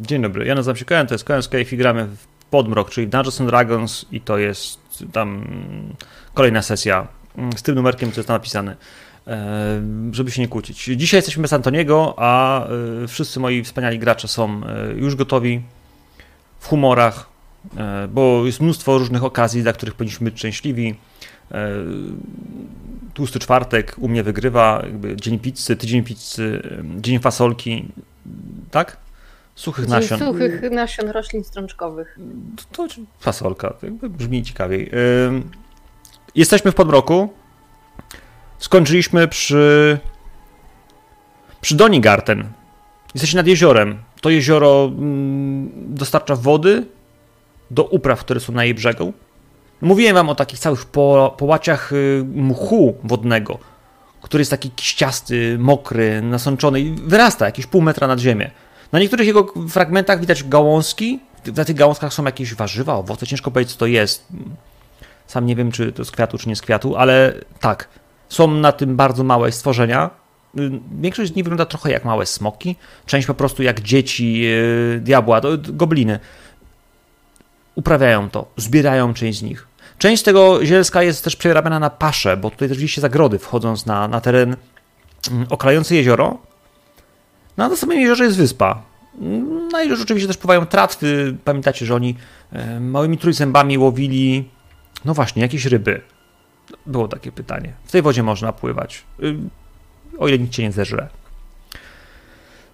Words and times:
Dzień 0.00 0.22
dobry, 0.22 0.46
ja 0.46 0.54
nazywam 0.54 0.76
się 0.76 0.84
Koen, 0.84 1.06
to 1.06 1.14
jest 1.14 1.24
Koen 1.24 1.42
Skype 1.42 1.62
i 1.72 1.76
gramy 1.76 2.06
w 2.06 2.26
Podmrok, 2.50 2.90
czyli 2.90 3.08
Dungeons 3.08 3.40
and 3.40 3.50
Dragons 3.50 4.06
i 4.12 4.20
to 4.20 4.38
jest 4.38 4.78
tam 5.12 5.44
kolejna 6.34 6.62
sesja 6.62 7.08
z 7.56 7.62
tym 7.62 7.74
numerkiem, 7.74 8.12
co 8.12 8.20
jest 8.20 8.28
tam 8.28 8.34
napisane, 8.34 8.76
e, 9.26 9.82
żeby 10.12 10.30
się 10.30 10.42
nie 10.42 10.48
kłócić. 10.48 10.84
Dzisiaj 10.84 11.18
jesteśmy 11.18 11.42
bez 11.42 11.52
Antoniego, 11.52 12.14
a 12.16 12.64
e, 12.66 12.68
wszyscy 13.08 13.40
moi 13.40 13.64
wspaniali 13.64 13.98
gracze 13.98 14.28
są 14.28 14.60
e, 14.66 14.92
już 14.92 15.16
gotowi, 15.16 15.62
w 16.60 16.66
humorach, 16.66 17.30
bo 18.08 18.46
jest 18.46 18.60
mnóstwo 18.60 18.98
różnych 18.98 19.24
okazji, 19.24 19.62
dla 19.62 19.72
których 19.72 19.94
powinniśmy 19.94 20.24
być 20.24 20.38
szczęśliwi. 20.38 20.94
Tłusty 23.14 23.38
czwartek 23.38 23.96
u 23.98 24.08
mnie 24.08 24.22
wygrywa, 24.22 24.82
dzień 25.16 25.38
pizzy, 25.38 25.76
tydzień 25.76 26.04
pizzy, 26.04 26.62
dzień 27.00 27.18
fasolki, 27.18 27.88
tak? 28.70 28.96
Suchych 29.60 29.88
nasion. 29.88 30.18
Suchych 30.18 30.70
nasion 30.70 31.08
roślin 31.08 31.44
strączkowych. 31.44 32.18
To, 32.72 32.88
to 32.88 32.94
fasolka, 33.18 33.74
brzmi 34.02 34.42
ciekawiej. 34.42 34.90
Jesteśmy 36.34 36.72
w 36.72 36.74
Podmroku. 36.74 37.28
Skończyliśmy 38.58 39.28
przy 39.28 39.98
przy 41.60 41.76
Donigarten. 41.76 42.44
Jesteście 43.14 43.36
nad 43.36 43.46
jeziorem. 43.46 43.98
To 44.20 44.30
jezioro 44.30 44.84
mm, 44.84 45.70
dostarcza 45.74 46.36
wody 46.36 46.86
do 47.70 47.84
upraw, 47.84 48.20
które 48.20 48.40
są 48.40 48.52
na 48.52 48.64
jej 48.64 48.74
brzegu. 48.74 49.12
Mówiłem 49.80 50.14
wam 50.14 50.28
o 50.28 50.34
takich 50.34 50.58
całych 50.58 50.84
po, 50.84 51.34
połaciach 51.38 51.92
y, 51.92 52.24
mchu 52.34 52.96
wodnego, 53.04 53.58
który 54.22 54.40
jest 54.40 54.50
taki 54.50 54.70
kiściasty, 54.70 55.56
mokry, 55.58 56.22
nasączony 56.22 56.80
i 56.80 56.90
wyrasta 56.92 57.46
jakieś 57.46 57.66
pół 57.66 57.82
metra 57.82 58.06
nad 58.06 58.18
ziemię. 58.18 58.50
Na 58.92 58.98
niektórych 58.98 59.26
jego 59.26 59.52
fragmentach 59.68 60.20
widać 60.20 60.44
gałązki. 60.44 61.20
Na 61.56 61.64
tych 61.64 61.76
gałązkach 61.76 62.14
są 62.14 62.24
jakieś 62.24 62.54
warzywa, 62.54 62.94
owoce. 62.94 63.26
Ciężko 63.26 63.50
powiedzieć, 63.50 63.72
co 63.72 63.78
to 63.78 63.86
jest. 63.86 64.26
Sam 65.26 65.46
nie 65.46 65.56
wiem, 65.56 65.72
czy 65.72 65.92
to 65.92 66.04
z 66.04 66.10
kwiatu, 66.10 66.38
czy 66.38 66.48
nie 66.48 66.56
z 66.56 66.60
kwiatu, 66.60 66.96
ale 66.96 67.34
tak. 67.60 67.88
Są 68.28 68.50
na 68.50 68.72
tym 68.72 68.96
bardzo 68.96 69.24
małe 69.24 69.52
stworzenia. 69.52 70.10
Y, 70.58 70.70
większość 71.00 71.32
z 71.32 71.36
nich 71.36 71.44
wygląda 71.44 71.66
trochę 71.66 71.90
jak 71.90 72.04
małe 72.04 72.26
smoki. 72.26 72.76
Część 73.06 73.26
po 73.26 73.34
prostu 73.34 73.62
jak 73.62 73.80
dzieci 73.80 74.40
yy, 74.40 75.00
diabła, 75.02 75.40
to, 75.40 75.48
gobliny. 75.58 76.18
Uprawiają 77.74 78.30
to, 78.30 78.46
zbierają 78.56 79.14
część 79.14 79.38
z 79.38 79.42
nich. 79.42 79.66
Część 79.98 80.22
tego 80.22 80.66
zielska 80.66 81.02
jest 81.02 81.24
też 81.24 81.36
przerabiana 81.36 81.78
na 81.78 81.90
paszę, 81.90 82.36
bo 82.36 82.50
tutaj 82.50 82.68
też 82.68 82.78
widzicie 82.78 83.00
zagrody 83.00 83.38
wchodząc 83.38 83.86
na, 83.86 84.08
na 84.08 84.20
teren 84.20 84.56
mm, 85.30 85.46
okrający 85.50 85.94
jezioro. 85.94 86.38
No, 87.60 87.68
na 87.68 87.76
samym 87.76 88.00
jeziorze 88.00 88.24
jest 88.24 88.36
wyspa. 88.36 88.82
Na 89.72 89.82
jeziorze 89.82 90.02
oczywiście 90.02 90.26
też 90.26 90.36
pływają 90.36 90.66
tratwy. 90.66 91.36
Pamiętacie, 91.44 91.86
że 91.86 91.94
oni 91.94 92.16
e, 92.52 92.80
małymi 92.80 93.18
trójzębami 93.18 93.78
łowili, 93.78 94.48
no 95.04 95.14
właśnie, 95.14 95.42
jakieś 95.42 95.64
ryby. 95.64 96.00
Było 96.86 97.08
takie 97.08 97.32
pytanie. 97.32 97.72
W 97.84 97.92
tej 97.92 98.02
wodzie 98.02 98.22
można 98.22 98.52
pływać, 98.52 99.04
y, 99.22 99.36
o 100.18 100.28
ile 100.28 100.38
nikt 100.38 100.52
cię 100.52 100.62
nie 100.62 100.72
zeżre. 100.72 101.08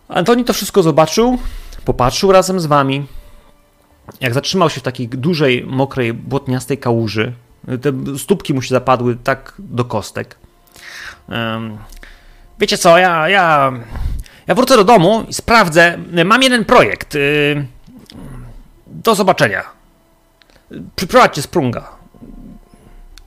Antoni 0.09 0.45
to 0.45 0.53
wszystko 0.53 0.83
zobaczył, 0.83 1.39
popatrzył 1.84 2.33
razem 2.33 2.61
z 2.61 2.67
wami. 2.67 3.07
Jak 4.20 4.34
zatrzymał 4.34 4.70
się 4.70 4.81
w 4.81 4.84
takiej 4.84 5.09
dużej, 5.09 5.64
mokrej, 5.64 6.12
błotniastej 6.14 6.79
kałuży, 6.79 7.33
te 7.83 8.19
stópki 8.19 8.55
mu 8.55 8.62
się 8.62 8.75
zapadły 8.75 9.17
tak 9.17 9.55
do 9.59 9.84
kostek. 9.84 10.39
Wiecie 12.59 12.79
co, 12.79 12.98
ja, 12.98 13.29
ja 13.29 13.73
ja 14.47 14.55
wrócę 14.55 14.77
do 14.77 14.84
domu 14.84 15.25
i 15.28 15.34
sprawdzę. 15.34 15.98
Mam 16.25 16.42
jeden 16.42 16.64
projekt. 16.64 17.14
Y, 17.14 17.66
do 18.86 19.14
zobaczenia. 19.14 19.64
Przyprowadźcie 20.97 21.42
Sprunga. 21.42 21.97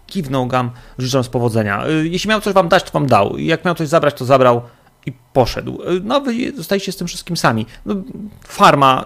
Kiwnął 0.07 0.47
Gam, 0.47 0.71
życząc 0.97 1.29
powodzenia. 1.29 1.87
Y, 1.87 2.07
jeśli 2.07 2.29
miał 2.29 2.41
coś 2.41 2.53
wam 2.53 2.69
dać, 2.69 2.83
to 2.83 2.91
wam 2.91 3.07
dał. 3.07 3.37
Jak 3.37 3.65
miał 3.65 3.75
coś 3.75 3.87
zabrać, 3.87 4.13
to 4.13 4.25
zabrał 4.25 4.61
i 5.05 5.13
poszedł. 5.33 5.81
Y, 5.81 6.01
no, 6.03 6.21
wy 6.21 6.55
zostajecie 6.55 6.91
z 6.91 6.97
tym 6.97 7.07
wszystkim 7.07 7.37
sami. 7.37 7.65
No, 7.85 7.95
farma, 8.43 9.05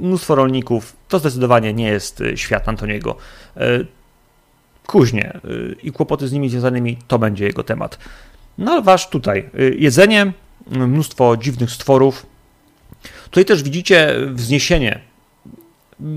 mnóstwo 0.00 0.34
rolników, 0.34 0.96
to 1.08 1.18
zdecydowanie 1.18 1.74
nie 1.74 1.88
jest 1.88 2.22
świat 2.34 2.68
Antoniego. 2.68 3.16
Kuźnie 4.86 5.40
i 5.82 5.92
kłopoty 5.92 6.28
z 6.28 6.32
nimi 6.32 6.48
związanymi, 6.48 6.98
to 7.08 7.18
będzie 7.18 7.44
jego 7.44 7.64
temat. 7.64 7.98
No 8.58 8.72
ale 8.72 8.82
wasz 8.82 9.08
tutaj, 9.08 9.50
jedzenie, 9.78 10.32
mnóstwo 10.70 11.36
dziwnych 11.36 11.70
stworów. 11.70 12.26
Tutaj 13.24 13.44
też 13.44 13.62
widzicie 13.62 14.14
wzniesienie. 14.32 15.00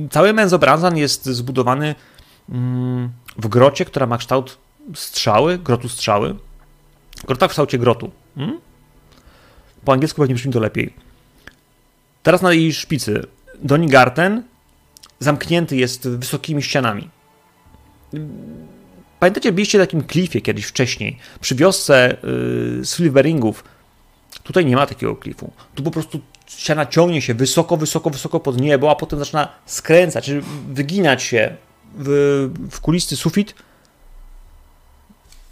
Cały 0.10 0.34
menzobrazan 0.34 0.98
jest 0.98 1.26
zbudowany 1.26 1.96
mm, 2.50 3.10
w 3.38 3.48
grocie, 3.48 3.86
która 3.86 4.06
ma 4.08 4.18
kształt 4.18 4.58
strzały, 4.96 5.58
grotu 5.58 5.90
strzały. 5.90 6.36
Grota 7.28 7.48
w 7.48 7.52
kształcie 7.52 7.78
grotu. 7.78 8.12
Hmm? 8.36 8.60
Po 9.86 9.94
angielsku 9.94 10.22
pewnie 10.22 10.36
brzmi 10.36 10.54
to 10.54 10.60
lepiej. 10.60 10.94
Teraz 12.24 12.42
na 12.42 12.54
jej 12.54 12.74
szpicy 12.74 13.24
Donigarten 13.64 14.44
zamknięty 15.20 15.76
jest 15.76 16.10
wysokimi 16.10 16.64
ścianami. 16.64 17.10
Pamiętacie, 19.20 19.52
byliście 19.52 19.78
na 19.78 19.86
takim 19.86 20.04
klifie 20.04 20.42
kiedyś 20.42 20.66
wcześniej, 20.66 21.18
przy 21.42 21.56
wiosce 21.56 22.18
yy, 22.78 22.86
Silveringów, 22.86 23.64
Tutaj 24.44 24.66
nie 24.66 24.76
ma 24.76 24.88
takiego 24.88 25.16
klifu. 25.16 25.52
Tu 25.76 25.84
po 25.84 25.92
prostu 25.92 26.20
ściana 26.46 26.86
ciągnie 26.86 27.22
się 27.22 27.34
wysoko, 27.34 27.78
wysoko, 27.78 28.10
wysoko 28.10 28.40
pod 28.40 28.62
niebo, 28.62 28.92
a 28.92 28.96
potem 28.96 29.20
zaczyna 29.20 29.48
skręcać, 29.66 30.26
czyli 30.26 30.42
wyginać 30.68 31.24
się 31.24 31.56
w, 31.96 32.50
w 32.72 32.82
kulisty 32.82 33.16
sufit. 33.16 33.56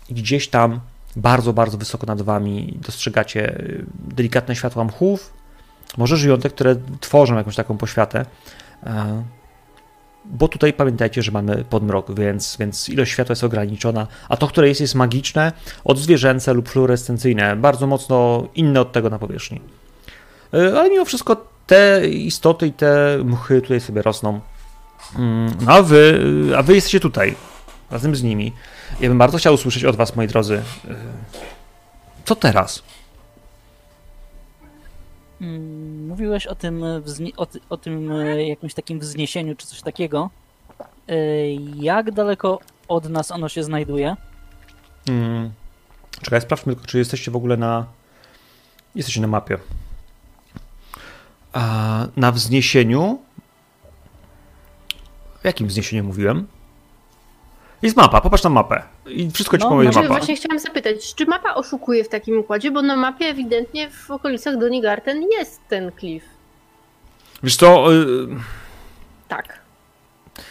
I 0.09 0.13
gdzieś 0.13 0.47
tam 0.47 0.79
bardzo, 1.15 1.53
bardzo 1.53 1.77
wysoko 1.77 2.07
nad 2.07 2.21
wami 2.21 2.77
dostrzegacie 2.81 3.59
y, 3.59 3.85
delikatne 3.99 4.55
światła 4.55 4.83
mchów, 4.83 5.33
może 5.97 6.17
żyjątek, 6.17 6.53
które 6.53 6.75
tworzą 6.99 7.35
jakąś 7.35 7.55
taką 7.55 7.77
poświatę. 7.77 8.25
Bo 10.29 10.47
tutaj 10.47 10.73
pamiętajcie, 10.73 11.21
że 11.21 11.31
mamy 11.31 11.63
podmrok, 11.69 12.19
więc, 12.19 12.57
więc 12.59 12.89
ilość 12.89 13.11
światła 13.11 13.33
jest 13.33 13.43
ograniczona, 13.43 14.07
a 14.29 14.37
to, 14.37 14.47
które 14.47 14.67
jest, 14.67 14.81
jest 14.81 14.95
magiczne, 14.95 15.51
odzwierzęce 15.83 16.53
lub 16.53 16.69
fluorescencyjne, 16.69 17.55
bardzo 17.55 17.87
mocno 17.87 18.47
inne 18.55 18.81
od 18.81 18.91
tego 18.91 19.09
na 19.09 19.19
powierzchni. 19.19 19.61
E, 20.53 20.79
ale 20.79 20.89
mimo 20.89 21.05
wszystko 21.05 21.45
te 21.67 22.07
istoty 22.07 22.67
i 22.67 22.73
te 22.73 23.17
mchy 23.23 23.61
tutaj 23.61 23.79
sobie 23.79 24.01
rosną. 24.01 24.39
Mm, 25.15 25.53
no 25.61 25.71
a 25.71 25.81
wy, 25.81 26.21
a 26.57 26.63
wy 26.63 26.75
jesteście 26.75 26.99
tutaj, 26.99 27.35
razem 27.91 28.15
z 28.15 28.23
nimi. 28.23 28.53
Ja 28.99 29.09
bym 29.09 29.17
bardzo 29.17 29.37
chciał 29.37 29.53
usłyszeć 29.53 29.85
od 29.85 29.95
was, 29.95 30.15
moi 30.15 30.27
drodzy, 30.27 30.55
e, 30.55 30.95
co 32.25 32.35
teraz? 32.35 32.83
Mm, 35.41 36.07
mówiłeś 36.07 36.47
o 36.47 36.55
tym, 36.55 36.83
e, 36.83 37.01
o, 37.37 37.47
o 37.69 37.77
tym 37.77 38.11
e, 38.11 38.47
jakimś 38.47 38.73
takim 38.73 38.99
wzniesieniu 38.99 39.55
czy 39.55 39.67
coś 39.67 39.81
takiego. 39.81 40.29
E, 41.07 41.15
jak 41.75 42.11
daleko 42.11 42.59
od 42.87 43.09
nas 43.09 43.31
ono 43.31 43.49
się 43.49 43.63
znajduje? 43.63 44.15
Hmm. 45.07 45.51
Czekaj, 46.21 46.41
sprawdźmy 46.41 46.75
tylko, 46.75 46.87
czy 46.87 46.97
jesteście 46.97 47.31
w 47.31 47.35
ogóle 47.35 47.57
na. 47.57 47.85
Jesteście 48.95 49.21
na 49.21 49.27
mapie. 49.27 49.57
A 51.53 52.07
na 52.15 52.31
wzniesieniu. 52.31 53.19
W 55.41 55.45
jakim 55.45 55.67
wzniesieniu 55.67 56.03
mówiłem? 56.03 56.47
Jest 57.81 57.97
mapa, 57.97 58.21
popatrz 58.21 58.43
na 58.43 58.49
mapę. 58.49 58.83
I 59.11 59.31
wszystko 59.31 59.57
ci 59.57 59.63
no, 59.63 59.69
powie 59.69 59.87
mapa. 59.87 60.07
Właśnie 60.07 60.35
chciałam 60.35 60.59
zapytać, 60.59 61.15
czy 61.15 61.25
mapa 61.25 61.53
oszukuje 61.53 62.03
w 62.03 62.09
takim 62.09 62.39
układzie, 62.39 62.71
bo 62.71 62.81
na 62.81 62.95
mapie 62.95 63.25
ewidentnie 63.25 63.89
w 63.89 64.11
okolicach 64.11 64.57
Donigarten 64.57 65.23
jest 65.39 65.59
ten 65.69 65.91
klif. 65.91 66.23
Wiesz 67.43 67.55
co... 67.55 67.91
Yy... 67.91 68.27
Tak. 69.27 69.59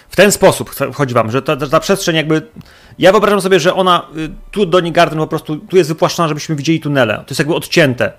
W 0.08 0.16
ten 0.16 0.32
sposób 0.32 0.70
chodzi 0.94 1.14
wam, 1.14 1.31
że 1.31 1.43
ta, 1.43 1.56
ta 1.56 1.81
przestrzeń 1.81 2.16
jakby... 2.16 2.43
Ja 2.99 3.12
wyobrażam 3.12 3.40
sobie, 3.40 3.60
że 3.60 3.75
ona... 3.75 4.06
Y, 4.16 4.31
tu 4.50 4.66
Donigarten 4.66 5.19
po 5.19 5.26
prostu... 5.26 5.56
Tu 5.56 5.76
jest 5.76 5.90
wypłaszczona, 5.90 6.28
żebyśmy 6.28 6.56
widzieli 6.56 6.81
tunele. 6.81 7.14
To 7.14 7.25
jest 7.31 7.38
jakby 7.38 7.54
odcięte 7.54 8.12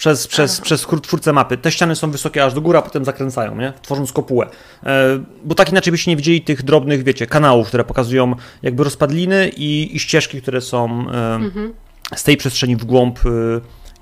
przez, 0.00 0.26
przez, 0.26 0.60
przez 0.60 0.86
twórcę 1.02 1.32
mapy. 1.32 1.56
Te 1.56 1.72
ściany 1.72 1.96
są 1.96 2.10
wysokie 2.10 2.44
aż 2.44 2.54
do 2.54 2.60
góry, 2.60 2.78
a 2.78 2.82
potem 2.82 3.04
zakręcają, 3.04 3.56
nie? 3.56 3.72
tworząc 3.82 4.12
kopułę. 4.12 4.46
E, 4.84 5.18
bo 5.44 5.54
tak 5.54 5.70
inaczej 5.70 5.90
byście 5.90 6.10
nie 6.10 6.16
widzieli 6.16 6.40
tych 6.40 6.62
drobnych, 6.62 7.04
wiecie, 7.04 7.26
kanałów, 7.26 7.68
które 7.68 7.84
pokazują 7.84 8.34
jakby 8.62 8.84
rozpadliny 8.84 9.48
i, 9.48 9.96
i 9.96 9.98
ścieżki, 9.98 10.42
które 10.42 10.60
są 10.60 11.10
e, 11.10 11.34
mhm. 11.34 11.74
z 12.16 12.24
tej 12.24 12.36
przestrzeni 12.36 12.76
w 12.76 12.84
głąb 12.84 13.18
e, 13.18 13.30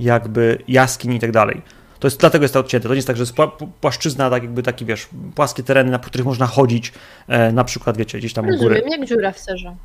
jakby 0.01 0.59
jaskiń 0.69 1.13
i 1.13 1.19
tak 1.19 1.33
dalej. 1.33 1.63
To 1.99 2.07
jest, 2.07 2.21
dlatego 2.21 2.45
jest 2.45 2.55
to 2.55 2.61
odcięte. 2.61 2.89
To 2.89 2.95
nie 2.95 2.99
jest 2.99 3.07
tak, 3.07 3.17
że 3.17 3.23
jest 3.23 3.35
płaszczyzna, 3.81 4.31
tak 4.31 4.43
jakby 4.43 4.63
taki, 4.63 4.85
wiesz, 4.85 5.09
płaskie 5.35 5.63
tereny, 5.63 5.91
na 5.91 5.99
których 5.99 6.27
można 6.27 6.47
chodzić, 6.47 6.93
e, 7.29 7.53
na 7.53 7.65
przykład, 7.65 7.97
wiecie, 7.97 8.19
gdzieś 8.19 8.33
tam 8.33 8.47
Rozumiem, 8.47 8.73
u 8.73 8.81
góry. 8.81 8.99
jak 8.99 9.09
dziura 9.09 9.33
w 9.33 9.39
serze. 9.39 9.77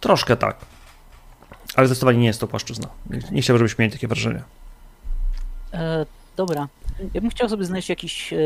Troszkę 0.00 0.36
tak. 0.36 0.56
Ale 1.76 1.86
zdecydowanie 1.86 2.18
nie 2.18 2.26
jest 2.26 2.40
to 2.40 2.46
płaszczyzna. 2.46 2.88
Nie 3.30 3.42
chciałbym, 3.42 3.58
żebyśmy 3.58 3.82
mieli 3.82 3.92
takie 3.92 4.08
wrażenie. 4.08 4.42
E, 5.74 6.06
dobra. 6.36 6.68
Ja 7.14 7.20
bym 7.20 7.30
chciał 7.30 7.48
sobie 7.48 7.64
znaleźć 7.64 7.88
jakiś 7.88 8.32
e, 8.32 8.36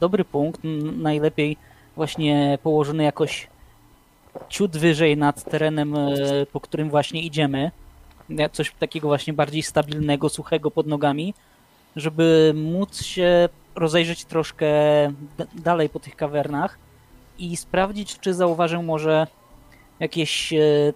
dobry 0.00 0.24
punkt, 0.24 0.60
najlepiej 0.96 1.56
właśnie 1.96 2.58
położony 2.62 3.04
jakoś 3.04 3.48
ciut 4.48 4.76
wyżej 4.76 5.16
nad 5.16 5.44
terenem, 5.44 5.94
e, 5.94 6.08
po 6.52 6.60
którym 6.60 6.90
właśnie 6.90 7.22
idziemy. 7.22 7.70
Coś 8.52 8.72
takiego 8.78 9.08
właśnie 9.08 9.32
bardziej 9.32 9.62
stabilnego, 9.62 10.28
suchego 10.28 10.70
pod 10.70 10.86
nogami, 10.86 11.34
żeby 11.96 12.52
móc 12.56 13.02
się 13.02 13.48
rozejrzeć 13.74 14.24
troszkę 14.24 14.66
dalej 15.54 15.88
po 15.88 16.00
tych 16.00 16.16
kawernach 16.16 16.78
i 17.38 17.56
sprawdzić, 17.56 18.18
czy 18.18 18.34
zauważę 18.34 18.82
może 18.82 19.26
jakieś 20.00 20.52
e, 20.52 20.92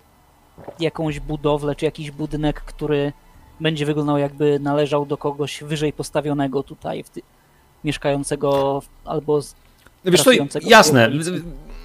jakąś 0.81 1.20
budowlę, 1.20 1.75
czy 1.75 1.84
jakiś 1.84 2.11
budynek, 2.11 2.61
który 2.61 3.12
będzie 3.60 3.86
wyglądał 3.86 4.18
jakby 4.18 4.58
należał 4.60 5.06
do 5.06 5.16
kogoś 5.16 5.62
wyżej 5.64 5.92
postawionego 5.92 6.62
tutaj, 6.62 7.04
w 7.04 7.10
ty- 7.10 7.22
mieszkającego 7.84 8.82
albo 9.04 9.42
z, 9.42 9.54
Wiesz 10.04 10.22
co, 10.22 10.30
jasne. 10.62 11.10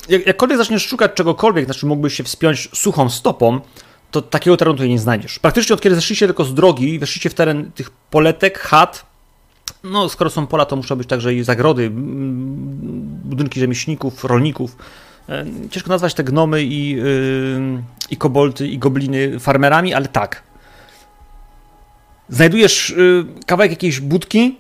Jak, 0.10 0.28
jakkolwiek 0.28 0.58
zaczniesz 0.58 0.88
szukać 0.88 1.14
czegokolwiek, 1.14 1.66
znaczy 1.66 1.86
mógłbyś 1.86 2.14
się 2.14 2.24
wspiąć 2.24 2.70
suchą 2.74 3.10
stopą, 3.10 3.60
to 4.12 4.22
takiego 4.22 4.58
terenu 4.58 4.76
tutaj 4.78 4.90
nie 4.90 5.00
znajdziesz. 5.00 5.40
Praktycznie 5.40 5.74
od 5.74 5.82
kiedy 5.82 5.96
zeszliście 5.96 6.26
tylko 6.26 6.44
z 6.44 6.54
drogi 6.54 6.94
i 6.94 7.00
weszliście 7.00 7.30
w 7.30 7.34
teren 7.34 7.72
tych 7.72 7.90
poletek, 7.92 8.60
chat, 8.60 9.06
no 9.84 10.10
skoro 10.10 10.30
są 10.30 10.48
pola, 10.48 10.66
to 10.66 10.76
muszą 10.76 10.96
być 10.96 11.08
także 11.08 11.34
i 11.34 11.44
zagrody, 11.44 11.90
budynki 13.24 13.60
rzemieślników, 13.60 14.24
rolników. 14.24 14.76
E, 15.30 15.46
Ciężko 15.72 15.90
nazwać 15.90 16.14
te 16.14 16.24
gnomy 16.24 16.64
i, 16.64 16.90
yy, 16.90 17.84
i 18.10 18.18
kobolty 18.18 18.68
i 18.68 18.78
gobliny 18.78 19.40
farmerami, 19.40 19.94
ale 19.94 20.08
tak. 20.08 20.44
Znajdujesz 22.30 22.90
yy, 22.98 23.26
kawałek 23.46 23.72
jakiejś 23.72 24.00
budki, 24.00 24.58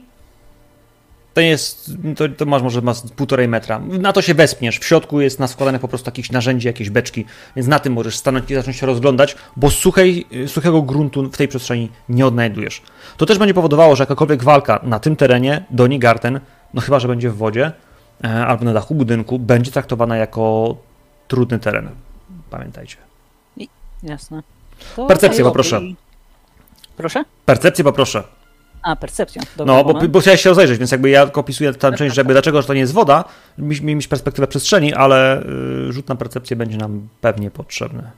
to 1.35 1.41
jest, 1.41 1.91
to, 2.15 2.29
to 2.29 2.45
masz 2.45 2.61
może 2.61 2.81
masz 2.81 2.97
półtorej 3.15 3.47
metra. 3.47 3.79
Na 3.79 4.13
to 4.13 4.21
się 4.21 4.33
wespniesz. 4.33 4.79
W 4.79 4.85
środku 4.85 5.21
jest 5.21 5.39
naskładane 5.39 5.79
po 5.79 5.87
prostu 5.87 6.07
jakieś 6.07 6.31
narzędzie, 6.31 6.69
jakieś 6.69 6.89
beczki, 6.89 7.25
więc 7.55 7.67
na 7.67 7.79
tym 7.79 7.93
możesz 7.93 8.17
stanąć 8.17 8.51
i 8.51 8.55
zacząć 8.55 8.77
się 8.77 8.85
rozglądać, 8.85 9.35
bo 9.55 9.69
suchej, 9.69 10.27
suchego 10.47 10.81
gruntu 10.81 11.29
w 11.31 11.37
tej 11.37 11.47
przestrzeni 11.47 11.89
nie 12.09 12.25
odnajdujesz. 12.25 12.81
To 13.17 13.25
też 13.25 13.37
będzie 13.37 13.53
powodowało, 13.53 13.95
że 13.95 14.01
jakakolwiek 14.03 14.43
walka 14.43 14.79
na 14.83 14.99
tym 14.99 15.15
terenie, 15.15 15.65
Doni 15.69 15.99
Garten, 15.99 16.39
no 16.73 16.81
chyba, 16.81 16.99
że 16.99 17.07
będzie 17.07 17.29
w 17.29 17.35
wodzie 17.35 17.71
e, 18.23 18.45
albo 18.45 18.65
na 18.65 18.73
dachu 18.73 18.95
budynku, 18.95 19.39
będzie 19.39 19.71
traktowana 19.71 20.17
jako 20.17 20.75
trudny 21.27 21.59
teren. 21.59 21.89
Pamiętajcie. 22.49 22.97
jasne. 24.03 24.43
To 24.95 25.07
Percepcję 25.07 25.43
poproszę. 25.43 25.81
Proszę? 26.97 27.23
Percepcję 27.45 27.83
poproszę. 27.83 28.23
A, 28.83 28.95
percepcja. 28.95 29.41
Dobra, 29.57 29.73
No, 29.75 29.83
bo, 29.83 29.93
moment. 29.93 30.11
bo 30.11 30.19
chciałeś 30.19 30.41
się 30.41 30.49
rozejrzeć, 30.49 30.77
więc 30.79 30.91
jakby 30.91 31.09
ja 31.09 31.31
opisuję 31.33 31.73
tam 31.73 31.95
część, 31.95 32.15
żeby 32.15 32.33
dlaczego 32.33 32.61
że 32.61 32.67
to 32.67 32.73
nie 32.73 32.79
jest 32.79 32.93
woda, 32.93 33.23
mieliśmy 33.57 33.95
mieć 33.95 34.07
perspektywę 34.07 34.47
przestrzeni, 34.47 34.93
ale 34.93 35.43
y, 35.89 35.93
rzut 35.93 36.09
na 36.09 36.15
percepcję 36.15 36.55
będzie 36.55 36.77
nam 36.77 37.07
pewnie 37.21 37.51
potrzebny. 37.51 38.11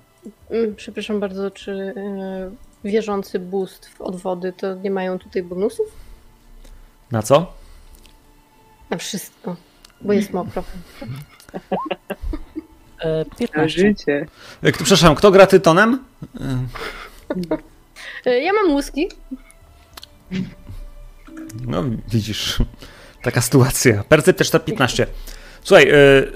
Mm, 0.49 0.75
Przepraszam 0.75 1.19
bardzo, 1.19 1.51
czy 1.51 1.71
y, 1.71 1.93
wierzący 2.89 3.39
bóstw 3.39 4.01
od 4.01 4.15
wody 4.15 4.53
to 4.57 4.75
nie 4.75 4.91
mają 4.91 5.19
tutaj 5.19 5.43
bonusów? 5.43 5.87
Na 7.11 7.21
co? 7.23 7.53
Na 8.89 8.97
wszystko, 8.97 9.55
bo 10.01 10.13
jest 10.13 10.33
mokro. 10.33 10.63
E, 12.99 13.25
Na 13.29 13.35
15. 13.37 13.69
życie. 13.81 14.25
Y, 14.65 14.71
kto- 14.71 14.83
Przepraszam, 14.83 15.15
kto 15.15 15.31
gra 15.31 15.47
Tytonem? 15.47 15.99
Y, 18.27 18.39
Ja 18.41 18.53
mam 18.53 18.71
łuski. 18.71 19.07
No, 21.67 21.83
widzisz, 22.11 22.57
taka 23.23 23.41
sytuacja. 23.41 24.03
Percepcja 24.03 24.45
415. 24.45 25.07
Słuchaj, 25.63 25.89
y, 25.91 26.31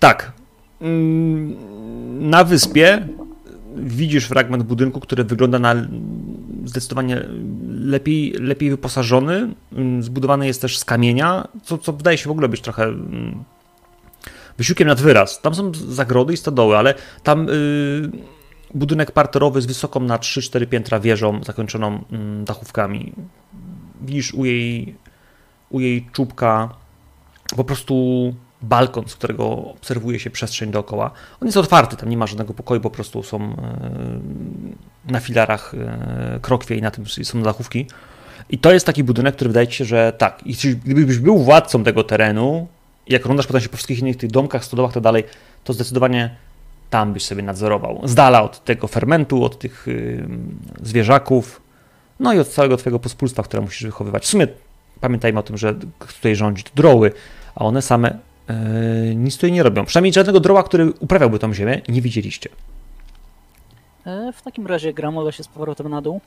tak. 0.00 0.32
Mm, 0.80 1.56
Na 2.30 2.44
wyspie 2.44 3.08
widzisz 3.76 4.24
fragment 4.26 4.62
budynku, 4.62 5.00
który 5.00 5.24
wygląda 5.24 5.58
na 5.58 5.74
zdecydowanie 6.64 7.24
lepiej, 7.70 8.32
lepiej 8.32 8.70
wyposażony. 8.70 9.54
Mm, 9.72 10.02
Zbudowany 10.02 10.46
jest 10.46 10.60
też 10.62 10.78
z 10.78 10.84
kamienia, 10.84 11.48
co, 11.62 11.78
co 11.78 11.92
wydaje 11.92 12.18
się 12.18 12.28
w 12.28 12.32
ogóle 12.32 12.48
być 12.48 12.60
trochę 12.60 12.84
mm, 12.84 13.44
wysiłkiem 14.58 14.88
nad 14.88 15.00
wyraz. 15.00 15.40
Tam 15.40 15.54
są 15.54 15.72
zagrody 15.74 16.32
i 16.32 16.36
stodoły, 16.36 16.76
ale 16.78 16.94
tam 17.22 17.48
y, 17.48 18.10
budynek 18.74 19.12
parterowy 19.12 19.62
z 19.62 19.66
wysoką 19.66 20.00
na 20.00 20.18
3-4 20.18 20.66
piętra 20.66 21.00
wieżą 21.00 21.44
zakończoną 21.44 22.04
mm, 22.12 22.44
dachówkami 22.44 23.12
widzisz 24.00 24.34
u 24.34 24.44
jej, 24.44 24.96
u 25.70 25.80
jej 25.80 26.06
czubka 26.12 26.74
po 27.56 27.64
prostu 27.64 28.34
balkon, 28.62 29.08
z 29.08 29.14
którego 29.14 29.48
obserwuje 29.50 30.20
się 30.20 30.30
przestrzeń 30.30 30.70
dookoła. 30.70 31.10
On 31.40 31.48
jest 31.48 31.56
otwarty, 31.56 31.96
tam 31.96 32.08
nie 32.08 32.16
ma 32.16 32.26
żadnego 32.26 32.54
pokoju, 32.54 32.80
po 32.80 32.90
prostu 32.90 33.22
są 33.22 33.42
e, 33.42 33.52
na 35.12 35.20
filarach 35.20 35.74
e, 35.74 36.38
krokwie 36.42 36.76
i 36.76 36.82
na 36.82 36.90
tym 36.90 37.06
są 37.06 37.42
dachówki. 37.42 37.86
I 38.50 38.58
to 38.58 38.72
jest 38.72 38.86
taki 38.86 39.04
budynek, 39.04 39.34
który 39.34 39.48
wydaje 39.48 39.68
ci 39.68 39.76
się, 39.76 39.84
że 39.84 40.12
tak, 40.18 40.42
gdybyś 40.84 41.18
był 41.18 41.38
władcą 41.38 41.84
tego 41.84 42.04
terenu, 42.04 42.68
jak 43.06 43.22
oglądasz 43.22 43.46
potem 43.46 43.60
się 43.60 43.68
po 43.68 43.76
wszystkich 43.76 43.98
innych 43.98 44.16
tych 44.16 44.30
domkach, 44.30 44.64
stodołach 44.64 44.92
tak 44.92 45.02
dalej, 45.02 45.24
to 45.64 45.72
zdecydowanie 45.72 46.36
tam 46.90 47.12
byś 47.12 47.24
sobie 47.24 47.42
nadzorował. 47.42 48.00
Z 48.04 48.14
dala 48.14 48.42
od 48.42 48.64
tego 48.64 48.86
fermentu, 48.86 49.44
od 49.44 49.58
tych 49.58 49.88
y, 49.88 50.28
zwierzaków, 50.82 51.62
no 52.20 52.32
i 52.32 52.38
od 52.38 52.48
całego 52.48 52.76
twojego 52.76 52.98
pospólstwa, 52.98 53.42
które 53.42 53.62
musisz 53.62 53.84
wychowywać. 53.84 54.24
W 54.24 54.28
sumie 54.28 54.46
pamiętajmy 55.00 55.38
o 55.38 55.42
tym, 55.42 55.56
że 55.58 55.74
tutaj 55.98 56.36
rządzi, 56.36 56.62
to 56.62 56.70
droły, 56.74 57.12
a 57.54 57.64
one 57.64 57.82
same 57.82 58.18
yy, 58.48 59.14
nic 59.14 59.34
tutaj 59.34 59.52
nie 59.52 59.62
robią. 59.62 59.84
Przynajmniej 59.84 60.12
żadnego 60.12 60.40
droła, 60.40 60.62
który 60.62 60.92
uprawiałby 61.00 61.38
tą 61.38 61.54
ziemię, 61.54 61.82
nie 61.88 62.02
widzieliście. 62.02 62.50
E, 64.06 64.32
w 64.32 64.42
takim 64.42 64.66
razie 64.66 64.92
gramolę 64.92 65.32
się 65.32 65.44
z 65.44 65.48
powrotem 65.48 65.88
na 65.88 66.02
dół. 66.02 66.20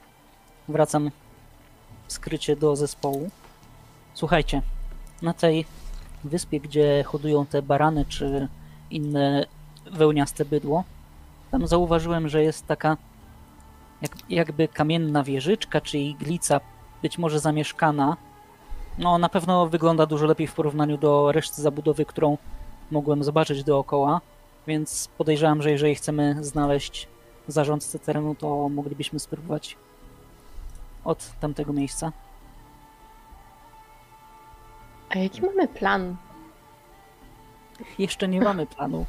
Wracam 0.68 1.12
skrycie 2.08 2.56
do 2.56 2.76
zespołu. 2.76 3.30
Słuchajcie, 4.14 4.62
na 5.22 5.34
tej 5.34 5.66
wyspie, 6.24 6.60
gdzie 6.60 7.04
hodują 7.04 7.46
te 7.46 7.62
barany 7.62 8.06
czy 8.06 8.48
inne 8.92 9.46
wełniaste 9.92 10.46
bydło, 10.46 10.84
tam 11.52 11.68
zauważyłem, 11.68 12.30
że 12.30 12.44
jest 12.44 12.68
taka 12.68 12.98
jak, 14.02 14.12
jakby 14.30 14.68
kamienna 14.68 15.24
wieżyczka 15.24 15.82
czy 15.82 15.98
iglica, 15.98 16.60
być 17.02 17.18
może 17.18 17.40
zamieszkana. 17.40 18.18
No, 18.98 19.18
na 19.18 19.30
pewno 19.30 19.68
wygląda 19.68 20.06
dużo 20.06 20.26
lepiej 20.26 20.48
w 20.48 20.54
porównaniu 20.54 20.98
do 20.98 21.32
reszty 21.32 21.62
zabudowy, 21.62 22.06
którą 22.06 22.38
mogłem 22.92 23.24
zobaczyć 23.24 23.64
dookoła, 23.64 24.22
więc 24.68 25.10
podejrzewam, 25.18 25.62
że 25.62 25.72
jeżeli 25.72 25.96
chcemy 25.96 26.36
znaleźć 26.42 27.08
zarządcę 27.48 28.00
terenu, 28.00 28.36
to 28.36 28.70
moglibyśmy 28.70 29.20
spróbować 29.20 29.78
od 31.06 31.40
tamtego 31.40 31.74
miejsca. 31.74 32.12
A 35.10 35.18
jaki 35.18 35.42
mamy 35.42 35.68
plan? 35.68 36.16
Jeszcze 38.00 38.28
nie 38.28 38.42
mamy 38.42 38.66
planu. 38.66 39.06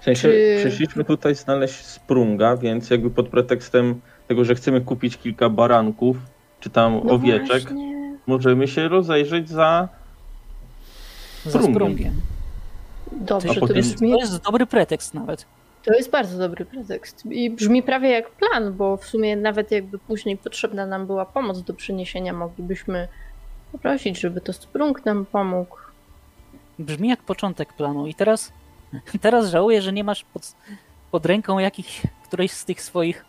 W 0.00 0.04
sensie 0.04 0.22
Czy- 0.28 0.56
przyszliśmy 0.60 1.04
tutaj 1.04 1.34
znaleźć 1.34 1.74
sprunga, 1.86 2.56
więc 2.56 2.90
jakby 2.90 3.10
pod 3.10 3.28
pretekstem 3.28 4.00
tego, 4.28 4.44
że 4.44 4.54
chcemy 4.54 4.80
kupić 4.80 5.16
kilka 5.16 5.48
baranków, 5.48 6.16
czy 6.60 6.70
tam 6.70 7.00
No 7.04 7.12
owieczek, 7.12 7.62
właśnie. 7.62 8.16
możemy 8.26 8.68
się 8.68 8.88
rozejrzeć 8.88 9.48
za... 9.48 9.88
Za 11.44 11.50
Sprungiem. 11.50 11.74
sprungiem. 11.74 12.12
Dobrze, 13.12 13.50
A 13.50 13.54
to 13.54 13.60
potem- 13.60 13.76
brzmi, 13.76 14.10
To 14.12 14.18
jest 14.18 14.42
dobry 14.42 14.66
pretekst 14.66 15.14
nawet. 15.14 15.46
to 15.84 15.94
jest 15.94 16.10
bardzo 16.10 16.38
dobry 16.38 16.64
pretekst. 16.64 17.26
I 17.26 17.50
brzmi 17.50 17.82
prawie 17.82 18.10
jak 18.10 18.30
plan, 18.30 18.72
bo 18.72 18.96
w 18.96 19.04
sumie 19.06 19.36
nawet 19.36 19.70
jakby 19.70 19.98
później 19.98 20.36
potrzebna 20.36 20.86
nam 20.86 21.06
była 21.06 21.26
pomoc 21.26 21.62
do 21.62 21.74
przyniesienia, 21.74 22.32
moglibyśmy 22.32 23.08
poprosić, 23.72 24.20
żeby 24.20 24.40
to 24.40 24.52
Sprung 24.52 25.04
nam 25.04 25.26
pomógł. 25.26 25.76
Brzmi 26.78 27.08
jak 27.08 27.22
początek 27.22 27.72
planu. 27.72 28.06
I 28.06 28.14
teraz, 28.14 28.52
teraz 29.20 29.50
żałuję, 29.50 29.82
że 29.82 29.92
nie 29.92 30.04
masz 30.04 30.24
pod, 30.24 30.54
pod 31.10 31.26
ręką 31.26 31.58
jakichś, 31.58 32.02
którejś 32.24 32.52
z 32.52 32.64
tych 32.64 32.82
swoich 32.82 33.24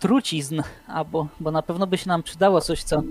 trucizn, 0.00 0.60
albo, 0.86 1.28
bo 1.40 1.50
na 1.50 1.62
pewno 1.62 1.86
by 1.86 1.98
się 1.98 2.08
nam 2.08 2.22
przydało 2.22 2.60
coś, 2.60 2.82
co 2.82 3.02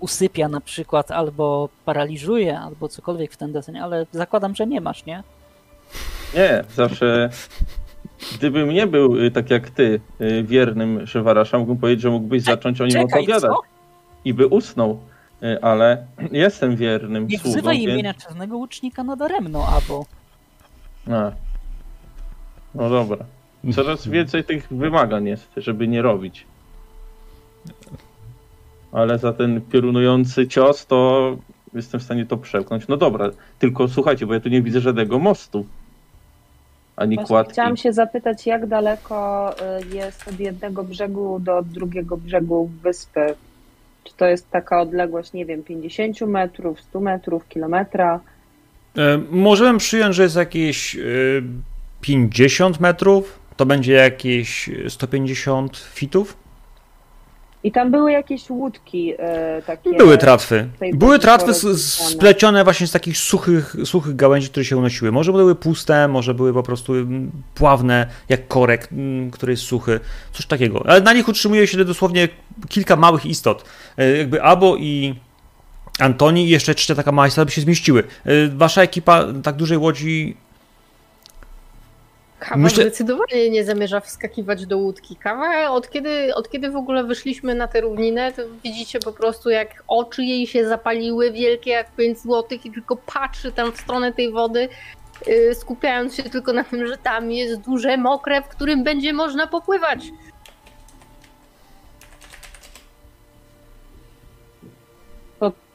usypia 0.00 0.48
na 0.48 0.60
przykład, 0.60 1.10
albo 1.10 1.68
paraliżuje, 1.84 2.58
albo 2.58 2.88
cokolwiek 2.88 3.32
w 3.32 3.36
ten 3.36 3.52
deseń, 3.52 3.78
ale 3.78 4.06
zakładam, 4.12 4.54
że 4.54 4.66
nie 4.66 4.80
masz, 4.80 5.06
nie? 5.06 5.22
Nie, 6.34 6.64
zawsze... 6.74 7.30
Gdybym 8.34 8.70
nie 8.70 8.86
był 8.86 9.16
y, 9.16 9.30
tak 9.30 9.50
jak 9.50 9.70
ty, 9.70 10.00
y, 10.20 10.42
wiernym 10.42 11.06
Szywarasza, 11.06 11.58
mógłbym 11.58 11.78
powiedzieć, 11.78 12.02
że 12.02 12.10
mógłbyś 12.10 12.42
zacząć 12.42 12.80
o 12.80 12.84
nim 12.84 12.92
Czekaj, 12.92 13.22
opowiadać. 13.22 13.50
co? 13.50 13.60
I 14.24 14.34
by 14.34 14.46
usnął. 14.46 15.00
Y, 15.42 15.62
Ale 15.62 16.06
jestem 16.32 16.76
wiernym 16.76 17.26
Nie 17.26 17.38
sługą, 17.38 17.52
wzywaj 17.52 17.78
więc... 17.78 17.88
imienia 17.92 18.14
czarnego 18.14 18.56
łucznika 18.56 19.04
nadaremno, 19.04 19.66
albo 19.74 20.06
A. 21.10 21.32
No 22.74 22.90
dobra. 22.90 23.24
Coraz 23.74 24.08
więcej 24.08 24.44
tych 24.44 24.68
wymagań 24.72 25.26
jest, 25.26 25.48
żeby 25.56 25.88
nie 25.88 26.02
robić. 26.02 26.46
ale 28.92 29.18
za 29.18 29.32
ten 29.32 29.60
piorunujący 29.60 30.48
cios 30.48 30.86
to 30.86 31.36
jestem 31.74 32.00
w 32.00 32.02
stanie 32.02 32.26
to 32.26 32.36
przełknąć. 32.36 32.88
No 32.88 32.96
dobra, 32.96 33.30
tylko 33.58 33.88
słuchajcie, 33.88 34.26
bo 34.26 34.34
ja 34.34 34.40
tu 34.40 34.48
nie 34.48 34.62
widzę 34.62 34.80
żadnego 34.80 35.18
mostu. 35.18 35.66
Ani 36.96 37.16
Właśnie 37.16 37.28
kładki. 37.28 37.52
chciałam 37.52 37.76
się 37.76 37.92
zapytać, 37.92 38.46
jak 38.46 38.66
daleko 38.66 39.50
y, 39.92 39.96
jest 39.96 40.28
od 40.28 40.40
jednego 40.40 40.84
brzegu 40.84 41.38
do 41.40 41.62
drugiego 41.62 42.16
brzegu 42.16 42.70
wyspy? 42.82 43.34
Czy 44.04 44.14
to 44.16 44.26
jest 44.26 44.50
taka 44.50 44.80
odległość, 44.80 45.32
nie 45.32 45.46
wiem, 45.46 45.62
50 45.62 46.20
metrów, 46.20 46.80
100 46.80 47.00
metrów, 47.00 47.48
kilometra? 47.48 48.20
E, 48.96 49.18
Możemy 49.30 49.78
przyjąć, 49.78 50.16
że 50.16 50.22
jest 50.22 50.36
jakieś 50.36 50.96
e, 50.96 51.00
50 52.00 52.80
metrów, 52.80 53.38
to 53.56 53.66
będzie 53.66 53.92
jakieś 53.92 54.70
150 54.88 55.76
fitów. 55.76 56.36
I 57.64 57.72
tam 57.72 57.90
były 57.90 58.12
jakieś 58.12 58.50
łódki 58.50 59.14
y, 59.14 59.16
takie. 59.66 59.92
Były 59.92 60.18
tratwy. 60.18 60.68
Były 60.94 61.18
tratwy 61.18 61.54
splecione 61.78 62.64
właśnie 62.64 62.86
z 62.86 62.92
takich 62.92 63.18
suchych, 63.18 63.76
suchych 63.84 64.16
gałęzi, 64.16 64.48
które 64.48 64.64
się 64.64 64.76
unosiły. 64.76 65.12
Może 65.12 65.32
były 65.32 65.54
puste, 65.54 66.08
może 66.08 66.34
były 66.34 66.52
po 66.52 66.62
prostu 66.62 66.94
mm, 66.94 67.30
pławne, 67.54 68.06
jak 68.28 68.48
korek, 68.48 68.88
mm, 68.92 69.30
który 69.30 69.52
jest 69.52 69.62
suchy. 69.62 70.00
Coś 70.32 70.46
takiego. 70.46 70.82
Ale 70.86 71.00
na 71.00 71.12
nich 71.12 71.28
utrzymuje 71.28 71.66
się 71.66 71.84
dosłownie 71.84 72.28
kilka 72.68 72.96
małych 72.96 73.26
istot. 73.26 73.64
E, 73.96 74.16
Jakby 74.16 74.42
Abo 74.42 74.76
i 74.76 75.14
Antoni 75.98 76.46
i 76.46 76.48
jeszcze 76.48 76.74
trzecia 76.74 76.94
taka 76.94 77.12
mała 77.12 77.28
by 77.44 77.50
się 77.50 77.60
zmieściły. 77.60 78.04
E, 78.24 78.48
Wasza 78.48 78.82
ekipa 78.82 79.24
tak 79.42 79.56
dużej 79.56 79.78
łodzi 79.78 80.36
Kawa 82.38 82.56
Myślę- 82.56 82.84
zdecydowanie 82.84 83.50
nie 83.50 83.64
zamierza 83.64 84.00
wskakiwać 84.00 84.66
do 84.66 84.78
łódki. 84.78 85.16
Kawa, 85.16 85.70
od 85.70 85.90
kiedy, 85.90 86.34
od 86.34 86.50
kiedy 86.50 86.70
w 86.70 86.76
ogóle 86.76 87.04
wyszliśmy 87.04 87.54
na 87.54 87.68
tę 87.68 87.80
równinę, 87.80 88.32
to 88.32 88.42
widzicie 88.64 88.98
po 88.98 89.12
prostu 89.12 89.50
jak 89.50 89.84
oczy 89.88 90.24
jej 90.24 90.46
się 90.46 90.68
zapaliły, 90.68 91.32
wielkie 91.32 91.70
jak 91.70 91.90
5 91.96 92.18
złotych 92.18 92.66
i 92.66 92.72
tylko 92.72 92.96
patrzy 92.96 93.52
tam 93.52 93.72
w 93.72 93.80
stronę 93.80 94.12
tej 94.12 94.32
wody, 94.32 94.68
yy, 95.26 95.54
skupiając 95.54 96.14
się 96.14 96.22
tylko 96.22 96.52
na 96.52 96.64
tym, 96.64 96.86
że 96.86 96.96
tam 96.96 97.32
jest 97.32 97.60
duże, 97.60 97.96
mokre, 97.96 98.42
w 98.42 98.48
którym 98.48 98.84
będzie 98.84 99.12
można 99.12 99.46
popływać. 99.46 100.00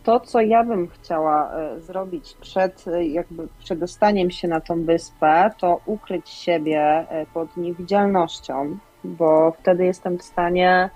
To, 0.03 0.19
co 0.19 0.41
ja 0.41 0.63
bym 0.63 0.87
chciała 0.87 1.51
e, 1.53 1.79
zrobić 1.79 2.33
przed 2.41 2.87
e, 2.87 3.05
jakby 3.05 3.47
przedostaniem 3.59 4.31
się 4.31 4.47
na 4.47 4.61
tą 4.61 4.85
wyspę, 4.85 5.51
to 5.57 5.81
ukryć 5.85 6.29
siebie 6.29 7.05
e, 7.09 7.25
pod 7.33 7.57
niewidzialnością, 7.57 8.77
bo 9.03 9.51
wtedy 9.51 9.85
jestem 9.85 10.17
w 10.17 10.23
stanie, 10.23 10.89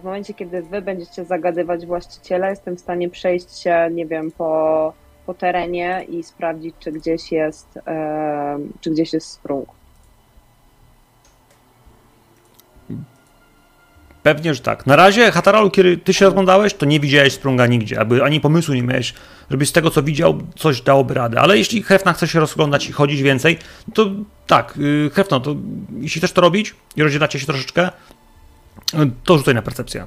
w 0.00 0.04
momencie, 0.04 0.34
kiedy 0.34 0.62
wy 0.62 0.82
będziecie 0.82 1.24
zagadywać 1.24 1.86
właściciela, 1.86 2.50
jestem 2.50 2.76
w 2.76 2.80
stanie 2.80 3.10
przejść 3.10 3.58
się, 3.58 3.88
nie 3.92 4.06
wiem, 4.06 4.30
po, 4.30 4.92
po 5.26 5.34
terenie 5.34 6.04
i 6.08 6.22
sprawdzić, 6.22 6.74
czy 6.78 6.92
gdzieś 6.92 7.32
jest, 7.32 7.78
czy 8.80 8.90
gdzieś 8.90 9.12
jest 9.12 9.30
sprung. 9.30 9.79
Pewnie, 14.22 14.54
że 14.54 14.60
tak. 14.60 14.86
Na 14.86 14.96
razie, 14.96 15.32
Hataralu, 15.32 15.70
kiedy 15.70 15.96
ty 15.96 16.14
się 16.14 16.24
rozglądałeś, 16.24 16.74
to 16.74 16.86
nie 16.86 17.00
widziałeś 17.00 17.32
sprunga 17.32 17.66
nigdzie, 17.66 18.00
aby 18.00 18.24
ani 18.24 18.40
pomysłu 18.40 18.74
nie 18.74 18.82
miałeś, 18.82 19.14
żeby 19.50 19.66
z 19.66 19.72
tego, 19.72 19.90
co 19.90 20.02
widział, 20.02 20.38
coś 20.56 20.80
dałoby 20.82 21.14
radę. 21.14 21.40
Ale 21.40 21.58
jeśli 21.58 21.82
Hefna 21.82 22.12
chce 22.12 22.28
się 22.28 22.40
rozglądać 22.40 22.88
i 22.88 22.92
chodzić 22.92 23.22
więcej, 23.22 23.58
to 23.94 24.10
tak, 24.46 24.74
yy, 24.76 25.10
Hefno, 25.14 25.40
to 25.40 25.56
jeśli 26.00 26.20
chcesz 26.20 26.32
to 26.32 26.40
robić 26.40 26.74
i 26.96 27.02
rozdzielacie 27.02 27.40
się 27.40 27.46
troszeczkę, 27.46 27.90
yy, 28.94 29.10
to 29.24 29.38
rzucaj 29.38 29.54
na 29.54 29.62
percepcję. 29.62 30.06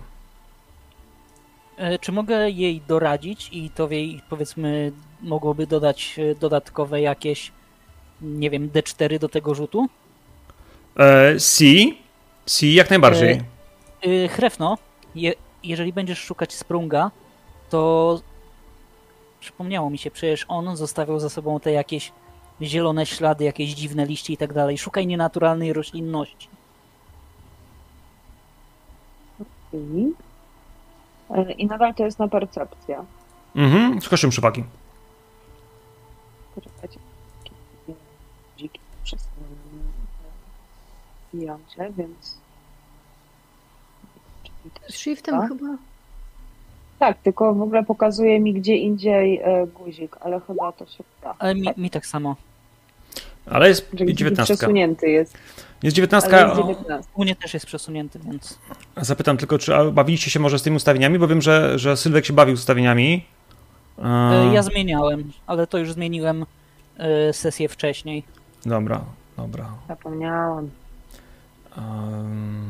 E, 1.78 2.00
Czy 2.00 2.12
mogę 2.12 2.50
jej 2.50 2.82
doradzić 2.88 3.50
i 3.52 3.70
to 3.70 3.90
jej, 3.90 4.22
powiedzmy, 4.30 4.92
mogłoby 5.22 5.68
dodać 5.68 6.16
e, 6.20 6.36
dodatkowe 6.36 7.02
jakieś, 7.02 7.52
nie 8.22 8.50
wiem, 8.50 8.70
D4 8.70 9.20
do 9.20 9.30
tego 9.30 9.56
rzutu? 9.56 9.88
E, 10.98 11.40
C, 11.40 11.66
C 12.46 12.68
jak 12.68 12.90
najbardziej. 12.90 13.32
E, 13.32 13.53
Y, 14.06 14.30
Hrefno, 14.30 14.78
je, 15.16 15.34
jeżeli 15.64 15.94
będziesz 15.94 16.20
szukać 16.20 16.54
Sprunga, 16.54 17.12
to 17.70 18.22
przypomniało 19.40 19.90
mi 19.90 19.98
się, 19.98 20.12
przecież 20.12 20.46
on 20.48 20.78
zostawiał 20.78 21.20
za 21.20 21.30
sobą 21.30 21.60
te 21.60 21.72
jakieś 21.72 22.12
zielone 22.62 23.06
ślady, 23.06 23.44
jakieś 23.44 23.74
dziwne 23.74 24.06
liście 24.06 24.34
i 24.34 24.38
tak 24.38 24.54
dalej. 24.54 24.78
Szukaj 24.78 25.08
nienaturalnej 25.08 25.74
roślinności. 25.74 26.48
I, 29.74 30.14
e, 31.30 31.52
I 31.52 31.68
nadal 31.68 31.94
to 31.94 32.06
jest 32.06 32.20
na 32.20 32.28
percepcję. 32.28 33.06
Mhm, 33.56 34.02
z 34.02 34.10
kością. 34.10 34.30
Poczekajcie. 36.56 37.00
Dziki 38.58 38.80
przez 39.04 39.28
jącie, 41.34 41.92
więc. 41.98 42.43
Czyli 44.64 44.72
to 44.76 44.80
Z 44.80 44.84
jest- 44.84 44.98
shiftem 45.00 45.40
Tak? 45.40 45.48
chyba. 45.50 45.78
Tak, 47.00 47.18
tylko 47.18 47.54
w 47.54 47.62
ogóle 47.62 47.84
pokazuje 47.84 48.40
mi 48.40 48.54
gdzie 48.54 48.76
indziej 48.76 49.40
e, 49.44 49.68
guzik, 49.68 50.16
ale 50.22 50.40
chyba 50.48 50.72
to 50.72 50.86
się 50.86 51.04
da. 51.24 51.36
Ale 51.40 51.56
mi, 51.56 51.68
mi 51.78 51.90
tak 51.90 52.06
samo. 52.06 52.36
Ale 53.46 53.68
jest 53.68 53.90
guzik 53.92 54.16
19. 54.16 54.56
przesunięty 54.56 55.10
jest. 55.10 55.34
Jest 55.84 55.98
Ale 55.98 56.08
19. 56.08 56.38
jest 56.38 56.60
o- 56.60 56.68
19. 56.68 57.12
U 57.16 57.24
mnie 57.24 57.36
też 57.36 57.54
jest 57.54 57.66
przesunięty, 57.66 58.20
więc 58.20 58.60
Zapytam 58.98 59.38
tylko, 59.38 59.58
czy 59.58 59.72
bawiliście 59.92 60.30
się 60.32 60.40
może 60.40 60.60
z 60.60 60.64
tymi 60.64 60.76
ustawieniami, 60.76 61.20
bo 61.20 61.28
wiem, 61.28 61.42
że, 61.42 61.80
że 61.80 61.98
Sylwek 61.98 62.26
się 62.26 62.34
bawił 62.34 62.54
ustawieniami. 62.54 63.26
e, 64.00 64.04
E, 64.50 64.54
ja 64.54 64.62
zmieniałem, 64.62 65.32
ale 65.48 65.68
to 65.68 65.78
już 65.78 65.94
zmieniłem 65.94 66.46
sesję 67.32 67.70
wcześniej. 67.70 68.24
Dobra, 68.66 69.02
dobra. 69.38 69.70
Zapomniałam. 69.88 70.70
Um, 71.78 72.70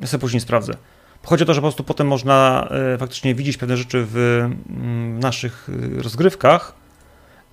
ja 0.00 0.06
sobie 0.06 0.20
później 0.20 0.40
sprawdzę. 0.40 0.72
Chodzi 1.24 1.42
o 1.42 1.46
to, 1.46 1.54
że 1.54 1.60
po 1.60 1.64
prostu 1.64 1.84
potem 1.84 2.06
można 2.06 2.68
e, 2.94 2.98
faktycznie 2.98 3.34
widzieć 3.34 3.56
pewne 3.56 3.76
rzeczy 3.76 4.06
w, 4.10 4.16
mm, 4.16 5.20
naszych 5.20 5.68
e, 5.98 6.02
rozgrywkach 6.02 6.74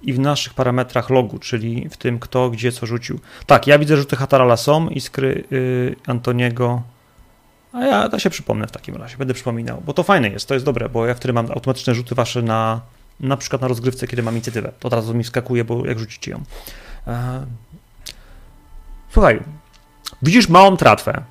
i 0.01 0.13
w 0.13 0.19
naszych 0.19 0.53
parametrach 0.53 1.09
logu, 1.09 1.39
czyli 1.39 1.89
w 1.89 1.97
tym, 1.97 2.19
kto 2.19 2.49
gdzie 2.49 2.71
co 2.71 2.85
rzucił. 2.85 3.19
Tak, 3.45 3.67
ja 3.67 3.79
widzę, 3.79 3.97
rzuty 3.97 4.15
Hatarala 4.15 4.57
są, 4.57 4.89
iskry 4.89 5.43
y, 5.51 5.95
Antoniego. 6.07 6.81
A 7.73 7.85
ja 7.85 8.09
to 8.09 8.19
się 8.19 8.29
przypomnę 8.29 8.67
w 8.67 8.71
takim 8.71 8.95
razie, 8.95 9.17
będę 9.17 9.33
przypominał, 9.33 9.81
bo 9.85 9.93
to 9.93 10.03
fajne 10.03 10.29
jest, 10.29 10.47
to 10.47 10.53
jest 10.53 10.65
dobre, 10.65 10.89
bo 10.89 11.05
ja 11.05 11.13
wtedy 11.13 11.33
mam 11.33 11.51
automatyczne 11.51 11.95
rzuty 11.95 12.15
wasze 12.15 12.41
na 12.41 12.81
na 13.19 13.37
przykład 13.37 13.61
na 13.61 13.67
rozgrywce, 13.67 14.07
kiedy 14.07 14.23
mam 14.23 14.33
inicjatywę. 14.33 14.71
To 14.79 14.87
od 14.87 14.93
razu 14.93 15.13
mi 15.13 15.23
wskakuje, 15.23 15.63
bo 15.63 15.85
jak 15.85 15.99
rzucicie 15.99 16.31
ją. 16.31 16.43
E, 17.07 17.45
Słuchaj, 19.13 19.39
widzisz 20.21 20.49
małą 20.49 20.77
tratwę. 20.77 21.23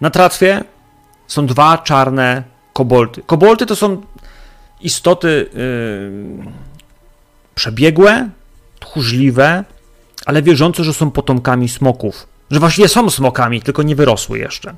Na 0.00 0.10
tratwie 0.10 0.64
są 1.26 1.46
dwa 1.46 1.78
czarne 1.78 2.42
kobolty. 2.72 3.22
Kobolty 3.26 3.66
to 3.66 3.76
są 3.76 4.02
istoty 4.80 5.50
yy, 5.54 6.52
przebiegłe, 7.54 8.28
tchórzliwe, 8.80 9.64
ale 10.26 10.42
wierzące, 10.42 10.84
że 10.84 10.94
są 10.94 11.10
potomkami 11.10 11.68
smoków. 11.68 12.26
Że 12.50 12.60
właściwie 12.60 12.88
są 12.88 13.10
smokami, 13.10 13.62
tylko 13.62 13.82
nie 13.82 13.96
wyrosły 13.96 14.38
jeszcze. 14.38 14.74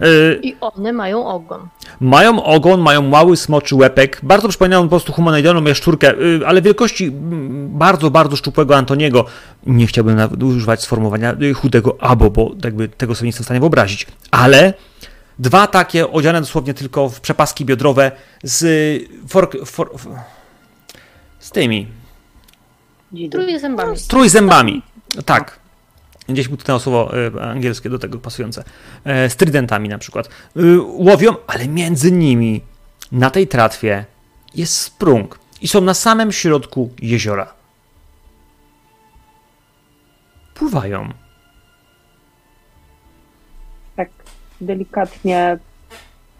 Yy, 0.00 0.40
I 0.42 0.56
one 0.60 0.92
mają 0.92 1.26
ogon. 1.26 1.68
mają 2.00 2.44
ogon, 2.44 2.80
mają 2.80 3.02
mały 3.02 3.36
smoczy 3.36 3.74
łepek. 3.74 4.20
Bardzo 4.22 4.48
przypominają 4.48 4.82
po 4.82 4.88
prostu 4.88 5.12
humanoidalną 5.12 5.64
jaszczurkę, 5.64 6.14
yy, 6.16 6.46
ale 6.46 6.62
wielkości 6.62 7.04
mm, 7.04 7.78
bardzo, 7.78 8.10
bardzo 8.10 8.36
szczupłego 8.36 8.76
Antoniego. 8.76 9.24
Nie 9.66 9.86
chciałbym 9.86 10.16
nawet 10.16 10.42
używać 10.42 10.82
sformułowania 10.82 11.36
yy, 11.38 11.54
chudego 11.54 11.96
abo, 12.00 12.30
bo 12.30 12.50
jakby 12.64 12.88
tego 12.88 13.14
sobie 13.14 13.26
nie 13.26 13.28
jestem 13.28 13.42
w 13.42 13.46
stanie 13.46 13.60
wyobrazić. 13.60 14.06
Ale 14.30 14.74
dwa 15.38 15.66
takie 15.66 16.10
odziane 16.10 16.40
dosłownie 16.40 16.74
tylko 16.74 17.08
w 17.08 17.20
przepaski 17.20 17.64
biodrowe 17.64 18.12
z 18.42 18.64
fork, 19.28 19.56
for, 19.64 19.90
z 21.38 21.50
tymi 21.50 21.86
Dzidy. 23.12 23.38
Truje 23.38 23.58
zębami. 23.58 23.98
z 23.98 24.06
trójzębami. 24.06 24.82
Tak. 25.24 25.59
Gdzieś 26.32 26.48
mi 26.48 26.56
tutaj 26.56 26.80
słowo 26.80 27.12
e, 27.36 27.42
angielskie 27.42 27.90
do 27.90 27.98
tego 27.98 28.18
pasujące. 28.18 28.64
E, 29.04 29.30
z 29.30 29.36
trydentami 29.36 29.88
na 29.88 29.98
przykład. 29.98 30.26
E, 30.26 30.60
łowią, 30.80 31.34
ale 31.46 31.68
między 31.68 32.12
nimi 32.12 32.60
na 33.12 33.30
tej 33.30 33.48
tratwie 33.48 34.04
jest 34.54 34.76
sprung. 34.76 35.38
I 35.60 35.68
są 35.68 35.80
na 35.80 35.94
samym 35.94 36.32
środku 36.32 36.90
jeziora. 37.02 37.54
Pływają. 40.54 41.08
Tak 43.96 44.08
delikatnie 44.60 45.58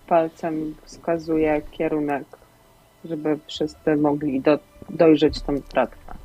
palcem 0.06 0.74
wskazuje 0.84 1.62
kierunek, 1.70 2.24
żeby 3.04 3.38
wszyscy 3.46 3.96
mogli 3.96 4.40
do, 4.40 4.58
dojrzeć 4.90 5.40
tą 5.40 5.62
tratwę. 5.62 6.19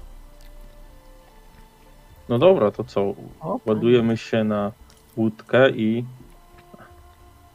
No 2.29 2.39
dobra, 2.39 2.71
to 2.71 2.83
co? 2.83 3.01
O, 3.41 3.59
Ładujemy 3.65 4.17
się 4.17 4.43
na 4.43 4.71
łódkę 5.17 5.69
i 5.69 6.03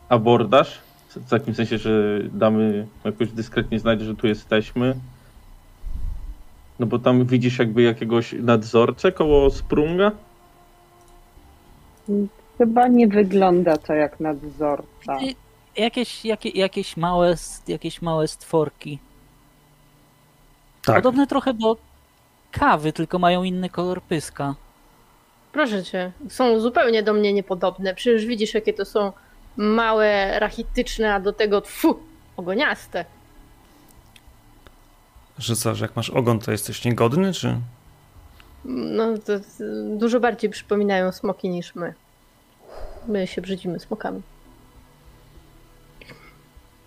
abordaż. 0.09 0.79
W 1.09 1.31
takim 1.31 1.55
sensie, 1.55 1.79
że 1.79 2.19
damy 2.33 2.87
jakoś 3.05 3.33
dyskretnie 3.33 3.79
znać, 3.79 4.01
że 4.01 4.15
tu 4.15 4.27
jesteśmy. 4.27 4.95
No 6.79 6.87
bo 6.87 6.99
tam 6.99 7.25
widzisz 7.25 7.59
jakby 7.59 7.83
jakiegoś 7.83 8.33
nadzorcę 8.33 9.13
koło 9.13 9.51
Sprunga? 9.51 10.13
Chyba 12.59 12.89
nie 12.89 13.09
wygląda 13.09 13.77
to 13.77 13.93
jak 13.95 14.21
nadzorca. 14.21 15.21
I- 15.21 15.37
Jakieś, 15.77 16.25
jakie, 16.25 16.49
jakieś, 16.49 16.97
małe, 16.97 17.35
jakieś 17.69 18.03
małe 18.03 18.29
stworki. 18.29 18.99
Tak. 20.85 20.97
Podobne 20.97 21.27
trochę 21.27 21.55
do 21.55 21.77
kawy, 22.53 22.93
tylko 22.93 23.19
mają 23.19 23.43
inny 23.43 23.69
kolor 23.69 24.03
pyska. 24.03 24.55
Proszę 25.53 25.85
cię, 25.85 26.13
są 26.29 26.61
zupełnie 26.61 27.03
do 27.03 27.13
mnie 27.13 27.33
niepodobne. 27.33 27.95
Przecież 27.95 28.27
widzisz, 28.27 28.55
jakie 28.55 28.73
to 28.73 28.85
są 28.85 29.13
małe, 29.57 30.39
rachityczne, 30.39 31.15
a 31.15 31.21
do 31.21 31.33
tego 31.33 31.61
tfu, 31.61 31.99
ogoniaste. 32.37 33.05
Że 35.39 35.57
co, 35.57 35.75
że 35.75 35.85
jak 35.85 35.97
masz 35.97 36.11
ogon, 36.11 36.39
to 36.39 36.53
jesteś 36.53 36.85
niegodny, 36.85 37.33
czy? 37.33 37.57
No, 38.65 39.19
to, 39.19 39.41
to 39.41 39.45
dużo 39.97 40.21
bardziej 40.21 40.51
przypominają 40.51 41.13
smoki 41.13 41.49
niż 41.49 41.75
my. 41.75 41.95
My 43.09 43.27
się 43.27 43.43
brzydzimy 43.43 43.81
smokami. 43.81 44.23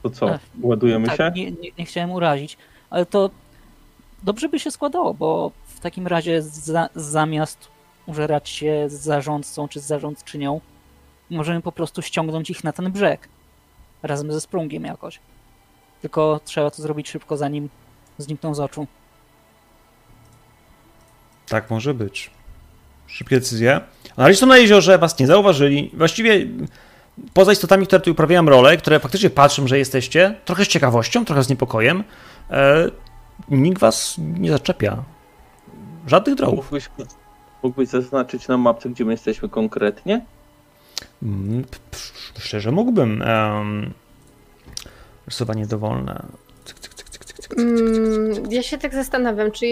To 0.03 0.09
co, 0.09 0.39
ładujemy 0.61 1.07
tak, 1.07 1.17
się? 1.17 1.31
Nie, 1.35 1.51
nie, 1.51 1.69
nie 1.77 1.85
chciałem 1.85 2.11
urazić, 2.11 2.57
ale 2.89 3.05
to 3.05 3.29
dobrze 4.23 4.49
by 4.49 4.59
się 4.59 4.71
składało, 4.71 5.13
bo 5.13 5.51
w 5.65 5.79
takim 5.79 6.07
razie 6.07 6.41
za, 6.41 6.89
zamiast 6.95 7.67
użerać 8.05 8.49
się 8.49 8.85
z 8.89 8.93
zarządcą 8.93 9.67
czy 9.67 9.79
z 9.79 9.85
zarządczynią, 9.85 10.61
możemy 11.29 11.61
po 11.61 11.71
prostu 11.71 12.01
ściągnąć 12.01 12.49
ich 12.49 12.63
na 12.63 12.73
ten 12.73 12.91
brzeg. 12.91 13.29
Razem 14.03 14.31
ze 14.31 14.41
sprungiem 14.41 14.83
jakoś. 14.83 15.19
Tylko 16.01 16.39
trzeba 16.45 16.71
to 16.71 16.81
zrobić 16.81 17.09
szybko, 17.09 17.37
zanim 17.37 17.69
znikną 18.17 18.55
z 18.55 18.59
oczu. 18.59 18.87
Tak 21.47 21.69
może 21.69 21.93
być. 21.93 22.31
Szybkie 23.07 23.35
decyzje. 23.35 23.81
Analiści 24.17 24.45
na 24.45 24.57
jeziorze 24.57 24.97
was 24.97 25.19
nie 25.19 25.27
zauważyli. 25.27 25.91
Właściwie 25.93 26.47
poza 27.33 27.51
istotami, 27.51 27.87
które 27.87 27.99
tu 27.99 28.11
uprawiają 28.11 28.45
rolę, 28.45 28.77
które 28.77 28.99
faktycznie 28.99 29.29
patrzą, 29.29 29.67
że 29.67 29.77
jesteście, 29.77 30.35
trochę 30.45 30.65
z 30.65 30.67
ciekawością, 30.67 31.25
trochę 31.25 31.43
z 31.43 31.49
niepokojem, 31.49 32.03
e, 32.51 32.89
nikt 33.49 33.79
was 33.79 34.15
nie 34.17 34.51
zaczepia. 34.51 35.03
Żadnych 36.07 36.35
drogów. 36.35 36.65
Mógłbyś, 36.65 36.89
mógłbyś 37.63 37.89
zaznaczyć 37.89 38.47
na 38.47 38.57
mapce, 38.57 38.89
gdzie 38.89 39.05
my 39.05 39.11
jesteśmy 39.11 39.49
konkretnie? 39.49 40.25
Szczerze 42.39 42.71
mógłbym. 42.71 43.21
Um, 43.21 43.93
rysowanie 45.27 45.65
dowolne. 45.65 46.25
Cyk, 46.65 46.79
cyk, 46.79 46.93
cyk, 46.93 47.13
ja 48.49 48.63
się 48.63 48.77
tak 48.77 48.93
zastanawiam, 48.93 49.51
czy 49.51 49.65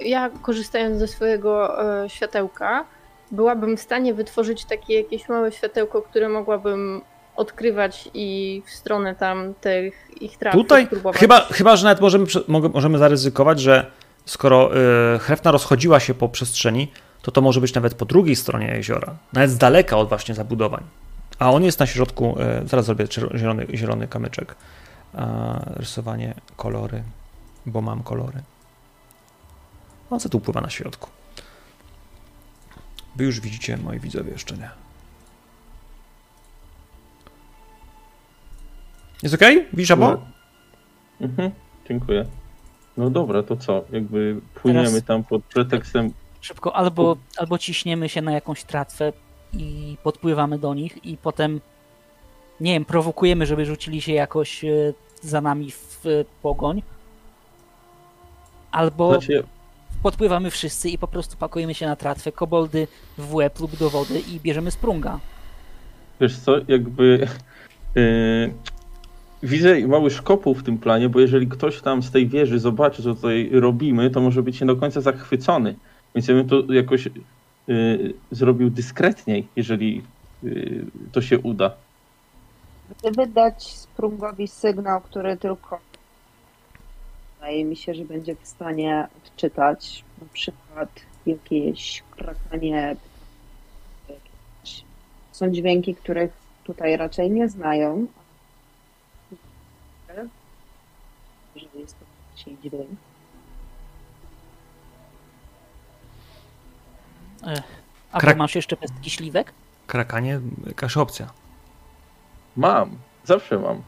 ja 0.00 0.30
korzystając 0.42 0.98
ze 0.98 1.08
swojego 1.08 1.82
e, 2.04 2.10
światełka, 2.10 2.84
byłabym 3.30 3.76
w 3.76 3.80
stanie 3.80 4.14
wytworzyć 4.14 4.64
takie 4.64 4.94
jakieś 4.94 5.28
małe 5.28 5.52
światełko, 5.52 6.02
które 6.02 6.28
mogłabym 6.28 7.00
odkrywać 7.38 8.08
i 8.14 8.62
w 8.66 8.70
stronę 8.70 9.14
tam 9.14 9.54
tych 9.60 10.10
ich 10.20 10.38
traw 10.38 10.54
Tutaj 10.54 10.88
chyba, 11.14 11.40
chyba, 11.40 11.76
że 11.76 11.84
nawet 11.84 12.00
możemy, 12.00 12.26
możemy 12.48 12.98
zaryzykować, 12.98 13.60
że 13.60 13.90
skoro 14.26 14.70
y, 15.14 15.18
Hrefna 15.18 15.50
rozchodziła 15.50 16.00
się 16.00 16.14
po 16.14 16.28
przestrzeni, 16.28 16.92
to 17.22 17.30
to 17.30 17.40
może 17.40 17.60
być 17.60 17.74
nawet 17.74 17.94
po 17.94 18.04
drugiej 18.04 18.36
stronie 18.36 18.66
jeziora. 18.66 19.16
Nawet 19.32 19.50
z 19.50 19.58
daleka 19.58 19.96
od 19.96 20.08
właśnie 20.08 20.34
zabudowań. 20.34 20.84
A 21.38 21.50
on 21.50 21.64
jest 21.64 21.80
na 21.80 21.86
środku, 21.86 22.36
y, 22.64 22.68
zaraz 22.68 22.86
zrobię 22.86 23.06
zielony, 23.34 23.66
zielony 23.74 24.08
kamyczek. 24.08 24.54
Rysowanie 25.76 26.34
kolory, 26.56 27.02
bo 27.66 27.80
mam 27.80 28.02
kolory. 28.02 28.42
On 30.10 30.20
co 30.20 30.28
tu 30.28 30.40
pływa 30.40 30.60
na 30.60 30.70
środku. 30.70 31.10
Wy 33.16 33.24
już 33.24 33.40
widzicie, 33.40 33.76
moi 33.76 33.98
widzowie, 33.98 34.32
jeszcze 34.32 34.56
nie. 34.56 34.87
Jest 39.22 39.34
ok? 39.34 39.40
Widzisz, 39.72 39.90
Abo? 39.90 40.10
No. 40.10 40.20
Mhm, 41.20 41.50
dziękuję. 41.88 42.24
No 42.96 43.10
dobra, 43.10 43.42
to 43.42 43.56
co? 43.56 43.84
Jakby 43.92 44.40
płyniemy 44.54 44.86
Teraz- 44.88 45.04
tam 45.04 45.24
pod 45.24 45.44
pretekstem. 45.44 46.12
Szybko, 46.40 46.76
albo, 46.76 47.16
albo 47.38 47.58
ciśniemy 47.58 48.08
się 48.08 48.22
na 48.22 48.32
jakąś 48.32 48.64
tratwę 48.64 49.12
i 49.52 49.96
podpływamy 50.02 50.58
do 50.58 50.74
nich 50.74 51.04
i 51.04 51.16
potem, 51.16 51.60
nie 52.60 52.72
wiem, 52.72 52.84
prowokujemy, 52.84 53.46
żeby 53.46 53.64
rzucili 53.66 54.00
się 54.00 54.12
jakoś 54.12 54.64
e, 54.64 54.68
za 55.22 55.40
nami 55.40 55.70
w 55.70 56.06
e, 56.06 56.24
pogoń. 56.42 56.82
Albo 58.70 59.10
Znaczy, 59.10 59.44
podpływamy 60.02 60.50
wszyscy 60.50 60.88
i 60.90 60.98
po 60.98 61.08
prostu 61.08 61.36
pakujemy 61.36 61.74
się 61.74 61.86
na 61.86 61.96
tratwę, 61.96 62.32
koboldy 62.32 62.86
w 63.18 63.34
łeb 63.34 63.60
lub 63.60 63.76
do 63.76 63.90
wody 63.90 64.20
i 64.20 64.40
bierzemy 64.40 64.70
sprunga. 64.70 65.18
wiesz 66.20 66.38
co, 66.38 66.52
jakby 66.68 67.28
yy, 67.94 68.54
widzę 69.42 69.88
mały 69.88 70.10
szkopuł 70.10 70.54
w 70.54 70.62
tym 70.62 70.78
planie, 70.78 71.08
bo 71.08 71.20
jeżeli 71.20 71.46
ktoś 71.46 71.80
tam 71.80 72.02
z 72.02 72.10
tej 72.10 72.28
wieży 72.28 72.58
zobaczy, 72.58 73.02
co 73.02 73.14
tutaj 73.14 73.50
robimy, 73.52 74.10
to 74.10 74.20
może 74.20 74.42
być 74.42 74.60
nie 74.60 74.66
do 74.66 74.76
końca 74.76 75.00
zachwycony. 75.00 75.74
Więc 76.14 76.28
ja 76.28 76.34
bym 76.34 76.48
to 76.48 76.72
jakoś 76.72 77.08
yy, 77.66 78.14
zrobił 78.30 78.70
dyskretniej, 78.70 79.48
jeżeli 79.56 80.02
yy, 80.42 80.84
to 81.12 81.22
się 81.22 81.38
uda. 81.38 81.70
Gdyby 82.98 83.26
dać 83.26 83.66
Sprungowi 83.66 84.48
sygnał, 84.48 85.00
który 85.00 85.36
tylko 85.36 85.78
wydaje 87.34 87.64
mi 87.64 87.76
się, 87.76 87.94
że 87.94 88.04
będzie 88.04 88.34
w 88.34 88.46
stanie 88.46 89.08
odczytać, 89.16 90.04
na 90.22 90.26
przykład 90.32 90.88
jakieś 91.26 92.02
krakanie, 92.10 92.96
są 95.32 95.50
dźwięki, 95.50 95.94
których 95.94 96.30
tutaj 96.64 96.96
raczej 96.96 97.30
nie 97.30 97.48
znają. 97.48 98.06
Jest 101.74 101.96
to 101.98 102.04
jakiś 102.38 102.62
dźwięk. 102.62 102.88
A 108.12 108.18
Krak- 108.20 108.30
ty 108.32 108.36
masz 108.36 108.54
jeszcze 108.54 108.76
pestki 108.76 109.10
śliwek? 109.10 109.52
Krakanie, 109.86 110.40
jakaś 110.66 110.96
opcja. 110.96 111.30
Mam, 112.56 112.96
zawsze 113.24 113.58
mam. 113.58 113.82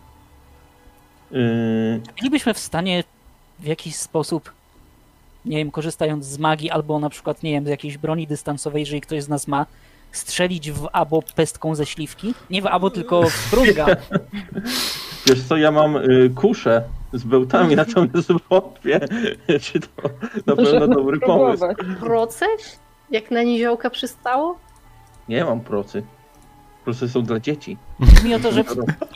Yy, 1.30 2.00
Bylibyśmy 2.18 2.54
w 2.54 2.58
stanie 2.58 3.04
w 3.58 3.64
jakiś 3.64 3.96
sposób, 3.96 4.52
nie 5.44 5.56
wiem, 5.56 5.70
korzystając 5.70 6.24
z 6.26 6.38
magii 6.38 6.70
albo 6.70 6.98
na 6.98 7.10
przykład, 7.10 7.42
nie 7.42 7.50
wiem, 7.52 7.64
z 7.66 7.68
jakiejś 7.68 7.98
broni 7.98 8.26
dystansowej, 8.26 8.80
jeżeli 8.80 9.00
ktoś 9.00 9.22
z 9.22 9.28
nas 9.28 9.48
ma, 9.48 9.66
strzelić 10.12 10.70
w 10.70 10.88
abo 10.92 11.22
pestką 11.22 11.74
ze 11.74 11.86
śliwki? 11.86 12.34
Nie 12.50 12.62
w 12.62 12.66
abo, 12.66 12.90
tylko 12.90 13.22
w 13.22 13.32
sprunga. 13.46 13.86
wiesz 15.26 15.42
co, 15.42 15.56
ja 15.56 15.70
mam 15.70 15.94
yy, 15.94 16.30
kuszę 16.30 16.84
z 17.12 17.24
bełtami, 17.24 17.76
natomiast 17.76 18.32
wątpię, 18.50 19.00
czy 19.62 19.80
to 19.80 19.88
na 20.46 20.56
pewno 20.56 20.62
Możemy 20.64 20.88
dobry 20.94 21.20
pomysł. 21.20 21.56
spróbować. 21.66 21.98
Procek? 22.00 22.58
Jak 23.10 23.30
na 23.30 23.42
niziołka 23.42 23.90
przystało? 23.90 24.58
Nie 25.28 25.44
mam 25.44 25.60
procy. 25.60 26.02
Procy 26.84 27.08
są 27.08 27.22
dla 27.22 27.40
dzieci. 27.40 27.76
Mi 28.24 28.34
o 28.34 28.38
to, 28.40 28.52
że 28.52 28.64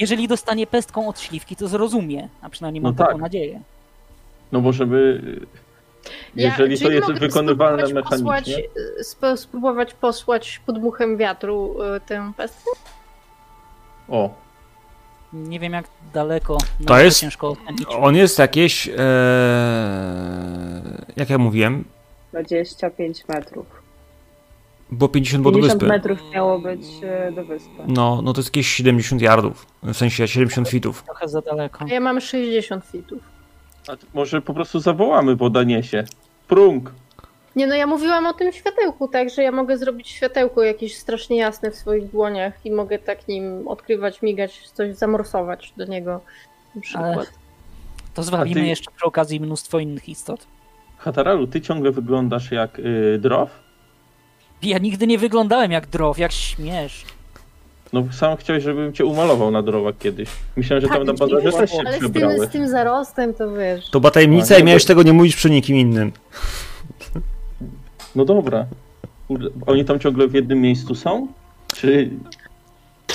jeżeli 0.01 0.29
dostanie 0.29 0.67
pestką 0.67 1.09
od 1.09 1.21
śliwki, 1.21 1.57
to 1.57 1.69
zrozumie. 1.69 2.29
A 2.43 2.49
przynajmniej 2.49 2.83
mam 2.83 2.93
No 2.93 2.99
taką 2.99 3.13
tak. 3.13 3.21
nadzieję. 3.23 3.61
No 4.53 4.61
bo 4.61 4.73
żeby. 4.73 5.21
Ja- 6.37 6.49
Jeżeli 6.49 6.79
to 6.79 6.85
czyli 6.85 6.97
jest 6.97 7.13
wykonywalne 7.13 7.83
posłać, 7.83 8.21
mechanicznie. 8.23 8.59
y, 8.59 9.01
sp- 9.13 9.37
spróbować 9.37 9.95
posłać 9.95 10.61
podmuchem 10.67 11.17
wiatru 11.17 11.77
y, 11.97 12.01
tę 12.01 12.33
pestkę? 12.37 12.71
O, 14.09 14.35
Nie 15.35 15.61
wiem 15.61 15.73
jak 15.73 15.87
daleko. 16.15 16.59
no 16.81 16.87
To 16.87 16.99
jest- 17.01 17.21
Ciężko 17.21 17.49
ocenić. 17.49 17.87
On 18.01 18.17
jest 18.17 18.39
jakieś. 18.39 18.89
E, 18.89 18.95
jak 21.17 21.31
ja 21.31 21.39
mówiłem, 21.39 21.85
25 22.33 23.25
metrów. 23.29 23.67
było 24.93 25.09
50 25.09 25.43
było 25.43 25.53
do 25.53 25.59
50 25.59 25.81
wyspy. 25.83 25.93
metrów 25.97 26.19
miało 26.35 26.59
być 26.59 26.81
e, 27.03 27.33
do 27.33 27.45
wyspy. 27.45 27.71
No, 27.87 28.21
no 28.23 28.33
to 28.33 28.41
jest 28.41 28.49
jakieś 28.49 28.67
70 28.69 29.23
yardów. 29.23 29.67
W 29.83 29.95
sensie 29.97 30.29
70 30.29 30.69
feetów. 30.69 31.03
Trochę 31.03 31.29
za 31.29 31.41
daleko. 31.41 31.85
A 31.85 31.89
ja 31.89 32.01
mam 32.01 32.21
60 32.21 32.85
fitów. 32.85 33.19
a 33.89 33.93
może 34.15 34.43
po 34.43 34.55
prostu 34.55 34.81
zawołamy 34.81 35.37
woda 35.37 35.63
niesie. 35.63 36.05
Prung. 36.49 36.93
Nie 37.57 37.67
no, 37.67 37.75
ja 37.75 37.87
mówiłam 37.87 38.27
o 38.27 38.33
tym 38.33 38.53
światełku, 38.53 39.09
tak, 39.09 39.31
że 39.31 39.43
ja 39.43 39.53
mogę 39.53 39.79
zrobić 39.79 40.09
światełko 40.09 40.63
jakieś 40.63 40.97
strasznie 40.97 41.37
jasne 41.37 41.71
w 41.71 41.77
swoich 41.77 42.11
dłoniach 42.11 42.67
i 42.67 42.71
mogę 42.71 42.99
tak 42.99 43.29
nim 43.29 43.69
odkrywać, 43.69 44.23
migać, 44.23 44.71
coś 44.75 44.95
zamorsować 44.95 45.73
do 45.77 45.85
niego 45.85 46.21
na 46.75 46.81
przykład. 46.81 47.33
To 48.15 48.23
zwabimy 48.23 48.61
ty- 48.61 48.67
jeszcze 48.67 48.91
przy 48.97 49.07
okazji 49.07 49.41
mnóstwo 49.41 49.79
innych 49.79 50.09
istot. 50.09 50.47
Hataralu, 50.99 51.47
ty 51.47 51.61
ciągle 51.61 51.91
wyglądasz 51.91 52.51
jak 52.51 52.79
y, 52.79 53.19
drow? 53.19 53.51
Ja 54.63 54.79
nigdy 54.79 55.07
nie 55.07 55.19
wyglądałem 55.19 55.73
jak 55.73 55.87
drow, 55.87 56.19
jak 56.19 56.33
śmiesz. 56.33 57.05
No 57.93 58.05
sam 58.13 58.37
chciałeś, 58.37 58.63
żebym 58.65 58.93
cię 58.93 59.05
umalował 59.05 59.51
na 59.51 59.63
drowach 59.63 59.99
kiedyś. 59.99 60.29
Myślałem, 60.57 60.83
że 60.83 60.89
tam 60.89 60.97
Tak, 60.97 61.07
na 61.07 61.13
bazarze 61.13 61.53
też 61.53 61.71
się 61.71 61.79
Ale 61.87 61.99
z 61.99 62.13
tym, 62.13 62.49
z 62.49 62.49
tym 62.49 62.69
zarostem 62.69 63.35
to 63.35 63.53
wiesz. 63.53 63.91
To 63.91 64.01
była 64.01 64.11
tajemnica 64.11 64.55
A, 64.55 64.59
i 64.59 64.65
miałeś 64.65 64.85
tego 64.85 65.03
nie 65.03 65.13
mówić 65.13 65.37
przy 65.37 65.51
nikim 65.51 65.77
innym. 65.77 66.13
No 68.15 68.25
dobra. 68.25 68.67
Kurde, 69.29 69.49
Oni 69.67 69.85
tam 69.85 70.01
ciągle 70.01 70.29
w 70.29 70.35
jednym 70.35 70.61
miejscu 70.61 70.95
są? 70.95 71.29
Czy... 71.75 72.11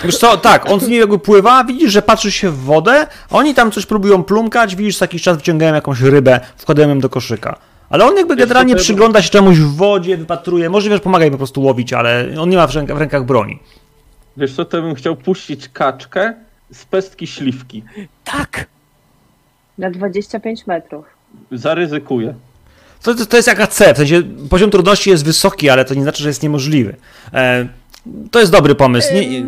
Wiesz 0.03 0.17
co, 0.17 0.37
tak, 0.37 0.69
on 0.69 0.79
z 0.79 0.87
niej 0.87 0.99
jakby 0.99 1.19
pływa, 1.19 1.63
widzisz, 1.63 1.91
że 1.91 2.01
patrzy 2.01 2.31
się 2.31 2.49
w 2.49 2.57
wodę, 2.57 3.07
oni 3.29 3.53
tam 3.55 3.71
coś 3.71 3.85
próbują 3.85 4.23
plumkać, 4.23 4.75
widzisz, 4.75 4.97
co 4.97 5.05
jakiś 5.05 5.21
czas 5.21 5.37
wyciągają 5.37 5.75
jakąś 5.75 6.01
rybę, 6.01 6.39
wkładają 6.57 6.89
ją 6.89 6.99
do 6.99 7.09
koszyka. 7.09 7.55
Ale 7.89 8.05
on 8.05 8.17
jakby 8.17 8.35
generalnie 8.35 8.75
przygląda 8.75 9.21
się 9.21 9.29
czemuś 9.29 9.57
w 9.57 9.75
wodzie, 9.75 10.17
wypatruje, 10.17 10.69
może 10.69 10.89
wiesz, 10.89 11.01
pomaga 11.01 11.25
im 11.25 11.31
po 11.31 11.37
prostu 11.37 11.61
łowić, 11.61 11.93
ale 11.93 12.27
on 12.39 12.49
nie 12.49 12.57
ma 12.57 12.67
w 12.67 12.75
rękach, 12.75 12.97
w 12.97 12.99
rękach 12.99 13.25
broni. 13.25 13.59
Wiesz 14.37 14.55
co, 14.55 14.65
to 14.65 14.81
bym 14.81 14.95
chciał 14.95 15.15
puścić 15.15 15.69
kaczkę 15.69 16.33
z 16.71 16.85
pestki 16.85 17.27
śliwki. 17.27 17.83
Tak! 18.23 18.65
Na 19.77 19.91
25 19.91 20.67
metrów. 20.67 21.05
Zaryzykuję. 21.51 22.33
To, 23.03 23.15
to, 23.15 23.25
to 23.25 23.37
jest 23.37 23.47
jak 23.47 23.59
AC, 23.59 23.77
w 23.77 23.97
sensie 23.97 24.23
poziom 24.49 24.71
trudności 24.71 25.09
jest 25.09 25.25
wysoki, 25.25 25.69
ale 25.69 25.85
to 25.85 25.93
nie 25.93 26.03
znaczy, 26.03 26.23
że 26.23 26.29
jest 26.29 26.43
niemożliwy. 26.43 26.95
E, 27.33 27.67
to 28.31 28.39
jest 28.39 28.51
dobry 28.51 28.75
pomysł, 28.75 29.13
nie, 29.13 29.43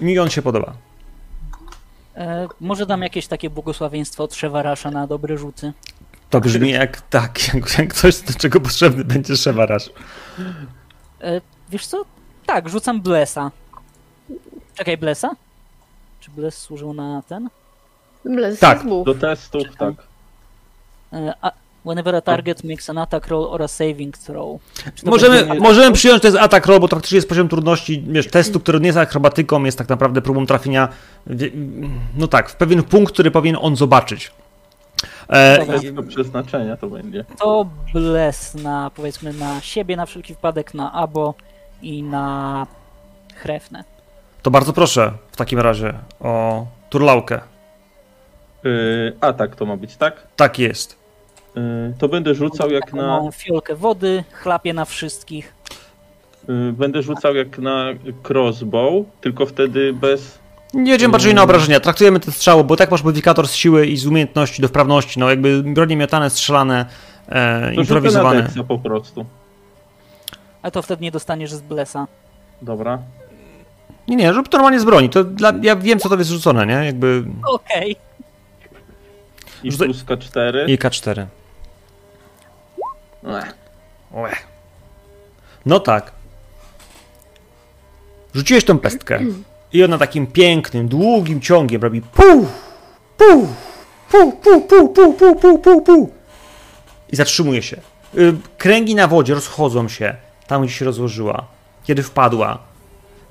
mi 0.00 0.18
on 0.18 0.30
się 0.30 0.42
podoba. 0.42 0.72
E, 2.16 2.48
może 2.60 2.86
dam 2.86 3.02
jakieś 3.02 3.26
takie 3.26 3.50
błogosławieństwo 3.50 4.24
od 4.24 4.34
Szewarasza 4.34 4.90
na 4.90 5.06
dobre 5.06 5.38
rzuty. 5.38 5.72
To 6.30 6.40
brzmi 6.40 6.70
jak 6.70 7.00
tak, 7.00 7.40
jak, 7.54 7.78
jak 7.78 7.94
coś, 7.94 8.20
do 8.20 8.34
czego 8.34 8.60
potrzebny 8.60 9.04
będzie 9.04 9.36
szewarasz. 9.36 9.90
E, 11.20 11.40
wiesz 11.70 11.86
co? 11.86 12.04
Tak, 12.46 12.68
rzucam 12.68 13.00
Blessa. 13.00 13.50
Czekaj, 14.74 14.98
Blessa? 14.98 15.30
Czy 16.20 16.30
Bless 16.30 16.58
służył 16.58 16.94
na 16.94 17.22
ten? 17.28 17.48
Bless 18.24 18.58
Tak. 18.58 18.84
Do 19.04 19.14
testów, 19.14 19.62
tak. 19.78 19.94
A, 21.42 21.52
whenever 21.84 22.14
a 22.16 22.20
target 22.20 22.64
makes 22.64 22.90
an 22.90 22.98
attack 22.98 23.26
roll 23.28 23.44
or 23.44 23.62
a 23.62 23.68
saving 23.68 24.18
throw. 24.18 24.60
To 25.04 25.10
Możemy, 25.10 25.44
będzie- 25.44 25.60
możemy 25.60 25.92
przyjąć, 25.92 26.16
że 26.16 26.20
to 26.20 26.36
jest 26.36 26.44
atak 26.44 26.66
roll, 26.66 26.80
bo 26.80 26.88
to 26.88 26.96
faktycznie 26.96 27.16
jest 27.16 27.28
poziom 27.28 27.48
trudności 27.48 28.04
wiesz, 28.08 28.26
testu, 28.28 28.60
który 28.60 28.80
nie 28.80 28.86
jest 28.86 28.98
akrobatyką, 28.98 29.64
jest 29.64 29.78
tak 29.78 29.88
naprawdę 29.88 30.22
próbą 30.22 30.46
trafienia, 30.46 30.88
no 32.16 32.26
tak, 32.28 32.50
w 32.50 32.56
pewien 32.56 32.82
punkt, 32.82 33.12
który 33.12 33.30
powinien 33.30 33.58
on 33.62 33.76
zobaczyć. 33.76 34.30
E, 35.28 35.92
do 35.92 36.02
przeznaczenia 36.02 36.76
to 36.76 36.86
będzie. 36.86 37.24
To 37.38 37.66
Bless 37.92 38.54
na, 38.54 38.90
powiedzmy, 38.94 39.32
na 39.32 39.60
siebie, 39.60 39.96
na 39.96 40.06
wszelki 40.06 40.34
wypadek, 40.34 40.74
na 40.74 40.92
Abo 40.92 41.34
i 41.82 42.02
na 42.02 42.66
Chrefnę. 43.34 43.84
to 44.42 44.50
bardzo 44.50 44.72
proszę 44.72 45.12
w 45.32 45.36
takim 45.36 45.58
razie 45.58 45.94
o 46.20 46.66
turlaukę. 46.90 47.40
Yy, 48.64 49.16
atak 49.20 49.56
to 49.56 49.66
ma 49.66 49.76
być, 49.76 49.96
tak? 49.96 50.26
Tak 50.36 50.58
jest. 50.58 51.01
Yy, 51.54 51.94
to 51.98 52.08
będę 52.08 52.34
rzucał 52.34 52.70
jak 52.70 52.92
na... 52.92 53.06
małą 53.06 53.30
fiolkę 53.30 53.74
wody, 53.74 54.24
chlapie 54.32 54.74
na 54.74 54.84
wszystkich. 54.84 55.54
Yy, 56.48 56.72
będę 56.72 57.02
rzucał 57.02 57.34
jak 57.34 57.58
na 57.58 57.86
crossbow, 58.28 59.06
tylko 59.20 59.46
wtedy 59.46 59.92
bez... 59.92 60.38
Nie 60.74 60.92
będziemy 60.92 61.12
patrzyli 61.12 61.34
na 61.34 61.42
obrażenia, 61.42 61.80
traktujemy 61.80 62.20
te 62.20 62.32
strzały, 62.32 62.64
bo 62.64 62.76
tak 62.76 62.90
masz 62.90 63.02
modyfikator 63.02 63.48
z 63.48 63.54
siły 63.54 63.86
i 63.86 63.96
z 63.96 64.06
umiejętności 64.06 64.62
do 64.62 64.68
wprawności, 64.68 65.20
no 65.20 65.30
jakby 65.30 65.62
bronie 65.62 65.96
miotane, 65.96 66.30
strzelane, 66.30 66.86
e, 67.28 67.72
To 67.74 67.80
improwizowane. 67.80 68.42
dexa 68.42 68.64
po 68.68 68.78
prostu. 68.78 69.26
Ale 70.62 70.70
to 70.70 70.82
wtedy 70.82 71.02
nie 71.02 71.10
dostaniesz 71.10 71.52
z 71.52 71.60
Blessa. 71.60 72.06
Dobra. 72.62 72.98
Nie, 74.08 74.16
nie, 74.16 74.32
rób 74.32 74.48
to 74.48 74.56
normalnie 74.58 74.80
z 74.80 74.84
broni, 74.84 75.08
to 75.10 75.24
dla, 75.24 75.52
ja 75.62 75.76
wiem 75.76 75.98
co 75.98 76.08
to 76.08 76.16
jest 76.16 76.30
rzucone, 76.30 76.66
nie, 76.66 76.72
jakby 76.86 77.24
Okej. 77.48 77.96
I 79.62 79.72
Rzucaj- 79.72 79.84
plus 79.84 80.04
K4. 80.04 80.68
i 80.68 80.78
K4. 80.78 81.26
No 85.66 85.80
tak. 85.80 86.12
Rzuciłeś 88.34 88.64
tą 88.64 88.78
pestkę 88.78 89.20
i 89.72 89.84
ona 89.84 89.98
takim 89.98 90.26
pięknym, 90.26 90.88
długim 90.88 91.40
ciągiem 91.40 91.82
robi 91.82 92.02
pu, 92.02 92.46
pu, 93.16 93.48
pu, 94.10 94.32
pu, 94.32 94.60
pu, 94.60 94.88
pu, 94.88 95.12
pu, 95.12 95.36
pu, 95.36 95.58
pu, 95.58 95.82
pu. 95.82 96.10
I 97.12 97.16
zatrzymuje 97.16 97.62
się. 97.62 97.76
Y, 98.18 98.34
Kręgi 98.58 98.94
na 98.94 99.08
wodzie 99.08 99.34
rozchodzą 99.34 99.88
się 99.88 100.16
tam, 100.46 100.62
gdzie 100.62 100.72
się 100.72 100.84
rozłożyła. 100.84 101.46
Kiedy 101.84 102.02
wpadła. 102.02 102.58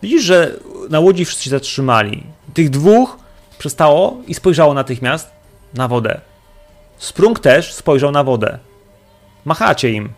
Widzisz, 0.01 0.23
że 0.23 0.60
na 0.89 0.99
łodzi 0.99 1.25
wszyscy 1.25 1.43
się 1.43 1.49
zatrzymali. 1.49 2.23
Tych 2.54 2.69
dwóch 2.69 3.17
przestało 3.58 4.17
i 4.27 4.34
spojrzało 4.34 4.73
natychmiast 4.73 5.32
na 5.73 5.88
wodę. 5.88 6.21
Sprung 6.97 7.39
też 7.39 7.73
spojrzał 7.73 8.12
na 8.12 8.23
wodę. 8.23 8.60
Machacie 9.45 9.89
im. 9.89 10.13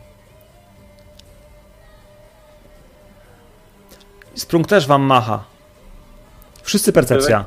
Sprung 4.36 4.68
też 4.68 4.88
wam 4.88 5.02
macha. 5.02 5.44
Wszyscy 6.64 6.94
percepcja. 6.94 7.46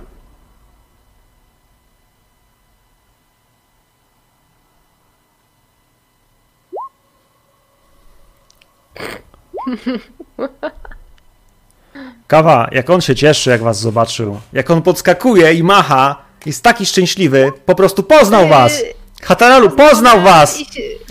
Kawa, 12.27 12.69
jak 12.73 12.91
on 12.91 13.01
się 13.01 13.15
cieszy, 13.15 13.51
jak 13.51 13.63
was 13.63 13.81
zobaczył. 13.81 14.41
Jak 14.53 14.71
on 14.71 14.83
podskakuje 14.83 15.55
i 15.55 15.63
macha, 15.63 16.17
jest 16.47 16.63
taki 16.63 16.87
szczęśliwy, 16.87 17.53
po 17.67 17.75
prostu 17.75 18.03
poznał 18.03 18.49
was. 18.49 18.83
Hataralu, 19.23 19.71
poznał 19.71 20.21
was! 20.21 20.59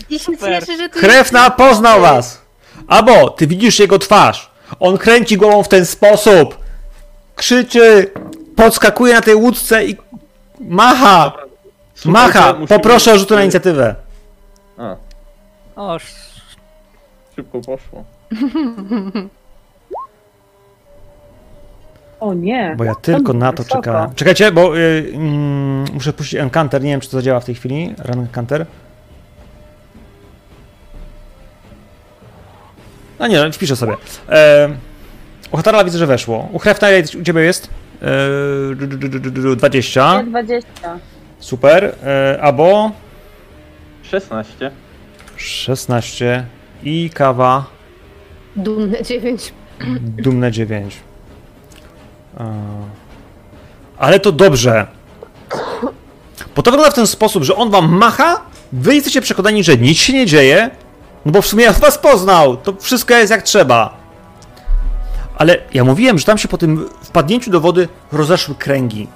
I 0.10 0.20
się, 0.20 0.38
cieszy, 0.38 0.78
że 0.78 0.89
Krewna 0.89 1.50
poznał 1.50 2.02
was! 2.02 2.41
Albo 2.88 3.30
ty 3.30 3.48
widzisz 3.48 3.80
jego 3.80 4.00
twarz. 4.00 4.52
On 4.80 4.98
kręci 4.98 5.38
głową 5.38 5.63
w 5.63 5.68
ten 5.68 5.86
sposób. 5.86 6.58
Krzyczy, 7.36 8.12
podskakuje 8.56 9.13
na 9.13 9.22
tej 9.22 9.36
łódce 9.36 9.86
i 9.86 9.98
macha. 10.60 11.32
Macha. 12.06 12.54
Poproszę 12.54 13.13
o 13.13 13.18
rzut 13.18 13.30
na 13.30 13.41
inicjatywę. 13.44 13.96
A, 14.78 14.96
O, 15.76 15.96
sz- 15.96 16.41
szybko 17.36 17.62
poszło. 17.62 18.04
O 22.20 22.34
nie. 22.34 22.76
Bo 22.78 22.84
ja 22.84 22.96
tylko 22.96 23.34
na 23.34 23.54
to 23.54 23.63
Wysoko. 23.63 23.82
czekałem. 23.82 24.15
Czekajcie, 24.15 24.52
bo 24.52 24.78
y, 24.78 25.12
mm, 25.13 25.86
muszę 25.94 26.13
puścić 26.13 26.39
Encounter. 26.39 26.84
Nie 26.84 26.89
wiem, 26.91 27.02
czy 27.02 27.10
to 27.10 27.18
zadziała 27.18 27.39
w 27.39 27.46
tej 27.46 27.56
chwili. 27.56 27.94
Run 28.06 28.20
Encounter. 28.20 28.65
No 33.19 33.28
nie, 33.28 33.43
no, 33.43 33.51
wpiszę 33.51 33.75
sobie. 33.75 33.93
E, 34.30 34.69
u 35.51 35.58
Hatarla 35.58 35.84
widzę, 35.84 35.97
że 35.97 36.08
weszło. 36.08 36.49
U 36.54 36.60
Hrefna 36.60 36.89
ile 36.91 37.04
u 37.21 37.23
ciebie 37.23 37.41
jest? 37.41 37.69
E, 38.01 38.06
du- 38.75 38.88
du- 38.88 38.97
du- 38.97 39.10
du- 39.10 39.19
du- 39.32 39.41
du- 39.41 39.56
20. 39.56 40.21
Nie 40.21 40.30
20. 40.30 40.69
Super. 41.39 41.95
E, 42.04 42.39
abo 42.41 42.91
16. 44.04 44.71
16 45.38 46.45
i 46.84 47.10
kawa 47.13 47.65
dumne 48.56 49.04
dziewięć. 49.04 49.54
dumne 50.01 50.51
9. 50.51 50.95
E, 52.39 52.45
ale 53.97 54.19
to 54.19 54.32
dobrze. 54.32 54.88
Bo 56.56 56.62
to 56.62 56.71
wygląda 56.71 56.91
w 56.91 56.95
ten 56.95 57.08
sposób, 57.08 57.43
że 57.43 57.56
on 57.56 57.69
wam 57.69 57.91
macha, 57.97 58.41
wy 58.73 58.95
jesteście 58.95 59.21
przekonani, 59.21 59.63
że 59.63 59.78
nic 59.78 59.97
się 59.97 60.13
nie 60.13 60.25
dzieje, 60.25 60.69
no 61.26 61.32
bo 61.32 61.42
w 61.42 61.48
sumie 61.48 61.72
was 61.72 61.98
poznał, 61.98 62.58
to 62.58 62.74
wszystko 62.80 63.14
jest 63.14 63.32
jak 63.32 63.44
trzeba. 63.44 63.98
Ale 65.38 65.58
ja 65.74 65.84
mówiłem, 65.84 66.20
że 66.20 66.26
tam 66.26 66.38
się 66.38 66.48
po 66.48 66.58
tym 66.58 66.90
wpadnięciu 67.02 67.52
do 67.52 67.62
wody 67.62 67.88
rozeszły 68.12 68.56
kręgi. 68.56 69.08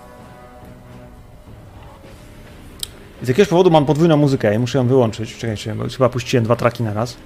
Z 3.24 3.28
jakiegoś 3.28 3.50
powodu 3.50 3.72
mam 3.72 3.86
podwójną 3.86 4.18
muzykę 4.18 4.56
i 4.56 4.60
muszę 4.60 4.78
ją 4.78 4.88
wyłączyć. 4.88 5.38
Czekajcie, 5.38 5.76
bo 5.76 5.84
chyba 5.90 6.10
puściłem 6.10 6.44
dwa 6.44 6.56
traki 6.56 6.84
na 6.84 6.94
raz. 6.94 7.18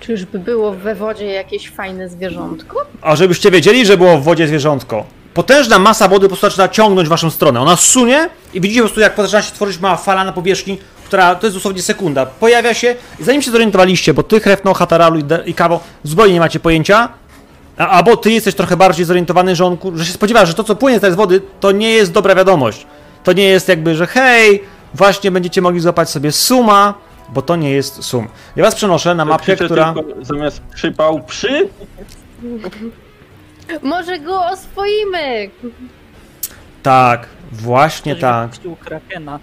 Czyżby 0.00 0.38
było 0.38 0.72
we 0.72 0.94
wodzie 0.94 1.26
jakieś 1.26 1.70
fajne 1.70 2.08
zwierzątko? 2.08 2.86
A 3.02 3.16
żebyście 3.16 3.50
wiedzieli, 3.50 3.86
że 3.86 3.96
było 3.96 4.18
w 4.18 4.22
wodzie 4.22 4.48
zwierzątko. 4.48 5.04
Potężna 5.34 5.78
masa 5.78 6.08
wody 6.08 6.22
po 6.22 6.28
prostu 6.28 6.46
zaczyna 6.46 6.68
ciągnąć 6.68 7.08
w 7.08 7.10
waszą 7.10 7.30
stronę. 7.30 7.60
Ona 7.60 7.76
sunie 7.76 8.28
i 8.54 8.60
widzicie 8.60 8.80
po 8.80 8.86
prostu, 8.86 9.00
jak 9.00 9.16
zaczyna 9.16 9.42
się 9.42 9.52
tworzyć 9.52 9.80
mała 9.80 9.96
fala 9.96 10.24
na 10.24 10.32
powierzchni, 10.32 10.78
która 11.06 11.34
to 11.34 11.46
jest 11.46 11.56
dosłownie 11.56 11.82
sekunda. 11.82 12.26
Pojawia 12.26 12.74
się 12.74 12.94
i 13.20 13.24
zanim 13.24 13.42
się 13.42 13.50
zorientowaliście, 13.50 14.14
bo 14.14 14.22
ty, 14.22 14.40
Hrefno, 14.40 14.74
Hataralu 14.74 15.18
i, 15.18 15.24
i 15.46 15.54
Kawo 15.54 15.80
zupełnie 16.02 16.34
nie 16.34 16.40
macie 16.40 16.60
pojęcia, 16.60 17.08
a, 17.78 17.88
albo 17.88 18.16
ty 18.16 18.30
jesteś 18.30 18.54
trochę 18.54 18.76
bardziej 18.76 19.04
zorientowany, 19.04 19.56
że 19.56 19.64
on 19.64 19.76
że 19.94 20.04
się 20.04 20.12
spodziewa, 20.12 20.46
że 20.46 20.54
to, 20.54 20.64
co 20.64 20.76
płynie 20.76 21.00
teraz 21.00 21.14
z 21.14 21.16
wody, 21.16 21.40
to 21.60 21.72
nie 21.72 21.90
jest 21.90 22.12
dobra 22.12 22.34
wiadomość. 22.34 22.86
To 23.24 23.32
nie 23.32 23.44
jest 23.44 23.68
jakby, 23.68 23.94
że 23.94 24.06
hej, 24.06 24.62
właśnie 24.94 25.30
będziecie 25.30 25.62
mogli 25.62 25.80
złapać 25.80 26.10
sobie 26.10 26.32
suma, 26.32 26.94
bo 27.28 27.42
to 27.42 27.56
nie 27.56 27.70
jest 27.70 28.04
sum. 28.04 28.28
Ja 28.56 28.64
was 28.64 28.74
przenoszę 28.74 29.14
na 29.14 29.24
mapkę, 29.24 29.44
Krzyczę 29.44 29.64
która... 29.64 29.94
tylko 29.94 30.24
zamiast 30.24 30.60
przypał 30.74 31.20
przy. 31.22 31.68
Może 33.82 34.18
go 34.18 34.46
oswoimy! 34.46 35.50
Tak, 36.82 37.26
właśnie 37.52 38.16
Ktoś 38.16 38.20
tak. 38.20 38.50
Krakena. 38.80 39.38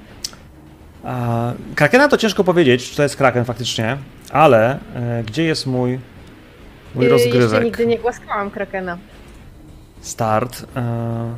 Krakena 1.76 2.08
to 2.08 2.18
ciężko 2.18 2.44
powiedzieć, 2.44 2.90
czy 2.90 2.98
to 2.98 3.04
jest 3.04 3.16
Kraken 3.16 3.46
faktycznie, 3.46 3.98
ale 4.32 4.80
e, 4.96 5.24
gdzie 5.24 5.44
jest 5.44 5.68
mój, 5.68 6.00
mój 6.96 7.06
Y, 7.06 7.10
Jeszcze 7.10 7.24
rozgrywek? 7.40 7.64
nigdy 7.64 7.86
nie 7.86 8.00
głaskałam 8.00 8.52
Krakena. 8.52 8.98
Start. 10.02 10.66
E, 10.76 11.34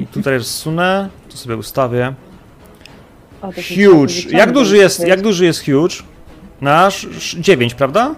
i, 0.00 0.06
tutaj 0.06 0.40
sunę, 0.44 1.08
tu 1.30 1.36
sobie 1.36 1.56
ustawię. 1.56 2.14
Huge. 3.42 4.14
Jak 4.30 4.52
duży 4.52 4.76
jest, 4.76 5.06
jak 5.06 5.20
duży 5.22 5.44
jest 5.44 5.64
huge? 5.64 5.94
Nasz 6.60 7.06
9, 7.40 7.74
prawda? 7.74 8.14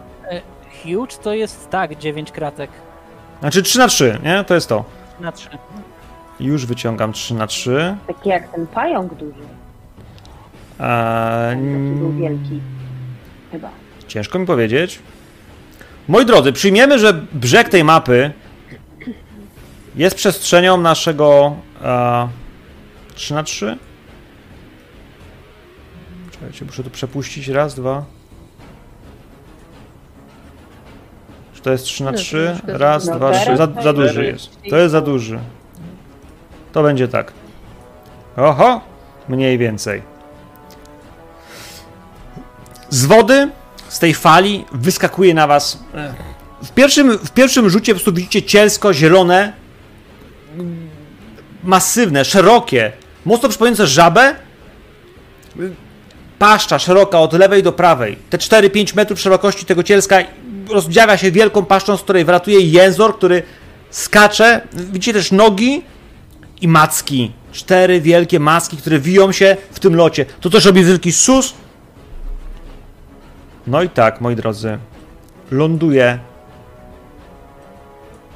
Huge 0.82 1.16
to 1.22 1.34
jest 1.34 1.70
tak, 1.70 1.98
9 1.98 2.32
kratek 2.32 2.70
Znaczy 3.40 3.62
3 3.62 3.78
na 3.78 3.88
3, 3.88 4.18
nie? 4.22 4.44
To 4.44 4.54
jest 4.54 4.68
to. 4.68 4.84
na 5.20 5.32
3. 5.32 5.48
Już 6.40 6.66
wyciągam 6.66 7.12
3 7.12 7.34
na 7.34 7.46
3. 7.46 7.96
Taki 8.06 8.28
jak 8.28 8.48
ten 8.52 8.66
pająk 8.66 9.14
duży. 9.14 9.40
Eee, 10.80 11.56
Taki 11.56 11.98
był 11.98 12.12
wielki. 12.12 12.60
Chyba. 13.52 13.70
Ciężko 14.08 14.38
mi 14.38 14.46
powiedzieć. 14.46 14.98
Moi 16.08 16.26
drodzy, 16.26 16.52
przyjmiemy, 16.52 16.98
że 16.98 17.12
brzeg 17.32 17.68
tej 17.68 17.84
mapy 17.84 18.32
jest 19.96 20.16
przestrzenią 20.16 20.76
naszego 20.76 21.56
e, 21.82 22.28
3 23.14 23.34
na 23.34 23.42
3 23.42 23.78
Czekajcie, 26.32 26.64
muszę 26.64 26.84
tu 26.84 26.90
przepuścić. 26.90 27.48
Raz, 27.48 27.74
dwa. 27.74 28.04
Czy 31.54 31.62
to 31.62 31.70
jest 31.72 31.84
3 31.84 32.04
na 32.04 32.10
No, 32.12 32.18
3 32.18 32.52
troszkę 32.56 32.78
Raz, 32.78 33.04
za 33.04 33.14
dwa, 33.16 33.32
trzy. 33.32 33.56
Za, 33.56 33.66
No, 33.66 33.82
za 33.82 33.92
duży 33.92 34.24
jest. 34.24 34.58
To 34.70 34.76
jest 34.76 34.92
za 34.92 35.00
duży. 35.00 35.38
To 36.72 36.82
będzie 36.82 37.08
tak. 37.08 37.32
Oho! 38.36 38.80
Mniej 39.28 39.58
więcej. 39.58 40.02
Z 42.90 43.04
wody, 43.04 43.48
z 43.88 43.98
tej 43.98 44.14
fali 44.14 44.64
wyskakuje 44.72 45.34
na 45.34 45.46
was. 45.46 45.78
W 46.62 46.70
pierwszym, 46.70 47.18
w 47.18 47.30
pierwszym 47.30 47.70
rzucie 47.70 47.92
po 47.92 47.96
prostu 47.96 48.12
widzicie 48.12 48.42
cielsko, 48.42 48.94
zielone, 48.94 49.52
masywne, 51.64 52.24
szerokie, 52.24 52.92
mocno 53.24 53.48
przypominające 53.48 53.86
żabę. 53.86 54.34
Paszcza 56.38 56.78
szeroka 56.78 57.20
od 57.20 57.32
lewej 57.32 57.62
do 57.62 57.72
prawej. 57.72 58.18
Te 58.30 58.38
4-5 58.38 58.96
metrów 58.96 59.20
szerokości 59.20 59.64
tego 59.64 59.82
cielska 59.82 60.18
rozdziawia 60.70 61.16
się 61.16 61.32
wielką 61.32 61.64
paszczą, 61.64 61.96
z 61.96 62.02
której 62.02 62.24
wylatuje 62.24 62.60
jęzor, 62.60 63.16
który 63.16 63.42
skacze. 63.90 64.60
Widzicie 64.72 65.12
też 65.12 65.32
nogi 65.32 65.82
i 66.60 66.68
macki. 66.68 67.32
Cztery 67.52 68.00
wielkie 68.00 68.40
macki, 68.40 68.76
które 68.76 68.98
wiją 68.98 69.32
się 69.32 69.56
w 69.72 69.80
tym 69.80 69.96
locie. 69.96 70.26
To 70.40 70.50
też 70.50 70.64
robi 70.64 70.84
wielki 70.84 71.12
sus. 71.12 71.54
No 73.66 73.82
i 73.82 73.88
tak, 73.88 74.20
moi 74.20 74.36
drodzy, 74.36 74.78
ląduje 75.50 76.18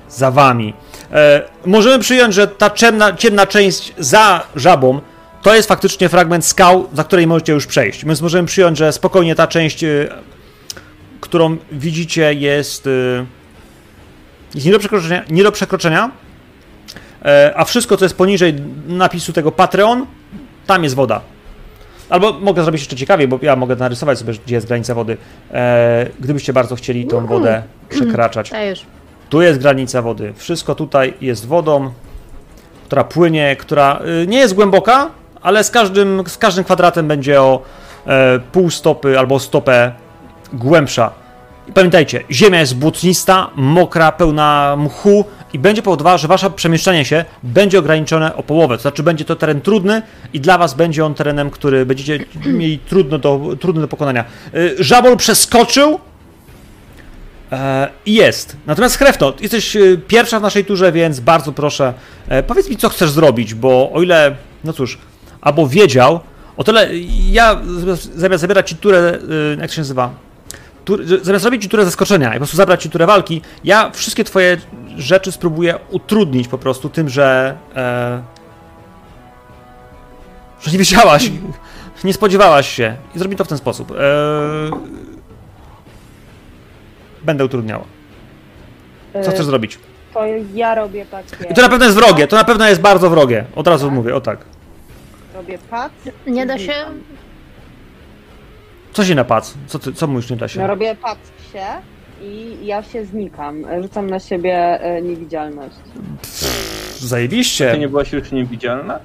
za 0.09 0.31
wami. 0.31 0.75
E, 1.13 1.43
możemy 1.67 1.99
przyjąć, 1.99 2.35
że 2.35 2.49
ta 2.49 2.71
ciemna, 2.71 3.13
ciemna 3.13 3.47
część 3.47 3.95
za 3.99 4.43
żabą 4.57 5.01
to 5.43 5.55
jest 5.55 5.69
faktycznie 5.69 6.09
fragment 6.09 6.47
skał, 6.47 6.89
za 6.95 7.05
której 7.05 7.27
możecie 7.27 7.53
już 7.53 7.67
przejść. 7.67 8.05
Więc 8.05 8.21
możemy 8.21 8.49
przyjąć, 8.49 8.79
że 8.79 8.93
spokojnie 8.93 9.35
ta 9.35 9.47
część, 9.47 9.85
e, 9.85 10.09
którą 11.21 11.57
widzicie, 11.73 12.35
jest, 12.35 12.87
e, 12.87 13.27
jest 14.55 14.67
nie 14.67 14.73
do 14.73 14.79
przekroczenia. 14.79 15.25
Nie 15.31 15.43
do 15.43 15.53
przekroczenia 15.53 16.11
e, 17.25 17.53
a 17.57 17.65
wszystko, 17.65 17.97
co 17.97 18.05
jest 18.05 18.17
poniżej 18.17 18.55
napisu 18.87 19.33
tego 19.33 19.53
Patreon, 19.53 20.07
tam 20.67 20.85
jest 20.85 20.95
woda. 20.95 21.21
Albo 22.11 22.33
mogę 22.33 22.63
zrobić 22.63 22.81
jeszcze 22.81 22.97
ciekawiej, 22.97 23.29
bo 23.29 23.39
ja 23.43 23.57
mogę 23.57 23.77
narysować 23.77 24.19
sobie, 24.19 24.33
gdzie 24.47 24.55
jest 24.55 24.67
granica 24.67 24.95
wody. 24.95 25.17
E, 25.53 26.07
gdybyście 26.21 26.53
bardzo 26.53 26.77
chcieli 26.77 27.07
tą 27.07 27.27
wodę 27.27 27.63
przekraczać. 27.89 28.51
Dajesz. 28.51 28.87
Tu 29.29 29.43
jest 29.43 29.61
granica 29.61 30.03
wody. 30.03 30.33
Wszystko 30.37 30.75
tutaj 30.75 31.15
jest 31.21 31.47
wodą, 31.47 31.91
która 32.85 33.05
płynie, 33.05 33.57
która 33.57 34.01
y, 34.23 34.27
nie 34.27 34.39
jest 34.39 34.55
głęboka, 34.55 35.11
ale 35.43 35.65
z 35.65 35.71
każdym, 35.71 36.23
z 36.27 36.39
każdym 36.39 36.65
kwadratem 36.65 37.09
będzie 37.09 37.43
o 37.43 37.63
e, 38.07 38.39
pół 38.53 38.71
stopy 38.71 39.19
albo 39.19 39.39
stopę 39.39 39.93
głębsza. 40.53 41.11
Pamiętajcie, 41.75 42.25
ziemia 42.31 42.61
jest 42.61 42.77
błotnista, 42.77 43.51
mokra, 43.57 44.13
pełna 44.13 44.77
mchu 44.79 45.25
i 45.53 45.59
będzie 45.59 45.83
powodowała, 45.83 46.19
że 46.19 46.29
wasze 46.29 46.51
przemieszczanie 46.51 47.05
się 47.05 47.25
będzie 47.43 47.79
ograniczone 47.79 48.37
o 48.37 48.43
połowę. 48.43 48.77
To 48.77 48.83
znaczy 48.83 49.03
będzie 49.03 49.25
to 49.25 49.37
teren 49.37 49.61
trudny 49.61 50.03
i 50.33 50.41
dla 50.41 50.59
was 50.59 50.75
będzie 50.75 51.05
on 51.05 51.15
terenem, 51.15 51.51
który 51.51 51.87
będziecie 51.87 52.19
mieli 52.47 52.79
trudno 52.79 53.19
do, 53.19 53.41
trudny 53.61 53.81
do 53.81 53.89
pokonania. 53.89 54.25
Y, 54.55 54.77
Żabol 54.79 55.17
przeskoczył 55.17 56.01
E, 57.53 57.89
I 58.07 58.15
jest. 58.15 58.57
Natomiast 58.67 58.97
Hrefno, 58.97 59.33
jesteś 59.41 59.77
e, 59.77 59.81
pierwsza 60.09 60.41
w 60.41 60.43
naszej 60.43 60.65
turze, 60.65 60.93
więc 60.93 61.21
bardzo 61.21 61.53
proszę, 61.53 61.95
e, 62.29 62.43
powiedz 62.43 62.69
mi, 62.71 62.77
co 62.77 62.89
chcesz 62.89 63.11
zrobić, 63.11 63.55
bo 63.55 63.93
o 63.93 64.03
ile, 64.03 64.37
no 64.65 64.73
cóż, 64.73 64.99
albo 65.41 65.69
wiedział, 65.69 66.21
o 66.57 66.65
tyle 66.65 66.89
ja 67.31 67.61
zamiast 68.15 68.41
zabierać 68.41 68.69
ci 68.69 68.77
turę, 68.77 69.19
e, 69.57 69.61
jak 69.61 69.71
to 69.71 69.75
się 69.75 69.81
nazywa, 69.81 70.11
tur, 70.85 71.01
zamiast 71.23 71.43
zrobić 71.43 71.63
ci 71.63 71.69
turę 71.69 71.85
zaskoczenia 71.85 72.29
i 72.31 72.33
po 72.33 72.39
prostu 72.39 72.57
zabrać 72.57 72.83
ci 72.83 72.91
turę 72.91 73.07
walki, 73.07 73.43
ja 73.65 73.91
wszystkie 73.91 74.25
twoje 74.25 74.57
rzeczy 74.97 75.33
spróbuję 75.33 75.79
utrudnić 75.91 76.49
po 76.49 76.59
prostu 76.59 76.89
tym, 76.89 77.09
że 77.09 77.57
e, 77.77 78.23
że 80.63 80.71
nie 80.71 80.79
wiedziałaś, 80.79 81.31
nie 82.05 82.13
spodziewałaś 82.13 82.69
się 82.69 82.97
i 83.15 83.19
zrobię 83.19 83.37
to 83.37 83.45
w 83.45 83.49
ten 83.49 83.59
sposób. 83.59 83.91
E, 83.91 83.95
będę 87.23 87.45
utrudniała. 87.45 87.85
Co 89.13 89.31
chcesz 89.31 89.41
E, 89.41 89.45
zrobić? 89.45 89.79
To 90.15 90.21
ja 90.55 90.75
robię 90.75 91.07
takie. 91.07 91.51
I 91.51 91.55
to 91.55 91.63
na 91.63 91.69
pewno 91.69 91.85
jest 91.85 91.97
wrogie, 91.97 92.27
to 92.27 92.37
na 92.37 92.45
pewno 92.45 92.69
jest 92.69 92.81
bardzo 92.81 93.11
wrogie. 93.11 93.45
Od 93.57 93.67
razu 93.67 93.91
mówię, 93.91 94.15
o 94.15 94.21
tak. 94.21 94.39
Robię 95.35 95.59
pad. 95.71 95.93
Nie 96.27 96.47
da 96.47 96.59
się. 96.59 96.75
Co 98.93 99.05
się 99.05 99.15
napac? 99.15 99.55
Co, 99.67 99.79
ty, 99.79 99.93
co 99.93 100.07
mówisz, 100.07 100.31
nie 100.31 100.37
da 100.37 100.45
No 100.45 100.49
się? 100.49 100.67
robię 100.67 100.95
pad 100.95 101.19
się 101.53 101.67
i 102.23 102.57
ja 102.67 102.83
się 102.83 103.05
znikam. 103.05 103.65
Rzucam 103.83 104.11
na 104.11 104.19
siebie 104.21 104.81
e, 104.81 105.03
niewidzialność. 105.03 105.77
Ty 107.01 107.07
Zajebiście. 107.07 107.79
nie 107.79 107.89
byłaś 107.89 108.13
już 108.13 108.33
niewidzialna? 108.33 108.99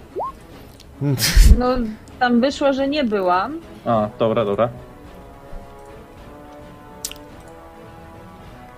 No 1.60 1.68
tam 2.20 2.42
wyszło, 2.42 2.74
że 2.74 2.88
nie 2.88 3.04
byłam. 3.04 3.60
A, 3.86 4.10
dobra, 4.20 4.46
dobra. 4.46 4.70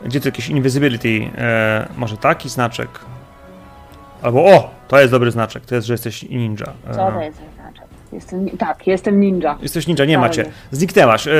Gdzie 0.06 0.22
to 0.22 0.28
jakieś 0.28 0.50
invisibility? 0.50 1.30
E, 1.38 1.88
może 1.98 2.17
taki 2.17 2.50
znaczek? 2.50 2.89
Albo 4.22 4.46
o! 4.46 4.70
To 4.88 5.00
jest 5.00 5.12
dobry 5.12 5.32
znaczek, 5.32 5.65
to 5.65 5.76
jest, 5.76 5.88
że 5.88 5.93
jesteś 5.93 6.24
ninja. 6.24 6.65
E, 6.89 6.93
Co 6.93 7.12
to 7.12 7.22
jest? 7.22 7.41
Jestem, 8.12 8.50
tak, 8.58 8.88
jestem 8.88 9.20
ninja. 9.20 9.58
Jesteś 9.62 9.88
ninja, 9.88 10.06
nie 10.06 10.17
macie. 10.17 10.52
Zniknęłaś. 10.72 11.28
E, 11.28 11.32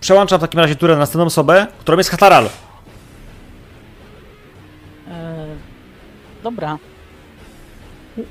przełączam 0.00 0.38
w 0.38 0.40
takim 0.42 0.60
razie 0.60 0.76
turę 0.76 0.92
na 0.94 0.98
następną 0.98 1.24
osobę, 1.26 1.66
którą 1.80 1.98
jest 1.98 2.10
Hataral. 2.10 2.48
E, 5.10 5.46
dobra. 6.42 6.78
E, 8.18 8.22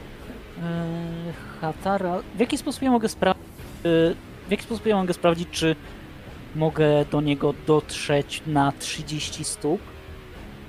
Hatara. 1.61 2.19
W 2.35 2.39
jaki 2.39 2.57
sposób 2.57 2.81
ja 2.81 2.91
mogę 2.91 3.09
sprawdzić. 3.09 3.43
W 4.47 4.51
jaki 4.51 4.63
sposób 4.63 4.85
ja 4.85 4.95
mogę 4.95 5.13
sprawdzić, 5.13 5.47
czy 5.51 5.75
mogę 6.55 7.05
do 7.11 7.21
niego 7.21 7.53
dotrzeć 7.67 8.41
na 8.47 8.73
30 8.79 9.43
stóp? 9.43 9.81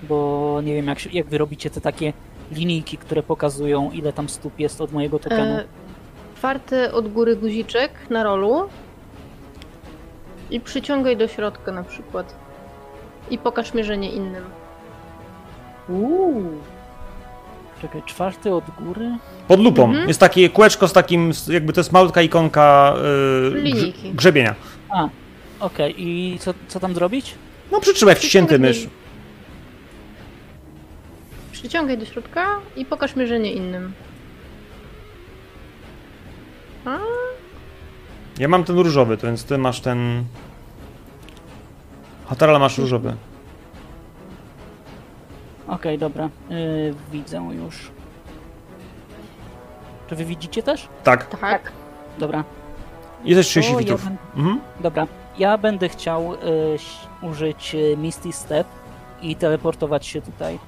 Bo 0.03 0.61
nie 0.65 0.75
wiem, 0.75 0.87
jak, 0.87 0.99
się- 0.99 1.11
jak 1.13 1.27
wy 1.27 1.39
robicie 1.39 1.71
te 1.71 1.81
takie 1.81 2.13
linijki, 2.53 2.99
które 2.99 3.23
pokazują, 3.23 3.91
ile 3.91 4.13
tam 4.13 4.29
stóp 4.29 4.59
jest 4.61 4.81
od 4.81 4.93
mojego 4.93 5.19
tokenu. 5.19 5.57
Czwarty 6.39 6.93
od 6.93 7.13
góry 7.13 7.37
guziczek 7.37 7.91
na 8.11 8.23
rolu. 8.25 8.69
I 10.51 10.61
przyciągaj 10.61 11.17
do 11.17 11.29
środka 11.29 11.73
na 11.73 11.83
przykład. 11.85 12.35
I 13.31 13.39
pokaż 13.39 13.75
mierzenie 13.75 14.11
innym. 14.13 14.45
Uuu. 15.89 16.45
Czekaj, 17.83 18.03
czwarty 18.07 18.55
od 18.55 18.65
góry? 18.81 19.11
Pod 19.49 19.61
lupą. 19.61 19.85
Mhm. 19.85 20.09
Jest 20.09 20.21
takie 20.21 20.49
kółeczko 20.51 20.89
z 20.89 20.93
takim, 20.93 21.33
jakby 21.49 21.73
to 21.73 21.81
jest 21.81 21.93
malutka 21.93 22.23
ikonka 22.23 22.95
grze- 23.53 23.93
grzebienia. 24.15 24.55
A, 24.91 25.09
okej. 25.61 25.95
I 25.99 26.39
co, 26.39 26.55
co 26.69 26.81
tam 26.81 26.95
zrobić? 26.95 27.35
No 27.73 27.81
przytrzymaj 27.81 28.15
wciśnięty 28.15 28.59
mysz. 28.59 28.87
Przyciągaj 31.53 31.99
do 31.99 32.05
środka 32.05 32.47
i 32.77 32.85
pokaż 32.85 33.17
mierzenie 33.17 33.53
innym. 33.53 33.93
A, 36.89 36.99
Ja 38.39 38.49
mam 38.49 38.65
ten 38.65 38.79
różowy, 38.79 39.17
to 39.17 39.27
więc 39.27 39.45
ty 39.45 39.59
masz 39.59 39.81
ten... 39.81 40.25
Hataral 42.27 42.61
masz 42.61 42.79
różowy. 42.79 43.17
Okej, 45.69 45.99
dobra. 45.99 46.29
Yy, 46.51 46.95
widzę 47.13 47.37
już. 47.53 47.91
Czy 50.09 50.17
wy 50.17 50.25
widzicie 50.25 50.63
też? 50.63 50.89
Tak. 51.05 51.27
Tak. 51.41 51.73
Dobra. 52.19 52.45
Jesteś 53.25 53.47
30 53.47 53.73
To 53.73 53.79
ja 53.79 53.85
witrów. 53.85 54.05
bym- 54.05 54.17
Mhm. 54.37 54.61
Dobra. 54.81 55.07
Ja 55.39 55.59
będę 55.59 55.89
chciał 55.89 56.35
y, 56.35 56.39
użyć 57.23 57.75
y, 57.75 57.97
Misty 57.97 58.33
Step 58.33 58.67
i 59.23 59.37
teleportować 59.37 60.07
się 60.07 60.23
tutaj. 60.23 60.59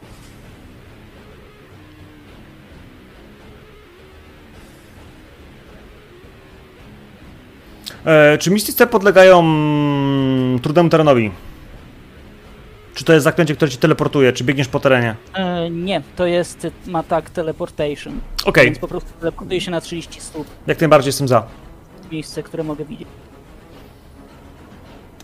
E, 8.05 8.39
czy 8.39 8.51
Misty 8.51 8.87
podlegają 8.87 9.41
mm, 9.41 10.59
trudnemu 10.59 10.89
terenowi? 10.89 11.31
Czy 12.95 13.05
to 13.05 13.13
jest 13.13 13.25
zaklęcie, 13.25 13.57
które 13.57 13.71
ci 13.71 13.79
teleportuje, 13.79 14.33
czy 14.33 14.45
biegniesz 14.45 14.69
po 14.69 14.81
terenie? 14.81 15.17
E, 15.35 15.71
nie, 15.71 16.03
to 16.17 16.27
jest, 16.27 16.65
y, 16.65 16.73
ma 16.87 17.03
tak 17.03 17.31
teleportation. 17.31 18.21
Okej, 18.45 18.65
Więc 18.65 18.79
po 18.79 18.89
prostu 18.89 19.11
teleportuje 19.21 19.61
się 19.61 19.71
na 19.71 19.81
30 19.81 20.21
stóp. 20.21 20.47
jak 20.67 20.81
najbardziej 20.81 21.09
jestem 21.09 21.29
za. 21.29 21.47
Miejsce, 22.13 22.43
które 22.43 22.65
mogę 22.65 22.85
widzieć. 22.85 23.09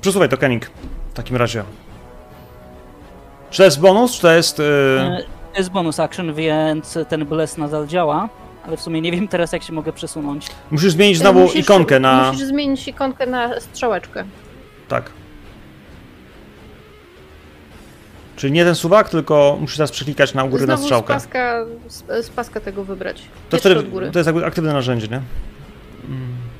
Przesuwaj 0.01 0.29
to, 0.29 0.37
Kening. 0.37 0.71
W 1.11 1.12
takim 1.15 1.37
razie. 1.37 1.65
Czy 3.51 3.59
to 3.59 3.65
jest 3.65 3.81
bonus, 3.81 4.12
czy 4.12 4.23
to 4.23 4.33
jest... 4.33 4.59
Yy... 4.59 4.65
E, 4.65 5.23
to 5.53 5.59
jest 5.59 5.71
bonus 5.71 6.01
action, 6.01 6.35
więc 6.35 6.99
ten 7.09 7.27
bless 7.27 7.57
nadal 7.57 7.87
działa. 7.87 8.29
Ale 8.66 8.76
w 8.76 8.81
sumie 8.81 9.00
nie 9.00 9.12
wiem 9.12 9.29
teraz 9.29 9.52
jak 9.52 9.62
się 9.62 9.72
mogę 9.72 9.92
przesunąć. 9.92 10.46
Musisz 10.70 10.92
zmienić 10.92 11.18
znowu 11.18 11.40
Musisz- 11.40 11.61
ikonkę 11.61 12.00
na... 12.00 12.33
Musisz 12.33 12.46
zmienić 12.46 12.88
ikonkę 12.88 13.26
na 13.26 13.61
strzałeczkę. 13.61 14.24
Tak. 14.88 15.11
Czyli 18.37 18.52
nie 18.52 18.64
ten 18.64 18.74
suwak, 18.74 19.09
tylko 19.09 19.57
musisz 19.61 19.76
teraz 19.76 19.90
przeklikać 19.92 20.35
na 20.35 20.44
u 20.44 20.48
góry 20.48 20.66
na 20.66 20.66
Znowu 20.66 20.83
z 20.83 20.85
strzałkę. 20.85 21.14
paska, 21.14 21.64
z, 21.88 22.26
z 22.26 22.31
paska 22.31 22.61
tego 22.61 22.85
wybrać. 22.85 23.22
To, 23.50 23.57
wtedy, 23.59 23.79
od 23.79 23.88
góry. 23.90 24.11
to 24.11 24.18
jest 24.18 24.26
jakby 24.26 24.46
aktywne 24.46 24.72
narzędzie, 24.72 25.09
nie? 25.09 25.20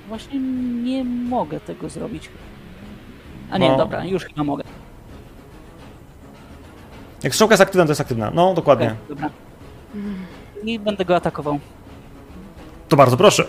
Właśnie 0.09 0.41
nie 0.83 1.05
mogę 1.05 1.61
tego 1.61 1.89
zrobić. 1.89 2.29
A 3.51 3.59
nie, 3.59 3.69
No. 3.69 3.77
dobra, 3.77 4.05
już 4.05 4.25
chyba 4.25 4.45
mogę. 4.45 4.65
Jak 7.23 7.35
strzałka 7.35 7.53
jest 7.53 7.63
aktywna, 7.63 7.85
to 7.85 7.91
jest 7.91 8.01
aktywna. 8.01 8.31
No, 8.35 8.55
dokładnie. 8.55 8.87
Okej, 8.87 8.99
dobra. 9.09 9.31
I 10.65 10.79
będę 10.79 11.05
go 11.05 11.17
atakował. 11.17 11.59
To 12.89 12.97
bardzo 12.97 13.17
proszę. 13.17 13.45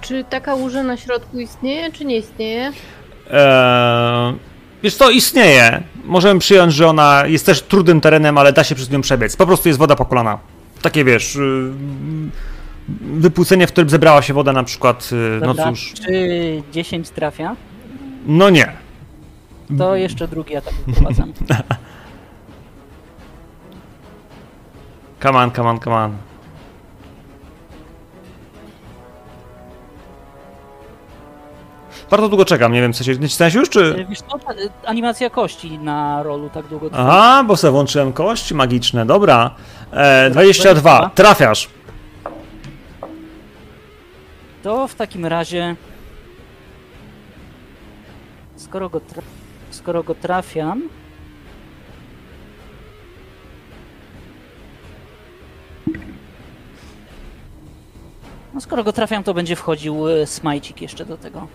Czy 0.00 0.24
taka 0.30 0.54
łuża 0.54 0.82
na 0.82 0.96
środku 0.96 1.40
istnieje, 1.40 1.92
czy 1.92 2.04
nie 2.04 2.16
istnieje? 2.16 2.72
Eee, 3.30 4.34
wiesz 4.82 4.94
co, 4.94 5.10
istnieje. 5.10 5.82
Możemy 6.04 6.40
przyjąć, 6.40 6.74
że 6.74 6.86
ona 6.88 7.22
jest 7.26 7.46
też 7.46 7.62
trudnym 7.62 8.00
terenem, 8.00 8.38
ale 8.38 8.52
da 8.52 8.64
się 8.64 8.74
przez 8.74 8.90
nią 8.90 9.00
przebiec. 9.00 9.36
Po 9.36 9.46
prostu 9.46 9.68
jest 9.68 9.78
woda 9.78 9.96
po 9.96 10.04
kolana. 10.04 10.38
Takie 10.82 11.04
wiesz... 11.04 11.34
Yy, 11.34 11.72
wypłucenie, 13.00 13.66
w 13.66 13.72
którym 13.72 13.90
zebrała 13.90 14.22
się 14.22 14.34
woda 14.34 14.52
na 14.52 14.64
przykład, 14.64 15.12
yy, 15.12 15.38
no 15.40 15.46
Dobra, 15.46 15.70
cóż... 15.70 15.92
czy 16.06 16.62
10 16.72 17.10
trafia, 17.10 17.56
No 18.26 18.50
nie. 18.50 18.72
To 19.78 19.96
jeszcze 19.96 20.28
drugi 20.28 20.56
atak 20.56 20.74
wprowadzam. 20.74 21.32
Come 25.22 25.38
on, 25.38 25.50
come 25.50 25.68
on, 25.68 25.80
come 25.80 25.96
on. 25.96 26.16
Bardzo 32.10 32.28
długo 32.28 32.44
czekam, 32.44 32.72
nie 32.72 32.80
wiem, 32.80 32.92
co 32.92 33.04
się... 33.04 33.12
Nacisnąłeś 33.14 33.54
już, 33.54 33.68
czy... 33.70 33.94
E, 33.98 34.04
Wiesz 34.04 34.18
co, 34.18 34.38
animacja 34.86 35.30
kości 35.30 35.78
na 35.78 36.22
rolu 36.22 36.50
tak 36.50 36.66
długo 36.66 36.90
trwa. 36.90 37.02
Aha, 37.02 37.44
bo 37.44 37.56
sobie 37.56 37.70
włączyłem 37.70 38.12
kości 38.12 38.54
magiczne, 38.54 39.06
dobra. 39.06 39.50
E, 39.92 40.30
22, 40.30 41.10
trafiasz. 41.14 41.68
To 44.62 44.88
w 44.88 44.94
takim 44.94 45.26
razie... 45.26 45.76
Skoro 48.56 48.88
go, 48.88 49.00
tra... 49.00 49.22
skoro 49.78 50.02
go 50.02 50.14
trafiam... 50.14 50.82
No 58.54 58.60
skoro 58.60 58.84
go 58.84 58.92
trafiam, 58.92 59.24
to 59.24 59.34
będzie 59.34 59.56
wchodził 59.56 60.08
e, 60.08 60.26
smajcik 60.26 60.82
jeszcze 60.82 61.04
do 61.04 61.16
tego. 61.16 61.46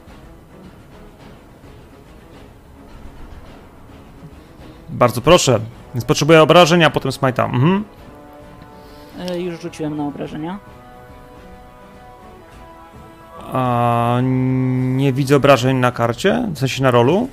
Bardzo 4.89 5.21
proszę. 5.21 5.59
Więc 5.95 6.05
potrzebuję 6.05 6.41
obrażenia, 6.41 6.87
a 6.87 6.89
potem 6.89 7.11
smajta. 7.11 7.45
Mhm. 7.45 7.83
E, 9.19 9.39
Już 9.39 9.61
rzuciłem 9.61 9.97
na 9.97 10.03
obrażenia. 10.07 10.59
A, 13.53 14.17
nie 14.23 15.13
widzę 15.13 15.35
obrażeń 15.35 15.77
na 15.77 15.91
karcie, 15.91 16.47
w 16.53 16.59
sensie 16.59 16.83
na 16.83 16.91
rolu. 16.91 17.27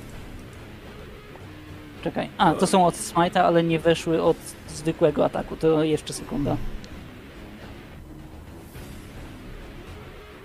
Czekaj. 2.03 2.29
A, 2.37 2.53
to 2.53 2.67
są 2.67 2.85
od 2.85 2.95
smite'a, 2.95 3.39
ale 3.39 3.63
nie 3.63 3.79
weszły 3.79 4.23
od 4.23 4.37
zwykłego 4.69 5.25
ataku. 5.25 5.55
To 5.55 5.83
jeszcze 5.83 6.13
sekunda. 6.13 6.57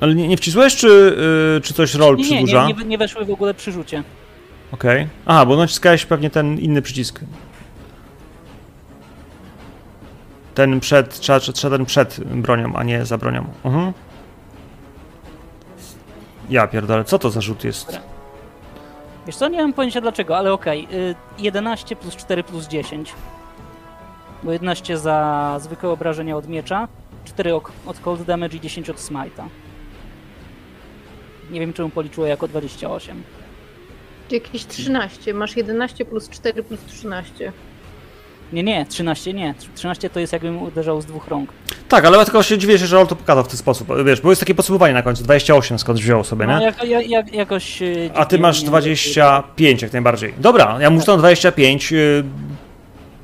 Ale 0.00 0.14
nie, 0.14 0.28
nie 0.28 0.36
wcisłeś, 0.36 0.76
czy, 0.76 1.16
yy, 1.54 1.60
czy 1.60 1.74
coś 1.74 1.94
rol 1.94 2.16
Nie, 2.16 2.22
nie, 2.22 2.28
przedłuża? 2.28 2.66
nie, 2.68 2.74
nie, 2.74 2.84
nie 2.84 2.98
weszły 2.98 3.24
w 3.24 3.30
ogóle 3.30 3.54
przy 3.54 3.72
rzucie. 3.72 4.02
Okej. 4.72 5.08
Aha, 5.26 5.46
bo 5.46 5.56
naciskałeś 5.56 6.06
pewnie 6.06 6.30
ten 6.30 6.58
inny 6.58 6.82
przycisk. 6.82 7.20
Ten 10.54 10.80
przed, 10.80 11.20
trzeba, 11.20 11.40
trzeba 11.40 11.76
ten 11.76 11.86
przed 11.86 12.20
bronią, 12.24 12.76
a 12.76 12.82
nie 12.82 13.04
za 13.04 13.18
bronią. 13.18 13.46
Mhm. 13.64 13.92
Ja 16.50 16.66
pierdolę, 16.66 17.04
co 17.04 17.18
to 17.18 17.30
za 17.30 17.40
rzut 17.40 17.64
jest? 17.64 18.00
Wiesz 19.26 19.36
co, 19.36 19.48
nie 19.48 19.58
mam 19.62 19.72
pojęcia 19.72 20.00
dlaczego, 20.00 20.36
ale 20.36 20.52
okej. 20.52 20.88
y, 20.92 21.14
11 21.38 21.96
plus 21.96 22.16
4 22.16 22.42
plus 22.44 22.68
10. 22.68 23.12
Bo 24.42 24.52
11 24.52 24.98
za 24.98 25.56
zwykłe 25.60 25.90
obrażenia 25.90 26.36
od 26.36 26.48
miecza, 26.48 26.88
4 27.24 27.54
ok- 27.54 27.72
od 27.86 28.00
cold 28.00 28.22
damage 28.22 28.56
i 28.56 28.60
10 28.60 28.90
od 28.90 28.96
smite'a. 28.96 29.46
Nie 31.50 31.60
wiem 31.60 31.72
czemu 31.72 31.88
policzyło 31.88 32.26
jako 32.26 32.48
28. 32.48 33.22
Jakieś 34.30 34.66
13. 34.66 35.34
Masz 35.34 35.56
11 35.56 36.04
plus 36.04 36.28
4 36.28 36.62
plus 36.62 36.80
13. 36.84 37.52
Nie, 38.52 38.62
nie, 38.62 38.86
13 38.86 39.32
nie. 39.32 39.54
13 39.74 40.10
to 40.10 40.20
jest 40.20 40.32
jakbym 40.32 40.62
uderzał 40.62 41.00
z 41.02 41.06
dwóch 41.06 41.28
rąk. 41.28 41.50
Tak, 41.88 42.04
ale 42.04 42.18
ja 42.18 42.24
tylko 42.24 42.42
się 42.42 42.58
dziwię, 42.58 42.78
że 42.78 42.96
rol 42.96 43.06
to 43.06 43.16
pokazał 43.16 43.44
w 43.44 43.48
ten 43.48 43.56
sposób. 43.56 43.88
Wiesz, 44.04 44.20
bo 44.20 44.30
jest 44.30 44.40
takie 44.40 44.54
podsumowanie 44.54 44.94
na 44.94 45.02
końcu, 45.02 45.22
28 45.24 45.78
skąd 45.78 45.98
wziął 45.98 46.24
sobie, 46.24 46.46
No, 46.46 46.58
nie? 46.58 46.64
jak, 46.64 46.84
jak, 46.84 47.08
jak, 47.10 47.34
jakoś... 47.34 47.82
y, 47.82 48.10
A 48.14 48.24
ty 48.24 48.38
masz 48.38 48.58
mnie- 48.60 48.68
25 48.68 49.82
jak 49.82 49.92
najbardziej. 49.92 50.34
Dobra, 50.38 50.76
ja 50.80 50.90
muszę 50.90 51.06
tam 51.06 51.18
25. 51.18 51.92
y, 51.92 52.24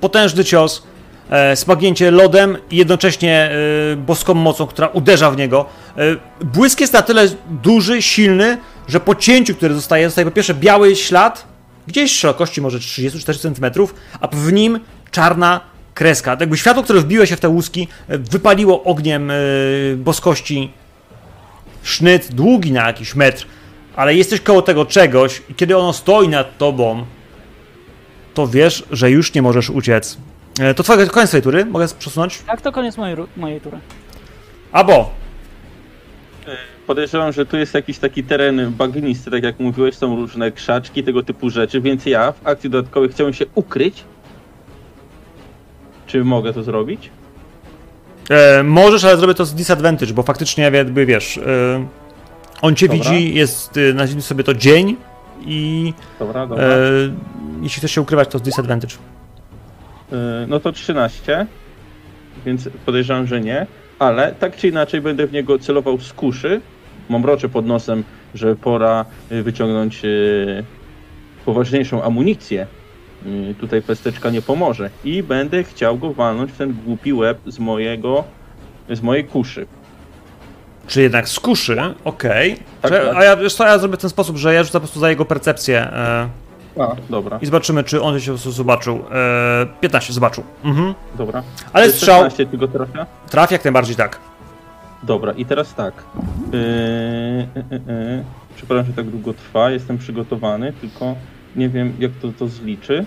Potężny 0.00 0.44
cios, 0.44 0.82
e, 1.30 1.56
smagnięcie 1.56 2.10
lodem 2.10 2.56
i 2.70 2.76
jednocześnie 2.76 3.50
e, 3.92 3.96
boską 3.96 4.34
mocą, 4.34 4.66
która 4.66 4.86
uderza 4.88 5.30
w 5.30 5.36
niego. 5.36 5.66
E, 5.96 6.44
Błysk 6.44 6.80
jest 6.80 6.92
na 6.92 7.02
tyle 7.02 7.28
duży, 7.50 8.02
silny, 8.02 8.58
że 8.88 9.00
po 9.00 9.14
cięciu, 9.14 9.54
które 9.54 9.74
zostaje, 9.74 10.06
zostaje 10.08 10.24
po 10.24 10.30
pierwsze 10.30 10.54
biały 10.54 10.96
ślad, 10.96 11.46
gdzieś 11.86 12.12
szerokości 12.16 12.60
może 12.60 12.78
30-40 12.78 13.54
cm, 13.54 13.86
a 14.20 14.28
w 14.32 14.52
nim 14.52 14.80
czarna 15.12 15.60
kreska. 15.94 16.30
Tak 16.30 16.40
jakby 16.40 16.56
światło, 16.56 16.82
które 16.82 17.00
wbiło 17.00 17.26
się 17.26 17.36
w 17.36 17.40
te 17.40 17.48
łuski, 17.48 17.88
e, 18.08 18.18
wypaliło 18.18 18.84
ogniem 18.84 19.30
e, 19.30 19.34
boskości 19.96 20.70
sznyt 21.82 22.34
długi 22.34 22.72
na 22.72 22.86
jakiś 22.86 23.14
metr, 23.14 23.46
ale 23.96 24.14
jesteś 24.14 24.40
koło 24.40 24.62
tego 24.62 24.86
czegoś 24.86 25.42
i 25.48 25.54
kiedy 25.54 25.76
ono 25.76 25.92
stoi 25.92 26.28
nad 26.28 26.58
tobą, 26.58 27.04
to 28.34 28.46
wiesz, 28.46 28.84
że 28.90 29.10
już 29.10 29.34
nie 29.34 29.42
możesz 29.42 29.70
uciec. 29.70 30.18
E, 30.60 30.74
To 30.74 30.82
twoje 30.82 31.06
koniec 31.06 31.28
swojej 31.28 31.42
tury, 31.42 31.64
mogę 31.64 31.86
przesunąć? 31.98 32.38
Tak, 32.38 32.60
to 32.60 32.72
koniec 32.72 32.96
mojej, 32.96 33.16
mojej 33.36 33.60
tury. 33.60 33.78
Abo, 34.72 35.10
Podejrzewam, 36.86 37.32
że 37.32 37.46
tu 37.46 37.56
jest 37.56 37.74
jakiś 37.74 37.98
taki 37.98 38.24
teren 38.24 38.70
bagnisty, 38.70 39.30
tak 39.30 39.42
jak 39.42 39.60
mówiłeś, 39.60 39.94
są 39.94 40.16
różne 40.16 40.52
krzaczki, 40.52 41.02
tego 41.04 41.22
typu 41.22 41.50
rzeczy, 41.50 41.80
więc 41.80 42.06
ja 42.06 42.32
w 42.32 42.46
akcji 42.46 42.70
dodatkowej 42.70 43.08
chciałem 43.08 43.34
się 43.34 43.44
ukryć. 43.54 44.04
Czy 46.12 46.24
mogę 46.24 46.52
to 46.52 46.62
zrobić? 46.62 47.10
e, 48.30 48.62
możesz, 48.62 49.04
ale 49.04 49.16
zrobię 49.16 49.34
to 49.34 49.44
z 49.44 49.54
disadvantage, 49.54 50.12
bo 50.12 50.22
faktycznie 50.22 50.64
jakby 50.64 51.06
wiesz, 51.06 51.38
e, 51.38 51.86
on 52.62 52.74
cię 52.74 52.88
Dobra. 52.88 53.10
widzi, 53.10 53.34
jest, 53.34 53.76
e, 53.76 53.92
nazwijmy 53.92 54.22
sobie 54.22 54.44
to 54.44 54.54
dzień 54.54 54.96
i 55.46 55.92
Dobra, 56.18 56.46
dobra. 56.46 56.64
e, 56.64 56.78
jeśli 57.62 57.78
chcesz 57.78 57.92
się 57.92 58.00
ukrywać, 58.00 58.28
to 58.28 58.38
z 58.38 58.42
disadvantage. 58.42 58.94
Yy, 60.12 60.18
No 60.48 60.60
to 60.60 60.72
13, 60.72 61.46
więc 62.46 62.68
podejrzewam, 62.86 63.26
że 63.26 63.40
nie, 63.40 63.66
ale 63.98 64.34
tak 64.34 64.56
czy 64.56 64.68
inaczej 64.68 65.00
będę 65.00 65.26
w 65.26 65.32
niego 65.32 65.58
celował 65.58 66.00
z 66.00 66.12
kuszy, 66.12 66.60
mamroczę 67.08 67.48
pod 67.48 67.66
nosem, 67.66 68.04
że 68.34 68.56
pora 68.56 69.04
wyciągnąć 69.30 70.02
poważniejszą 71.44 72.02
amunicję. 72.02 72.66
Y, 73.26 73.54
Tutaj 73.60 73.82
pesteczka 73.82 74.30
nie 74.30 74.42
pomoże. 74.42 74.90
I 75.04 75.22
będę 75.22 75.64
chciał 75.64 75.98
go 75.98 76.12
walnąć 76.12 76.52
w 76.52 76.56
ten 76.56 76.74
głupi 76.86 77.12
łeb 77.12 77.38
z 77.46 77.58
mojego, 77.58 78.24
z 78.90 79.00
mojej 79.02 79.24
kuszy. 79.24 79.66
Czy 80.86 81.02
jednak 81.02 81.28
z 81.28 81.40
kuszy, 81.40 81.76
okej. 82.04 82.56
Tak, 82.82 82.92
Że- 82.92 83.06
tak. 83.06 83.16
A 83.16 83.24
ja, 83.24 83.36
wiesz 83.36 83.54
co, 83.54 83.66
ja 83.66 83.78
zrobię 83.78 83.96
w 83.96 84.00
ten 84.00 84.10
sposób, 84.10 84.36
że 84.36 84.54
ja 84.54 84.62
rzucę 84.62 84.72
po 84.72 84.80
prostu 84.80 85.00
za 85.00 85.10
jego 85.10 85.24
percepcję 85.24 85.80
e, 85.80 86.28
A, 86.78 86.96
dobra, 87.10 87.38
i 87.42 87.46
zobaczymy, 87.46 87.84
czy 87.84 88.02
on 88.02 88.20
się 88.20 88.26
po 88.26 88.32
prostu 88.32 88.50
zobaczył. 88.50 89.04
E, 89.12 89.66
15 89.80 90.12
zobaczył. 90.12 90.44
Mhm. 90.64 90.94
dobra. 91.14 91.42
Ale 91.72 91.90
strzał 91.90 92.16
16 92.16 92.46
tylko 92.46 92.68
trafia? 92.68 93.06
trafi 93.30 93.54
jak 93.54 93.64
najbardziej 93.64 93.96
tak. 93.96 94.18
Dobra, 95.02 95.32
i 95.32 95.44
teraz 95.44 95.74
tak. 95.74 95.94
Yy, 96.52 96.58
yy, 96.58 97.64
yy, 97.70 97.80
yy. 97.94 98.24
Przepraszam, 98.56 98.86
że 98.86 98.92
tak 98.92 99.06
długo 99.06 99.34
trwa, 99.34 99.70
jestem 99.70 99.98
przygotowany, 99.98 100.72
tylko 100.72 101.14
nie 101.56 101.68
wiem 101.68 101.92
jak 101.98 102.12
to, 102.22 102.32
to 102.38 102.48
zliczy. 102.48 103.04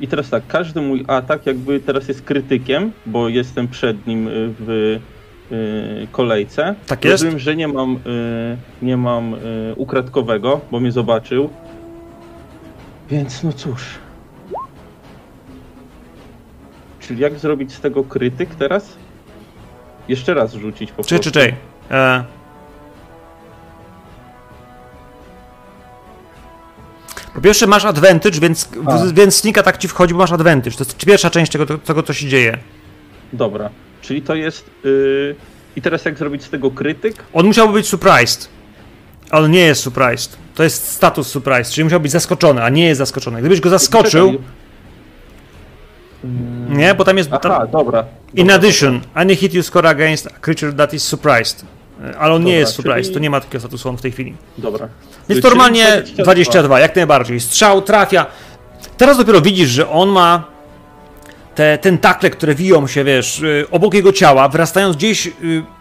I 0.00 0.08
teraz 0.08 0.30
tak, 0.30 0.42
każdy 0.46 0.80
mój 0.80 1.04
atak 1.08 1.46
jakby 1.46 1.80
teraz 1.80 2.08
jest 2.08 2.22
krytykiem, 2.22 2.92
bo 3.06 3.28
jestem 3.28 3.68
przed 3.68 4.06
nim 4.06 4.28
y, 4.28 4.30
w 4.60 4.98
y, 5.52 6.08
kolejce. 6.12 6.74
Tak 6.86 7.04
jest. 7.04 7.12
Rozumiem, 7.12 7.38
że 7.38 7.56
nie 7.56 7.68
mam, 7.68 7.96
y, 7.96 8.56
nie 8.82 8.96
mam 8.96 9.34
y, 9.34 9.38
ukradkowego, 9.76 10.60
bo 10.70 10.80
mnie 10.80 10.92
zobaczył. 10.92 11.50
Więc 13.10 13.42
no 13.42 13.52
cóż. 13.52 13.84
Czyli 17.00 17.20
jak 17.20 17.38
zrobić 17.38 17.72
z 17.72 17.80
tego 17.80 18.04
krytyk 18.04 18.54
teraz? 18.54 18.96
Jeszcze 20.08 20.34
raz 20.34 20.54
rzucić 20.54 20.92
po 20.92 21.04
Czy, 21.04 21.08
prostu. 21.08 21.30
czy, 21.30 21.40
czy. 21.40 21.54
E... 21.90 22.37
Po 27.38 27.42
pierwsze 27.42 27.66
masz 27.66 27.84
advantage, 27.84 28.40
więc, 28.40 28.68
A. 28.86 28.98
więc 29.14 29.36
sneaka 29.36 29.62
tak 29.62 29.78
ci 29.78 29.88
wchodzi, 29.88 30.14
bo 30.14 30.18
masz 30.18 30.32
advantage. 30.32 30.76
To 30.76 30.84
jest 30.84 30.96
pierwsza 30.96 31.30
część 31.30 31.52
tego, 31.52 31.78
tego 31.78 32.02
co 32.02 32.12
się 32.12 32.26
dzieje. 32.28 32.58
Dobra, 33.32 33.70
czyli 34.02 34.22
to 34.22 34.34
jest... 34.34 34.70
y, 34.84 35.34
I 35.76 35.82
teraz 35.82 36.04
jak 36.04 36.18
zrobić 36.18 36.44
z 36.44 36.50
tego 36.50 36.70
krytyk? 36.70 37.24
On 37.32 37.46
musiałby 37.46 37.72
być 37.72 37.88
surprised. 37.88 38.48
Ale 39.30 39.44
on 39.44 39.50
nie 39.50 39.60
jest 39.60 39.82
surprised. 39.82 40.36
To 40.54 40.62
jest 40.62 40.88
status 40.88 41.28
surprised, 41.28 41.72
czyli 41.74 41.84
musiał 41.84 42.00
być 42.00 42.12
zaskoczony, 42.12 42.62
a 42.62 42.68
nie 42.68 42.86
jest 42.86 42.98
zaskoczony. 42.98 43.40
Gdybyś 43.40 43.60
go 43.60 43.70
zaskoczył, 43.70 44.42
nie, 46.68 46.94
bo 46.94 47.04
tam 47.04 47.16
jest... 47.16 47.30
Aha, 47.32 47.40
Tam, 47.40 47.70
dobra. 47.70 48.04
in 48.34 48.46
dobra, 48.46 48.54
addition, 48.54 49.00
any 49.14 49.36
hit 49.36 49.54
you 49.54 49.62
score 49.62 49.88
against 49.88 50.26
a 50.26 50.30
creature 50.40 50.72
that 50.76 50.94
is 50.94 51.02
surprised. 51.04 51.64
E, 52.04 52.18
Ale 52.18 52.34
on 52.34 52.44
nie 52.44 52.46
Dobra, 52.52 52.60
jest 52.60 52.74
surprised, 52.74 53.02
czyli- 53.04 53.14
to 53.14 53.20
nie 53.20 53.30
ma 53.30 53.40
takiego 53.40 53.60
statusu 53.60 53.88
on 53.88 53.96
w 53.96 54.00
tej 54.02 54.12
chwili. 54.12 54.34
Dobra. 54.58 54.88
Czyli 55.28 55.40
normalnie 55.40 55.84
22. 55.84 56.22
22, 56.24 56.80
jak 56.80 56.96
najbardziej. 56.96 57.40
Strzał 57.40 57.82
trafia. 57.82 58.26
Teraz 58.96 59.18
dopiero 59.18 59.40
widzisz, 59.40 59.68
że 59.68 59.88
on 59.90 60.08
ma 60.08 60.44
te 61.54 61.78
tentakle, 61.78 62.30
które 62.30 62.54
wiją 62.54 62.86
się, 62.86 63.04
wiesz, 63.04 63.40
y, 63.40 63.66
obok 63.70 63.94
jego 63.94 64.12
ciała, 64.12 64.48
wyrastając 64.48 64.96
gdzieś 64.96 65.26
y, 65.26 65.30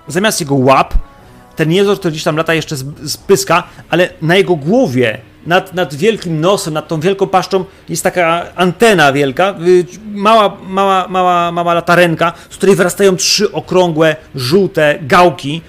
zamiast 0.07 0.39
jego 0.39 0.55
łap. 0.55 0.93
Ten 1.55 1.71
jezor, 1.71 1.99
który 1.99 2.11
gdzieś 2.11 2.23
tam 2.23 2.37
lata 2.37 2.53
jeszcze 2.53 2.75
z, 2.75 3.17
pyska, 3.17 3.63
ale 3.89 4.09
na 4.21 4.35
jego 4.35 4.55
głowie, 4.55 5.17
nad, 5.45 5.73
nad 5.73 5.95
wielkim 5.95 6.41
nosem, 6.41 6.73
nad 6.73 6.87
tą 6.87 6.99
wielką 6.99 7.27
paszczą 7.27 7.65
jest 7.89 8.03
taka 8.03 8.45
antena 8.55 9.13
wielka, 9.13 9.55
y, 9.67 9.85
mała, 10.11 10.57
mała, 10.67 11.07
mała, 11.07 11.51
mała 11.51 11.73
latarenka, 11.73 12.33
z 12.49 12.57
której 12.57 12.75
wyrastają 12.75 13.15
trzy 13.15 13.51
okrągłe, 13.51 14.15
żółte 14.35 14.99
gałki, 15.01 15.61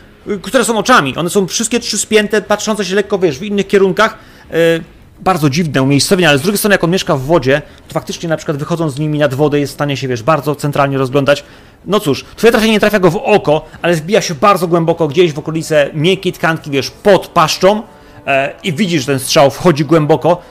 które 0.43 0.65
są 0.65 0.79
oczami. 0.79 1.17
One 1.17 1.31
są 1.31 1.47
wszystkie 1.47 1.81
trzy 1.81 1.99
spięte, 1.99 2.43
patrzące 2.43 2.85
się 2.85 2.95
lekko, 2.95 3.19
wiesz, 3.19 3.39
w 3.39 3.43
innych 3.43 3.67
kierunkach. 3.67 4.19
Y, 4.55 4.85
bardzo 5.21 5.51
dziwne 5.51 5.83
umiejscowienie, 5.83 6.29
ale 6.29 6.39
z 6.39 6.43
drugiej 6.43 6.59
strony, 6.59 6.75
jak 6.75 6.85
on 6.85 6.91
mieszka 6.91 7.17
w 7.17 7.21
wodzie, 7.21 7.63
to 7.89 7.95
faktycznie 7.95 8.29
na 8.29 8.37
przykład 8.37 8.57
wychodząc 8.57 8.95
z 8.95 8.99
nimi 8.99 9.19
nad 9.19 9.35
wodę 9.35 9.61
jest 9.61 9.73
w 9.73 9.75
stanie 9.75 9.97
się, 9.97 10.09
wiesz, 10.09 10.23
bardzo 10.23 10.55
centralnie 10.55 10.99
rozglądać. 10.99 11.45
No 11.87 12.01
cóż, 12.01 12.25
twoje 12.37 12.51
trafienie 12.51 12.73
nie 12.73 12.81
trafia 12.81 12.99
go 12.99 13.11
w 13.11 13.17
oko, 13.17 13.67
ale 13.83 13.95
wbija 13.95 14.21
się 14.21 14.35
bardzo 14.35 14.69
głęboko 14.69 15.09
gdzieś 15.09 15.33
w 15.33 15.39
okolice 15.39 15.91
miękkiej 15.95 16.33
tkanki, 16.33 16.71
wiesz, 16.71 16.91
pod 16.91 17.27
paszczą 17.27 17.83
e, 18.27 18.55
i 18.63 18.73
widzisz, 18.73 19.01
że 19.01 19.07
ten 19.07 19.19
strzał 19.19 19.51
wchodzi 19.51 19.85
głęboko, 19.85 20.43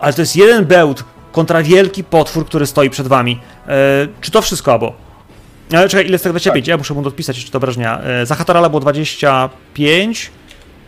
ale 0.00 0.12
to 0.12 0.22
jest 0.22 0.36
jeden 0.36 0.64
bełt 0.64 1.04
kontra 1.32 1.62
wielki 1.62 2.04
potwór, 2.04 2.46
który 2.46 2.66
stoi 2.66 2.90
przed 2.90 3.06
wami. 3.06 3.40
E, 3.68 3.70
czy 4.20 4.30
to 4.30 4.42
wszystko, 4.42 4.72
albo? 4.72 5.03
Ale 5.78 5.88
czekaj, 5.88 6.06
ile 6.06 6.18
z 6.18 6.22
tego 6.22 6.32
25? 6.32 6.68
Ja 6.68 6.76
muszę 6.76 6.94
mu 6.94 7.02
dopisać 7.02 7.36
jeszcze 7.36 7.50
te 7.52 7.58
obrażenia. 7.58 8.00
E, 8.00 8.26
za 8.26 8.34
Hatarala 8.34 8.68
było 8.68 8.80
25 8.80 10.30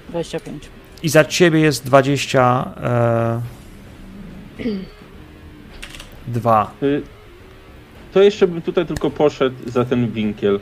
25. 0.08 0.62
i 1.02 1.08
za 1.08 1.24
ciebie 1.24 1.60
jest 1.60 1.86
20... 1.86 2.70
E, 2.82 3.40
dwa. 6.28 6.70
Y, 6.82 7.02
To 8.12 8.22
jeszcze 8.22 8.46
bym 8.48 8.62
tutaj 8.62 8.86
tylko 8.86 9.10
poszedł 9.10 9.56
za 9.66 9.84
ten 9.84 10.10
winkiel. 10.12 10.60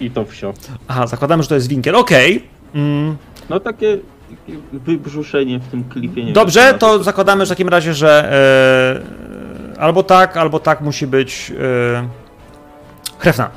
I 0.00 0.10
to 0.10 0.24
wsio. 0.24 0.54
Aha, 0.88 1.06
zakładamy, 1.06 1.42
że 1.42 1.48
to 1.48 1.54
jest 1.54 1.68
winkiel. 1.68 1.96
Okej. 1.96 2.44
Mm, 2.74 3.16
No 3.50 3.60
takie 3.60 3.98
wybrzuszenie 4.72 5.58
w 5.58 5.68
tym 5.68 5.84
klipie. 5.84 6.24
Nie 6.24 6.32
dobrze, 6.32 6.60
wiem, 6.70 6.78
to 6.78 7.04
zakładamy 7.04 7.46
w 7.46 7.48
takim 7.48 7.68
razie, 7.68 7.94
że 7.94 8.32
e, 9.76 9.80
albo 9.80 10.02
tak, 10.02 10.36
albo 10.36 10.58
tak 10.60 10.80
musi 10.80 11.06
być 11.06 11.52
e, 11.60 12.08
Hrefna. 13.18 13.50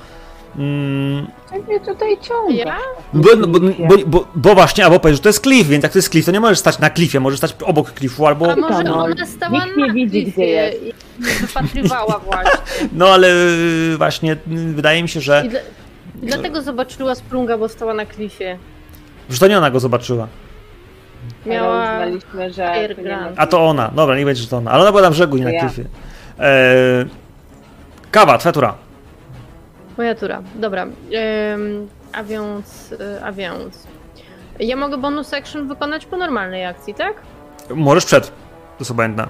Mm, 0.58 1.28
Co 1.50 1.56
mnie 1.56 1.80
tutaj 1.80 2.18
ciąga? 2.22 2.54
Ja? 2.54 2.78
bo, 3.14 3.30
no, 3.38 3.48
bo, 3.48 3.60
bo, 3.60 3.96
bo, 4.08 4.28
bo 4.36 4.54
właśnie, 4.56 4.86
albo 4.86 5.00
powiesz, 5.00 5.18
że 5.18 5.24
to 5.24 5.30
jest 5.30 5.40
klif, 5.40 5.68
więc 5.68 5.84
jak 5.84 5.92
to 5.92 5.98
jest 5.98 6.10
klif, 6.10 6.26
to 6.26 6.32
nie 6.32 6.40
możesz 6.40 6.60
stać 6.60 6.80
na 6.80 6.90
klifie, 6.90 7.20
możesz 7.20 7.38
stać 7.40 7.56
obok 7.64 7.92
klifu, 7.92 8.28
albo... 8.28 8.52
A 8.52 8.56
może 8.56 8.84
no, 8.84 9.04
ona 9.04 9.26
stała 9.26 9.66
nikt 9.66 9.78
nie 9.78 9.88
na 9.88 9.94
widzi, 9.94 10.24
klifie 10.24 10.32
gdzie 10.32 10.46
jest. 10.46 10.84
i 10.84 10.94
wypatrywała 11.48 12.20
właśnie. 12.20 12.52
No 12.94 13.10
ale 13.10 13.28
y, 13.94 13.98
właśnie 13.98 14.34
y, 14.34 14.38
wydaje 14.74 15.04
mi 15.04 15.10
się, 15.10 15.22
że, 15.22 15.44
dla, 15.50 15.60
dlatego 16.24 16.62
zobaczyła 16.62 17.16
Sprunga, 17.16 17.58
bo 17.58 17.70
stała 17.70 17.94
na 17.94 18.06
klifie. 18.06 18.58
że 19.30 19.40
to 19.40 19.48
nie 19.48 19.58
ona 19.58 19.72
go 19.72 19.80
zobaczyła. 19.80 20.28
Miała... 21.46 21.84
Uznaliśmy, 21.84 22.54
że 22.54 22.90
A 23.38 23.48
to 23.48 23.66
ona, 23.68 23.92
dobra, 23.96 24.18
nie 24.18 24.26
będzie, 24.26 24.42
że 24.42 24.48
to 24.48 24.58
ona, 24.58 24.72
ale 24.72 24.82
ona 24.82 24.92
była 24.92 25.04
na 25.04 25.12
brzegu, 25.12 25.38
nie 25.38 25.44
na 25.44 25.52
Ja. 25.52 25.60
klifie. 25.62 25.86
E, 26.40 27.06
kawa, 28.12 28.38
twoja 28.38 28.54
tura. 28.54 28.74
Moja 30.02 30.16
tura. 30.16 30.42
Dobra. 30.56 30.84
Ym, 30.84 31.88
a 32.14 32.24
więc... 32.24 32.92
y, 32.92 33.24
A 33.24 33.32
więc... 33.32 33.88
Ja 34.60 34.76
mogę 34.76 34.98
bonus 34.98 35.34
action 35.34 35.68
wykonać 35.68 36.06
po 36.06 36.18
normalnej 36.18 36.66
akcji, 36.66 36.94
tak? 36.94 37.14
Możesz 37.70 38.06
przed, 38.06 38.28
to 38.28 38.34
jest 38.80 38.92
obojętne. 38.92 39.28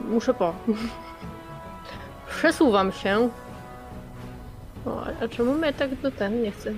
Muszę 0.00 0.34
po. 0.34 0.54
Przesuwam 2.38 2.92
się. 2.92 3.28
O, 4.86 5.02
a 5.24 5.28
czemu 5.28 5.54
mnie 5.54 5.72
tak 5.72 5.94
do 5.94 6.10
ten 6.10 6.42
nie 6.42 6.50
chcę? 6.50 6.72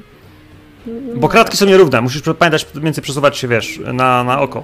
Nie 0.87 1.15
Bo 1.15 1.29
kratki 1.29 1.57
są 1.57 1.67
nierówne, 1.67 2.01
musisz 2.01 2.23
pamiętać 2.39 2.67
więcej 2.75 3.05
przesuwać 3.05 3.37
się, 3.37 3.49
wiesz, 3.49 3.81
na, 3.93 4.25
na 4.25 4.41
oko. 4.41 4.63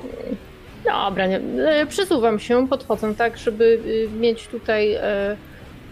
Dobra, 0.85 1.27
nie, 1.27 1.41
e, 1.67 1.87
przesuwam 1.87 2.39
się, 2.39 2.69
podchodzę 2.69 3.15
tak, 3.15 3.39
żeby 3.39 3.65
y, 3.65 4.09
mieć 4.21 4.47
tutaj 4.47 4.95
e, 4.95 5.37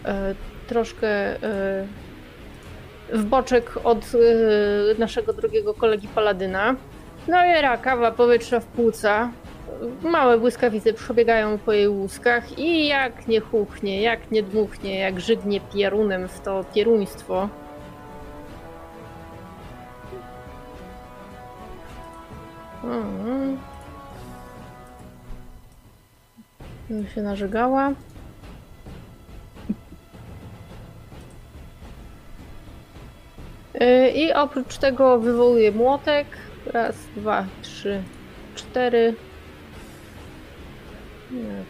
e, 0.05 0.35
troszkę 0.71 1.07
e, 1.07 1.87
w 3.13 3.23
boczek 3.23 3.79
od 3.83 3.97
e, 3.97 4.99
naszego 4.99 5.33
drugiego 5.33 5.73
kolegi 5.73 6.07
Paladyna. 6.07 6.75
No 7.27 7.45
i 7.45 7.61
rakawa 7.61 8.11
powietrza 8.11 8.59
w 8.59 8.65
płuca. 8.65 9.31
Małe 10.01 10.37
błyskawice 10.37 10.93
przebiegają 10.93 11.57
po 11.57 11.73
jej 11.73 11.87
łuskach 11.87 12.59
i 12.59 12.87
jak 12.87 13.27
nie 13.27 13.39
chuchnie, 13.39 14.01
jak 14.01 14.31
nie 14.31 14.43
dmuchnie, 14.43 14.99
jak 14.99 15.19
żygnie 15.19 15.61
pierunem 15.73 16.27
w 16.27 16.39
to 16.39 16.63
pieruństwo. 16.73 17.49
Bym 26.89 27.07
się 27.15 27.21
narzegała. 27.21 27.91
I 34.15 34.33
oprócz 34.33 34.77
tego 34.77 35.19
wywołuję 35.19 35.71
młotek. 35.71 36.27
Raz, 36.73 36.95
dwa, 37.15 37.45
trzy, 37.61 38.03
cztery. 38.55 39.15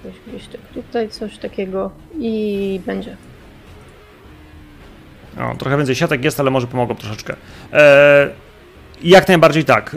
Jakoś 0.04 0.20
gdzieś 0.28 0.48
tak 0.48 0.62
tutaj 0.74 1.10
coś 1.10 1.38
takiego 1.38 1.92
i 2.20 2.80
będzie. 2.86 3.18
Trochę 5.60 5.78
więcej 5.78 5.96
siatek 5.96 6.24
jest, 6.24 6.40
ale 6.40 6.52
może 6.52 6.68
pomogą 6.68 6.96
troszeczkę. 6.96 7.36
E, 7.74 8.30
jak 9.04 9.28
najbardziej 9.28 9.66
tak. 9.66 9.96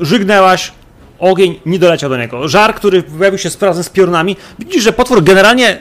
E, 0.00 0.04
żygnęłaś, 0.04 0.72
ogień 1.18 1.60
nie 1.66 1.78
doleciał 1.78 2.10
do 2.10 2.16
niego. 2.16 2.48
Żar, 2.48 2.74
który 2.74 3.02
pojawił 3.02 3.38
się 3.38 3.50
z- 3.50 3.62
razem 3.62 3.84
z 3.84 3.90
piorunami. 3.90 4.36
Widzisz, 4.58 4.82
że 4.82 4.92
potwór 4.92 5.24
generalnie, 5.24 5.68
e, 5.70 5.78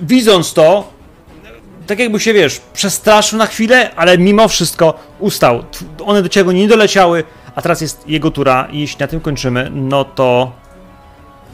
widząc 0.00 0.54
to, 0.54 0.92
tak 1.90 1.98
jakby 1.98 2.20
się, 2.20 2.32
wiesz, 2.32 2.60
przestraszył 2.72 3.38
na 3.38 3.46
chwilę, 3.46 3.90
ale 3.96 4.18
mimo 4.18 4.48
wszystko 4.48 4.94
ustał. 5.18 5.64
One 6.04 6.22
do 6.22 6.28
ciebie 6.28 6.54
nie 6.54 6.68
doleciały, 6.68 7.24
a 7.54 7.62
teraz 7.62 7.80
jest 7.80 8.08
jego 8.08 8.30
tura 8.30 8.68
i 8.72 8.80
jeśli 8.80 9.00
na 9.00 9.06
tym 9.06 9.20
kończymy, 9.20 9.70
no 9.74 10.04
to... 10.04 10.52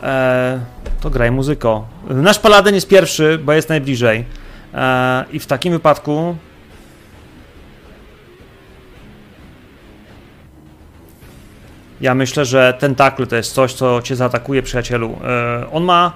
E, 0.03 0.61
to 1.01 1.11
graj 1.11 1.31
muzyko. 1.31 1.87
Nasz 2.09 2.39
paladyn 2.39 2.75
jest 2.75 2.89
pierwszy, 2.89 3.39
bo 3.39 3.53
jest 3.53 3.69
najbliżej. 3.69 4.25
E, 4.75 5.25
I 5.33 5.39
w 5.39 5.47
takim 5.47 5.73
wypadku... 5.73 6.37
Ja 12.01 12.15
myślę, 12.15 12.45
że 12.45 12.75
tentakl 12.79 13.27
to 13.27 13.37
jest 13.37 13.53
coś, 13.53 13.73
co 13.73 14.03
cię 14.03 14.17
zaatakuje, 14.17 14.63
przyjacielu. 14.63 15.19
E, 15.25 15.71
on 15.73 15.85
ma 15.85 16.13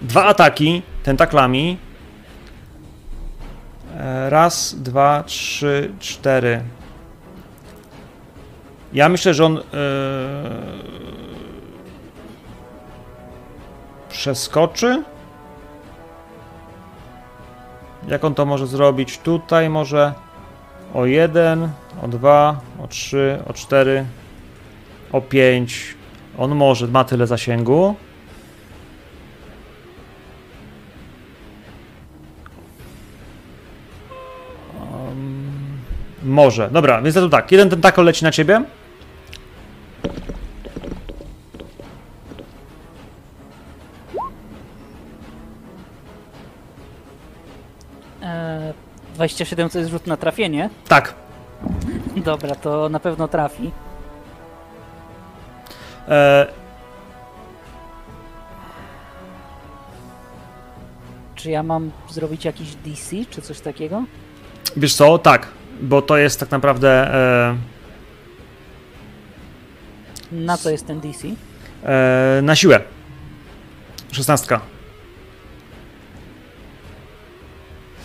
dwa 0.00 0.24
ataki 0.24 0.82
tentaklami. 1.02 1.78
E, 4.02 4.30
raz, 4.30 4.74
dwa, 4.78 5.22
trzy, 5.26 5.92
cztery. 6.00 6.60
Ja 8.92 9.08
myślę, 9.08 9.34
że 9.34 9.44
on 9.44 9.58
e, 9.58 9.62
przeskoczy. 14.08 15.02
Jak 18.08 18.24
on 18.24 18.34
to 18.34 18.46
może 18.46 18.66
zrobić? 18.66 19.18
Tutaj 19.18 19.70
może 19.70 20.12
o 20.94 21.06
jeden, 21.06 21.68
o 22.02 22.08
dwa, 22.08 22.60
o 22.84 22.88
trzy, 22.88 23.38
o 23.46 23.52
cztery, 23.52 24.04
o 25.12 25.20
pięć. 25.20 25.94
On 26.38 26.54
może, 26.54 26.86
ma 26.86 27.04
tyle 27.04 27.26
zasięgu. 27.26 27.94
Może. 36.24 36.70
Dobra, 36.70 37.02
więc 37.02 37.14
to 37.14 37.28
tak. 37.28 37.52
Jeden 37.52 37.70
tentakol 37.70 38.04
leci 38.04 38.24
na 38.24 38.30
ciebie. 38.32 38.62
E, 48.22 48.72
27 49.14 49.68
to 49.70 49.78
jest 49.78 49.90
rzut 49.90 50.06
na 50.06 50.16
trafienie. 50.16 50.70
Tak. 50.88 51.14
Dobra, 52.16 52.54
to 52.54 52.88
na 52.88 53.00
pewno 53.00 53.28
trafi. 53.28 53.70
E, 56.08 56.46
Czy 61.34 61.50
ja 61.50 61.62
mam 61.62 61.90
zrobić 62.10 62.44
jakiś 62.44 62.74
DC, 62.74 63.16
czy 63.30 63.42
coś 63.42 63.60
takiego? 63.60 64.04
wiesz 64.76 64.94
co? 64.94 65.18
Tak. 65.18 65.48
Bo 65.82 66.02
to 66.02 66.16
jest 66.16 66.40
tak 66.40 66.50
naprawdę. 66.50 67.14
E, 67.14 67.56
Na 70.32 70.56
co 70.56 70.70
jest 70.70 70.86
ten 70.86 71.00
DC? 71.00 71.28
e, 71.84 72.40
na 72.42 72.56
siłę. 72.56 72.80
Szesnastka. 74.12 74.60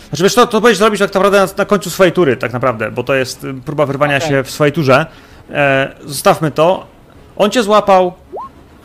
Znaczy 0.08 0.22
wiesz, 0.22 0.34
to, 0.34 0.46
to 0.46 0.52
powinieneś 0.52 0.78
zrobić 0.78 1.00
tak 1.00 1.14
naprawdę 1.14 1.40
na, 1.40 1.48
na 1.56 1.64
końcu 1.64 1.90
swojej 1.90 2.12
tury, 2.12 2.36
tak 2.36 2.52
naprawdę, 2.52 2.90
bo 2.90 3.02
to 3.04 3.14
jest 3.14 3.44
y, 3.44 3.54
próba 3.54 3.86
wyrwania 3.86 4.16
Okej. 4.16 4.28
się 4.28 4.42
w 4.42 4.50
swojej 4.50 4.72
turze. 4.72 5.06
E, 5.50 5.94
zostawmy 6.04 6.50
to. 6.50 6.86
On 7.36 7.50
cię 7.50 7.62
złapał. 7.62 8.12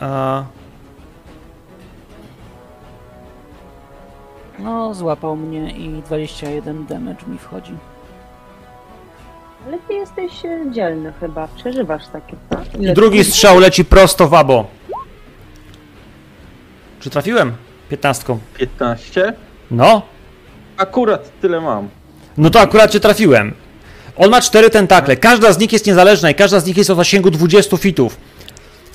E, 0.02 0.44
No, 4.60 4.94
złapał 4.94 5.36
mnie 5.36 5.72
i 5.72 6.02
21 6.02 6.86
damage 6.86 7.26
mi 7.28 7.38
wchodzi. 7.38 7.74
Ale 9.68 9.78
ty 9.88 9.94
jesteś 9.94 10.46
e, 10.46 10.72
dzielny 10.72 11.14
chyba, 11.20 11.48
przeżywasz 11.48 12.04
takie. 12.14 12.36
tak? 12.50 12.80
I 12.80 12.94
drugi 12.94 13.24
strzał 13.24 13.60
leci 13.60 13.86
prosto 13.86 14.28
w 14.28 14.34
abo. 14.34 14.66
Czy 17.00 17.10
trafiłem? 17.10 17.54
Piętnastką. 17.90 18.40
15? 18.58 19.34
No. 19.72 20.02
Akurat 20.78 21.32
tyle 21.42 21.62
mam. 21.62 21.90
No 22.38 22.50
to 22.50 22.60
akurat 22.60 22.92
cię 22.92 23.00
trafiłem. 23.00 23.54
On 24.18 24.30
ma 24.30 24.42
cztery 24.42 24.70
tentakle. 24.70 25.18
Każda 25.18 25.52
z 25.54 25.60
nich 25.60 25.74
jest 25.74 25.86
niezależna 25.88 26.30
i 26.30 26.36
każda 26.36 26.60
z 26.60 26.66
nich 26.66 26.78
jest 26.78 26.90
o 26.90 26.96
zasięgu 26.96 27.32
20 27.32 27.78
fitów. 27.78 28.18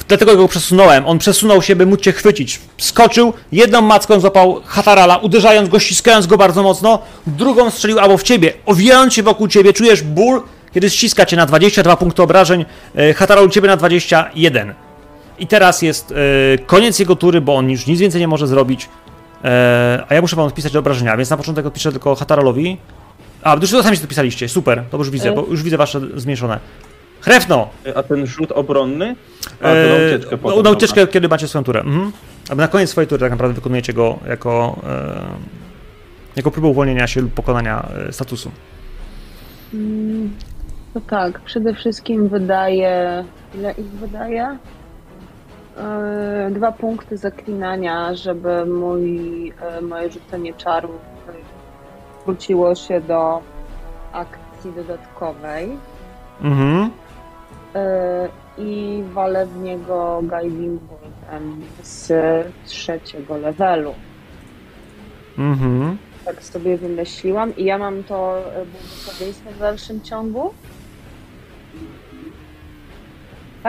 Dlatego 0.09 0.37
go 0.37 0.49
przesunąłem. 0.49 1.07
On 1.07 1.19
przesunął 1.19 1.63
się, 1.63 1.77
by 1.77 1.87
móc 1.87 2.01
cię 2.01 2.13
chwycić. 2.13 2.61
Skoczył, 2.79 3.33
jedną 3.53 3.81
macką 3.81 4.21
złapał 4.21 4.63
Hatarala, 4.67 5.17
uderzając 5.17 5.69
go, 5.69 5.79
ściskając 5.79 6.27
go 6.27 6.37
bardzo 6.37 6.63
mocno, 6.63 6.99
drugą 7.27 7.71
strzelił 7.71 7.99
albo 7.99 8.17
w 8.19 8.23
ciebie, 8.23 8.53
owijając 8.67 9.15
się 9.15 9.23
wokół 9.23 9.49
ciebie, 9.49 9.73
czujesz 9.73 10.03
ból, 10.03 10.43
kiedy 10.75 10.91
ściska 10.91 11.27
cię 11.27 11.37
na 11.37 11.47
22 11.47 11.97
punkty 11.97 12.23
obrażeń, 12.23 12.65
e, 12.97 13.15
Hataral 13.15 13.47
u 13.47 13.49
ciebie 13.49 13.69
na 13.69 13.77
21. 13.77 14.75
I 15.39 15.47
teraz 15.47 15.83
jest 15.83 16.13
e, 16.13 16.15
koniec 16.59 16.99
jego 16.99 17.17
tury, 17.17 17.41
bo 17.41 17.57
on 17.57 17.71
już 17.71 17.87
nic 17.87 18.01
więcej 18.01 18.21
nie 18.21 18.29
może 18.29 18.47
zrobić. 18.47 18.89
E, 19.45 20.05
a 20.09 20.15
ja 20.15 20.21
muszę 20.21 20.37
wam 20.37 20.51
wpisać 20.51 20.77
obrażenia, 20.77 21.17
więc 21.17 21.31
na 21.31 21.37
początek 21.37 21.67
odpiszę 21.67 21.93
tylko 21.93 22.15
Hataralowi. 22.15 22.79
A, 23.43 23.57
już 23.61 23.71
to 23.71 23.83
sami 23.83 23.97
się 23.97 24.03
dopisaliście, 24.03 24.49
super, 24.49 24.85
to 24.91 24.97
już 24.99 25.11
widzę, 25.11 25.33
bo 25.33 25.47
już 25.51 25.63
widzę 25.63 25.77
wasze 25.77 26.01
zmniejszone. 26.15 26.59
Hrefno! 27.21 27.69
A 27.95 28.03
ten 28.03 28.27
rzut 28.27 28.53
obronny? 28.53 29.17
A, 29.61 29.63
to 29.63 29.75
na 29.75 30.07
ucieczkę 30.07 30.31
no, 30.31 30.39
potem. 30.39 30.63
na 30.63 30.71
ucieczkę, 30.71 31.07
kiedy 31.07 31.29
macie 31.29 31.49
swoją 31.49 31.65
turę. 31.65 31.81
Mhm. 31.81 32.13
A 32.51 32.55
na 32.55 32.69
koniec 32.69 32.91
swojej 32.91 33.09
tury 33.09 33.21
tak 33.21 33.31
naprawdę 33.31 33.55
wykonujecie 33.55 33.93
go 33.93 34.19
jako, 34.29 34.81
e, 34.87 35.25
jako 36.37 36.51
próbę 36.51 36.69
uwolnienia 36.69 37.07
się 37.07 37.21
lub 37.21 37.33
pokonania 37.33 37.89
statusu. 38.11 38.51
No 40.99 41.03
tak, 41.07 41.41
przede 41.41 41.75
wszystkim 41.75 42.29
wydaje. 42.29 43.25
Ile 43.55 43.73
ich 43.73 43.87
wydaje? 43.87 44.59
Yy, 46.45 46.51
Dwa 46.51 46.73
punkty 46.73 47.17
zaklinania, 47.17 48.15
żeby 48.15 48.67
mój, 48.67 49.53
e, 49.61 49.81
moje 49.81 50.11
rzucenie 50.11 50.55
czarów 50.55 51.01
wróciło 52.27 52.75
się 52.75 53.01
do 53.01 53.41
akcji 54.13 54.73
dodatkowej. 54.73 55.79
Mhm. 56.43 56.91
E, 57.75 58.29
I 58.59 59.03
walę 59.13 59.47
w 59.47 59.59
niego 59.59 60.23
Guiding 60.23 60.83
Boltem 60.83 61.61
z 61.83 62.13
trzeciego 62.65 63.37
levelu. 63.37 63.95
Mhm. 65.39 65.99
Tak 66.25 66.43
sobie 66.43 66.77
wymyśliłam 66.77 67.57
i 67.57 67.65
ja 67.65 67.79
mam 67.79 68.05
to 68.05 68.43
błogosławieństwo 68.73 69.51
w 69.51 69.59
dalszym 69.59 70.01
ciągu. 70.01 70.51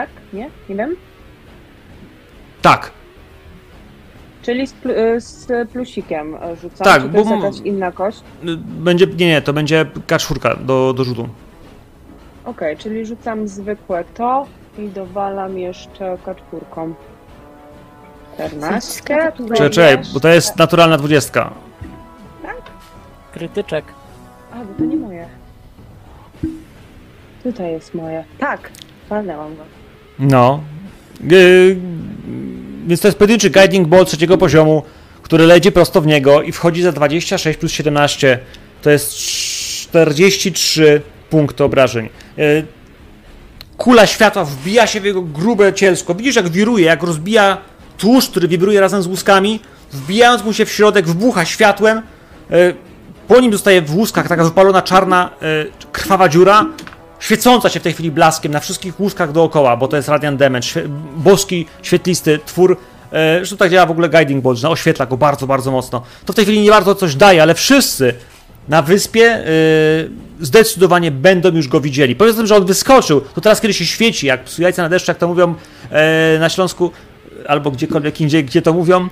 Tak? 0.00 0.08
Nie? 0.32 0.50
Nie 0.68 0.76
wiem. 0.76 0.96
Tak, 2.62 2.90
Czyli 4.42 4.66
z, 4.66 4.72
pl- 4.72 4.98
e, 5.16 5.20
z 5.20 5.70
plusikiem 5.70 6.34
e, 6.34 6.56
rzucam. 6.56 6.84
Tak, 6.84 7.02
Czy 7.02 7.08
to 7.08 7.24
bo 7.24 7.46
jest 7.46 7.66
inna 7.66 7.92
kość? 7.92 8.18
y, 8.18 8.56
będzie, 8.56 9.06
nie, 9.06 9.26
nie, 9.28 9.42
to 9.42 9.52
będzie 9.52 9.84
K4 10.06 10.64
do, 10.64 10.92
do 10.92 11.04
rzutu. 11.04 11.28
Okej, 12.44 12.76
czyli 12.76 13.06
rzucam 13.06 13.48
zwykłe 13.48 14.04
to 14.14 14.46
i 14.78 14.88
dowalam 14.88 15.58
jeszcze 15.58 16.18
kaczpurką. 16.24 16.94
14. 18.34 19.02
Czekaj, 19.54 19.70
czekaj, 19.70 19.98
bo 20.14 20.20
to 20.20 20.28
jest 20.28 20.56
naturalna 20.56 20.96
20. 20.98 21.50
Krytyczek. 23.32 23.84
A, 24.52 24.56
bo 24.56 24.74
to 24.78 24.84
nie 24.84 24.96
moje. 24.96 25.28
Tutaj 27.42 27.72
jest 27.72 27.94
moje. 27.94 28.24
Tak, 28.38 28.70
walnęłam 29.08 29.56
go. 29.56 29.79
No. 30.20 30.60
Więc 32.86 33.00
to 33.00 33.08
jest 33.08 33.18
pojedynczy 33.18 33.50
guiding 33.50 33.88
ball 33.88 34.06
trzeciego 34.06 34.38
poziomu, 34.38 34.82
który 35.22 35.46
leci 35.46 35.72
prosto 35.72 36.00
w 36.00 36.06
niego 36.06 36.42
i 36.42 36.52
wchodzi 36.52 36.82
za 36.82 36.92
26 36.92 37.58
plus 37.58 37.72
17. 37.72 38.38
To 38.82 38.90
jest 38.90 39.14
43 39.14 41.02
punkty 41.30 41.64
obrażeń. 41.64 42.08
Y, 42.38 42.66
Kula 43.76 44.06
światła 44.06 44.44
wbija 44.44 44.86
się 44.86 45.00
w 45.00 45.04
jego 45.04 45.22
grube 45.22 45.72
cielsko. 45.72 46.14
Widzisz, 46.14 46.36
jak 46.36 46.48
wiruje, 46.48 46.86
jak 46.86 47.02
rozbija 47.02 47.58
tłuszcz, 47.98 48.30
który 48.30 48.48
wibruje 48.48 48.80
razem 48.80 49.02
z 49.02 49.06
łuskami. 49.06 49.60
Wbijając 49.92 50.44
mu 50.44 50.52
się 50.52 50.64
w 50.64 50.72
środek, 50.72 51.06
wybucha 51.06 51.44
światłem. 51.44 51.98
Y, 52.52 52.74
Po 53.28 53.40
nim 53.40 53.52
zostaje 53.52 53.82
w 53.82 53.96
łuskach 53.96 54.28
taka 54.28 54.44
wypalona 54.44 54.82
czarna, 54.82 55.30
y, 55.42 55.70
krwawa 55.92 56.28
dziura, 56.28 56.66
świecąca 57.20 57.68
się 57.68 57.80
w 57.80 57.82
tej 57.82 57.92
chwili 57.92 58.10
blaskiem 58.10 58.52
na 58.52 58.60
wszystkich 58.60 59.00
łuskach 59.00 59.32
dookoła, 59.32 59.76
bo 59.76 59.88
to 59.88 59.96
jest 59.96 60.08
Radiant 60.08 60.38
Damage, 60.38 60.66
świe- 60.66 60.88
boski, 61.16 61.66
świetlisty 61.82 62.38
twór. 62.46 62.76
E, 63.12 63.36
Zresztą 63.36 63.56
tak 63.56 63.70
działa 63.70 63.86
w 63.86 63.90
ogóle 63.90 64.08
Guiding 64.08 64.42
Bolt, 64.42 64.58
że 64.58 64.68
oświetla 64.68 65.06
go 65.06 65.16
bardzo, 65.16 65.46
bardzo 65.46 65.70
mocno. 65.70 66.02
To 66.26 66.32
w 66.32 66.36
tej 66.36 66.44
chwili 66.44 66.60
nie 66.60 66.70
bardzo 66.70 66.94
coś 66.94 67.14
daje, 67.14 67.42
ale 67.42 67.54
wszyscy 67.54 68.14
na 68.68 68.82
wyspie 68.82 69.24
e, 69.26 69.44
zdecydowanie 70.40 71.10
będą 71.10 71.50
już 71.52 71.68
go 71.68 71.80
widzieli. 71.80 72.16
Powiedz 72.16 72.36
tym, 72.36 72.46
że 72.46 72.56
on 72.56 72.64
wyskoczył, 72.64 73.20
to 73.20 73.40
teraz 73.40 73.60
kiedy 73.60 73.74
się 73.74 73.86
świeci, 73.86 74.26
jak 74.26 74.58
jajca 74.58 74.82
na 74.82 74.88
deszczu, 74.88 75.10
jak 75.10 75.18
to 75.18 75.28
mówią 75.28 75.54
e, 75.90 76.36
na 76.40 76.48
Śląsku, 76.48 76.90
albo 77.48 77.70
gdziekolwiek 77.70 78.20
indziej, 78.20 78.44
gdzie 78.44 78.62
to 78.62 78.72
mówią, 78.72 79.08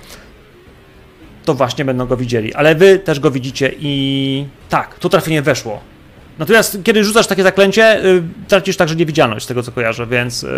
to 1.45 1.53
właśnie 1.53 1.85
będą 1.85 2.05
go 2.07 2.17
widzieli. 2.17 2.53
Ale 2.53 2.75
wy 2.75 2.99
też 2.99 3.19
go 3.19 3.31
widzicie 3.31 3.71
i 3.79 4.45
tak, 4.69 4.99
to 4.99 5.09
trafienie 5.09 5.41
weszło. 5.41 5.79
Natomiast 6.39 6.77
kiedy 6.83 7.03
rzucasz 7.03 7.27
takie 7.27 7.43
zaklęcie, 7.43 8.05
y, 8.05 8.23
tracisz 8.47 8.77
także 8.77 8.95
niewidzialność, 8.95 9.45
z 9.45 9.47
tego 9.47 9.63
co 9.63 9.71
kojarzę, 9.71 10.07
więc. 10.07 10.43
Y, 10.43 10.49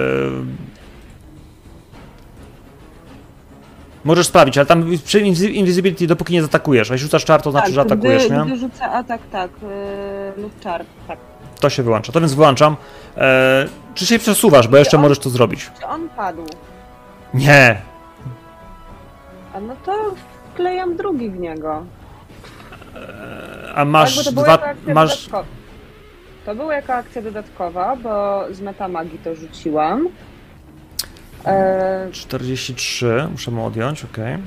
możesz 4.03 4.27
sprawić, 4.27 4.57
ale 4.57 4.65
tam 4.65 4.85
przy 5.05 5.21
invis- 5.21 5.49
Invisibility, 5.51 6.07
dopóki 6.07 6.33
nie 6.33 6.41
zaatakujesz, 6.41 6.91
a 6.91 6.93
jeśli 6.93 7.05
rzucasz 7.05 7.25
czar, 7.25 7.41
to 7.41 7.51
znaczy, 7.51 7.71
że 7.71 7.81
atakujesz, 7.81 8.25
gdy, 8.27 8.37
nie? 8.37 8.45
gdy 8.45 8.57
rzucę 8.57 8.83
atak, 8.85 9.21
tak, 9.31 9.51
yy, 10.35 10.41
lub 10.41 10.59
czar, 10.59 10.85
tak. 11.07 11.19
To 11.59 11.69
się 11.69 11.83
wyłącza. 11.83 12.11
To 12.11 12.19
więc 12.19 12.33
wyłączam. 12.33 12.75
E, 13.17 13.65
czy 13.95 14.05
się 14.05 14.19
przesuwasz, 14.19 14.67
bo 14.67 14.77
jeszcze 14.77 14.97
on- 14.97 15.03
możesz 15.03 15.19
to 15.19 15.29
zrobić? 15.29 15.69
Czy 15.79 15.85
on 15.85 16.09
padł? 16.09 16.45
Nie. 17.33 17.81
A 19.53 19.59
no 19.59 19.75
to 19.85 20.15
wklejam 20.53 20.95
drugi 20.97 21.29
w 21.29 21.39
niego. 21.39 21.85
A 23.75 23.85
masz 23.85 24.25
tak, 24.25 24.33
dwa. 24.33 24.59
Masz. 24.93 25.29
To 26.45 26.55
było 26.55 26.71
jako 26.71 26.93
akcja 26.93 27.21
dodatkowa, 27.21 27.95
bo 27.95 28.43
z 28.51 28.61
metamagii 28.61 29.19
to 29.23 29.35
rzuciłam. 29.35 30.07
E, 31.45 32.07
43, 32.11 33.27
muszę 33.31 33.51
mu 33.51 33.65
odjąć, 33.65 34.05
okej. 34.05 34.37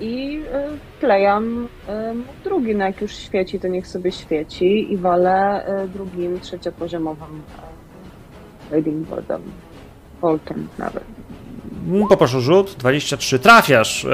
I 0.00 0.42
e, 0.52 0.68
wklejam 0.96 1.68
e, 1.88 2.14
drugi, 2.44 2.74
no 2.74 2.84
jak 2.84 3.00
już 3.00 3.12
świeci, 3.16 3.60
to 3.60 3.68
niech 3.68 3.86
sobie 3.86 4.12
świeci 4.12 4.92
i 4.92 4.96
walę 4.96 5.66
e, 5.66 5.88
drugim 5.88 6.40
trzeciopoziomowym 6.40 7.42
Riding 8.72 9.08
Boardem. 9.08 9.42
Boltem 10.20 10.68
nawet. 10.78 11.04
Mm, 11.88 12.08
Poproszę 12.08 12.40
rzut. 12.40 12.74
23. 12.78 13.38
Trafiasz. 13.38 14.06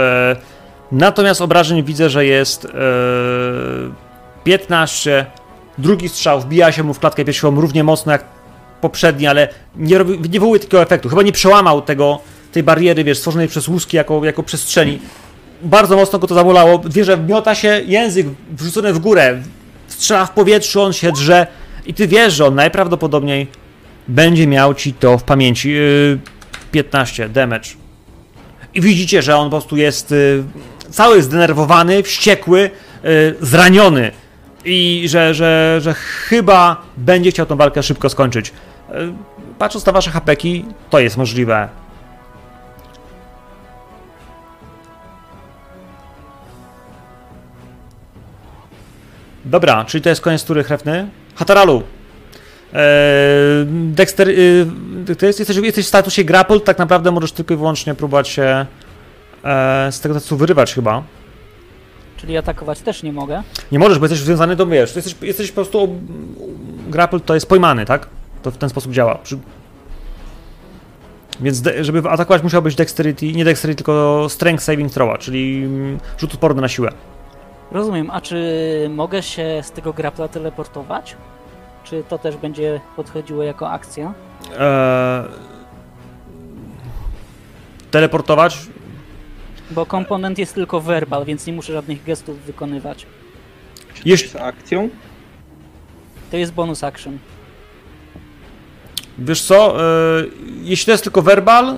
Natomiast 0.92 1.40
obrażeń 1.40 1.82
widzę, 1.82 2.10
że 2.10 2.26
jest 2.26 2.64
e, 2.64 2.68
15. 4.44 5.26
Drugi 5.80 6.08
strzał 6.08 6.40
wbija 6.40 6.72
się 6.72 6.82
mu 6.82 6.94
w 6.94 6.98
klatkę 6.98 7.24
piersiową 7.24 7.60
równie 7.60 7.84
mocno 7.84 8.12
jak 8.12 8.24
poprzedni, 8.80 9.26
ale 9.26 9.48
nie, 9.76 9.98
robi, 9.98 10.12
nie 10.12 10.28
wywołuje 10.28 10.60
takiego 10.60 10.82
efektu. 10.82 11.08
Chyba 11.08 11.22
nie 11.22 11.32
przełamał 11.32 11.82
tego, 11.82 12.18
tej 12.52 12.62
bariery, 12.62 13.04
wiesz, 13.04 13.18
stworzonej 13.18 13.48
przez 13.48 13.68
łuski 13.68 13.96
jako, 13.96 14.24
jako 14.24 14.42
przestrzeni. 14.42 14.98
Bardzo 15.62 15.96
mocno 15.96 16.18
go 16.18 16.26
to 16.26 16.34
zabolało. 16.34 16.80
Wie, 16.90 17.04
że 17.04 17.18
miota 17.18 17.54
się 17.54 17.82
język 17.86 18.26
wrzucony 18.50 18.92
w 18.92 18.98
górę. 18.98 19.42
Strzela 19.88 20.26
w 20.26 20.30
powietrzu, 20.30 20.82
on 20.82 20.92
się 20.92 21.12
drze. 21.12 21.46
I 21.86 21.94
ty 21.94 22.08
wiesz, 22.08 22.34
że 22.34 22.46
on 22.46 22.54
najprawdopodobniej 22.54 23.46
będzie 24.08 24.46
miał 24.46 24.74
ci 24.74 24.92
to 24.92 25.18
w 25.18 25.22
pamięci. 25.22 25.70
Yy, 25.70 26.18
15 26.72 27.28
damage. 27.28 27.70
I 28.74 28.80
widzicie, 28.80 29.22
że 29.22 29.36
on 29.36 29.46
po 29.46 29.50
prostu 29.50 29.76
jest 29.76 30.12
y, 30.12 30.42
cały 30.90 31.22
zdenerwowany, 31.22 32.02
wściekły, 32.02 32.70
y, 33.04 33.34
zraniony. 33.40 34.10
I 34.64 35.04
że, 35.08 35.34
że, 35.34 35.78
że 35.80 35.94
chyba 35.94 36.82
będzie 36.96 37.30
chciał 37.30 37.46
tą 37.46 37.56
walkę 37.56 37.82
szybko 37.82 38.08
skończyć. 38.08 38.48
Y, 38.48 38.52
patrząc 39.58 39.86
na 39.86 39.92
wasze 39.92 40.10
hapeki, 40.10 40.64
to 40.90 41.00
jest 41.00 41.16
możliwe. 41.16 41.68
Dobra, 49.44 49.84
czyli 49.84 50.02
to 50.02 50.08
jest 50.08 50.20
koniec 50.20 50.44
tury 50.44 50.64
chrewny. 50.64 51.08
Hataralu. 51.34 51.82
Eee, 52.72 52.80
Dexter, 53.66 54.28
to 55.18 55.26
jest, 55.26 55.38
jesteś, 55.38 55.56
jesteś 55.56 55.84
w 55.84 55.88
statusie 55.88 56.24
grapple, 56.24 56.60
tak 56.60 56.78
naprawdę 56.78 57.10
możesz 57.10 57.32
tylko 57.32 57.54
i 57.54 57.56
wyłącznie 57.56 57.94
próbować 57.94 58.28
się 58.28 58.66
e, 59.44 59.92
z 59.92 60.00
tego 60.00 60.14
statusu 60.14 60.36
wyrywać 60.36 60.74
chyba. 60.74 61.02
Czyli 62.20 62.36
atakować 62.36 62.80
też 62.80 63.02
nie 63.02 63.12
mogę. 63.12 63.42
Nie 63.72 63.78
możesz, 63.78 63.98
bo 63.98 64.04
jesteś 64.04 64.20
związany 64.20 64.56
do 64.56 64.66
wiesz, 64.66 64.96
jesteś, 64.96 65.16
jesteś 65.22 65.48
po 65.48 65.54
prostu 65.54 65.88
grapple 66.88 67.20
to 67.20 67.34
jest 67.34 67.48
pojmany, 67.48 67.86
tak? 67.86 68.06
To 68.42 68.50
w 68.50 68.56
ten 68.56 68.68
sposób 68.68 68.92
działa. 68.92 69.14
Przy... 69.14 69.38
Więc 71.40 71.62
de, 71.62 71.84
żeby 71.84 72.10
atakować 72.10 72.42
musiałbyś 72.42 72.74
dexterity, 72.74 73.32
nie 73.32 73.44
dexterity, 73.44 73.76
tylko 73.76 74.26
strength 74.28 74.64
saving 74.64 74.92
throwa, 74.92 75.18
czyli 75.18 75.62
mm, 75.64 75.98
rzut 76.18 76.34
odporny 76.34 76.62
na 76.62 76.68
siłę. 76.68 76.92
Rozumiem, 77.72 78.10
a 78.10 78.20
czy 78.20 78.36
mogę 78.94 79.22
się 79.22 79.60
z 79.62 79.70
tego 79.70 79.92
grapla 79.92 80.28
teleportować? 80.28 81.16
Czy 81.84 82.04
to 82.08 82.18
też 82.18 82.36
będzie 82.36 82.80
podchodziło 82.96 83.42
jako 83.42 83.70
akcja? 83.70 84.14
Eee, 84.58 85.24
teleportować? 87.90 88.58
Bo 89.70 89.86
komponent 89.86 90.38
jest 90.38 90.54
tylko 90.54 90.80
verbal, 90.80 91.24
więc 91.24 91.46
nie 91.46 91.52
muszę 91.52 91.72
żadnych 91.72 92.04
gestów 92.04 92.40
wykonywać. 92.40 93.06
Czy 93.94 94.02
to 94.02 94.08
jest 94.08 94.36
akcją? 94.36 94.88
To 96.30 96.36
jest 96.36 96.52
bonus 96.52 96.84
action. 96.84 97.18
Wiesz 99.18 99.42
co, 99.42 99.84
e, 99.84 100.24
jeśli 100.62 100.86
to 100.86 100.90
jest 100.90 101.04
tylko 101.04 101.22
verbal, 101.22 101.76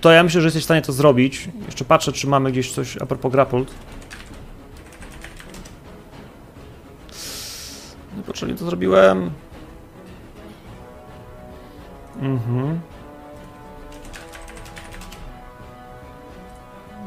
to 0.00 0.12
ja 0.12 0.22
myślę, 0.22 0.40
że 0.40 0.46
jesteś 0.46 0.62
w 0.62 0.64
stanie 0.64 0.82
to 0.82 0.92
zrobić. 0.92 1.48
Jeszcze 1.66 1.84
patrzę, 1.84 2.12
czy 2.12 2.26
mamy 2.26 2.52
gdzieś 2.52 2.72
coś 2.72 2.96
a 2.96 3.06
propos 3.06 3.32
grappled. 3.32 3.70
Niepotrzebnie 8.16 8.54
to 8.54 8.64
zrobiłem. 8.64 9.30
Mhm. 12.20 12.80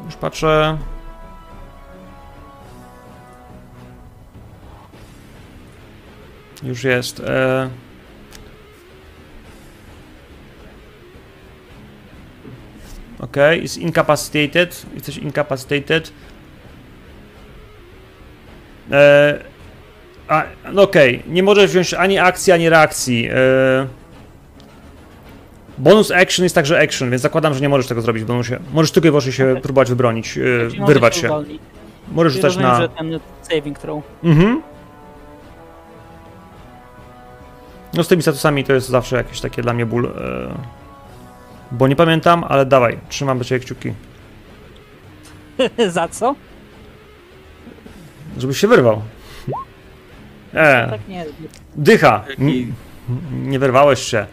Już 0.06 0.14
patrzę. 0.16 0.78
Już 6.62 6.84
jest. 6.84 7.20
E... 7.20 7.70
Ok, 13.18 13.36
jest 13.62 13.78
incapacitated. 13.78 14.86
Jesteś 14.94 15.18
incapacitated. 15.18 16.12
E, 18.90 19.38
a, 20.28 20.44
no 20.72 20.82
okej, 20.82 21.22
nie 21.26 21.42
możesz 21.42 21.70
wziąć 21.70 21.94
ani 21.94 22.18
akcji, 22.18 22.52
ani 22.52 22.68
reakcji. 22.68 23.28
E, 23.28 23.86
bonus 25.78 26.10
action 26.10 26.42
jest 26.42 26.54
także 26.54 26.80
action, 26.80 27.10
więc 27.10 27.22
zakładam, 27.22 27.54
że 27.54 27.60
nie 27.60 27.68
możesz 27.68 27.86
tego 27.86 28.02
zrobić 28.02 28.22
w 28.24 28.26
bonusie. 28.26 28.58
Możesz 28.72 28.90
tylko 28.90 29.08
i 29.08 29.10
wyłącznie 29.10 29.32
się 29.32 29.50
Okej. 29.50 29.62
próbować 29.62 29.88
wybronić, 29.88 30.38
mogę 30.78 30.86
wyrwać 30.92 31.16
się. 31.16 31.26
uwolnić. 31.26 31.62
Możesz 32.12 32.32
Czyli 32.32 32.42
rzucać 32.42 32.56
na. 32.62 32.80
że 32.80 32.88
ten 32.88 33.20
saving 33.42 33.78
throw. 33.78 34.04
Mhm. 34.24 34.62
No 37.94 38.04
z 38.04 38.08
tymi 38.08 38.22
statusami 38.22 38.64
to 38.64 38.72
jest 38.72 38.88
zawsze 38.88 39.16
jakieś 39.16 39.40
takie 39.40 39.62
dla 39.62 39.72
mnie 39.72 39.86
ból. 39.86 40.06
E, 40.06 40.10
bo 41.72 41.88
nie 41.88 41.96
pamiętam, 41.96 42.44
ale 42.48 42.66
dawaj, 42.66 42.98
trzymam 43.08 43.38
do 43.38 43.44
ciebie 43.44 43.64
kciuki. 43.64 43.92
Za 45.88 46.08
co? 46.08 46.34
Żebyś 48.38 48.58
się 48.58 48.68
wyrwał. 48.68 49.02
E, 50.54 50.90
Tak 50.90 51.08
nie. 51.08 51.24
dycha. 51.76 52.24
N- 52.38 52.72
nie 53.32 53.58
wyrwałeś 53.58 54.00
się. 54.00 54.26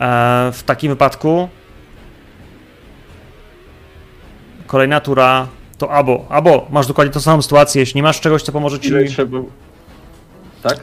E, 0.00 0.50
w 0.52 0.62
takim 0.62 0.90
wypadku 0.90 1.48
kolejna 4.66 5.00
tura 5.00 5.46
to 5.78 5.90
abo. 5.92 6.26
Abo, 6.28 6.66
masz 6.70 6.86
dokładnie 6.86 7.12
tą 7.14 7.20
samą 7.20 7.42
sytuację. 7.42 7.80
Jeśli 7.80 7.98
nie 7.98 8.02
masz 8.02 8.20
czegoś, 8.20 8.42
co 8.42 8.52
pomoże 8.52 8.80
ci. 8.80 8.88
Ile 8.88 9.04
trzeba... 9.04 9.38
Tak? 10.62 10.76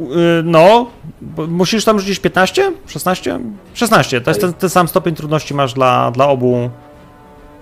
Y, 0.00 0.04
No, 0.44 0.86
bo 1.20 1.46
musisz 1.46 1.84
tam 1.84 2.00
rzucić 2.00 2.18
15? 2.18 2.72
16? 2.86 3.38
16. 3.74 4.20
To 4.20 4.30
jest 4.30 4.40
ten, 4.40 4.54
ten 4.54 4.70
sam 4.70 4.88
stopień 4.88 5.14
trudności 5.14 5.54
masz 5.54 5.74
dla, 5.74 6.10
dla 6.10 6.28
obu. 6.28 6.70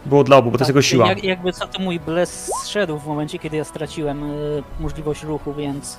Było 0.07 0.25
dla 0.25 0.37
obu, 0.37 0.51
bo 0.51 0.59
to 0.59 0.63
jest 0.63 0.69
jego 0.69 0.83
siła. 0.83 1.07
Tak, 1.07 1.17
Jak, 1.17 1.25
jakby 1.25 1.53
co 1.53 1.67
to 1.67 1.83
mój 1.83 2.01
bles 2.01 2.51
zszedł 2.63 2.99
w 2.99 3.07
momencie, 3.07 3.39
kiedy 3.39 3.57
ja 3.57 3.65
straciłem 3.65 4.31
y, 4.31 4.63
możliwość 4.81 5.23
ruchu, 5.23 5.55
więc 5.55 5.99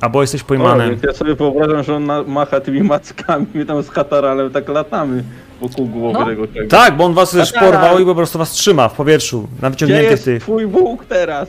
Albo 0.00 0.20
jesteś 0.22 0.42
O, 0.42 0.44
pojmany. 0.44 0.90
więc 0.90 1.02
ja 1.02 1.12
sobie 1.12 1.34
wyobrażam, 1.34 1.82
że 1.82 1.94
on 1.96 2.08
macha 2.26 2.60
tymi 2.60 2.82
mackami, 2.82 3.46
my 3.54 3.66
tam 3.66 3.82
z 3.82 3.88
Hataralem 3.90 4.50
tak 4.50 4.68
latamy 4.68 5.24
wokół 5.60 5.86
głowy 5.86 6.18
No. 6.18 6.26
tego 6.26 6.46
czegoś. 6.46 6.68
Tak, 6.70 6.96
bo 6.96 7.04
on 7.04 7.14
was 7.14 7.30
też 7.30 7.52
porwał 7.52 7.98
i 7.98 8.04
po 8.04 8.14
prostu 8.14 8.38
was 8.38 8.50
trzyma 8.50 8.88
w 8.88 8.94
powietrzu. 8.94 9.48
Na 9.62 9.70
Gdzie 9.70 10.02
jest 10.02 10.24
tych. 10.24 10.42
twój 10.42 10.66
Bóg 10.66 11.04
teraz? 11.04 11.48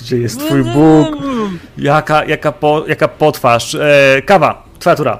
Gdzie 0.00 0.16
jest 0.18 0.40
twój 0.40 0.62
Bóg? 0.64 1.08
Jaka, 1.78 2.24
jaka, 2.24 2.52
po, 2.52 2.84
jaka 2.88 3.08
potwarz. 3.08 3.74
E, 3.74 4.22
kawa, 4.26 4.62
twoja 4.78 4.96
tura. 4.96 5.18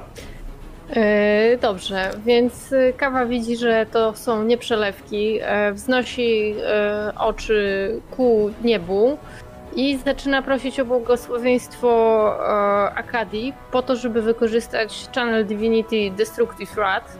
E, 0.95 1.57
Dobrze, 1.61 2.09
więc 2.25 2.73
e, 2.73 2.93
kawa 2.93 3.25
widzi, 3.25 3.57
że 3.57 3.85
to 3.91 4.13
są 4.15 4.43
nieprzelewki, 4.43 5.39
e, 5.41 5.73
wznosi 5.73 6.55
e, 6.63 7.11
oczy 7.19 7.91
ku 8.11 8.51
niebu 8.63 9.17
i 9.79 9.97
zaczyna 9.97 10.41
prosić 10.41 10.79
o 10.79 10.85
błogosławieństwo 10.85 11.89
e, 12.39 12.95
Akadii 12.95 13.53
po 13.71 13.81
to, 13.81 13.95
żeby 13.95 14.21
wykorzystać 14.21 15.07
Channel 15.15 15.45
Divinity 15.45 16.11
Destructive 16.11 16.75
Wrath. 16.75 17.17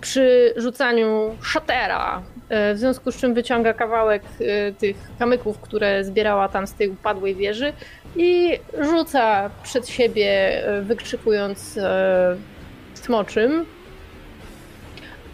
przy 0.00 0.54
rzucaniu 0.56 1.36
szatera, 1.42 2.22
e, 2.48 2.74
w 2.74 2.78
związku 2.78 3.12
z 3.12 3.16
czym 3.16 3.34
wyciąga 3.34 3.74
kawałek 3.74 4.22
e, 4.40 4.72
tych 4.72 4.96
kamyków, 5.18 5.58
które 5.60 6.04
zbierała 6.04 6.48
tam 6.48 6.66
z 6.66 6.74
tej 6.74 6.88
upadłej 6.88 7.34
wieży 7.34 7.72
i 8.16 8.58
rzuca 8.80 9.50
przed 9.62 9.88
siebie, 9.88 10.30
e, 10.66 10.82
wykrzykując 10.82 11.78
e, 11.78 12.36
smoczym. 12.94 13.66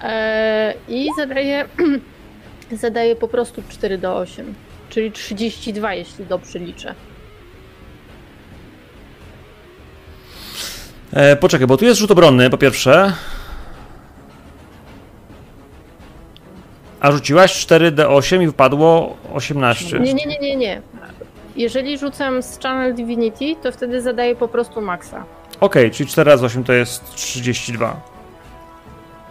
E, 0.03 0.75
I 0.89 1.09
zadaje, 1.17 1.65
zadaje 2.83 3.17
po 3.17 3.29
prostu 3.29 3.63
4 3.69 3.99
do 3.99 4.17
8, 4.17 4.55
czyli 4.93 5.13
32, 5.13 5.95
jeśli 5.95 6.27
dobrze 6.27 6.59
liczę. 6.59 6.95
E, 11.13 11.37
poczekaj, 11.37 11.67
bo 11.67 11.77
tu 11.77 11.85
jest 11.85 12.01
rzut 12.01 12.11
obronny, 12.11 12.51
po 12.51 12.59
pierwsze. 12.59 13.13
A 17.01 17.13
rzuciłaś 17.13 17.67
4D8 17.67 18.43
i 18.43 18.47
wypadło 18.47 19.17
18. 19.35 20.01
Nie, 20.01 20.15
nie, 20.15 20.27
nie, 20.27 20.39
nie, 20.39 20.57
nie. 20.57 20.83
Jeżeli 21.57 21.99
rzucam 21.99 22.43
z 22.43 22.59
Channel 22.59 22.95
Divinity, 22.95 23.57
to 23.63 23.73
wtedy 23.73 24.03
zadaję 24.03 24.37
po 24.37 24.49
prostu 24.49 24.81
maksa. 24.81 25.25
Okej, 25.61 25.91
czyli 25.91 26.09
4 26.09 26.31
razy 26.31 26.47
8 26.47 26.65
to 26.65 26.73
jest 26.73 27.15
32. 27.15 28.01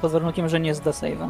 Pod 0.02 0.12
warunkiem, 0.12 0.50
że 0.50 0.60
nie 0.60 0.76
zda 0.76 0.92
save'a. 0.92 1.30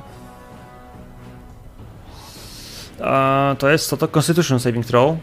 A, 3.04 3.56
to 3.60 3.70
jest 3.70 3.90
co 3.90 3.98
to? 3.98 4.08
Constitution 4.08 4.60
Saving 4.60 4.86
Throw. 4.86 5.18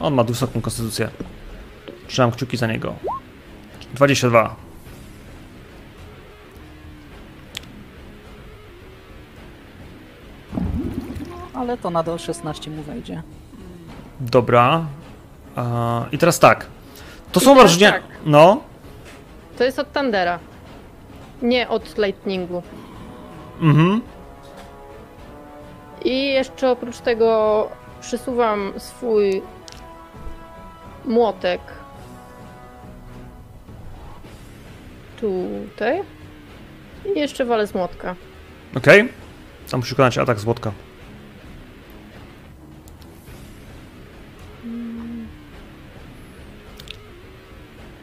On 0.00 0.14
ma 0.14 0.22
wysoką 0.24 0.60
konstytucję. 0.60 1.10
Trzymam 2.06 2.30
kciuki 2.32 2.56
za 2.56 2.66
niego. 2.66 2.94
22. 3.94 4.56
Ale 11.54 11.76
to 11.78 11.90
nadal 11.90 12.18
16 12.18 12.70
mu 12.70 12.82
wejdzie. 12.82 13.22
Dobra. 14.20 14.86
A, 15.56 16.04
I 16.12 16.18
teraz 16.18 16.38
tak. 16.38 16.66
To 17.32 17.40
I 17.40 17.44
są 17.44 17.54
wrażenia. 17.54 17.92
tak. 17.92 18.02
No. 18.26 18.60
To 19.58 19.64
jest 19.64 19.78
od 19.78 19.92
Tandera. 19.92 20.38
Nie 21.42 21.68
od 21.68 21.98
Lightningu. 21.98 22.62
Mhm. 23.60 24.00
I 26.04 26.28
jeszcze 26.28 26.70
oprócz 26.70 26.98
tego 26.98 27.68
przesuwam 28.00 28.72
swój 28.78 29.42
młotek 31.04 31.60
tutaj. 35.20 36.02
I 37.14 37.18
jeszcze 37.18 37.44
walę 37.44 37.66
z 37.66 37.74
młotka. 37.74 38.14
Okej. 38.76 39.08
Tam 39.70 39.80
musi 39.80 39.90
wykonać 39.90 40.18
atak 40.18 40.40
z 40.40 40.44
łotka. 40.44 40.72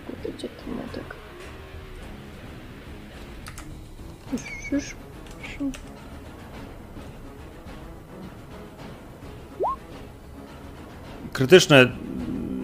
Kurde, 0.08 0.38
Gdzie 0.38 0.50
ten 0.50 0.74
młotek? 0.76 1.16
Już, 4.34 4.72
już. 4.72 5.05
Krytyczne. 11.36 11.88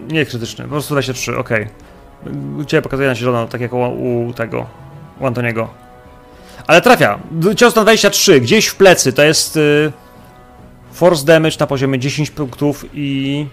Nie 0.08 0.26
krytyczne, 0.26 0.64
po 0.64 0.70
prostu 0.70 0.94
23, 0.94 1.36
okej. 1.38 1.66
U 2.58 2.64
Ciebie 2.64 2.82
pokazuje 2.82 3.08
na 3.08 3.14
zielono, 3.14 3.46
tak 3.48 3.60
jak 3.60 3.72
u, 3.72 3.78
u 4.26 4.32
tego, 4.32 4.66
u 5.20 5.26
Antoniego. 5.26 5.68
Ale 6.66 6.80
trafia. 6.80 7.18
Cios 7.56 7.76
na 7.76 7.82
23, 7.82 8.40
gdzieś 8.40 8.66
w 8.66 8.74
plecy, 8.76 9.12
to 9.12 9.22
jest 9.22 9.56
y, 9.56 9.92
force 10.92 11.24
damage 11.24 11.56
na 11.60 11.66
poziomie 11.66 11.98
10 11.98 12.30
punktów 12.30 12.84
i 12.94 13.46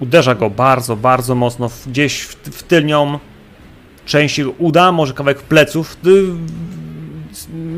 uderza 0.00 0.34
go 0.34 0.50
bardzo, 0.50 0.96
bardzo 0.96 1.34
mocno, 1.34 1.68
w- 1.68 1.88
gdzieś 1.88 2.22
w, 2.22 2.34
w 2.34 2.62
tylnią 2.62 3.18
część 4.04 4.40
uda, 4.58 4.92
może 4.92 5.14
kawałek 5.14 5.38
pleców. 5.42 5.96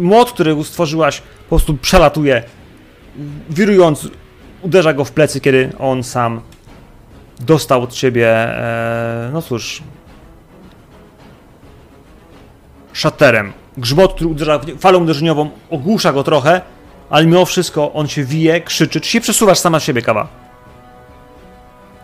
Młot, 0.01 0.33
który 0.33 0.65
stworzyłaś, 0.65 1.21
po 1.21 1.49
prostu 1.49 1.75
przelatuje, 1.75 2.43
wirując 3.51 4.09
uderza 4.65 4.93
go 4.93 5.05
w 5.05 5.13
plecy, 5.13 5.41
kiedy 5.41 5.73
on 5.79 6.03
sam 6.03 6.41
dostał 7.41 7.83
od 7.83 7.93
ciebie, 7.93 8.29
e, 8.29 9.31
no 9.33 9.43
cóż, 9.43 9.83
szaterem. 12.93 13.53
Grzmot, 13.77 14.15
który 14.15 14.31
uderza 14.31 14.61
falą 14.79 15.03
uderzeniową, 15.03 15.51
ogłusza 15.71 16.13
go 16.13 16.25
trochę, 16.25 16.61
ale 17.11 17.27
mimo 17.27 17.45
wszystko 17.45 17.93
on 17.93 18.09
się 18.09 18.25
wije, 18.25 18.61
krzyczy. 18.61 19.01
Czy 19.01 19.11
się 19.11 19.21
przesuwasz 19.21 19.59
sama 19.59 19.81
siebie, 19.81 20.03
kawa? 20.03 20.29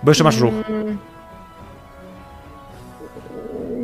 Bo 0.02 0.10
jeszcze 0.10 0.24
masz 0.24 0.38
ruch. 0.38 0.54
Mm. 0.68 0.98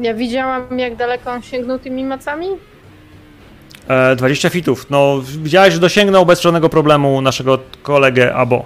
Ja 0.00 0.14
widziałam, 0.14 0.78
jak 0.78 0.96
daleko 0.96 1.30
on 1.30 1.42
sięgnął 1.42 1.78
tymi 1.78 2.04
macami? 2.04 2.46
E, 3.88 4.16
20 4.16 4.50
fitów. 4.50 4.90
No, 4.90 5.20
widziałeś, 5.42 5.74
że 5.74 5.80
dosięgnął 5.80 6.26
bez 6.26 6.40
żadnego 6.40 6.68
problemu 6.68 7.20
naszego 7.20 7.58
kolegę 7.82 8.34
Abo. 8.34 8.64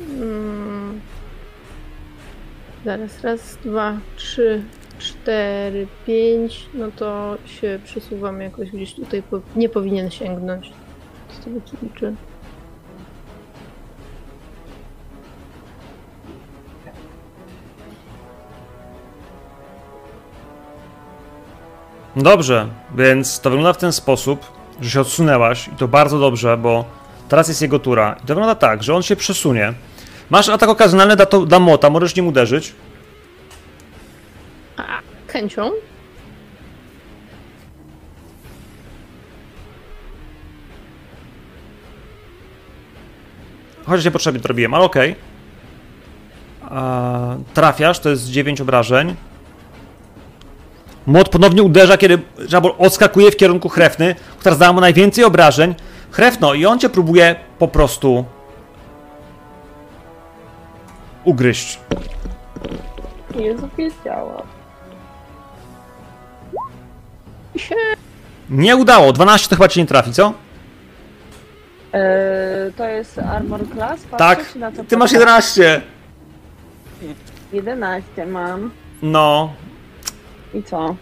Mm. 0.00 1.00
Zaraz, 2.84 3.20
raz, 3.24 3.58
dwa, 3.64 3.96
trzy, 4.16 4.62
cztery, 4.98 5.86
pięć. 6.06 6.66
No 6.74 6.90
to 6.96 7.36
się 7.46 7.78
przesuwam 7.84 8.40
jakoś 8.40 8.70
gdzieś 8.70 8.94
tutaj. 8.94 9.22
Po... 9.22 9.40
Nie 9.56 9.68
powinien 9.68 10.10
sięgnąć. 10.10 10.72
Z 11.40 11.44
tego 11.44 11.60
co 11.64 11.76
Dobrze, 22.22 22.68
więc 22.94 23.40
to 23.40 23.50
wygląda 23.50 23.72
w 23.72 23.78
ten 23.78 23.92
sposób, 23.92 24.52
że 24.80 24.90
się 24.90 25.00
odsunęłaś 25.00 25.68
i 25.68 25.70
to 25.70 25.88
bardzo 25.88 26.18
dobrze, 26.18 26.56
bo 26.56 26.84
teraz 27.28 27.48
jest 27.48 27.62
jego 27.62 27.78
tura. 27.78 28.16
I 28.18 28.20
to 28.20 28.26
wygląda 28.26 28.54
tak, 28.54 28.82
że 28.82 28.94
on 28.94 29.02
się 29.02 29.16
przesunie. 29.16 29.72
Masz 30.30 30.48
atak 30.48 30.68
okazjonalny 30.68 31.16
da, 31.16 31.26
to, 31.26 31.46
da 31.46 31.58
mota, 31.58 31.90
możesz 31.90 32.16
nim 32.16 32.26
uderzyć. 32.26 32.74
Chęcią. 35.26 35.70
Chociaż 43.86 44.04
niepotrzebnie 44.04 44.40
to 44.40 44.48
robiłem, 44.48 44.74
ale 44.74 44.84
okej. 44.84 45.14
A, 46.62 47.36
Trafiasz, 47.54 47.98
to 47.98 48.10
jest 48.10 48.30
9 48.30 48.60
obrażeń. 48.60 49.16
Młot 51.08 51.28
ponownie 51.28 51.62
uderza, 51.62 51.98
kiedy 51.98 52.18
żabol 52.38 52.74
odskakuje 52.78 53.30
w 53.30 53.36
kierunku 53.36 53.68
Hrefny, 53.68 54.14
która 54.38 54.54
zdała 54.54 54.72
mu 54.72 54.80
najwięcej 54.80 55.24
obrażeń. 55.24 55.74
Hrefno, 56.10 56.54
i 56.54 56.66
on 56.66 56.78
cię 56.78 56.88
próbuje 56.88 57.36
po 57.58 57.68
prostu 57.68 58.24
ugryźć. 61.24 61.78
Jezu, 63.38 63.68
wiedziała. 63.78 64.42
się 67.56 67.74
Nie 68.50 68.76
udało, 68.76 69.12
12 69.12 69.48
to 69.48 69.56
chyba 69.56 69.68
cię 69.68 69.80
nie 69.80 69.86
trafi, 69.86 70.12
co? 70.12 70.32
Eee, 71.92 72.72
to 72.76 72.84
jest 72.88 73.18
Armor 73.18 73.60
Class? 73.74 74.00
Patrzę, 74.10 74.18
Tak, 74.18 74.38
ty 74.88 74.96
masz 74.96 75.10
podam? 75.10 75.20
11. 75.20 75.82
11 77.52 78.26
mam. 78.26 78.70
No, 79.02 79.52
I 80.54 80.62
co? 80.62 80.96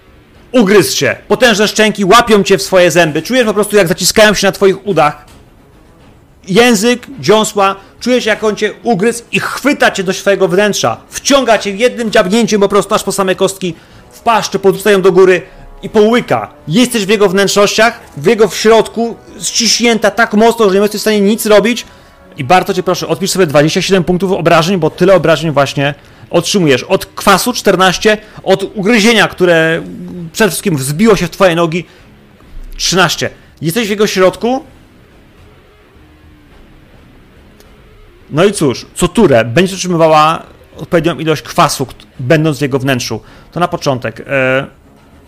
ugryzł 0.52 0.96
cię. 0.96 1.16
Potężne 1.28 1.68
szczęki 1.68 2.04
łapią 2.04 2.42
cię 2.42 2.58
w 2.58 2.62
swoje 2.62 2.90
zęby. 2.90 3.22
Czujesz 3.22 3.46
po 3.46 3.54
prostu, 3.54 3.76
jak 3.76 3.88
zaciskają 3.88 4.34
się 4.34 4.46
na 4.46 4.52
twoich 4.52 4.86
udach. 4.86 5.24
Język, 6.48 7.06
dziąsła, 7.20 7.76
czujesz, 8.00 8.26
jak 8.26 8.44
on 8.44 8.56
cię 8.56 8.72
ugryzł 8.82 9.22
i 9.32 9.40
chwyta 9.40 9.90
cię 9.90 10.04
do 10.04 10.12
swojego 10.12 10.48
wnętrza. 10.48 10.96
Wciąga 11.08 11.58
cię 11.58 11.70
jednym 11.70 12.10
dziabnięciem 12.10 12.60
po 12.60 12.68
prostu 12.68 12.94
aż 12.94 13.02
po 13.02 13.12
same 13.12 13.34
kostki 13.34 13.74
w 14.10 14.20
paszczę, 14.20 14.58
podrzuca 14.58 14.90
ją 14.90 15.02
do 15.02 15.12
góry 15.12 15.42
i 15.82 15.88
połyka. 15.88 16.52
Jesteś 16.68 17.06
w 17.06 17.08
jego 17.08 17.28
wnętrznościach, 17.28 18.00
w 18.16 18.26
jego 18.26 18.48
w 18.48 18.56
środku, 18.56 19.16
ściśnięta 19.42 20.10
tak 20.10 20.34
mocno, 20.34 20.70
że 20.70 20.74
nie 20.74 20.82
jesteś 20.82 21.00
w 21.00 21.02
stanie 21.02 21.20
nic 21.20 21.46
robić. 21.46 21.86
I 22.36 22.44
bardzo 22.44 22.74
cię 22.74 22.82
proszę, 22.82 23.08
odpisz 23.08 23.30
sobie 23.30 23.46
27 23.46 24.04
punktów 24.04 24.32
obrażeń, 24.32 24.78
bo 24.78 24.90
tyle 24.90 25.14
obrażeń 25.14 25.50
właśnie 25.50 25.94
otrzymujesz. 26.30 26.82
Od 26.82 27.06
kwasu 27.06 27.52
14, 27.52 28.18
od 28.42 28.62
ugryzienia, 28.74 29.28
które 29.28 29.82
przede 30.32 30.50
wszystkim 30.50 30.76
wzbiło 30.76 31.16
się 31.16 31.26
w 31.26 31.30
twoje 31.30 31.54
nogi 31.54 31.84
13. 32.76 33.30
Jesteś 33.62 33.86
w 33.86 33.90
jego 33.90 34.06
środku. 34.06 34.64
No 38.30 38.44
i 38.44 38.52
cóż, 38.52 38.86
co 38.94 39.08
turę 39.08 39.44
będziesz 39.44 39.74
otrzymywała 39.74 40.42
odpowiednią 40.76 41.18
ilość 41.18 41.42
kwasu, 41.42 41.86
będąc 42.20 42.58
w 42.58 42.62
jego 42.62 42.78
wnętrzu. 42.78 43.20
To 43.52 43.60
na 43.60 43.68
początek. 43.68 44.20
E, 44.26 44.66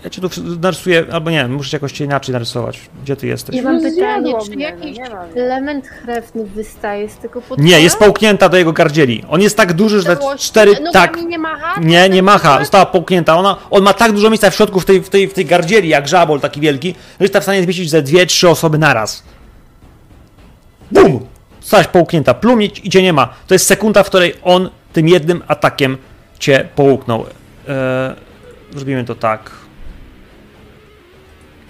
Ja 0.05 0.11
cię 0.11 0.21
tu 0.23 0.29
narysuję, 0.61 1.05
albo 1.13 1.31
nie, 1.31 1.49
muszę 1.49 1.71
cię 1.71 1.77
jakoś 1.77 1.93
cię 1.93 2.05
inaczej 2.05 2.33
narysować. 2.33 2.81
Gdzie 3.03 3.17
ty 3.17 3.27
jesteś? 3.27 3.57
Ja 3.57 3.63
mam 3.63 3.83
No 3.83 3.91
pytanie, 3.91 4.35
czy 4.45 4.51
no 4.51 4.61
jakiś 4.61 4.99
element 5.35 5.87
chrewny 5.89 6.45
wystaje 6.45 7.09
z 7.09 7.17
tego 7.17 7.41
potwora? 7.41 7.63
Nie, 7.63 7.81
jest 7.81 7.99
połknięta 7.99 8.49
do 8.49 8.57
jego 8.57 8.73
gardzieli. 8.73 9.25
On 9.31 9.41
jest 9.41 9.57
tak 9.57 9.73
duży, 9.73 10.01
że 10.03 10.17
cztery. 10.39 10.73
Nogami 10.73 10.93
Tak. 10.93 11.17
nie 11.23 11.39
macha? 11.39 11.81
Nie, 11.81 12.09
nie 12.09 12.23
macha, 12.23 12.59
została 12.61 12.87
połknięta. 12.87 13.37
Ona, 13.37 13.57
on 13.71 13.83
ma 13.83 13.93
tak 13.93 14.13
dużo 14.13 14.31
miejsca 14.31 14.51
w 14.51 14.55
środku 14.55 14.81
w 14.81 14.85
tej, 14.85 15.01
w 15.01 15.09
tej, 15.09 15.29
w 15.29 15.35
tej 15.35 15.45
gardzieli, 15.45 15.89
jak 15.89 16.09
żabol 16.09 16.41
taki 16.41 16.61
wielki, 16.61 16.95
że 17.21 17.25
jest 17.25 17.39
w 17.39 17.43
stanie 17.43 17.63
zmieścić 17.63 17.91
ze 17.91 18.03
dwie, 18.03 18.27
trzy 18.27 18.49
osoby 18.49 18.79
naraz. 18.79 19.23
Bum! 20.91 21.27
Zostałaś 21.61 21.87
połknięta. 21.87 22.35
Plum 22.35 22.63
i 22.63 22.71
i 22.85 22.91
cię 22.91 23.03
nie 23.03 23.13
ma. 23.13 23.29
To 23.47 23.55
jest 23.55 23.67
sekunda, 23.67 24.03
w 24.03 24.07
której 24.07 24.35
on 24.43 24.71
tym 24.93 25.09
jednym 25.09 25.43
atakiem 25.49 25.97
cię 26.39 26.69
połknął. 26.75 27.21
Eee, 27.21 28.15
zrobimy 28.77 29.05
to 29.05 29.15
tak. 29.15 29.51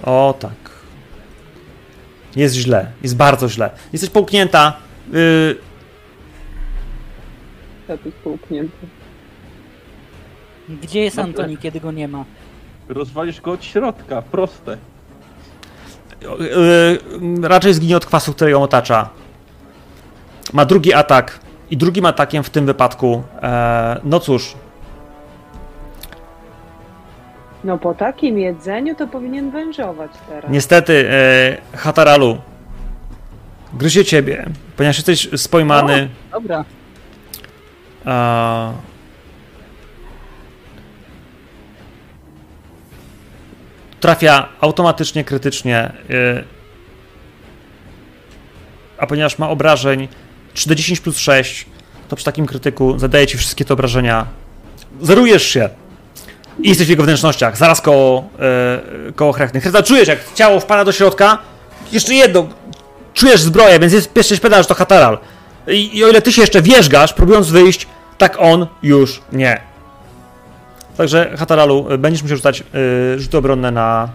O 0.04 0.34
tak. 0.40 0.52
Jest 2.36 2.54
źle. 2.54 2.92
Jest 3.02 3.16
bardzo 3.16 3.48
źle. 3.48 3.70
Jesteś 3.92 4.10
połknięta. 4.10 4.76
Yy, 5.12 5.56
To 7.86 7.92
jest 8.04 8.16
połknięty. 8.16 8.86
Gdzie 10.68 11.00
jest. 11.00 11.18
Antoni, 11.18 11.58
kiedy 11.58 11.80
go 11.80 11.92
nie 11.92 12.08
ma? 12.08 12.24
Rozwalisz 12.88 13.40
go 13.40 13.52
od 13.52 13.64
środka, 13.64 14.22
proste. 14.22 14.76
Yy, 16.22 17.48
raczej 17.48 17.74
zginie 17.74 17.96
od 17.96 18.06
kwasu, 18.06 18.32
który 18.34 18.50
ją 18.50 18.62
otacza. 18.62 19.10
Ma 20.52 20.64
drugi 20.64 20.94
atak. 20.94 21.40
I 21.70 21.76
drugim 21.76 22.06
atakiem 22.06 22.42
w 22.42 22.50
tym 22.50 22.66
wypadku. 22.66 23.22
E, 23.42 24.00
no 24.04 24.20
cóż, 24.20 24.54
No 27.64 27.78
po 27.78 27.94
takim 27.94 28.38
jedzeniu 28.38 28.94
to 28.94 29.06
powinien 29.06 29.50
wężować 29.50 30.10
teraz. 30.28 30.50
niestety, 30.50 31.08
e, 31.10 31.76
Hataralu. 31.76 32.38
Gryzie 33.74 34.04
ciebie, 34.04 34.46
ponieważ 34.76 34.96
jesteś 34.96 35.28
spojmany. 35.36 36.08
Dobra, 36.32 36.64
E, 38.06 38.72
trafia 44.00 44.48
automatycznie, 44.60 45.24
krytycznie. 45.24 45.76
e, 46.10 46.44
a 48.98 49.06
ponieważ 49.06 49.38
ma 49.38 49.48
obrażeń 49.50 50.08
3d10 50.54 51.00
plus 51.00 51.18
6, 51.18 51.66
to 52.08 52.16
przy 52.16 52.24
takim 52.24 52.46
krytyku 52.46 52.98
zadaje 52.98 53.26
ci 53.26 53.38
wszystkie 53.38 53.64
te 53.64 53.74
obrażenia. 53.74 54.26
Zerujesz 55.00 55.42
się 55.42 55.68
i 56.62 56.68
jesteś 56.68 56.86
w 56.86 56.90
jego 56.90 57.02
wnętrznościach, 57.02 57.56
zaraz 57.56 57.80
koło, 57.80 58.28
e, 59.08 59.12
koło 59.12 59.32
chrechnych. 59.32 59.64
Czujesz, 59.84 60.08
jak 60.08 60.18
ciało 60.34 60.60
wpada 60.60 60.84
do 60.84 60.92
środka. 60.92 61.38
Jeszcze 61.92 62.14
jedno, 62.14 62.48
czujesz 63.14 63.40
zbroję, 63.40 63.78
więc 63.78 63.92
jest 63.92 64.12
pierwszy 64.12 64.36
szpedal, 64.36 64.62
że 64.62 64.68
to 64.68 64.74
Hataral. 64.74 65.18
I, 65.68 65.98
I 65.98 66.04
o 66.04 66.08
ile 66.08 66.22
ty 66.22 66.32
się 66.32 66.40
jeszcze 66.40 66.62
wierzgasz, 66.62 67.12
próbując 67.12 67.50
wyjść, 67.50 67.86
tak 68.18 68.36
on 68.40 68.66
już 68.82 69.22
nie. 69.32 69.60
Także 70.96 71.36
Hataralu, 71.36 71.92
y, 71.92 71.98
będziesz 71.98 72.22
musiał 72.22 72.36
rzucać 72.36 72.60
y, 72.60 73.20
rzuty 73.20 73.38
obronne 73.38 73.70
na, 73.70 74.08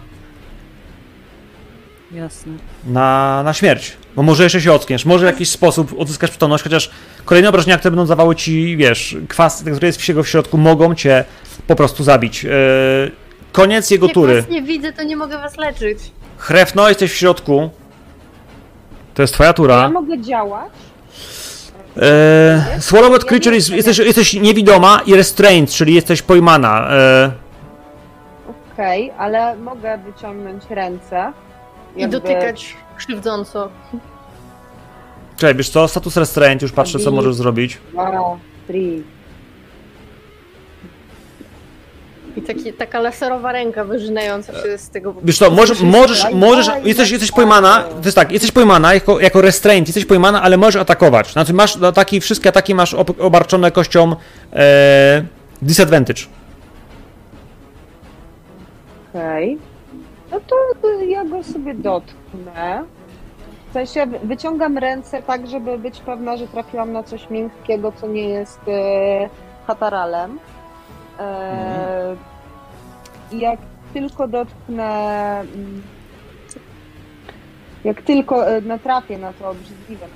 jasne. 2.12 2.52
na, 2.84 3.42
na 3.44 3.52
śmierć. 3.54 3.96
Bo 4.16 4.22
może 4.22 4.42
jeszcze 4.42 4.60
się 4.60 4.72
ockniesz, 4.72 5.04
może 5.04 5.26
w 5.26 5.30
jakiś 5.32 5.50
sposób 5.50 5.94
odzyskasz 5.98 6.30
przytomność, 6.30 6.64
chociaż 6.64 6.90
kolejne 7.24 7.48
obrażenia, 7.48 7.78
które 7.78 7.90
będą 7.90 8.06
dawały 8.06 8.36
ci, 8.36 8.76
wiesz, 8.76 9.16
kwas, 9.28 9.62
który 9.62 9.86
jest 9.86 10.00
w 10.02 10.26
środku, 10.28 10.58
mogą 10.58 10.94
cię 10.94 11.24
po 11.66 11.76
prostu 11.76 12.04
zabić. 12.04 12.44
Y, 12.44 12.48
koniec 13.52 13.90
jego 13.90 14.06
Jak 14.06 14.14
tury. 14.14 14.42
was 14.42 14.50
nie 14.50 14.62
widzę, 14.62 14.92
to 14.92 15.02
nie 15.02 15.16
mogę 15.16 15.38
was 15.38 15.56
leczyć. 15.56 15.98
Chrefno, 16.38 16.88
jesteś 16.88 17.12
w 17.12 17.16
środku. 17.16 17.70
To 19.14 19.22
jest 19.22 19.34
twoja 19.34 19.48
Ja 19.48 19.54
tura. 19.54 19.88
mogę 19.90 20.20
działać? 20.20 20.72
E, 21.96 22.76
Swallowed 22.80 23.24
creature 23.24 23.52
jest, 23.54 23.70
jesteś, 23.70 23.98
jesteś 23.98 24.32
niewidoma 24.34 25.00
i 25.06 25.14
restrained, 25.14 25.70
czyli 25.70 25.94
jesteś 25.94 26.22
pojmana. 26.22 26.88
E, 26.90 27.30
Okej, 28.72 29.12
ale 29.18 29.56
mogę 29.56 29.98
wyciągnąć 29.98 30.62
ręce. 30.70 31.32
I 31.96 32.00
jakby- 32.00 32.20
dotykać 32.20 32.76
krzywdząco. 32.96 33.68
Czekaj, 35.36 35.54
wiesz 35.54 35.68
co, 35.70 35.88
status 35.88 36.16
restraint, 36.16 36.62
już 36.62 36.72
patrzę 36.72 36.98
co 36.98 37.10
możesz 37.10 37.34
zrobić. 37.34 37.78
Dwa, 37.92 38.36
three. 38.66 39.02
I 42.36 42.42
taki, 42.42 42.72
taka 42.72 43.00
laserowa 43.00 43.52
ręka 43.52 43.84
wyrzynająca 43.84 44.52
się 44.62 44.78
z 44.78 44.90
tego. 44.90 45.14
Wiesz 45.24 45.38
co, 45.38 45.50
możesz, 45.50 45.80
możesz, 45.82 46.26
możesz, 46.32 46.66
jesteś, 46.84 47.10
jesteś 47.10 47.32
pojmana, 47.32 47.82
to 47.82 48.04
jest 48.04 48.16
tak, 48.16 48.32
jesteś 48.32 48.52
pojmana 48.52 48.94
jako, 48.94 49.20
jako 49.20 49.40
restraint, 49.40 49.88
jesteś 49.88 50.04
pojmana, 50.04 50.42
ale 50.42 50.56
możesz 50.56 50.82
atakować. 50.82 51.32
Znaczy 51.32 51.52
masz 51.52 51.82
ataki, 51.82 52.20
wszystkie 52.20 52.48
ataki 52.48 52.74
masz 52.74 52.94
ob- 52.94 53.20
obarczone 53.20 53.70
kością 53.70 54.16
e, 54.52 55.24
disadvantage. 55.62 56.22
Okej. 59.14 59.58
No 60.34 60.40
to 60.82 60.90
ja 61.00 61.24
go 61.24 61.42
sobie 61.42 61.74
dotknę. 61.74 62.84
W 63.70 63.72
sensie 63.72 64.06
wy- 64.06 64.18
wyciągam 64.18 64.78
ręce 64.78 65.22
tak, 65.22 65.46
żeby 65.46 65.78
być 65.78 66.00
pewna, 66.00 66.36
że 66.36 66.46
trafiłam 66.48 66.92
na 66.92 67.02
coś 67.02 67.30
miękkiego, 67.30 67.92
co 67.92 68.06
nie 68.06 68.28
jest 68.28 68.60
e, 68.68 69.28
hataralem. 69.66 70.38
E, 71.20 72.16
I 73.32 73.38
jak 73.40 73.58
tylko 73.92 74.28
dotknę. 74.28 74.90
mm, 75.40 75.82
Jak 77.84 78.02
tylko 78.02 78.46
e, 78.48 78.60
natrafię 78.60 79.18
na 79.18 79.32
to 79.32 79.50
obrzydliwe 79.50 80.06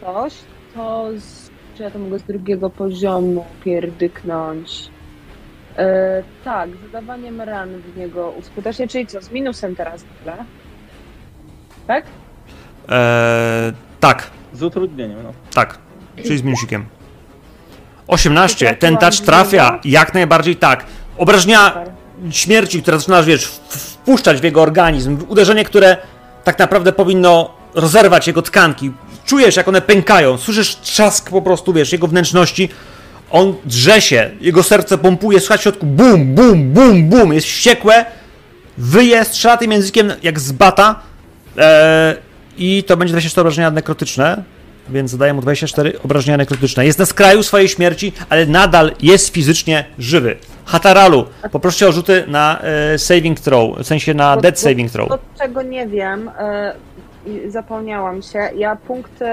coś, 0.00 0.34
to 0.74 1.06
z, 1.18 1.50
czy 1.76 1.82
ja 1.82 1.90
to 1.90 1.98
mogę 1.98 2.18
z 2.18 2.22
drugiego 2.22 2.70
poziomu 2.70 3.44
pierdyknąć? 3.64 4.90
E, 5.78 6.22
tak, 6.44 6.70
zadawaniem 6.86 7.40
ran 7.40 7.68
w 7.68 7.96
niego 7.96 8.30
uskutecznia, 8.30 8.86
czyli 8.86 9.06
co, 9.06 9.22
z 9.22 9.30
minusem 9.30 9.76
teraz 9.76 10.04
ogóle? 10.20 10.44
Tak? 11.86 12.04
E, 12.88 13.72
tak, 14.00 14.30
Z 14.52 14.62
utrudnieniem, 14.62 15.22
no. 15.22 15.32
tak, 15.54 15.78
czyli 16.22 16.38
z 16.38 16.42
minusikiem. 16.42 16.86
18, 18.06 18.74
ten 18.74 18.96
touch 18.96 19.20
trafia, 19.20 19.80
jak 19.84 20.14
najbardziej 20.14 20.56
tak. 20.56 20.84
Obrażenia 21.18 21.68
Super. 21.68 21.92
śmierci, 22.30 22.82
które 22.82 22.98
zaczynasz, 22.98 23.26
wiesz, 23.26 23.44
wpuszczać 23.68 24.40
w 24.40 24.44
jego 24.44 24.62
organizm, 24.62 25.18
uderzenie, 25.28 25.64
które 25.64 25.96
tak 26.44 26.58
naprawdę 26.58 26.92
powinno 26.92 27.54
rozerwać 27.74 28.26
jego 28.26 28.42
tkanki. 28.42 28.92
Czujesz, 29.24 29.56
jak 29.56 29.68
one 29.68 29.80
pękają, 29.80 30.38
słyszysz 30.38 30.76
trzask 30.76 31.30
po 31.30 31.42
prostu, 31.42 31.72
wiesz, 31.72 31.92
jego 31.92 32.06
wnętrzności. 32.06 32.68
On 33.34 33.54
drze 33.64 34.00
się, 34.00 34.30
jego 34.40 34.62
serce 34.62 34.98
pompuje, 34.98 35.40
słychać 35.40 35.60
w 35.60 35.62
środku 35.62 35.86
bum, 35.86 36.34
bum, 36.34 36.72
bum, 36.72 37.08
bum, 37.08 37.32
jest 37.32 37.46
wściekłe, 37.46 38.04
wyje, 38.78 39.24
strzela 39.24 39.56
tym 39.56 39.72
językiem 39.72 40.12
jak 40.22 40.40
z 40.40 40.52
bata 40.52 41.00
eee, 41.58 42.16
i 42.58 42.84
to 42.84 42.96
będzie 42.96 43.12
24 43.12 43.42
obrażenia 43.42 43.70
nekrotyczne, 43.70 44.42
więc 44.88 45.10
zadaję 45.10 45.34
mu 45.34 45.40
24 45.40 46.02
obrażenia 46.02 46.36
nekrotyczne. 46.36 46.86
Jest 46.86 46.98
na 46.98 47.06
skraju 47.06 47.42
swojej 47.42 47.68
śmierci, 47.68 48.12
ale 48.28 48.46
nadal 48.46 48.92
jest 49.02 49.34
fizycznie 49.34 49.84
żywy. 49.98 50.36
Hataralu, 50.64 51.24
poproszę 51.52 51.88
o 51.88 51.92
rzuty 51.92 52.24
na 52.26 52.60
e, 52.60 52.98
saving 52.98 53.40
throw, 53.40 53.78
w 53.78 53.86
sensie 53.86 54.14
na 54.14 54.36
dead 54.36 54.60
saving 54.60 54.90
throw. 54.90 55.08
To, 55.08 55.18
czego 55.38 55.62
nie 55.62 55.86
wiem, 55.86 56.30
e, 56.38 56.74
zapomniałam 57.48 58.22
się, 58.22 58.38
ja 58.56 58.76
punkty 58.76 59.24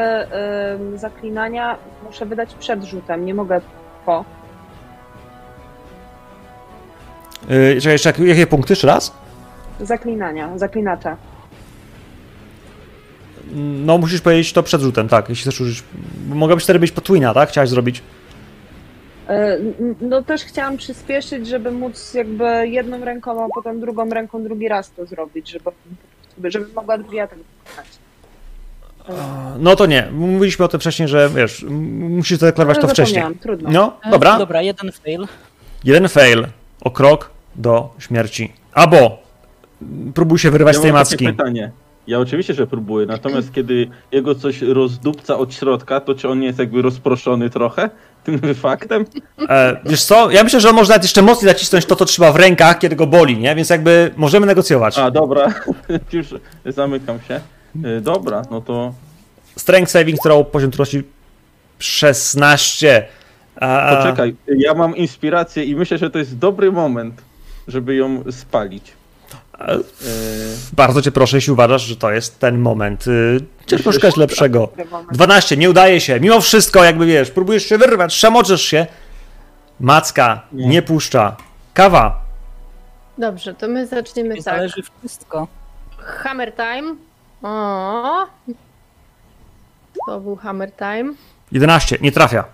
zaklinania 0.96 1.78
muszę 2.06 2.26
wydać 2.26 2.54
przed 2.54 2.84
rzutem, 2.84 3.26
nie 3.26 3.34
mogę 3.34 3.62
po. 4.06 4.26
Yy, 7.50 7.76
czekaj, 7.82 7.92
jeszcze 7.94 8.10
jak- 8.10 8.20
jakie 8.20 8.48
punkty? 8.48 8.72
Jeszcze 8.74 8.88
raz? 8.88 9.14
Zaklinania, 9.80 10.58
zaklinacza. 10.58 11.18
No, 13.56 13.98
musisz 13.98 14.22
powiedzieć 14.22 14.54
to 14.54 14.64
przed 14.64 14.82
rzutem, 14.82 15.08
tak, 15.10 15.30
jeśli 15.30 15.42
chcesz 15.42 15.62
użyć. 15.62 15.84
Mogłabyś 16.30 16.64
wtedy 16.64 16.80
być 16.80 16.92
potwina, 16.92 17.34
tak? 17.34 17.50
Chciałaś 17.50 17.70
zrobić. 17.70 18.04
N- 19.28 19.96
No 20.02 20.22
też 20.24 20.44
chciałam 20.44 20.78
przyspieszyć, 20.78 21.48
żeby 21.48 21.72
móc 21.72 22.14
jakby 22.14 22.68
jedną 22.68 23.06
ręką, 23.06 23.46
a 23.46 23.48
potem 23.56 23.80
drugą 23.80 24.10
ręką 24.10 24.44
drugi 24.44 24.68
raz 24.68 24.92
to 24.92 25.06
zrobić, 25.06 25.50
żeby, 25.50 25.72
żeby 26.52 26.74
mogła 26.74 26.98
drugi 26.98 27.20
atak 27.20 27.38
wykonać. 27.40 27.88
No 29.60 29.76
to 29.76 29.86
nie. 29.86 30.08
Mówiliśmy 30.12 30.66
o 30.66 30.68
tym 30.68 30.80
wcześniej, 30.80 31.08
że 31.08 31.30
wiesz, 31.36 31.66
musisz 32.00 32.38
zadeklarować 32.38 32.78
Ale 32.78 32.88
to 32.88 32.94
wcześniej. 32.94 33.24
Trudno. 33.42 33.70
No, 33.72 33.98
E, 34.04 34.12
dobra. 34.12 34.38
Dobra, 34.38 34.62
jeden 34.62 34.92
fail. 34.92 35.28
Jeden 35.84 36.08
fail 36.10 36.48
o 36.82 36.92
krok 36.92 37.30
do 37.56 37.90
śmierci. 38.00 38.54
Albo 38.74 39.18
próbuj 40.14 40.40
się 40.40 40.52
wyrwać 40.52 40.76
Ja 40.76 40.80
z 40.80 40.84
tej 40.84 40.94
macki. 40.94 41.26
pytanie. 41.26 41.72
Ja 42.08 42.20
oczywiście, 42.20 42.54
że 42.54 42.68
próbuję, 42.68 43.06
natomiast 43.06 43.52
kiedy 43.56 43.90
jego 44.12 44.36
coś 44.36 44.62
rozdupca 44.62 45.38
od 45.38 45.54
środka, 45.54 46.00
to 46.00 46.16
czy 46.16 46.30
on 46.30 46.40
nie 46.40 46.48
jest 46.48 46.60
jakby 46.60 46.82
rozproszony 46.82 47.50
trochę 47.50 47.90
tym 48.24 48.56
faktem? 48.56 49.06
E, 49.50 49.80
wiesz 49.86 50.04
co, 50.04 50.32
ja 50.32 50.44
myślę, 50.44 50.60
że 50.62 50.70
on 50.70 50.76
może 50.76 50.90
nawet 50.90 51.04
jeszcze 51.04 51.22
mocniej 51.22 51.54
nacisnąć 51.54 51.86
to, 51.86 51.96
co 51.96 52.06
trzyma 52.06 52.32
w 52.32 52.36
rękach, 52.36 52.80
kiedy 52.80 52.96
go 52.96 53.08
boli, 53.08 53.38
nie? 53.38 53.56
Więc 53.56 53.70
jakby 53.70 54.12
możemy 54.18 54.46
negocjować. 54.46 54.98
A, 54.98 55.12
dobra, 55.12 55.54
już 56.14 56.28
zamykam 56.66 57.20
się. 57.28 57.40
E, 57.84 58.02
Dobra, 58.02 58.42
no 58.52 58.62
to 58.62 58.94
Strength 59.58 59.92
saving 59.92 60.20
throw, 60.24 60.48
poziom 60.48 60.72
trudności 60.72 61.04
16. 61.80 63.08
A, 63.56 63.96
poczekaj, 63.98 64.36
ja 64.58 64.74
mam 64.74 64.96
inspirację 64.96 65.64
i 65.64 65.76
myślę, 65.76 65.98
że 65.98 66.10
to 66.10 66.20
jest 66.20 66.38
dobry 66.38 66.72
moment, 66.72 67.22
żeby 67.68 67.96
ją 67.96 68.24
spalić. 68.32 68.92
a, 69.54 69.72
E, 69.72 69.78
Bardzo 70.74 71.02
cię 71.02 71.12
proszę, 71.12 71.38
jeśli 71.38 71.54
uważasz, 71.54 71.82
że 71.82 71.96
to 71.96 72.12
jest 72.12 72.40
ten 72.40 72.58
moment. 72.58 73.08
Y, 73.08 73.40
Ciężko 73.68 73.92
szukać 73.92 74.18
lepszego. 74.18 74.60
Dobry 74.68 74.86
moment. 74.86 75.10
12, 75.14 75.58
nie 75.58 75.70
udaje 75.70 76.02
się. 76.02 76.20
Mimo 76.20 76.42
wszystko, 76.42 76.84
jakby 76.84 77.06
wiesz, 77.06 77.32
próbujesz 77.32 77.64
się 77.66 77.78
wyrwać, 77.78 78.14
szamoczesz 78.14 78.62
się. 78.62 78.88
Macka 79.80 80.42
nie, 80.54 80.68
Nie. 80.68 80.82
puszcza. 80.82 81.38
Kawa. 81.74 82.22
Dobrze, 83.18 83.54
to 83.54 83.68
my 83.68 83.88
zaczniemy 83.88 84.30
Nie 84.30 84.44
tak. 84.44 84.56
zależy 84.56 84.82
wszystko. 85.00 85.48
Hammer 85.98 86.54
time. 86.56 86.96
O. 87.44 88.28
To 90.08 90.20
był 90.20 90.36
hammer 90.36 90.72
time. 90.72 91.14
11, 91.52 91.98
nie 92.02 92.12
trafia. 92.12 92.46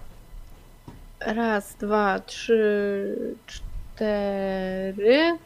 Raz, 1.19 1.75
dwa, 1.75 2.19
trzy, 2.19 3.15
cztery, 3.47 5.37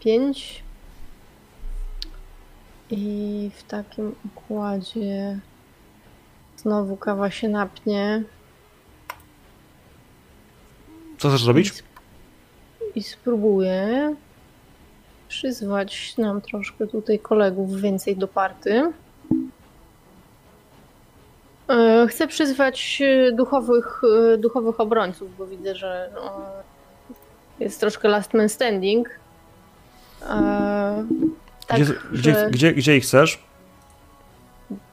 pięć. 0.00 0.62
I 2.90 3.50
w 3.56 3.62
takim 3.62 4.14
układzie 4.26 5.38
znowu 6.56 6.96
kawa 6.96 7.30
się 7.30 7.48
napnie. 7.48 8.22
Co 11.18 11.28
chcesz 11.28 11.44
zrobić? 11.44 11.84
I 12.94 13.02
spróbuję 13.02 14.14
przyzwać 15.34 16.18
nam 16.18 16.40
troszkę 16.40 16.86
tutaj 16.86 17.18
kolegów 17.18 17.80
więcej 17.80 18.16
do 18.16 18.28
party. 18.28 18.92
E, 21.68 22.06
Chcę 22.08 22.26
przyzwać 22.28 23.02
e, 23.02 23.32
duchowych, 23.32 24.02
e, 24.34 24.38
duchowych 24.38 24.80
obrońców, 24.80 25.36
bo 25.36 25.46
widzę, 25.46 25.74
że 25.74 26.10
e, 27.58 27.64
jest 27.64 27.80
troszkę 27.80 28.08
last 28.08 28.34
man 28.34 28.48
standing. 28.48 29.08
Tak, 31.66 31.80
Gdzie, 31.80 31.94
gdzie, 32.12 32.32
że- 32.34 32.50
gdzie, 32.50 32.72
gdzie 32.72 32.96
ich 32.96 33.04
chcesz? 33.04 33.44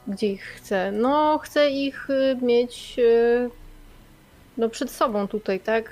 gdzie 0.07 0.27
ich 0.27 0.43
chcę? 0.43 0.91
No, 0.91 1.37
chcę 1.43 1.69
ich 1.69 2.07
mieć 2.41 2.99
no, 4.57 4.69
przed 4.69 4.91
sobą 4.91 5.27
tutaj, 5.27 5.59
tak? 5.59 5.91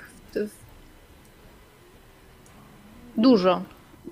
Dużo. 3.16 3.62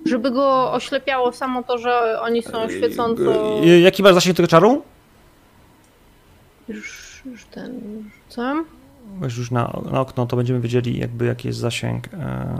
Żeby 0.04 0.30
go 0.30 0.72
oślepiało 0.72 1.32
samo 1.32 1.62
to, 1.62 1.78
że 1.78 2.20
oni 2.20 2.42
są 2.42 2.68
świecąco. 2.68 3.62
Y, 3.64 3.80
Jaki 3.80 4.02
masz 4.02 4.14
zasięg 4.14 4.36
tego 4.36 4.46
czaru? 4.48 4.82
Już, 6.68 7.22
już 7.26 7.44
ten 7.44 7.80
rzucam. 8.28 8.64
Weź 9.20 9.36
już 9.36 9.50
na, 9.50 9.80
na 9.92 10.00
okno, 10.00 10.26
to 10.26 10.36
będziemy 10.36 10.60
wiedzieli 10.60 10.98
jakby 10.98 11.24
jaki 11.24 11.48
jest 11.48 11.60
zasięg. 11.60 12.08
E, 12.14 12.58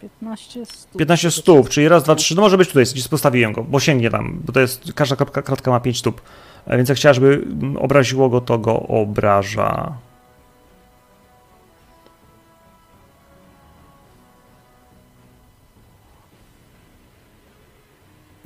15 0.00 0.66
stóp. 0.66 0.98
15 0.98 1.30
stóp, 1.30 1.68
czyli 1.68 1.88
raz, 1.88 2.02
dwa, 2.04 2.14
trzy, 2.14 2.34
no 2.36 2.42
może 2.42 2.58
być 2.58 2.68
tutaj, 2.68 2.84
gdzie 2.84 3.08
postawiłem 3.08 3.52
go, 3.52 3.62
bo 3.64 3.80
sięgnie 3.80 4.10
tam, 4.10 4.40
bo 4.44 4.52
to 4.52 4.60
jest, 4.60 4.92
każda 4.94 5.16
kratka, 5.16 5.42
kratka 5.42 5.70
ma 5.70 5.80
5 5.80 5.98
stóp. 5.98 6.20
E, 6.66 6.76
Więc 6.76 6.88
jak 6.88 6.98
chciała, 6.98 7.12
żeby 7.12 7.44
obraziło 7.78 8.28
go, 8.28 8.40
to 8.40 8.58
go 8.58 8.80
obraża. 8.80 9.92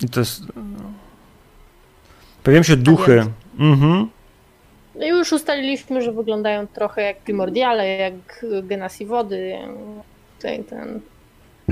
I 0.03 0.09
to 0.09 0.21
jest... 0.21 0.43
Pojawiają 2.43 2.63
się 2.63 2.77
duchy. 2.77 3.27
Mhm. 3.59 4.09
No 4.95 5.05
i 5.05 5.09
już 5.09 5.33
ustaliliśmy, 5.33 6.03
że 6.03 6.13
wyglądają 6.13 6.67
trochę 6.67 7.03
jak 7.03 7.19
primordiale, 7.19 7.89
jak 7.89 8.45
genasi 8.63 9.07
wody. 9.07 9.59
Tutaj 10.37 10.65
ten 10.65 11.01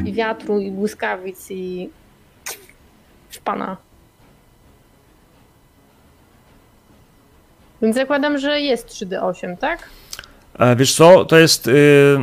i 0.04 0.12
wiatru, 0.12 0.60
i 0.60 0.70
błyskawic, 0.70 1.50
i 1.50 1.90
szpana. 3.30 3.76
Więc 7.82 7.96
zakładam, 7.96 8.38
że 8.38 8.60
jest 8.60 8.88
3D8, 8.88 9.56
tak? 9.56 9.88
E, 10.58 10.76
Wiesz 10.76 10.94
co, 10.94 11.24
to 11.24 11.38
jest... 11.38 11.68
y, 11.68 12.18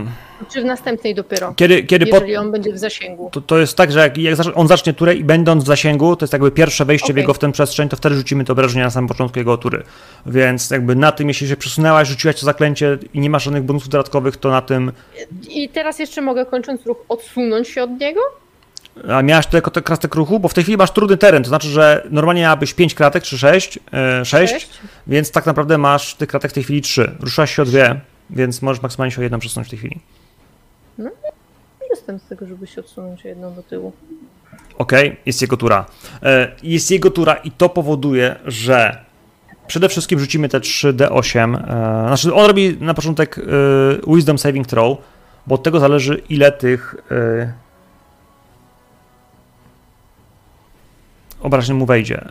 Czy 0.51 0.61
w 0.61 0.65
następnej 0.65 1.15
dopiero? 1.15 1.53
Kiedy, 1.55 1.83
kiedy 1.83 2.05
po, 2.07 2.15
Jeżeli 2.15 2.35
on 2.35 2.51
będzie 2.51 2.73
w 2.73 2.77
zasięgu. 2.77 3.29
to, 3.31 3.41
to 3.41 3.57
jest 3.57 3.77
tak, 3.77 3.91
że 3.91 3.99
jak, 3.99 4.17
jak 4.17 4.37
on 4.55 4.67
zacznie 4.67 4.93
turę 4.93 5.15
i 5.15 5.23
będąc 5.23 5.63
w 5.63 5.67
zasięgu, 5.67 6.15
to 6.15 6.23
jest 6.23 6.33
jakby 6.33 6.51
pierwsze 6.51 6.85
wejście 6.85 7.07
w 7.07 7.09
Okej. 7.09 7.21
jego 7.21 7.33
w 7.33 7.39
tę 7.39 7.51
przestrzeń, 7.51 7.89
to 7.89 7.95
wtedy 7.97 8.15
rzucimy 8.15 8.45
to 8.45 8.53
obrażenia 8.53 8.85
na 8.85 8.91
samym 8.91 9.07
początku 9.07 9.39
jego 9.39 9.57
tury. 9.57 9.83
Więc 10.25 10.69
jakby 10.69 10.95
na 10.95 11.11
tym, 11.11 11.27
jeśli 11.27 11.47
się 11.47 11.55
przesunęłaś, 11.57 12.07
rzuciłaś 12.07 12.39
to 12.39 12.45
zaklęcie 12.45 12.97
i 13.13 13.19
nie 13.19 13.29
masz 13.29 13.43
żadnych 13.43 13.63
bonusów 13.63 13.89
dodatkowych, 13.89 14.37
to 14.37 14.49
na 14.49 14.61
tym... 14.61 14.91
I 15.49 15.69
teraz 15.69 15.99
jeszcze 15.99 16.21
mogę, 16.21 16.45
kończąc 16.45 16.85
ruch, 16.85 16.97
odsunąć 17.09 17.67
się 17.67 17.83
od 17.83 17.99
niego? 17.99 18.21
A 19.09 19.21
miałaś 19.21 19.47
tylko 19.47 19.71
te 19.71 19.81
kratek 19.81 20.15
ruchu? 20.15 20.39
Bo 20.39 20.47
w 20.47 20.53
tej 20.53 20.63
chwili 20.63 20.77
masz 20.77 20.91
trudny 20.91 21.17
teren, 21.17 21.43
to 21.43 21.49
znaczy, 21.49 21.67
że 21.67 22.07
normalnie 22.09 22.41
miałabyś 22.41 22.73
5 22.73 22.93
kratek 22.95 23.23
czy 23.23 23.37
6, 23.37 23.79
e, 23.93 24.25
6, 24.25 24.53
Sześć? 24.53 24.69
więc 25.07 25.31
tak 25.31 25.45
naprawdę 25.45 25.77
masz 25.77 26.15
tych 26.15 26.29
kratek 26.29 26.51
w 26.51 26.53
tej 26.53 26.63
chwili 26.63 26.81
3. 26.81 27.11
Ruszałaś 27.19 27.55
się 27.55 27.61
o 27.61 27.65
dwie, 27.65 27.99
więc 28.29 28.61
możesz 28.61 28.81
maksymalnie 28.83 29.11
się 29.11 29.19
o 29.19 29.23
jedną 29.23 29.39
przesunąć 29.39 29.67
w 29.67 29.69
tej 29.69 29.79
chwili. 29.79 29.99
Jestem 31.89 32.19
z 32.19 32.23
tego, 32.23 32.45
żeby 32.47 32.67
się 32.67 32.81
odsunąć 32.81 33.23
jedną 33.25 33.53
do 33.55 33.63
tyłu. 33.63 33.93
Okej, 34.77 35.17
jest 35.25 35.41
jego 35.41 35.57
tura. 35.57 35.85
E, 36.23 36.51
Jest 36.63 36.91
jego 36.91 37.11
tura 37.11 37.33
i 37.35 37.51
to 37.51 37.69
powoduje, 37.69 38.35
że 38.45 39.05
przede 39.67 39.89
wszystkim 39.89 40.19
rzucimy 40.19 40.49
te 40.49 40.59
3D8. 40.59 41.55
e, 41.55 42.07
Znaczy, 42.07 42.33
on 42.33 42.45
robi 42.47 42.77
na 42.79 42.93
początek 42.93 43.37
e, 43.39 43.41
Wisdom 44.15 44.37
Saving 44.37 44.67
Throw, 44.67 44.97
bo 45.47 45.55
od 45.55 45.63
tego 45.63 45.79
zależy, 45.79 46.21
ile 46.29 46.51
tych 46.51 46.95
e, 47.11 47.53
obrażeń 51.41 51.75
mu 51.77 51.85
wejdzie. 51.85 52.25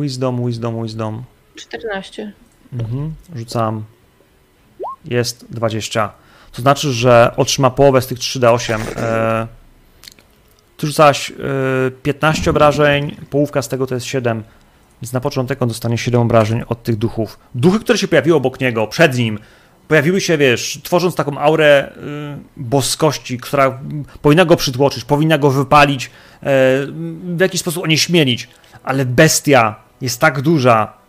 Wisdom, 0.00 0.46
Wisdom, 0.46 0.82
Wisdom. 0.82 1.22
14. 1.56 2.32
Mhm, 2.72 3.14
rzucam. 3.36 3.84
Jest 5.04 5.46
20. 5.52 6.12
To 6.52 6.62
znaczy, 6.62 6.92
że 6.92 7.32
otrzyma 7.36 7.70
połowę 7.70 8.02
z 8.02 8.06
tych 8.06 8.18
3D8. 8.18 8.80
E, 8.96 9.46
ty 10.76 10.86
rzucałaś 10.86 11.30
e, 11.30 11.34
15 12.02 12.50
obrażeń, 12.50 13.16
połówka 13.30 13.62
z 13.62 13.68
tego 13.68 13.86
to 13.86 13.94
jest 13.94 14.06
7. 14.06 14.42
Więc 15.02 15.12
na 15.12 15.20
początek 15.20 15.62
on 15.62 15.68
dostanie 15.68 15.98
7 15.98 16.20
obrażeń 16.20 16.62
od 16.68 16.82
tych 16.82 16.96
duchów. 16.96 17.38
Duchy, 17.54 17.80
które 17.80 17.98
się 17.98 18.08
pojawiły 18.08 18.36
obok 18.36 18.60
niego, 18.60 18.86
przed 18.86 19.18
nim, 19.18 19.38
pojawiły 19.88 20.20
się, 20.20 20.38
wiesz, 20.38 20.80
tworząc 20.82 21.14
taką 21.14 21.38
aurę 21.38 21.92
y, 21.96 22.60
boskości, 22.62 23.38
która 23.38 23.80
powinna 24.22 24.44
go 24.44 24.56
przytłoczyć, 24.56 25.04
powinna 25.04 25.38
go 25.38 25.50
wypalić, 25.50 26.06
e, 26.06 26.10
w 27.24 27.40
jakiś 27.40 27.60
sposób 27.60 27.84
onieśmielić. 27.84 28.48
Ale 28.84 29.04
bestia 29.04 29.74
jest 30.00 30.20
tak 30.20 30.40
duża, 30.40 30.99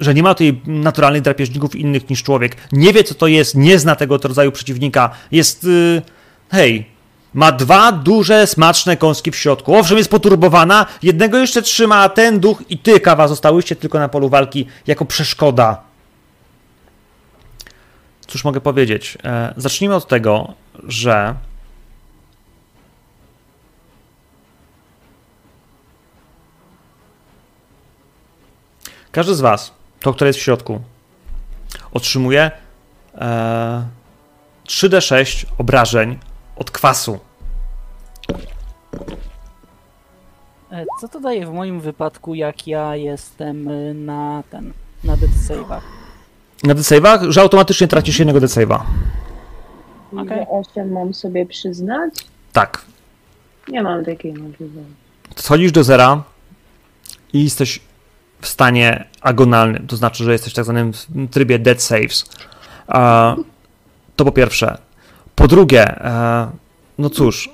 że 0.00 0.14
nie 0.14 0.22
ma 0.22 0.34
tutaj 0.34 0.60
naturalnych 0.66 1.22
drapieżników 1.22 1.76
innych 1.76 2.10
niż 2.10 2.22
człowiek. 2.22 2.56
Nie 2.72 2.92
wie, 2.92 3.04
co 3.04 3.14
to 3.14 3.26
jest, 3.26 3.54
nie 3.54 3.78
zna 3.78 3.96
tego 3.96 4.16
rodzaju 4.16 4.52
przeciwnika. 4.52 5.10
Jest. 5.32 5.64
y, 5.64 6.02
hej. 6.50 6.94
Ma 7.34 7.52
dwa 7.52 7.92
duże, 7.92 8.46
smaczne 8.46 8.96
kąski 8.96 9.30
w 9.30 9.36
środku. 9.36 9.76
Owszem, 9.76 9.98
jest 9.98 10.10
poturbowana, 10.10 10.86
jednego 11.02 11.38
jeszcze 11.38 11.62
trzyma, 11.62 11.96
a 11.96 12.08
ten 12.08 12.40
duch 12.40 12.62
i 12.68 12.78
ty, 12.78 13.00
kawa, 13.00 13.28
zostałyście 13.28 13.76
tylko 13.76 13.98
na 13.98 14.08
polu 14.08 14.28
walki 14.28 14.66
jako 14.86 15.04
przeszkoda. 15.04 15.82
Cóż 18.26 18.44
mogę 18.44 18.60
powiedzieć? 18.60 19.18
E, 19.24 19.54
zacznijmy 19.56 19.94
od 19.94 20.08
tego, 20.08 20.54
że. 20.84 21.34
Każdy 29.12 29.34
z 29.34 29.40
Was, 29.40 29.72
to, 30.04 30.12
które 30.12 30.28
jest 30.28 30.38
w 30.38 30.42
środku, 30.42 30.80
otrzymuje 31.92 32.50
e, 33.14 33.86
3d6 34.66 35.46
obrażeń 35.58 36.18
od 36.56 36.70
kwasu. 36.70 37.18
E, 40.72 40.84
Co 41.00 41.08
to 41.08 41.20
daje 41.20 41.46
w 41.46 41.52
moim 41.52 41.80
wypadku, 41.80 42.34
jak 42.34 42.66
ja 42.66 42.96
jestem 42.96 43.68
y, 43.68 43.94
na 43.94 44.42
ten, 44.50 44.72
na 45.04 45.16
death? 45.16 45.84
Na 46.62 46.74
desave'ach, 46.74 47.30
że 47.30 47.40
automatycznie 47.40 47.88
tracisz 47.88 48.18
jednego 48.18 48.40
desave'a. 48.40 48.80
Okej. 50.12 50.38
Że 50.38 50.46
8 50.48 50.92
mam 50.92 51.14
sobie 51.14 51.46
przyznać? 51.46 52.14
Tak. 52.52 52.84
Nie 53.68 53.82
mam 53.82 54.04
takiej 54.04 54.32
możliwości. 54.32 54.94
Schodzisz 55.36 55.72
do 55.72 55.84
zera 55.84 56.22
i 57.32 57.44
jesteś 57.44 57.80
w 58.44 58.48
stanie 58.48 59.04
agonalnym, 59.20 59.86
to 59.86 59.96
znaczy, 59.96 60.24
że 60.24 60.32
jesteś 60.32 60.52
w 60.52 60.56
tak 60.56 60.64
zwanym 60.64 60.92
trybie 61.30 61.58
dead 61.58 61.82
saves. 61.82 62.24
To 64.16 64.24
po 64.24 64.32
pierwsze. 64.32 64.78
Po 65.34 65.48
drugie, 65.48 65.82
e, 66.04 66.50
no 66.98 67.10
cóż. 67.10 67.50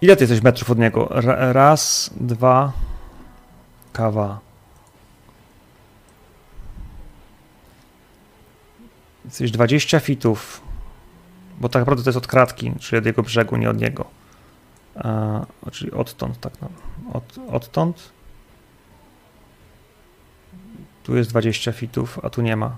Ile 0.00 0.16
ty 0.16 0.22
jesteś 0.24 0.42
metrów 0.42 0.70
od 0.70 0.78
niego? 0.78 1.08
Ra- 1.10 1.52
Raz, 1.52 2.10
dwa, 2.16 2.72
kawa. 3.92 4.38
Jesteś 9.24 9.50
20 9.50 10.00
fitów. 10.00 10.65
Bo 11.60 11.68
tak 11.68 11.80
naprawdę 11.80 12.04
to 12.04 12.10
jest 12.10 12.18
od 12.18 12.26
kratki, 12.26 12.72
czyli 12.80 12.98
od 12.98 13.06
jego 13.06 13.22
brzegu, 13.22 13.56
nie 13.56 13.70
od 13.70 13.80
niego. 13.80 14.04
E, 14.96 15.46
czyli 15.72 15.92
odtąd, 15.92 16.40
tak. 16.40 16.52
No. 16.62 16.68
Od, 17.12 17.38
odtąd. 17.50 18.10
Tu 21.02 21.16
jest 21.16 21.30
20 21.30 21.72
fitów, 21.72 22.18
a 22.22 22.30
tu 22.30 22.42
nie 22.42 22.56
ma. 22.56 22.76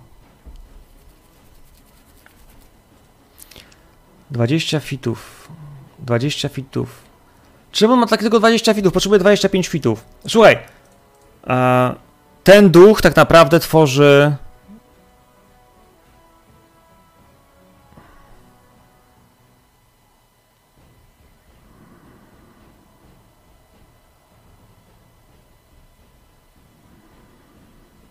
20 4.30 4.80
fitów. 4.80 5.48
20 5.98 6.48
fitów. 6.48 7.02
Czemu 7.72 7.96
ma 7.96 8.06
tak 8.06 8.20
tylko 8.20 8.38
20 8.38 8.74
fitów? 8.74 8.92
Potrzebuję 8.92 9.18
25 9.18 9.68
fitów. 9.68 10.04
Słuchaj. 10.28 10.58
Ten 12.44 12.70
duch 12.70 13.02
tak 13.02 13.16
naprawdę 13.16 13.60
tworzy. 13.60 14.36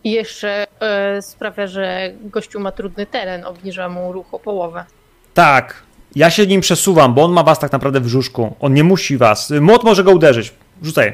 I 0.07 0.11
jeszcze 0.11 0.67
e, 0.79 1.21
sprawia, 1.21 1.67
że 1.67 2.11
gościu 2.21 2.59
ma 2.59 2.71
trudny 2.71 3.05
teren, 3.05 3.45
obniża 3.45 3.89
mu 3.89 4.11
ruch 4.13 4.33
o 4.33 4.39
połowę. 4.39 4.85
Tak. 5.33 5.83
Ja 6.15 6.29
się 6.29 6.47
nim 6.47 6.61
przesuwam, 6.61 7.13
bo 7.13 7.23
on 7.23 7.31
ma 7.31 7.43
was 7.43 7.59
tak 7.59 7.71
naprawdę 7.71 7.99
w 7.99 8.03
brzuszku. 8.03 8.55
On 8.59 8.73
nie 8.73 8.83
musi 8.83 9.17
was. 9.17 9.53
Młot 9.61 9.83
może 9.83 10.03
go 10.03 10.11
uderzyć. 10.11 10.53
Rzucaj. 10.83 11.13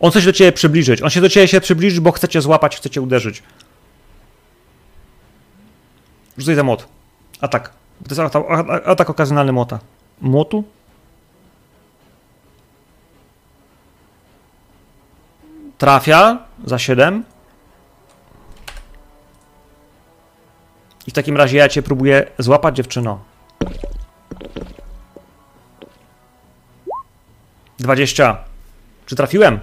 On 0.00 0.10
chce 0.10 0.20
się 0.20 0.26
do 0.26 0.32
ciebie 0.32 0.52
przybliżyć. 0.52 1.02
On 1.02 1.10
się 1.10 1.20
do 1.20 1.28
ciebie 1.28 1.48
się 1.48 1.60
przybliżyć, 1.60 2.00
bo 2.00 2.12
chcecie 2.12 2.40
złapać, 2.40 2.76
chcecie 2.76 3.02
uderzyć. 3.02 3.42
Rzucaj 6.38 6.54
za 6.54 6.62
młot. 6.62 6.88
Atak. 7.40 7.72
To 8.08 8.14
jest 8.14 8.20
atak, 8.20 8.44
atak 8.86 9.10
okazjonalny 9.10 9.52
młota. 9.52 9.78
Młotu? 10.20 10.64
Trafia 15.78 16.38
za 16.64 16.78
7. 16.78 17.31
w 21.12 21.14
takim 21.14 21.36
razie 21.36 21.58
ja 21.58 21.68
cię 21.68 21.82
próbuję 21.82 22.26
złapać, 22.38 22.76
dziewczyno. 22.76 23.20
20. 27.78 28.44
Czy 29.06 29.16
trafiłem? 29.16 29.60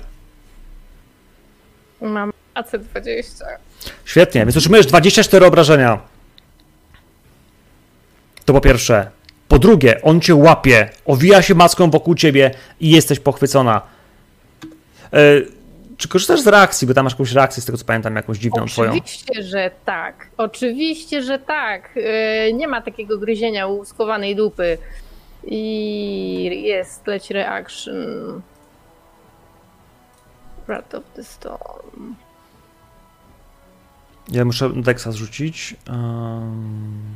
Mam 2.01 2.33
AC20. 2.55 3.43
Świetnie, 4.05 4.41
więc 4.41 4.57
otrzymujesz 4.57 4.85
24 4.85 5.45
obrażenia. 5.45 5.99
To 8.45 8.53
po 8.53 8.61
pierwsze. 8.61 9.11
Po 9.47 9.59
drugie, 9.59 10.01
on 10.01 10.21
cię 10.21 10.35
łapie, 10.35 10.89
owija 11.05 11.41
się 11.41 11.55
maską 11.55 11.89
wokół 11.89 12.15
ciebie 12.15 12.51
i 12.79 12.89
jesteś 12.89 13.19
pochwycona. 13.19 13.81
E, 15.13 15.17
czy 15.99 16.07
korzystasz 16.07 16.41
z 16.41 16.47
reakcji, 16.47 16.87
bo 16.87 16.93
tam 16.93 17.03
masz 17.03 17.13
jakąś 17.13 17.31
reakcję, 17.31 17.63
z 17.63 17.65
tego 17.65 17.77
co 17.77 17.85
pamiętam, 17.85 18.15
jakąś 18.15 18.37
dziwną 18.37 18.65
twoją. 18.65 18.91
Oczywiście, 18.91 19.43
że 19.43 19.71
tak. 19.85 20.29
Oczywiście, 20.37 21.23
że 21.23 21.39
tak. 21.39 21.89
E, 21.95 22.53
Nie 22.53 22.67
ma 22.67 22.81
takiego 22.81 23.17
gryzienia 23.17 23.67
u 23.67 23.85
schowanej 23.85 24.35
dupy. 24.35 24.77
I 25.43 26.61
jest 26.63 27.07
leć 27.07 27.29
reaction. 27.29 28.41
Wrath 30.67 30.95
of 30.95 31.03
the 31.15 31.23
Storm. 31.23 32.15
Ja 34.31 34.45
muszę 34.45 34.69
Dexa 34.75 35.11
zrzucić. 35.11 35.75
Um... 35.89 37.15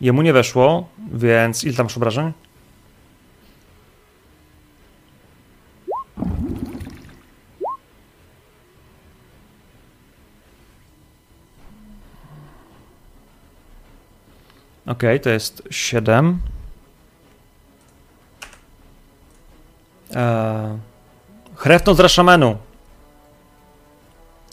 Jemu 0.00 0.22
nie 0.22 0.32
weszło, 0.32 0.88
więc 1.12 1.64
ile 1.64 1.74
tam 1.74 1.86
masz 1.86 1.96
obrażeń? 1.96 2.32
Okej, 14.88 15.20
to 15.20 15.30
jest 15.30 15.62
7. 15.70 16.38
Eee, 20.14 21.94
z 21.94 22.00
Rashamenu. 22.00 22.56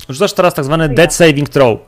Rzucasz 0.10 0.34
teraz 0.34 0.54
tak 0.54 0.66
zwany 0.66 0.90
Dead 0.90 1.14
Saving 1.14 1.50
Throw. 1.50 1.80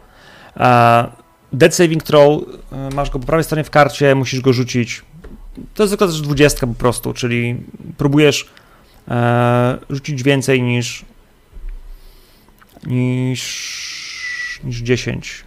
Eee, 0.55 1.05
dead 1.53 1.75
Saving 1.75 2.03
Throw, 2.03 2.43
e, 2.71 2.89
masz 2.95 3.09
go 3.09 3.19
po 3.19 3.25
prawej 3.25 3.43
stronie 3.43 3.63
w 3.63 3.69
karcie, 3.69 4.15
musisz 4.15 4.41
go 4.41 4.53
rzucić. 4.53 5.01
To 5.73 5.83
jest 5.83 5.91
tylko 5.91 6.07
też 6.07 6.21
20 6.21 6.67
po 6.67 6.73
prostu, 6.73 7.13
czyli 7.13 7.63
próbujesz 7.97 8.49
e, 9.07 9.77
rzucić 9.89 10.23
więcej 10.23 10.61
niż 10.61 11.05
niż 12.83 14.61
niż 14.63 14.77
10. 14.77 15.46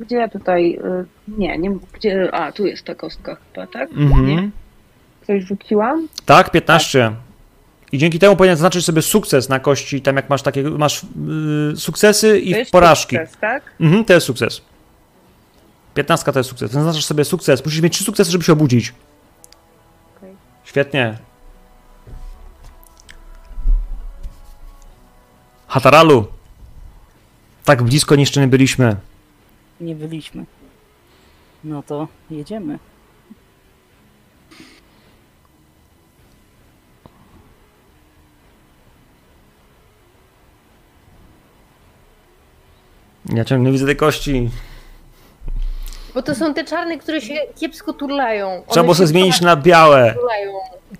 Gdzie 0.00 0.28
tutaj. 0.28 0.78
y, 1.00 1.04
Nie, 1.38 1.58
nie. 1.58 1.70
Gdzie. 1.92 2.34
A, 2.34 2.52
tu 2.52 2.66
jest 2.66 2.84
ta 2.84 2.94
kostka 2.94 3.34
chyba, 3.34 3.66
tak? 3.66 3.90
Mhm. 3.92 4.26
Nie? 4.26 4.50
Coś 5.26 5.44
rzuciłam? 5.44 6.08
Tak, 6.26 6.50
15. 6.50 7.12
I 7.92 7.98
dzięki 7.98 8.18
temu 8.18 8.36
powinien 8.36 8.56
zaznaczyć 8.56 8.84
sobie 8.84 9.02
sukces 9.02 9.48
na 9.48 9.60
kości, 9.60 10.02
tam 10.02 10.16
jak 10.16 10.30
masz 10.30 10.42
takie, 10.42 10.62
masz 10.62 11.06
yy, 11.26 11.76
sukcesy 11.76 12.38
i 12.38 12.66
porażki. 12.66 13.16
Sukces, 13.16 13.36
tak? 13.40 13.62
Mhm, 13.80 14.04
to 14.04 14.12
jest 14.12 14.26
sukces. 14.26 14.60
15 15.94 16.32
to 16.32 16.38
jest 16.38 16.50
sukces. 16.50 16.70
Zaznaczasz 16.70 17.04
sobie 17.04 17.24
sukces. 17.24 17.64
Musisz 17.64 17.80
mieć 17.80 17.92
trzy 17.92 18.04
sukcesy, 18.04 18.30
żeby 18.30 18.44
się 18.44 18.52
obudzić. 18.52 18.94
Okej. 20.16 20.32
Świetnie. 20.64 21.18
Hataralu. 25.68 26.26
Tak 27.64 27.82
blisko 27.82 28.14
jeszcze 28.14 28.40
nie 28.40 28.48
byliśmy. 28.48 28.96
Nie 29.80 29.94
byliśmy. 29.94 30.44
No 31.64 31.82
to 31.82 32.08
jedziemy. 32.30 32.78
Ja 43.34 43.44
ciągle 43.44 43.72
widzę 43.72 43.86
te 43.86 43.94
kości. 43.94 44.50
Bo 46.14 46.22
to 46.22 46.34
są 46.34 46.54
te 46.54 46.64
czarne, 46.64 46.98
które 46.98 47.20
się 47.20 47.34
kiepsko 47.60 47.92
turlają. 47.92 48.48
One 48.48 48.62
Trzeba 48.68 48.82
było 48.84 48.94
się 48.94 48.98
sobie 48.98 49.06
zmienić 49.06 49.40
na 49.40 49.56
białe. 49.56 50.14
turlają. 50.14 50.52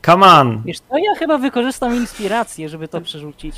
Come 0.06 0.26
on. 0.26 0.62
Wiesz 0.64 0.78
co, 0.78 0.98
ja 0.98 1.14
chyba 1.18 1.38
wykorzystam 1.38 1.96
inspirację, 1.96 2.68
żeby 2.68 2.88
to 2.88 3.00
przerzucić. 3.00 3.56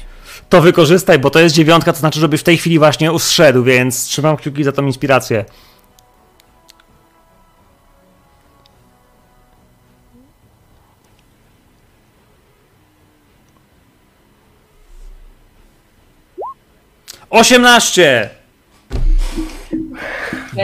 To 0.48 0.60
wykorzystaj, 0.60 1.18
bo 1.18 1.30
to 1.30 1.40
jest 1.40 1.54
dziewiątka, 1.54 1.92
to 1.92 1.98
znaczy, 1.98 2.20
żebyś 2.20 2.40
w 2.40 2.44
tej 2.44 2.56
chwili 2.56 2.78
właśnie 2.78 3.12
ustrzedł, 3.12 3.62
więc 3.62 4.04
trzymam 4.04 4.36
kciuki 4.36 4.64
za 4.64 4.72
tą 4.72 4.86
inspirację. 4.86 5.44
Osiemnaście! 17.30 18.30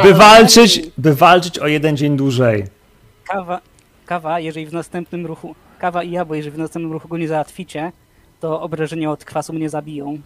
By 0.03 0.15
walczyć, 0.15 0.81
by 0.99 1.15
walczyć 1.15 1.59
o 1.59 1.67
jeden 1.67 1.97
dzień 1.97 2.17
dłużej. 2.17 2.65
Kawa, 3.29 3.61
kawa, 4.07 4.41
jeżeli 4.41 4.67
w 4.67 4.73
następnym 4.73 5.27
ruchu, 5.27 5.55
kawa 5.77 6.03
i 6.03 6.11
ja, 6.11 6.25
bo 6.25 6.35
jeżeli 6.35 6.57
w 6.57 6.59
następnym 6.59 6.93
ruchu 6.93 7.09
go 7.09 7.19
nie 7.19 7.29
załatwicie, 7.29 7.93
to 8.41 8.61
obrażenia 8.61 9.11
od 9.11 9.25
kwasu 9.25 9.53
mnie 9.53 9.69
zabiją. 9.71 10.19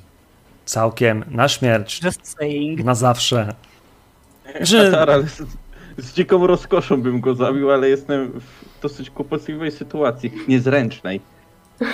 Całkiem, 0.65 1.25
na 1.31 1.49
śmierć, 1.49 2.03
Just 2.05 2.27
saying. 2.39 2.85
na 2.85 2.95
zawsze. 2.95 3.55
Że- 4.61 5.23
z, 5.27 5.43
z 6.05 6.15
dziką 6.15 6.47
rozkoszą 6.47 7.03
bym 7.03 7.21
go 7.21 7.35
zabił, 7.35 7.71
ale 7.71 7.89
jestem 7.89 8.41
w 8.41 8.81
dosyć 8.83 9.11
kłopotliwej 9.11 9.71
sytuacji, 9.73 10.33
niezręcznej. 10.49 11.21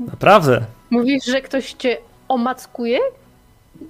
Naprawdę. 0.00 0.64
Mówisz, 0.90 1.24
że 1.24 1.40
ktoś 1.40 1.72
cię 1.72 1.96
omackuję? 2.28 2.98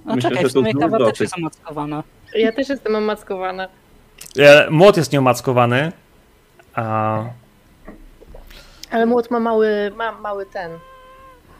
No 0.05 0.15
Myślę, 0.15 0.29
czekaj, 0.29 0.43
że 0.43 0.49
w 0.49 0.53
to 0.53 0.59
sumie 0.59 0.73
kawa 0.73 0.97
też 0.97 1.19
jest 1.19 1.35
zamackowana. 1.35 2.03
Ja 2.35 2.51
też 2.51 2.69
jestem 2.69 2.95
omackowana. 2.95 3.67
E, 4.39 4.69
Młot 4.69 4.97
jest 4.97 5.11
nieomackowany. 5.13 5.91
A 6.75 7.23
Ale 8.91 9.05
młot 9.05 9.31
ma 9.31 9.39
mały, 9.39 9.91
ma 9.95 10.11
mały 10.11 10.45
ten. 10.45 10.71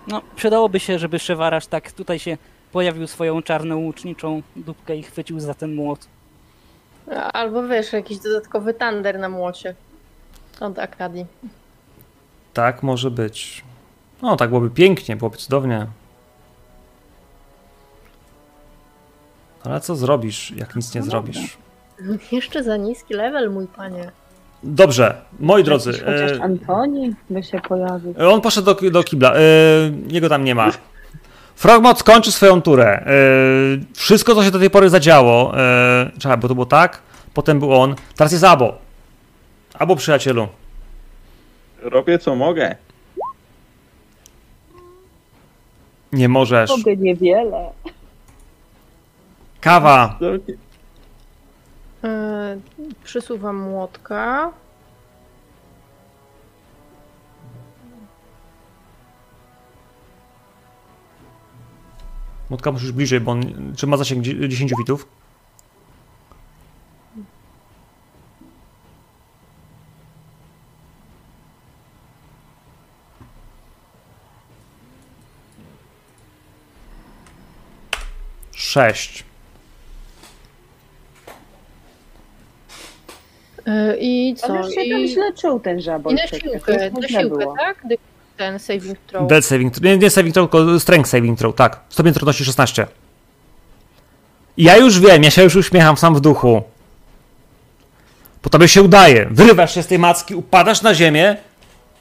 No, 0.08 0.22
przydałoby 0.36 0.80
się, 0.80 1.00
żeby 1.00 1.20
Szewarasz 1.20 1.68
tak 1.68 1.92
tutaj 1.92 2.20
się 2.20 2.38
pojawił 2.72 3.08
swoją 3.08 3.42
czarną 3.42 3.78
łuczniczą 3.78 4.42
dupkę 4.56 4.96
i 4.96 5.04
chwycił 5.04 5.40
za 5.40 5.54
ten 5.54 5.76
młot. 5.76 6.08
Albo 7.34 7.68
wiesz, 7.68 7.94
jakiś 7.94 8.18
dodatkowy 8.20 8.74
tander 8.74 9.20
na 9.20 9.30
młocie. 9.30 9.76
Od 10.60 10.80
Akadii. 10.80 11.26
tak 12.54 12.84
może 12.84 13.12
być. 13.12 13.64
No, 14.22 14.36
tak 14.36 14.50
byłoby 14.50 14.70
pięknie, 14.70 15.16
byłoby 15.16 15.38
cudownie. 15.38 15.88
Ale 19.64 19.82
co 19.82 19.96
zrobisz, 19.96 20.52
jak 20.52 20.76
nic 20.76 20.96
nie 20.96 21.02
No 21.02 21.08
zrobisz? 21.08 21.58
Jeszcze 22.32 22.64
za 22.64 22.78
niski 22.78 23.14
level, 23.14 23.52
mój 23.52 23.68
panie. 23.68 24.12
Dobrze, 24.64 25.16
moi 25.40 25.64
drodzy. 25.64 25.92
Chociaż 25.92 26.32
e, 26.32 26.44
Antoni 26.44 27.14
by 27.30 27.44
się 27.44 27.60
pojawił. 27.60 28.14
On 28.30 28.42
poszedł 28.42 28.76
do, 28.76 28.92
do 28.92 29.04
kibla. 29.04 29.34
E, 29.36 29.40
jego 30.08 30.30
tam 30.30 30.44
nie 30.44 30.56
ma. 30.56 30.72
Frogmot 31.56 32.00
skończy 32.00 32.32
swoją 32.32 32.62
turę. 32.62 33.06
E, 33.06 33.14
wszystko, 33.96 34.36
co 34.36 34.44
się 34.44 34.52
do 34.52 34.60
tej 34.60 34.70
pory 34.70 34.90
zadziało. 34.90 35.58
E, 35.60 36.12
czekaj, 36.20 36.38
bo 36.38 36.48
to 36.48 36.54
było 36.54 36.66
tak. 36.66 37.02
Potem 37.34 37.60
był 37.60 37.74
on. 37.74 37.96
Teraz 38.16 38.32
jest 38.32 38.44
Abo. 38.44 38.74
Abo, 39.74 39.96
przyjacielu. 39.96 40.48
Robię 41.82 42.20
co 42.20 42.36
mogę. 42.36 42.76
Nie 46.14 46.30
możesz. 46.30 46.70
Mogę 46.70 46.96
niewiele. 46.96 47.70
Kawa. 49.62 50.20
E, 52.04 52.60
przysuwam 53.04 53.56
młotka. 53.58 54.52
Motka 62.50 62.72
musisz 62.72 62.92
bliżej, 62.92 63.20
bo 63.20 63.32
on. 63.32 63.74
Czy 63.78 63.88
ma 63.88 63.98
zasięg 63.98 64.24
dzie- 64.24 64.50
10 64.50 64.74
fitów? 64.78 65.08
Sześć. 78.52 79.31
I 84.00 84.36
co? 84.38 84.48
On 84.48 84.58
już 84.58 84.68
się 84.76 84.82
tam 84.92 85.00
I, 85.00 85.08
źle 85.08 85.34
czuł 85.42 85.60
ten 85.60 85.80
i 85.80 85.82
żabol. 85.82 86.14
na 86.16 86.22
przecież. 86.28 86.52
siłkę, 86.52 86.90
To 86.90 87.00
na 87.00 87.08
siłkę, 87.08 87.46
tak? 87.58 87.84
Ten 88.38 88.60
saving 88.60 88.98
throw. 89.08 89.28
Dead 89.30 89.46
saving 89.46 89.74
throw. 89.74 89.84
Nie, 89.84 89.98
nie 89.98 90.10
saving 90.10 90.34
throw, 90.34 90.52
tylko 90.52 90.80
strength 90.80 91.10
saving 91.10 91.40
throw, 91.40 91.56
tak. 91.56 91.80
Stopień 91.90 92.14
trudności 92.14 92.46
16. 92.46 92.88
I 94.58 94.64
Ja 94.64 94.78
już 94.78 95.00
wiem, 95.00 95.24
ja 95.24 95.32
się 95.32 95.44
już 95.44 95.56
uśmiecham 95.56 95.98
sam 95.98 96.16
w 96.16 96.20
duchu. 96.22 96.62
Bo 98.44 98.50
tobie 98.50 98.68
się 98.68 98.82
udaje. 98.82 99.28
Wyrywasz 99.32 99.74
się 99.76 99.84
z 99.84 99.88
tej 99.88 100.00
macki, 100.00 100.36
upadasz 100.36 100.82
na 100.82 100.94
ziemię. 100.96 101.38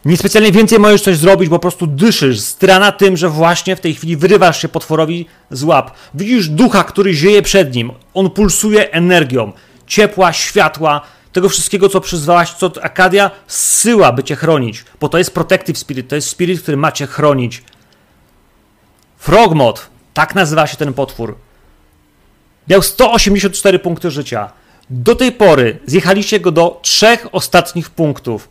Niespecjalnie 0.04 0.52
więcej 0.52 0.78
możesz 0.78 1.02
coś 1.02 1.16
zrobić, 1.16 1.48
bo 1.48 1.56
po 1.56 1.60
prostu 1.60 1.86
dyszysz. 1.86 2.40
Strana 2.40 2.92
tym, 2.92 3.16
że 3.16 3.28
właśnie 3.28 3.76
w 3.76 3.80
tej 3.80 3.94
chwili 3.94 4.16
wyrywasz 4.16 4.62
się 4.62 4.68
potworowi 4.68 5.26
z 5.50 5.62
łap. 5.62 5.90
Widzisz 6.14 6.48
ducha, 6.48 6.84
który 6.84 7.14
zieje 7.14 7.42
przed 7.42 7.74
nim. 7.74 7.92
On 8.14 8.30
pulsuje 8.30 8.90
energią. 8.90 9.52
Ciepła, 9.86 10.32
światła, 10.32 11.00
tego 11.32 11.48
wszystkiego, 11.48 11.88
co 11.88 12.00
przyzwałaś, 12.00 12.52
co 12.52 12.72
Akadia 12.82 13.30
zsyła, 13.46 14.12
by 14.12 14.24
cię 14.24 14.36
chronić. 14.36 14.84
Bo 15.00 15.08
to 15.08 15.18
jest 15.18 15.34
protective 15.34 15.78
spirit, 15.78 16.08
to 16.08 16.14
jest 16.14 16.28
spirit, 16.28 16.62
który 16.62 16.76
ma 16.76 16.92
cię 16.92 17.06
chronić. 17.06 17.62
Frogmot, 19.16 19.86
tak 20.14 20.34
nazywa 20.34 20.66
się 20.66 20.76
ten 20.76 20.92
potwór. 20.92 21.36
Miał 22.68 22.82
184 22.82 23.78
punkty 23.78 24.10
życia. 24.10 24.52
Do 24.90 25.14
tej 25.14 25.32
pory 25.32 25.78
zjechaliście 25.86 26.40
go 26.40 26.52
do 26.52 26.78
trzech 26.82 27.26
ostatnich 27.32 27.90
punktów. 27.90 28.48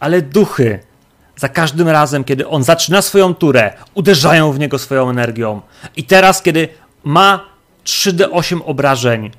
Ale 0.00 0.22
duchy, 0.22 0.80
za 1.36 1.48
każdym 1.48 1.88
razem, 1.88 2.24
kiedy 2.24 2.48
on 2.48 2.62
zaczyna 2.62 3.02
swoją 3.02 3.34
turę, 3.34 3.72
uderzają 3.94 4.52
w 4.52 4.58
niego 4.58 4.78
swoją 4.78 5.10
energią. 5.10 5.60
I 5.96 6.04
teraz, 6.04 6.42
kiedy 6.42 6.68
ma 7.04 7.44
3d8 7.84 8.60
obrażeń, 8.64 9.30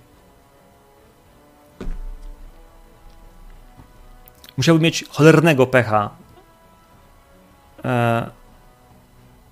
musiałby 4.59 4.83
mieć 4.83 5.05
cholernego 5.09 5.67
pecha, 5.67 6.09
e, 7.85 8.29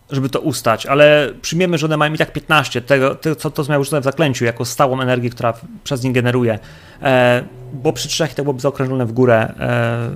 żeby 0.10 0.30
to 0.30 0.40
ustać, 0.40 0.86
ale 0.86 1.34
przyjmiemy, 1.42 1.78
że 1.78 1.86
one 1.86 1.98
mają 1.98 2.14
i 2.14 2.18
tak 2.18 2.34
15, 2.34 2.82
tego, 2.82 3.16
tego 3.16 3.36
co 3.36 3.52
to 3.52 3.64
miał 3.70 3.84
rzucone 3.84 4.02
w 4.02 4.04
zaklęciu, 4.04 4.46
jako 4.46 4.66
stałą 4.66 5.02
energię, 5.02 5.30
która 5.30 5.54
przez 5.84 6.04
nie 6.04 6.14
generuje, 6.14 6.60
e, 7.02 7.44
bo 7.74 7.94
przy 7.94 8.08
trzech 8.08 8.34
to 8.34 8.44
byłoby 8.44 8.60
zaokrążone 8.60 9.06
w 9.06 9.12
górę 9.12 9.54
e, 9.60 10.10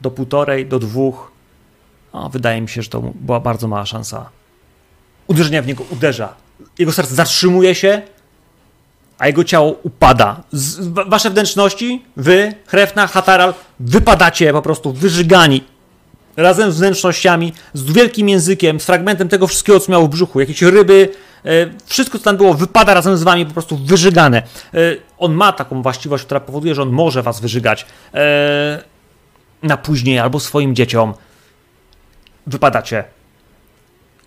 do 0.00 0.10
półtorej, 0.10 0.66
do 0.66 0.78
dwóch. 0.78 1.32
O, 2.12 2.28
wydaje 2.28 2.60
mi 2.60 2.68
się, 2.68 2.82
że 2.82 2.88
to 2.88 3.00
była 3.14 3.40
bardzo 3.40 3.68
mała 3.68 3.86
szansa. 3.86 4.30
Uderzenia 5.26 5.62
w 5.62 5.66
niego 5.66 5.84
uderza. 5.90 6.34
Jego 6.78 6.92
serce 6.92 7.14
zatrzymuje 7.14 7.74
się, 7.74 8.02
a 9.18 9.26
jego 9.26 9.44
ciało 9.44 9.76
upada. 9.82 10.42
Z, 10.52 10.88
wa- 10.88 11.04
wasze 11.04 11.30
wnętrzności, 11.30 12.02
wy, 12.16 12.54
Hrefna, 12.66 13.06
Hataral, 13.06 13.54
wypadacie 13.80 14.52
po 14.52 14.62
prostu 14.62 14.92
wyżygani 14.92 15.64
razem 16.36 16.72
z 16.72 16.78
wnętrznościami, 16.78 17.52
z 17.74 17.92
wielkim 17.92 18.28
językiem, 18.28 18.80
z 18.80 18.84
fragmentem 18.84 19.28
tego 19.28 19.46
wszystkiego, 19.46 19.80
co 19.80 19.92
miało 19.92 20.06
w 20.06 20.10
brzuchu, 20.10 20.40
jakieś 20.40 20.62
ryby, 20.62 21.08
e, 21.44 21.48
wszystko, 21.86 22.18
co 22.18 22.24
tam 22.24 22.36
było, 22.36 22.54
wypada 22.54 22.94
razem 22.94 23.16
z 23.16 23.22
wami 23.22 23.46
po 23.46 23.52
prostu 23.52 23.76
wyżygane. 23.76 24.38
E, 24.74 24.78
on 25.18 25.32
ma 25.34 25.52
taką 25.52 25.82
właściwość, 25.82 26.24
która 26.24 26.40
powoduje, 26.40 26.74
że 26.74 26.82
on 26.82 26.90
może 26.90 27.22
was 27.22 27.40
wyżygać 27.40 27.86
e, 28.14 28.82
na 29.62 29.76
później 29.76 30.18
albo 30.18 30.40
swoim 30.40 30.74
dzieciom. 30.74 31.14
Wypadacie. 32.46 33.04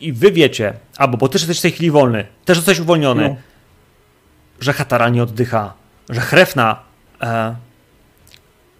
I 0.01 0.13
wy 0.13 0.31
wiecie, 0.31 0.73
albo 0.97 1.17
bo 1.17 1.29
też 1.29 1.41
jesteś 1.41 1.59
w 1.59 1.61
tej 1.61 1.71
chwili 1.71 1.91
wolny, 1.91 2.25
też 2.45 2.57
jesteś 2.57 2.79
uwolniony, 2.79 3.29
No. 3.29 3.35
Że 4.59 4.73
Hatara 4.73 5.09
nie 5.09 5.23
oddycha, 5.23 5.73
że 6.09 6.21
Hrefna 6.21 6.79
e, 7.21 7.55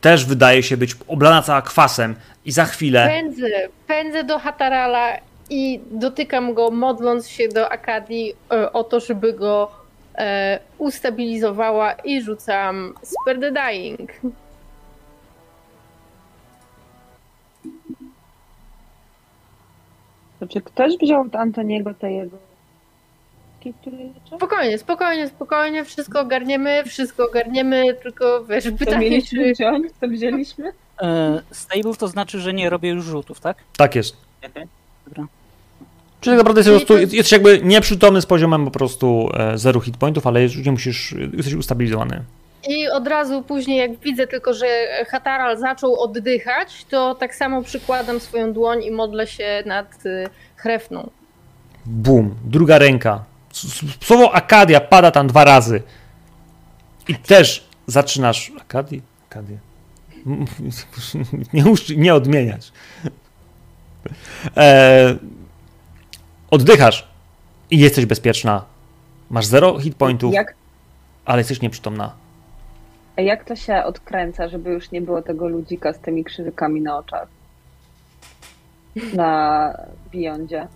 też 0.02 0.26
wydaje 0.26 0.64
się 0.64 0.78
być 0.78 0.96
oblana 1.08 1.42
cała 1.42 1.62
kwasem 1.62 2.16
i 2.46 2.52
za 2.52 2.66
chwilę 2.66 3.08
Pędzę, 3.08 3.48
pędzę 3.88 4.24
do 4.24 4.40
Hatarala 4.40 5.18
i 5.50 5.80
dotykam 5.92 6.54
go, 6.54 6.72
modląc 6.72 7.28
się 7.28 7.48
do 7.48 7.72
Akadii 7.72 8.34
e, 8.52 8.74
o 8.74 8.84
to, 8.84 9.00
żeby 9.00 9.34
go 9.34 9.72
e, 10.16 10.60
ustabilizowała 10.78 11.92
i 11.94 12.22
rzucam 12.22 12.94
Spare 13.04 13.40
the 13.40 13.52
Dying. 13.52 14.12
To 20.40 20.48
czy 20.48 20.62
ktoś 20.62 20.98
wziął 20.98 21.22
od 21.22 21.36
Antoniego 21.36 21.94
te 21.94 22.12
jego... 22.12 22.49
który 23.82 23.98
leczy? 23.98 24.36
Spokojnie, 24.38 24.78
spokojnie, 24.78 25.28
spokojnie, 25.28 25.86
wszystko 25.86 26.20
ogarniemy, 26.22 26.84
wszystko 26.86 27.26
ogarniemy, 27.28 27.94
tylko 28.04 28.46
wiesz, 28.46 28.64
To 28.64 28.72
pytanie, 28.72 28.98
mieliśmy 29.10 29.44
czy... 29.46 29.54
wziąć? 29.54 29.88
To 30.02 30.08
wzięliśmy? 30.08 30.72
E, 31.02 31.42
stable 31.52 31.94
to 32.00 32.08
znaczy, 32.08 32.40
że 32.40 32.54
nie 32.54 32.70
robię 32.70 32.90
już 32.90 33.06
rzutów, 33.06 33.40
tak? 33.40 33.58
Tak 33.78 33.96
jest. 33.96 34.18
Mhm. 34.42 34.68
Dobra. 35.08 35.28
Czyli 36.22 36.38
tak 36.38 36.38
naprawdę 36.38 36.60
jesteś, 36.60 36.88
prostu, 36.88 37.08
to- 37.08 37.16
jesteś 37.16 37.32
jakby 37.32 37.60
nieprzytomny 37.64 38.22
z 38.22 38.26
poziomem 38.26 38.66
po 38.66 38.72
prostu 38.72 39.30
e, 39.34 39.58
zero 39.58 39.80
hit 39.80 39.98
pointów, 39.98 40.28
ale 40.28 40.44
już 40.44 40.66
nie 40.66 40.72
musisz, 40.72 41.16
jesteś 41.34 41.54
ustabilizowany. 41.54 42.22
I 42.70 42.90
od 42.90 43.08
razu 43.08 43.42
później, 43.42 43.78
jak 43.78 44.00
widzę 44.00 44.28
tylko, 44.28 44.54
że 44.54 44.66
Hataral 45.08 45.58
zaczął 45.58 46.00
oddychać, 46.02 46.86
to 46.90 47.16
tak 47.16 47.36
samo 47.36 47.62
przykładam 47.64 48.20
swoją 48.20 48.54
dłoń 48.54 48.84
i 48.84 48.92
modlę 48.92 49.28
się 49.28 49.64
nad 49.66 50.06
y, 50.06 50.28
Hrefną. 50.56 51.10
Bum, 51.86 52.36
druga 52.46 52.78
ręka. 52.78 53.24
Słowo 54.04 54.32
Akadia 54.34 54.80
pada 54.82 55.12
tam 55.12 55.28
dwa 55.28 55.44
razy. 55.44 55.82
I 57.08 57.16
też 57.16 57.68
zaczynasz. 57.88 58.52
Akadii? 58.62 59.02
Akadia. 59.30 59.58
Nie, 61.54 61.64
nie 61.98 62.14
odmieniać. 62.14 62.72
E, 64.58 65.16
oddychasz 66.52 67.08
i 67.72 67.80
jesteś 67.80 68.06
bezpieczna. 68.06 68.66
Masz 69.30 69.46
zero 69.46 69.80
hit 69.80 69.96
pointów, 69.96 70.34
Jak, 70.34 70.56
ale 71.26 71.38
jesteś 71.38 71.62
nieprzytomna. 71.62 72.14
a 73.18 73.22
jak 73.22 73.44
to 73.44 73.56
się 73.56 73.84
odkręca, 73.84 74.50
żeby 74.50 74.70
już 74.70 74.92
nie 74.92 75.02
było 75.02 75.22
tego 75.22 75.48
ludzika 75.48 75.94
z 75.94 76.00
tymi 76.00 76.24
krzyżykami 76.24 76.82
na 76.82 76.98
oczach? 76.98 77.28
Na 79.14 79.74
Beyondzie. 80.14 80.68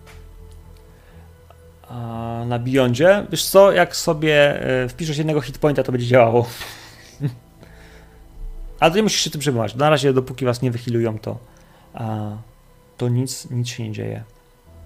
Na 2.46 2.58
Beyondzie, 2.58 3.26
wiesz 3.30 3.44
co, 3.46 3.72
jak 3.72 3.96
sobie 3.96 4.62
e, 4.84 4.88
wpiszesz 4.88 5.18
jednego 5.18 5.40
hitpointa, 5.40 5.82
to 5.82 5.92
będzie 5.92 6.06
działało. 6.06 6.46
Ale 8.80 8.90
to 8.90 8.96
nie 8.96 9.02
musisz 9.02 9.20
się 9.20 9.30
tym 9.30 9.40
przejmować. 9.40 9.74
Na 9.74 9.90
razie, 9.90 10.12
dopóki 10.12 10.44
was 10.44 10.62
nie 10.62 10.70
wychilują, 10.70 11.18
to, 11.18 11.38
to 12.96 13.08
nic, 13.08 13.50
nic 13.50 13.68
się 13.68 13.82
nie 13.82 13.92
dzieje. 13.92 14.24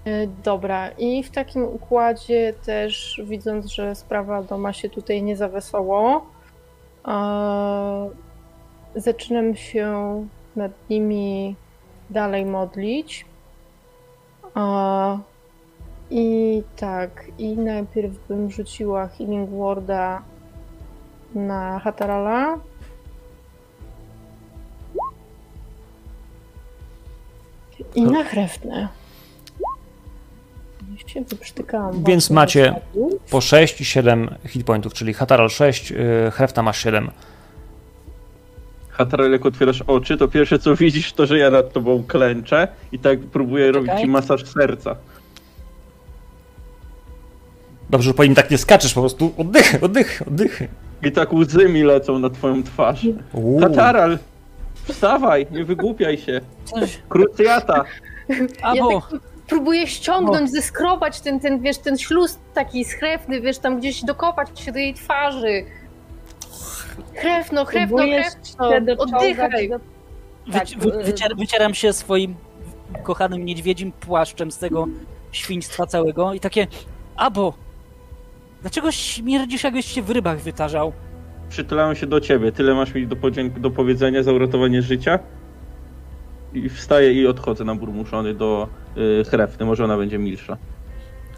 E, 0.04 0.26
Dobra, 0.26 0.88
i 0.88 1.22
w 1.22 1.30
takim 1.30 1.64
układzie 1.64 2.54
też 2.66 3.20
widząc, 3.24 3.66
że 3.66 3.94
sprawa 3.94 4.42
doma 4.42 4.72
się 4.72 4.90
tutaj 4.90 5.22
nie 5.22 5.36
za 5.36 5.48
wesoło, 5.48 6.26
e, 7.08 8.10
zaczynam 8.96 9.56
się 9.56 10.26
nad 10.56 10.72
nimi 10.90 11.56
dalej 12.10 12.46
modlić. 12.46 13.26
I 16.10 16.62
tak, 16.76 17.24
i 17.38 17.56
najpierw 17.56 18.12
bym 18.28 18.50
rzuciła 18.50 19.08
Healing 19.08 19.50
Worda 19.50 20.22
na 21.34 21.78
Hatarala. 21.78 22.58
I 27.94 28.02
na 28.02 28.24
Chreftne. 28.24 28.88
Się 31.06 31.20
wyprztykałam 31.20 32.04
Więc 32.04 32.30
macie-. 32.30 32.80
Po 33.30 33.40
6 33.40 33.80
i 33.80 33.84
7 33.84 34.34
hitpointów, 34.46 34.94
czyli 34.94 35.14
Hataral 35.14 35.50
6, 35.50 35.90
yy, 35.90 36.30
Hrefta 36.30 36.62
masz 36.62 36.82
7. 36.82 37.10
Hatarel, 38.88 39.32
jak 39.32 39.46
otwierasz 39.46 39.82
oczy, 39.82 40.16
to 40.16 40.28
pierwsze 40.28 40.58
co 40.58 40.76
widzisz, 40.76 41.12
to 41.12 41.26
że 41.26 41.38
ja 41.38 41.50
nad 41.50 41.72
tobą 41.72 42.04
klęczę 42.08 42.68
i 42.92 42.98
tak 42.98 43.18
próbuję 43.20 43.72
robić 43.72 43.92
ci 44.00 44.06
masaż 44.06 44.44
serca. 44.44 44.96
Dobrze, 47.90 48.06
że 48.08 48.14
po 48.14 48.24
nim 48.24 48.34
tak 48.34 48.50
nie 48.50 48.58
skaczesz, 48.58 48.94
po 48.94 49.00
prostu 49.00 49.34
oddychy, 49.38 49.80
oddychy, 49.80 50.24
oddychy. 50.24 50.68
I 51.02 51.12
tak 51.12 51.32
łzy 51.32 51.68
mi 51.68 51.82
lecą 51.82 52.18
na 52.18 52.30
twoją 52.30 52.62
twarz. 52.62 53.06
Uuu. 53.32 53.60
Hataral, 53.60 54.18
wstawaj, 54.84 55.46
nie 55.50 55.64
wygłupiaj 55.64 56.18
się. 56.18 56.40
Krucjata. 57.08 57.84
Albo. 58.62 58.90
Ja 58.92 59.00
tak 59.00 59.20
próbuję 59.46 59.86
ściągnąć, 59.86 60.50
zeskrobać 60.50 61.20
ten, 61.20 61.40
ten, 61.40 61.60
wiesz, 61.60 61.78
ten 61.78 61.98
śluz 61.98 62.38
taki 62.54 62.84
schrewny, 62.84 63.40
wiesz, 63.40 63.58
tam 63.58 63.78
gdzieś 63.78 64.04
dokopać 64.04 64.60
się 64.60 64.72
do 64.72 64.78
jej 64.78 64.94
twarzy. 64.94 65.64
Chrewno, 67.14 67.64
chrewno, 67.64 67.98
chrewno, 67.98 68.94
oddychaj. 68.98 69.68
do... 69.68 69.80
Tak, 70.52 70.68
wy, 70.78 71.00
y- 71.00 71.04
wycier, 71.04 71.36
wycieram 71.36 71.74
się 71.74 71.92
swoim 71.92 72.34
kochanym 73.02 73.44
niedźwiedzim 73.44 73.92
płaszczem 73.92 74.50
z 74.50 74.58
tego 74.58 74.86
świństwa 75.32 75.86
całego 75.86 76.34
i 76.34 76.40
takie. 76.40 76.66
Abo! 77.16 77.67
Dlaczego 78.62 78.92
śmierdzisz, 78.92 79.64
jakbyś 79.64 79.86
się 79.86 80.02
w 80.02 80.10
rybach 80.10 80.40
wytarzał? 80.40 80.92
Przytulałem 81.48 81.96
się 81.96 82.06
do 82.06 82.20
ciebie. 82.20 82.52
Tyle 82.52 82.74
masz 82.74 82.94
mi 82.94 83.06
do, 83.06 83.16
podzięk- 83.16 83.58
do 83.60 83.70
powiedzenia 83.70 84.22
za 84.22 84.32
uratowanie 84.32 84.82
życia. 84.82 85.18
I 86.54 86.68
wstaję 86.68 87.12
i 87.12 87.26
odchodzę 87.26 87.64
na 87.64 87.74
burmuszony 87.74 88.34
do 88.34 88.68
y, 89.20 89.24
Hrefny. 89.24 89.66
Może 89.66 89.84
ona 89.84 89.96
będzie 89.96 90.18
milsza. 90.18 90.56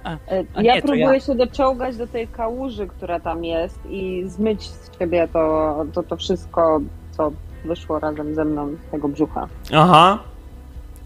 E, 0.04 0.18
A 0.54 0.62
Ja 0.62 0.74
nie, 0.74 0.82
próbuję 0.82 1.02
ja. 1.02 1.20
się 1.20 1.34
doczołgać 1.34 1.96
do 1.96 2.06
tej 2.06 2.28
kałuży, 2.28 2.86
która 2.86 3.20
tam 3.20 3.44
jest 3.44 3.78
i 3.90 4.22
zmyć 4.26 4.62
z 4.68 4.98
siebie 4.98 5.28
to, 5.32 5.86
to, 5.92 6.02
to 6.02 6.16
wszystko, 6.16 6.80
co 7.10 7.32
wyszło 7.64 7.98
razem 7.98 8.34
ze 8.34 8.44
mną 8.44 8.68
z 8.88 8.90
tego 8.90 9.08
brzucha. 9.08 9.48
Aha. 9.74 10.18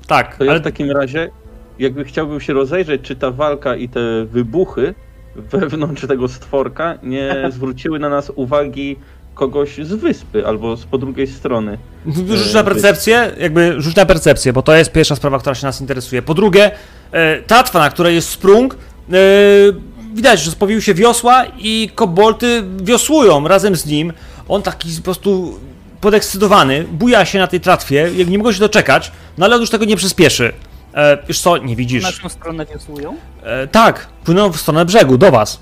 Tak, 0.06 0.36
To 0.36 0.44
ja 0.44 0.50
ale 0.50 0.60
w 0.60 0.64
takim 0.64 0.90
razie, 0.90 1.30
jakby 1.78 2.04
chciałbym 2.04 2.40
się 2.40 2.52
rozejrzeć, 2.52 3.02
czy 3.02 3.16
ta 3.16 3.30
walka 3.30 3.76
i 3.76 3.88
te 3.88 4.24
wybuchy 4.24 4.94
wewnątrz 5.36 6.06
tego 6.06 6.28
stworka 6.28 6.98
nie 7.02 7.35
zwróciły 7.56 7.98
na 7.98 8.09
nas 8.09 8.32
uwagi 8.35 8.97
kogoś 9.35 9.77
z 9.77 9.93
wyspy 9.93 10.47
albo 10.47 10.77
z 10.77 10.85
po 10.85 10.98
drugiej 10.98 11.27
strony. 11.27 11.78
rzuć 12.36 12.55
na 12.55 12.65
percepcję, 12.65 13.31
jakby 13.40 13.74
rzuć 13.82 13.97
na 13.97 14.06
percepcję, 14.06 14.52
bo 14.52 14.62
to 14.62 14.74
jest 14.74 14.93
pierwsza 14.93 15.16
sprawa, 15.16 15.39
która 15.39 15.55
się 15.55 15.66
nas 15.66 15.81
interesuje. 15.81 16.23
Po 16.23 16.35
drugie, 16.35 16.70
e, 17.12 17.43
tatwa, 17.43 17.78
na 17.78 17.90
której 17.90 18.15
jest 18.15 18.28
sprung, 18.28 18.74
e, 18.74 19.16
widać, 20.15 20.40
że 20.40 20.51
spowiły 20.51 20.82
się 20.82 20.94
wiosła 20.94 21.44
i 21.59 21.90
kobolty 21.94 22.62
wiosłują 22.82 23.48
razem 23.48 23.77
z 23.77 23.86
nim. 23.86 24.12
On 24.48 24.62
taki 24.62 24.89
po 24.97 25.02
prostu 25.02 25.59
podekscytowany, 26.01 26.85
buja 26.93 27.24
się 27.24 27.39
na 27.39 27.47
tej 27.47 27.61
tratwie, 27.61 28.11
jak 28.16 28.28
nie 28.28 28.39
mogą 28.39 28.52
się 28.52 28.61
doczekać, 28.61 29.12
no 29.39 29.47
ale 29.47 29.55
on 29.55 29.61
już 29.61 29.70
tego 29.70 29.85
nie 29.85 29.97
przyspieszy. 29.97 30.52
E, 30.94 31.18
wiesz 31.28 31.40
co, 31.40 31.56
nie 31.56 31.76
widzisz. 31.76 32.02
naszą 32.02 32.28
stronę 32.28 32.66
wiosłują? 32.66 33.16
E, 33.42 33.66
tak, 33.66 34.06
płyną 34.24 34.52
w 34.52 34.60
stronę 34.60 34.84
brzegu, 34.84 35.18
do 35.18 35.30
was. 35.30 35.60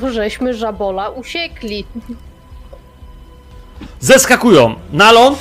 To 0.00 0.12
żeśmy 0.12 0.54
żabola 0.54 1.08
usiekli. 1.08 1.86
zeskakują 4.00 4.74
na 4.92 5.12
ląd, 5.12 5.38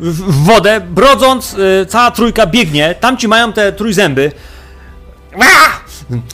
w, 0.00 0.10
w 0.10 0.44
wodę, 0.44 0.80
brodząc, 0.80 1.54
y, 1.54 1.86
cała 1.88 2.10
trójka 2.10 2.46
biegnie, 2.46 2.94
tamci 2.94 3.28
mają 3.28 3.52
te 3.52 3.72
trójzęby. 3.72 4.32
A! 5.40 5.78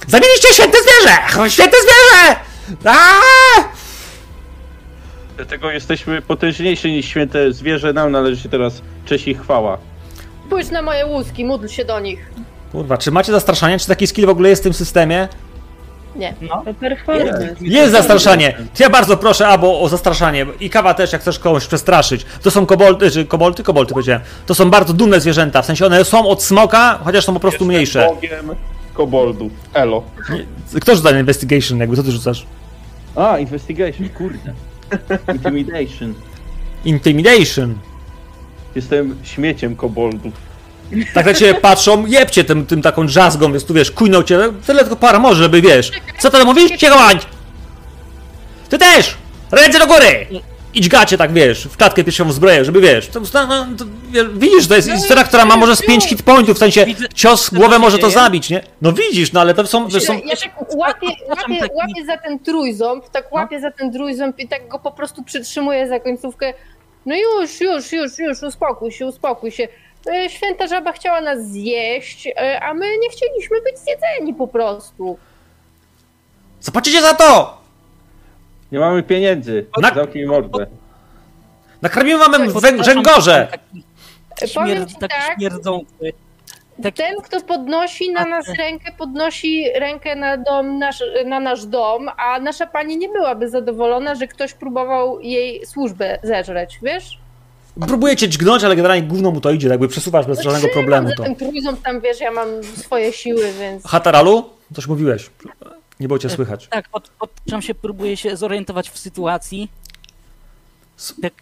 Zabiliście 0.08 0.48
święte 0.54 0.78
zwierzę! 0.82 1.50
Święte 1.50 1.76
zwierzę! 1.82 2.36
A! 2.84 2.94
Dlatego 5.36 5.70
jesteśmy 5.70 6.22
potężniejsi 6.22 6.92
niż 6.92 7.06
święte 7.06 7.52
zwierzę. 7.52 7.92
Nam 7.92 8.12
należy 8.12 8.42
się 8.42 8.48
teraz 8.48 8.82
cześć 9.06 9.28
i 9.28 9.34
chwała. 9.34 9.78
Spójrz 10.46 10.70
na 10.70 10.82
moje 10.82 11.06
łuski, 11.06 11.44
módl 11.44 11.66
się 11.66 11.84
do 11.84 12.00
nich. 12.00 12.30
Kurwa, 12.72 12.98
czy 12.98 13.10
macie 13.10 13.32
zastraszanie? 13.32 13.78
Czy 13.78 13.86
taki 13.86 14.06
skill 14.06 14.26
w 14.26 14.28
ogóle 14.28 14.48
jest 14.48 14.62
w 14.62 14.64
tym 14.64 14.74
systemie? 14.74 15.28
Nie. 16.16 16.34
To 16.64 16.74
performance. 16.74 17.54
Jest 17.60 17.92
zastraszanie! 17.92 18.52
To 18.76 18.82
ja 18.82 18.90
bardzo 18.90 19.16
proszę, 19.16 19.48
Abo, 19.48 19.80
o 19.80 19.88
zastraszanie. 19.88 20.46
I 20.60 20.70
kawa 20.70 20.94
też, 20.94 21.12
jak 21.12 21.20
chcesz 21.22 21.38
kogoś 21.38 21.66
przestraszyć. 21.66 22.26
To 22.42 22.50
są 22.50 22.66
kobolty, 22.66 23.10
czy 23.10 23.24
kobolty? 23.26 23.62
Kobolty 23.62 23.94
powiedziałem. 23.94 24.22
To 24.46 24.54
są 24.54 24.70
bardzo 24.70 24.92
dumne 24.92 25.20
zwierzęta, 25.20 25.62
w 25.62 25.66
sensie 25.66 25.86
one 25.86 26.04
są 26.04 26.28
od 26.28 26.42
smoka, 26.42 26.98
chociaż 27.04 27.24
są 27.24 27.34
po 27.34 27.40
prostu 27.40 27.64
mniejsze. 27.64 28.06
Bogiem 28.14 28.50
koboldów. 28.94 29.52
Elo. 29.74 30.02
Kto 30.80 30.96
rzuca 30.96 31.12
na 31.12 31.18
investigation, 31.20 31.78
jakby, 31.78 31.96
co 31.96 32.02
ty 32.02 32.10
rzucasz? 32.10 32.46
A, 33.16 33.38
investigation, 33.38 34.08
kurde. 34.08 34.52
Intimidation. 35.34 36.14
Intimidation. 36.84 37.74
Jestem 38.74 39.18
śmieciem 39.22 39.76
koboldów. 39.76 40.32
Tak 41.14 41.26
na 41.26 41.34
ciebie 41.34 41.54
patrzą, 41.54 42.06
jebcie 42.06 42.44
tym, 42.44 42.66
tym 42.66 42.82
taką 42.82 43.06
drzazgą, 43.06 43.52
więc 43.52 43.64
tu 43.64 43.74
wiesz, 43.74 43.90
kujną 43.90 44.22
cię, 44.22 44.38
tyle 44.66 44.80
tylko 44.80 44.96
para 44.96 45.18
może, 45.18 45.42
żeby 45.42 45.60
wiesz. 45.60 45.90
Co 46.18 46.30
to 46.30 46.44
mówisz? 46.44 46.70
Bądź! 46.90 47.22
Ty 48.68 48.78
też! 48.78 49.16
Ręce 49.50 49.78
do 49.78 49.86
góry! 49.86 50.26
Idź 50.74 50.88
gacie 50.88 51.18
tak, 51.18 51.32
wiesz, 51.32 51.64
w 51.64 51.76
klatkę 51.76 52.04
piersiową 52.04 52.32
zbroję, 52.32 52.64
żeby 52.64 52.80
wiesz. 52.80 53.08
To, 53.08 53.20
no, 53.34 53.46
no, 53.46 53.66
to, 53.78 53.84
wiesz, 54.10 54.26
widzisz, 54.34 54.66
to 54.66 54.74
jest 54.76 54.90
historia, 54.90 55.24
która 55.24 55.44
ma 55.44 55.56
może 55.56 55.76
z 55.76 55.82
5 55.86 56.04
hit 56.04 56.22
pointów, 56.22 56.56
w 56.56 56.58
sensie 56.58 56.86
Widzę, 56.86 57.08
cios 57.14 57.50
głowę 57.50 57.78
może 57.78 57.98
to 57.98 58.10
zabić, 58.10 58.50
nie? 58.50 58.62
No 58.82 58.92
widzisz, 58.92 59.32
no 59.32 59.40
ale 59.40 59.54
to 59.54 59.66
są, 59.66 59.88
to 59.90 60.00
są 60.00 60.12
Ja 60.12 60.36
tak 60.36 60.76
łapię, 60.76 61.06
łapię, 61.28 61.60
taki- 61.60 61.74
łapię 61.74 62.04
za 62.06 62.16
ten 62.16 62.38
trójząb, 62.38 63.08
tak 63.10 63.32
łapię 63.32 63.60
za 63.60 63.70
ten 63.70 63.92
trójząb 63.92 64.38
i 64.38 64.48
tak 64.48 64.68
go 64.68 64.78
po 64.78 64.90
prostu 64.92 65.22
przytrzymuję 65.22 65.88
za 65.88 66.00
końcówkę. 66.00 66.54
No 67.06 67.14
już, 67.16 67.60
już, 67.60 67.92
już, 67.92 68.18
już, 68.18 68.42
uspokój 68.42 68.92
się, 68.92 69.06
uspokój 69.06 69.50
się. 69.50 69.68
E, 70.06 70.30
Święta 70.30 70.66
żaba 70.66 70.92
chciała 70.92 71.20
nas 71.20 71.46
zjeść, 71.50 72.26
e, 72.26 72.60
a 72.62 72.74
my 72.74 72.98
nie 72.98 73.08
chcieliśmy 73.10 73.60
być 73.62 73.78
zjedzeni 73.78 74.34
po 74.34 74.48
prostu. 74.48 75.18
Zapłacicie 76.60 77.02
za 77.02 77.14
to! 77.14 77.58
Nie 78.72 78.78
mamy 78.78 79.02
pieniędzy. 79.02 79.66
Na- 79.82 79.94
Zamknij 79.94 80.26
mordę. 80.26 80.66
Nakarmimy 81.82 82.18
wam 82.18 82.32
wę- 82.32 82.52
Podpraszam, 82.52 82.94
węgorze! 82.94 83.48
Taki, 83.50 83.84
E, 84.42 84.48
Powiem 84.48 84.68
śmierd, 84.76 84.88
ci 84.90 84.94
taki 84.96 85.14
tak, 85.14 85.34
śmierdzący. 85.38 86.12
Taki, 86.82 86.96
ten 87.02 87.16
kto 87.22 87.40
podnosi 87.40 88.10
na 88.12 88.24
nas 88.24 88.46
rękę, 88.58 88.92
podnosi 88.98 89.64
rękę 89.78 90.16
na, 90.16 90.36
dom, 90.36 90.78
nasz, 90.78 91.02
na 91.26 91.40
nasz 91.40 91.66
dom, 91.66 92.08
a 92.16 92.40
nasza 92.40 92.66
pani 92.66 92.96
nie 92.96 93.08
byłaby 93.08 93.48
zadowolona, 93.50 94.14
że 94.14 94.26
ktoś 94.28 94.52
próbował 94.54 95.20
jej 95.20 95.66
służbę 95.66 96.18
zeżreć, 96.22 96.78
wiesz? 96.82 97.18
Próbujecie 97.86 98.28
dźgnąć, 98.28 98.64
ale 98.64 98.76
generalnie 98.76 99.02
gówno 99.08 99.30
mu 99.30 99.40
to 99.40 99.50
idzie, 99.50 99.68
jakby 99.68 99.88
przesuwasz 99.88 100.26
bez 100.26 100.38
żadnego 100.40 100.58
Trzymam 100.68 100.72
problemu 100.74 101.08
za 101.08 101.14
to. 101.16 101.22
ten 101.22 101.36
trójząb 101.36 101.82
tam, 101.82 102.00
wiesz, 102.00 102.20
ja 102.20 102.30
mam 102.30 102.48
swoje 102.76 103.12
siły, 103.12 103.52
więc... 103.60 103.84
Hataralu? 103.86 104.44
Coś 104.74 104.86
mówiłeś. 104.86 105.30
Nie 106.00 106.08
było 106.08 106.18
cię 106.18 106.30
słychać. 106.30 106.66
tak, 106.68 106.88
pod, 106.88 107.08
podczam 107.08 107.62
się, 107.62 107.74
próbuję 107.74 108.16
się 108.16 108.36
zorientować 108.36 108.90
w 108.90 108.98
sytuacji. 108.98 109.68
Tak, 111.22 111.32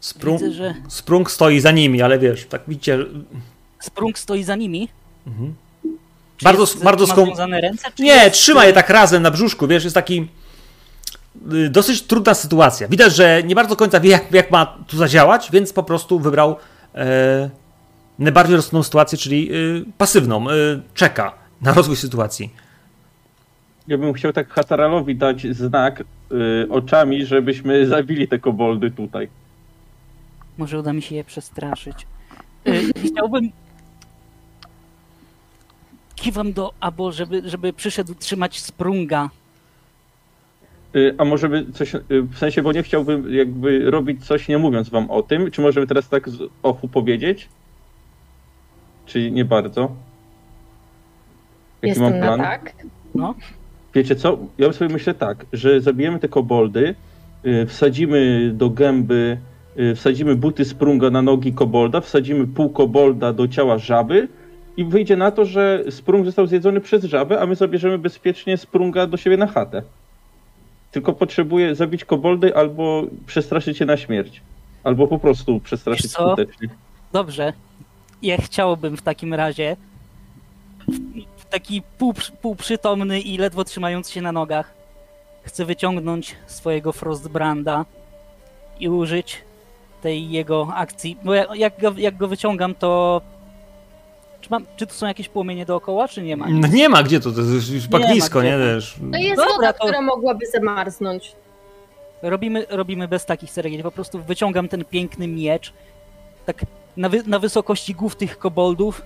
Sprung, 0.00 0.40
widzę, 0.40 0.52
że 0.52 0.74
Sprung 0.88 1.30
stoi 1.30 1.60
za 1.60 1.70
nimi, 1.70 2.02
ale 2.02 2.18
wiesz, 2.18 2.46
tak 2.46 2.62
widzicie, 2.68 2.98
że- 2.98 3.06
Sprung 3.82 4.18
stoi 4.18 4.42
za 4.42 4.56
nimi. 4.56 4.88
Mhm. 5.26 5.54
Czy 6.36 6.44
Bardzo- 6.44 6.62
jest, 6.62 6.84
bardzo 6.84 7.06
skom- 7.06 7.52
ręce? 7.52 7.88
Czy 7.96 8.02
Nie, 8.02 8.10
jest, 8.12 8.32
trzyma 8.32 8.64
je 8.64 8.72
tak 8.72 8.90
razem 8.90 9.22
na 9.22 9.30
brzuszku, 9.30 9.66
wiesz, 9.66 9.84
jest 9.84 9.94
taki 9.94 10.28
y, 11.52 11.68
dosyć 11.70 12.02
trudna 12.02 12.34
sytuacja. 12.34 12.88
Widać, 12.88 13.14
że 13.16 13.42
nie 13.42 13.54
bardzo 13.54 13.70
do 13.70 13.76
końca 13.76 14.00
wie, 14.00 14.10
jak, 14.10 14.32
jak 14.32 14.50
ma 14.50 14.66
tu 14.86 14.96
zadziałać, 14.96 15.50
więc 15.52 15.72
po 15.72 15.82
prostu 15.82 16.18
wybrał 16.18 16.56
e, 16.94 17.50
najbardziej 18.18 18.56
rozsądną 18.56 18.82
sytuację, 18.82 19.18
czyli 19.18 19.54
y, 19.54 19.84
pasywną. 19.98 20.50
Y, 20.50 20.80
czeka 20.94 21.32
na 21.62 21.72
rozwój 21.72 21.96
sytuacji. 21.96 22.54
Ja 23.88 23.98
bym 23.98 24.12
chciał 24.12 24.32
tak 24.32 24.50
Hataralowi 24.52 25.16
dać 25.16 25.46
znak 25.56 26.04
oczami, 26.70 27.26
żebyśmy 27.26 27.86
zabili 27.86 28.28
te 28.28 28.38
koboldy 28.38 28.90
tutaj. 28.90 29.28
Może 30.58 30.78
uda 30.78 30.92
mi 30.92 31.02
się 31.02 31.14
je 31.14 31.24
przestraszyć. 31.24 32.06
Chciałbym. 33.06 33.50
Kiwam 36.22 36.52
do 36.52 36.72
Abo, 36.80 37.12
żeby, 37.12 37.42
żeby 37.44 37.72
przyszedł 37.72 38.14
trzymać 38.14 38.60
sprunga. 38.60 39.30
Y, 40.96 41.14
a 41.18 41.24
może 41.24 41.48
by 41.48 41.66
coś, 41.72 41.94
y, 41.94 42.00
w 42.10 42.38
sensie, 42.38 42.62
bo 42.62 42.72
nie 42.72 42.82
chciałbym 42.82 43.34
jakby 43.34 43.90
robić 43.90 44.26
coś 44.26 44.48
nie 44.48 44.58
mówiąc 44.58 44.88
wam 44.88 45.10
o 45.10 45.22
tym, 45.22 45.50
czy 45.50 45.60
możemy 45.60 45.86
teraz 45.86 46.08
tak 46.08 46.28
z 46.28 46.38
ofu 46.62 46.88
powiedzieć? 46.88 47.48
Czy 49.06 49.30
nie 49.30 49.44
bardzo? 49.44 49.80
Jaki 51.82 51.88
Jestem 51.88 52.04
mam 52.04 52.20
na 52.20 52.26
plan? 52.26 52.40
tak. 52.40 52.72
No, 53.14 53.34
Wiecie 53.94 54.16
co? 54.16 54.38
Ja 54.58 54.72
sobie 54.72 54.92
myślę 54.92 55.14
tak, 55.14 55.46
że 55.52 55.80
zabijemy 55.80 56.18
te 56.18 56.28
koboldy, 56.28 56.94
y, 57.46 57.66
wsadzimy 57.66 58.50
do 58.54 58.70
gęby, 58.70 59.38
wsadzimy 59.96 60.36
buty 60.36 60.64
sprunga 60.64 61.10
na 61.10 61.22
nogi 61.22 61.52
kobolda, 61.52 62.00
wsadzimy 62.00 62.46
pół 62.46 62.70
kobolda 62.70 63.32
do 63.32 63.48
ciała 63.48 63.78
żaby 63.78 64.28
i 64.76 64.84
wyjdzie 64.84 65.16
na 65.16 65.30
to, 65.30 65.44
że 65.44 65.84
sprung 65.90 66.24
został 66.26 66.46
zjedzony 66.46 66.80
przez 66.80 67.04
żabę, 67.04 67.40
a 67.40 67.46
my 67.46 67.54
zabierzemy 67.54 67.98
bezpiecznie 67.98 68.56
sprunga 68.56 69.06
do 69.06 69.16
siebie 69.16 69.36
na 69.36 69.46
chatę. 69.46 69.82
Tylko 70.90 71.12
potrzebuję 71.12 71.74
zabić 71.74 72.04
koboldy 72.04 72.56
albo 72.56 73.02
przestraszyć 73.26 73.80
je 73.80 73.86
na 73.86 73.96
śmierć. 73.96 74.40
Albo 74.84 75.06
po 75.06 75.18
prostu 75.18 75.60
przestraszyć 75.60 76.12
skutecznie. 76.12 76.68
dobrze. 77.12 77.52
Ja 78.22 78.36
chciałbym 78.36 78.96
w 78.96 79.02
takim 79.02 79.34
razie. 79.34 79.76
w- 81.38 81.44
Taki 81.50 81.82
pół, 81.98 82.14
półprzytomny 82.42 83.20
i 83.20 83.38
ledwo 83.38 83.64
trzymający 83.64 84.12
się 84.12 84.22
na 84.22 84.32
nogach. 84.32 84.74
Chcę 85.42 85.64
wyciągnąć 85.64 86.36
swojego 86.46 86.92
Frostbranda 86.92 87.84
i 88.80 88.88
użyć 88.88 89.42
tej 90.02 90.30
jego 90.30 90.68
akcji. 90.74 91.16
Bo 91.24 91.34
ja, 91.34 91.44
jak, 91.54 91.80
go, 91.80 91.92
jak 91.96 92.16
go 92.16 92.28
wyciągam, 92.28 92.74
to. 92.74 93.20
Czy, 94.42 94.50
mam, 94.50 94.66
czy 94.76 94.86
tu 94.86 94.94
są 94.94 95.06
jakieś 95.06 95.28
płomienie 95.28 95.66
dookoła, 95.66 96.08
czy 96.08 96.22
nie 96.22 96.36
ma? 96.36 96.46
No 96.48 96.68
nie 96.68 96.88
ma 96.88 97.02
gdzie 97.02 97.20
to, 97.20 97.32
to 97.32 97.40
jest 97.40 97.70
już 97.70 97.82
Nie 97.84 97.88
bagnisko, 97.88 98.40
gdzie 98.40 98.48
nie? 98.48 98.54
to. 98.58 98.74
Wiesz. 98.74 98.96
To 99.12 99.18
jest 99.18 99.36
Dobra, 99.36 99.54
woda, 99.56 99.72
to- 99.72 99.84
która 99.84 100.02
mogłaby 100.02 100.46
zamarznąć. 100.46 101.32
Robimy, 102.22 102.66
robimy 102.70 103.08
bez 103.08 103.26
takich 103.26 103.50
ceregieli. 103.50 103.82
Po 103.82 103.90
prostu 103.90 104.22
wyciągam 104.22 104.68
ten 104.68 104.84
piękny 104.84 105.28
miecz. 105.28 105.72
Tak 106.46 106.60
na, 106.96 107.08
wy, 107.08 107.22
na 107.26 107.38
wysokości 107.38 107.94
głów 107.94 108.16
tych 108.16 108.38
koboldów. 108.38 109.02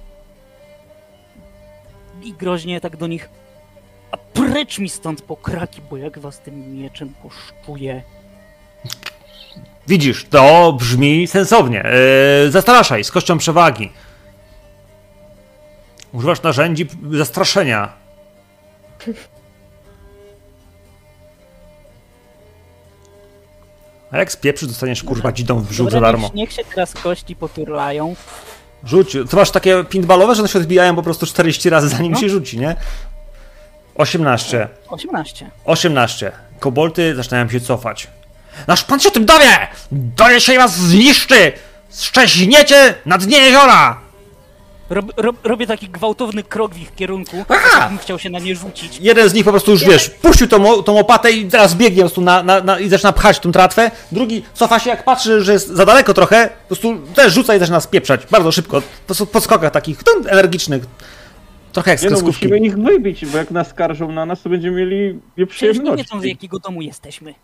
I 2.23 2.33
groźnie 2.33 2.81
tak 2.81 2.97
do 2.97 3.07
nich. 3.07 3.29
A 4.11 4.17
precz 4.17 4.79
mi 4.79 4.89
stąd 4.89 5.23
pokraki, 5.23 5.81
bo 5.91 5.97
jak 5.97 6.19
was 6.19 6.41
tym 6.41 6.75
mieczem 6.75 7.13
poszczuję. 7.23 8.03
Widzisz, 9.89 10.25
to 10.31 10.73
brzmi 10.79 11.27
sensownie. 11.27 11.85
Yy, 12.45 12.51
zastraszaj 12.51 13.05
z 13.05 13.11
kością 13.11 13.39
przewagi. 13.39 13.93
Używasz 16.17 16.43
narzędzi 16.43 16.87
zastraszenia. 17.13 17.93
A 24.13 24.19
jak 24.19 24.33
spieprzysz, 24.33 24.69
dostaniesz 24.69 25.03
kurwa 25.05 25.33
dzidą 25.33 25.59
w 25.61 25.69
brzuch 25.69 25.91
za 25.91 26.01
darmo. 26.01 26.31
Niech, 26.35 26.53
się 26.53 26.65
teraz 26.75 26.93
kości 26.95 27.37
poturlają. 27.37 28.17
Rzuć. 28.85 29.17
To 29.31 29.37
masz 29.37 29.51
takie 29.51 29.85
pinballowe, 29.85 30.35
że 30.35 30.43
one 30.43 30.49
się 30.49 30.59
odbijają 30.59 30.97
po 30.97 31.03
prostu 31.03 31.27
40 31.27 31.71
razy 31.71 31.89
zanim 31.89 32.13
No. 32.13 32.19
się 32.21 32.29
rzuci, 32.29 32.59
nie? 32.59 32.77
18. 33.95 34.69
18. 34.89 35.51
18. 35.65 36.33
Kobolty 36.61 37.15
zaczynają 37.17 37.49
się 37.49 37.61
cofać. 37.61 38.09
Nasz 38.67 38.85
pan 38.85 39.01
się 39.01 39.11
tym 39.11 39.25
dowie! 39.27 39.69
Dowie 39.93 40.41
się 40.41 40.55
i 40.55 40.59
was 40.59 40.77
zniszczy! 40.77 41.53
Szczeźniecie 42.01 42.95
na 43.07 43.19
dnie 43.19 43.39
jeziora! 43.39 44.06
Rob, 44.91 45.13
rob, 45.17 45.37
robię 45.45 45.67
taki 45.67 45.89
gwałtowny 45.89 46.43
krok 46.43 46.75
w 46.75 46.79
ich 46.79 46.95
kierunku. 46.95 47.45
Aha! 47.49 47.79
Jakbym 47.81 47.99
chciał 47.99 48.19
się 48.19 48.31
na 48.31 48.39
nie 48.39 48.55
rzucić. 48.57 48.99
Jeden 49.01 49.29
z 49.29 49.35
nich 49.35 49.45
po 49.45 49.51
prostu 49.51 49.71
już, 49.71 49.85
wiesz, 49.85 50.11
puścił 50.11 50.49
tą, 50.49 50.83
tą 50.83 50.99
opatę 50.99 51.33
i 51.33 51.47
teraz 51.47 51.75
biegnie 51.75 51.97
po 51.97 52.03
prostu 52.03 52.21
na, 52.21 52.43
na, 52.43 52.61
na, 52.61 52.81
i 52.81 52.89
zaczyna 52.89 53.13
pchać 53.13 53.39
tą 53.39 53.53
tratwę. 53.53 53.91
Drugi 54.13 54.43
cofa 54.55 54.79
się, 54.79 54.91
jak 54.91 55.05
patrzy, 55.05 55.41
że 55.41 55.53
jest 55.53 55.69
za 55.69 55.87
daleko 55.87 56.15
trochę, 56.15 56.49
po 56.63 56.67
prostu 56.67 56.99
też 57.15 57.33
rzuca 57.33 57.57
i 57.57 57.59
zaczyna 57.59 57.81
spieprzać. 57.81 58.27
Bardzo 58.31 58.53
szybko, 58.53 58.81
po 58.81 59.07
prostu 59.07 59.27
po 59.27 59.41
skokach 59.41 59.73
takich 59.73 60.03
tum, 60.05 60.25
energicznych. 60.29 60.87
Trochę 61.73 61.91
jak 61.91 62.03
Nie 62.03 62.11
no, 62.11 62.21
musimy 62.21 62.59
ich 62.59 62.79
wybić, 62.79 63.27
bo 63.27 63.39
jak 63.39 63.51
naskarżą 63.51 64.13
na 64.13 64.27
nas, 64.27 64.43
to 64.43 64.49
będziemy 64.51 64.77
mieli 64.77 64.97
Przecież 65.11 65.21
nie 65.33 65.43
nieprzyjemności. 65.43 66.05
wiedzą 66.05 66.21
z 66.21 66.25
jakiego 66.25 66.59
domu 66.59 66.83
jesteśmy. 66.83 67.35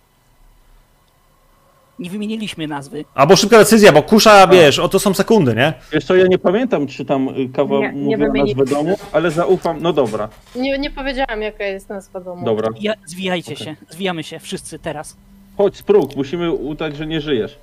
Nie 1.99 2.11
wymieniliśmy 2.11 2.67
nazwy. 2.67 3.05
Albo 3.15 3.37
szybka 3.37 3.59
decyzja, 3.59 3.93
bo 3.93 4.03
kusza, 4.03 4.47
wiesz, 4.47 4.79
o 4.79 4.89
to 4.89 4.99
są 4.99 5.15
sekundy, 5.15 5.55
nie? 5.55 5.73
Wiesz 5.93 6.05
co, 6.05 6.17
ja 6.17 6.27
nie 6.27 6.39
pamiętam, 6.39 6.87
czy 6.87 7.05
tam 7.05 7.29
y, 7.29 7.49
kawa 7.49 7.79
Nie, 7.79 7.93
nie 7.93 8.17
mówiła 8.19 8.45
nazwę 8.45 8.65
domu, 8.65 8.97
ale 9.13 9.31
zaufam, 9.31 9.79
no 9.83 9.93
dobra, 9.93 10.29
Nie, 10.57 10.79
nie 10.79 10.91
powiedziałam, 10.91 11.43
jaka 11.43 11.65
jest 11.65 11.89
nazwa 11.89 12.21
domu. 12.21 12.45
dobra. 12.45 12.69
Ja, 12.81 12.95
zwijajcie 13.07 13.53
Okej. 13.55 13.67
się, 13.67 13.77
zwijamy 13.91 14.23
się, 14.23 14.39
wszyscy 14.39 14.79
teraz. 14.79 15.17
Chodź, 15.57 15.77
sprób, 15.77 16.17
musimy 16.17 16.53
udać, 16.53 16.97
że 16.97 17.07
nie 17.07 17.21
żyjesz. 17.21 17.59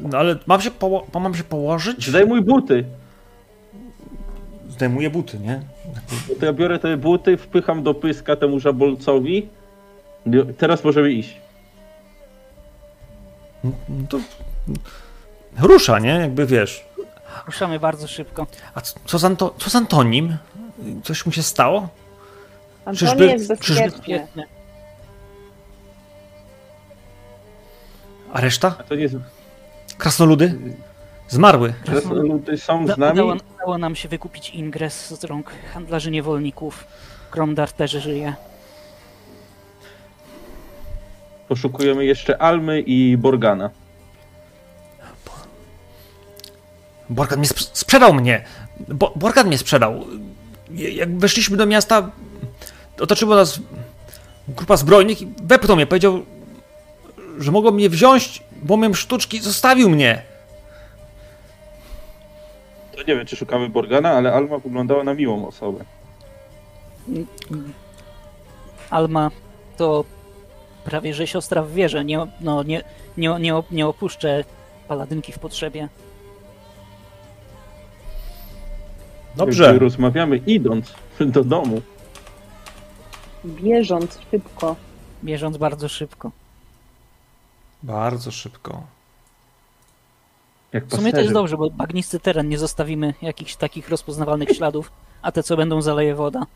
No 0.00 0.18
ale 0.18 0.36
mam 0.46 0.60
się, 0.60 0.70
poło- 0.70 1.20
mam 1.20 1.34
się 1.34 1.44
położyć? 1.44 2.06
Zdejmuj 2.08 2.42
buty. 2.42 2.84
Zdejmuję 4.68 5.10
buty, 5.10 5.38
nie? 5.38 5.60
To 6.40 6.46
ja 6.46 6.52
biorę 6.52 6.78
te 6.78 6.96
buty, 6.96 7.36
wpycham 7.36 7.82
do 7.82 7.94
pyska 7.94 8.36
temu 8.36 8.60
żabolcowi. 8.60 9.48
Teraz 10.58 10.84
możemy 10.84 11.12
iść. 11.12 11.36
No 13.64 13.72
to... 14.08 14.18
Rusza, 15.58 15.98
nie? 15.98 16.08
Jakby 16.10 16.46
wiesz. 16.46 16.84
Ruszamy 17.46 17.80
bardzo 17.80 18.08
szybko. 18.08 18.46
A 18.74 18.80
co, 18.80 19.18
z, 19.18 19.24
Anto- 19.24 19.54
co 19.58 19.70
z 19.70 19.74
Antonim? 19.74 20.36
Coś 21.04 21.26
mu 21.26 21.32
się 21.32 21.42
stało? 21.42 21.88
Antoni 22.84 23.10
Czyżby- 23.10 23.26
jest 23.26 23.60
czyżby- 23.60 23.82
bezpieczny. 23.84 24.04
Świetnie. 24.04 24.46
A 28.32 28.40
reszta? 28.40 28.74
A 28.78 28.82
to 28.82 28.94
nie 28.94 29.02
jest... 29.02 29.14
Krasnoludy? 29.98 30.58
Zmarły. 31.28 31.74
Ludy 32.10 32.58
są 32.58 32.86
z 32.86 32.96
nami. 32.98 33.12
Udało, 33.12 33.36
udało 33.54 33.78
nam 33.78 33.96
się 33.96 34.08
wykupić 34.08 34.50
ingres 34.50 35.20
z 35.20 35.24
rąk 35.24 35.50
handlarzy 35.74 36.10
niewolników. 36.10 36.86
Kromdar 37.30 37.72
też 37.72 37.90
żyje. 37.90 38.34
Poszukujemy 41.48 42.04
jeszcze 42.04 42.42
Almy 42.42 42.80
i 42.80 43.16
Borgana. 43.16 43.70
Borgan 47.10 47.38
mnie 47.38 47.48
sprz- 47.48 47.70
sprzedał 47.72 48.14
mnie. 48.14 48.44
Bo- 48.88 49.12
Borgan 49.16 49.46
mnie 49.46 49.58
sprzedał. 49.58 50.04
Jak 50.70 51.18
weszliśmy 51.18 51.56
do 51.56 51.66
miasta, 51.66 52.10
otoczyła 53.00 53.36
nas 53.36 53.60
grupa 54.48 54.76
zbrojnych 54.76 55.22
i 55.22 55.28
wepchnął 55.42 55.76
mnie. 55.76 55.86
Powiedział, 55.86 56.22
że 57.38 57.52
mogą 57.52 57.70
mnie 57.70 57.90
wziąć, 57.90 58.42
bo 58.62 58.76
miałem 58.76 58.94
sztuczki. 58.94 59.40
Zostawił 59.40 59.90
mnie. 59.90 60.22
To 62.92 62.98
nie 62.98 63.16
wiem, 63.16 63.26
czy 63.26 63.36
szukamy 63.36 63.68
Borgana, 63.68 64.10
ale 64.10 64.32
Alma 64.32 64.58
wyglądała 64.58 65.04
na 65.04 65.14
miłą 65.14 65.48
osobę. 65.48 65.84
Alma 68.90 69.30
to 69.76 70.04
prawie 70.88 71.14
że 71.14 71.26
siostra 71.26 71.62
w 71.62 71.72
wierze. 71.72 72.04
Nie, 72.04 72.26
no, 72.40 72.62
nie, 72.62 72.82
nie, 73.16 73.36
nie, 73.40 73.62
nie 73.70 73.86
opuszczę 73.86 74.44
paladynki 74.88 75.32
w 75.32 75.38
potrzebie. 75.38 75.88
Dobrze. 79.36 79.64
Jakby 79.64 79.78
Rozmawiamy 79.78 80.36
idąc 80.36 80.94
do 81.20 81.44
domu. 81.44 81.82
Bieżąc 83.44 84.18
szybko. 84.30 84.76
Bieżąc 85.24 85.56
bardzo 85.56 85.88
szybko. 85.88 86.30
Bardzo 87.82 88.30
szybko. 88.30 88.82
Jak 90.72 90.86
W 90.86 90.96
sumie 90.96 91.12
to 91.12 91.20
jest 91.20 91.32
dobrze, 91.32 91.56
bo 91.56 91.70
bagnisty 91.70 92.20
teren 92.20 92.48
nie 92.48 92.58
zostawimy 92.58 93.14
jakichś 93.22 93.56
takich 93.56 93.88
rozpoznawalnych 93.88 94.48
śladów, 94.48 94.92
a 95.22 95.32
te 95.32 95.42
co 95.42 95.56
będą 95.56 95.82
zaleje 95.82 96.14
woda. 96.14 96.46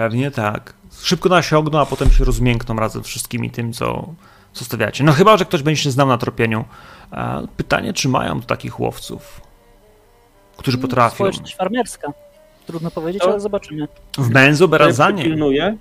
Pewnie 0.00 0.30
tak. 0.30 0.72
Szybko 1.02 1.28
nasiągną, 1.28 1.80
a 1.80 1.86
potem 1.86 2.10
się 2.10 2.24
rozmiękną 2.24 2.76
razem 2.76 3.04
z 3.04 3.06
wszystkimi 3.06 3.50
tym, 3.50 3.72
co 3.72 4.14
zostawiacie. 4.54 5.04
No 5.04 5.12
chyba, 5.12 5.36
że 5.36 5.44
ktoś 5.44 5.62
będzie 5.62 5.82
się 5.82 5.90
znał 5.90 6.08
na 6.08 6.18
tropieniu. 6.18 6.64
Pytanie, 7.56 7.92
czy 7.92 8.08
mają 8.08 8.42
takich 8.42 8.80
łowców, 8.80 9.40
którzy 10.56 10.78
potrafią. 10.78 11.14
Społeczność 11.14 11.56
farmerska. 11.56 12.12
Trudno 12.66 12.90
powiedzieć, 12.90 13.22
To- 13.22 13.30
ale 13.30 13.40
zobaczymy. 13.40 13.88
W 14.18 14.30
Menzo 14.30 14.64
Ja 14.64 14.68
Berazanie. 14.68 15.18
przypilnuję, 15.22 15.76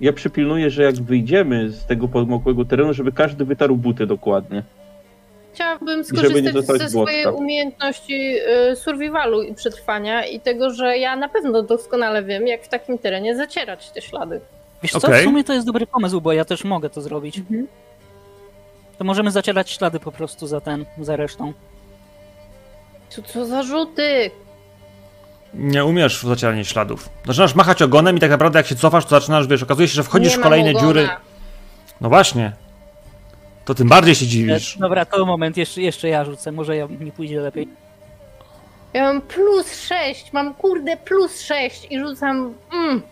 ja 0.00 0.12
przypilnuję, 0.12 0.70
że 0.70 0.82
jak 0.82 0.94
wyjdziemy 0.94 1.70
z 1.70 1.86
tego 1.86 2.08
podmokłego 2.08 2.64
terenu, 2.64 2.94
żeby 2.94 3.12
każdy 3.12 3.44
wytarł 3.44 3.76
buty 3.76 4.06
dokładnie. 4.06 4.62
Chciałabym 5.54 6.04
skorzystać 6.04 6.78
ze 6.80 6.88
swojej 6.88 7.26
umiejętności 7.26 8.36
y, 8.72 8.76
survivalu 8.76 9.42
i 9.42 9.54
przetrwania 9.54 10.26
i 10.26 10.40
tego, 10.40 10.70
że 10.70 10.98
ja 10.98 11.16
na 11.16 11.28
pewno 11.28 11.62
doskonale 11.62 12.22
wiem, 12.22 12.46
jak 12.46 12.64
w 12.64 12.68
takim 12.68 12.98
terenie 12.98 13.36
zacierać 13.36 13.90
te 13.90 14.00
ślady. 14.02 14.40
Wiesz 14.82 14.92
co, 14.92 14.98
Okej. 14.98 15.20
w 15.20 15.24
sumie 15.24 15.44
to 15.44 15.52
jest 15.52 15.66
dobry 15.66 15.86
pomysł, 15.86 16.20
bo 16.20 16.32
ja 16.32 16.44
też 16.44 16.64
mogę 16.64 16.90
to 16.90 17.00
zrobić. 17.00 17.38
Mhm. 17.38 17.66
To 18.98 19.04
możemy 19.04 19.30
zacierać 19.30 19.70
ślady 19.70 20.00
po 20.00 20.12
prostu 20.12 20.46
za 20.46 20.60
ten, 20.60 20.84
za 21.00 21.16
resztą. 21.16 21.52
Co, 23.08 23.22
co 23.22 23.46
za 23.46 23.62
rzuty? 23.62 24.30
Nie 25.54 25.84
umiesz 25.84 26.18
w 26.24 26.28
zacieranie 26.28 26.64
śladów. 26.64 27.08
Zaczynasz 27.26 27.54
machać 27.54 27.82
ogonem 27.82 28.16
i 28.16 28.20
tak 28.20 28.30
naprawdę 28.30 28.58
jak 28.58 28.66
się 28.66 28.74
cofasz, 28.76 29.04
to 29.04 29.10
zaczynasz, 29.10 29.46
wiesz, 29.46 29.62
okazuje 29.62 29.88
się, 29.88 29.94
że 29.94 30.02
wchodzisz 30.04 30.32
Nie 30.32 30.38
w 30.38 30.42
kolejne 30.42 30.70
ogona. 30.70 30.86
dziury. 30.86 31.08
No 32.00 32.08
właśnie. 32.08 32.52
To 33.64 33.74
tym 33.74 33.88
bardziej 33.88 34.14
się 34.14 34.26
dziwisz. 34.26 34.76
E, 34.76 34.80
Dobra, 34.80 35.04
to 35.04 35.26
moment, 35.26 35.56
jeszcze, 35.56 35.82
jeszcze 35.82 36.08
ja 36.08 36.24
rzucę, 36.24 36.52
może 36.52 36.76
ja 36.76 36.86
mi 36.86 37.12
pójdzie 37.12 37.40
lepiej. 37.40 37.68
Ja 38.92 39.04
mam 39.04 39.22
plus 39.22 39.74
6, 39.74 40.32
mam 40.32 40.54
kurde 40.54 40.96
plus 40.96 41.40
6 41.40 41.86
i 41.90 41.98
rzucam. 41.98 42.54
Mm. 42.72 43.02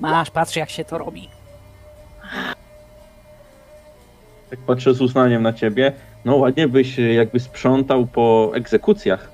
Masz, 0.00 0.30
patrz 0.30 0.56
jak 0.56 0.70
się 0.70 0.84
to 0.84 0.98
robi. 0.98 1.28
Tak 4.50 4.58
patrzę 4.66 4.94
z 4.94 5.00
uznaniem 5.00 5.42
na 5.42 5.52
ciebie. 5.52 5.92
No 6.24 6.36
ładnie 6.36 6.68
byś 6.68 6.98
e, 6.98 7.02
jakby 7.02 7.40
sprzątał 7.40 8.06
po 8.06 8.52
egzekucjach. 8.54 9.33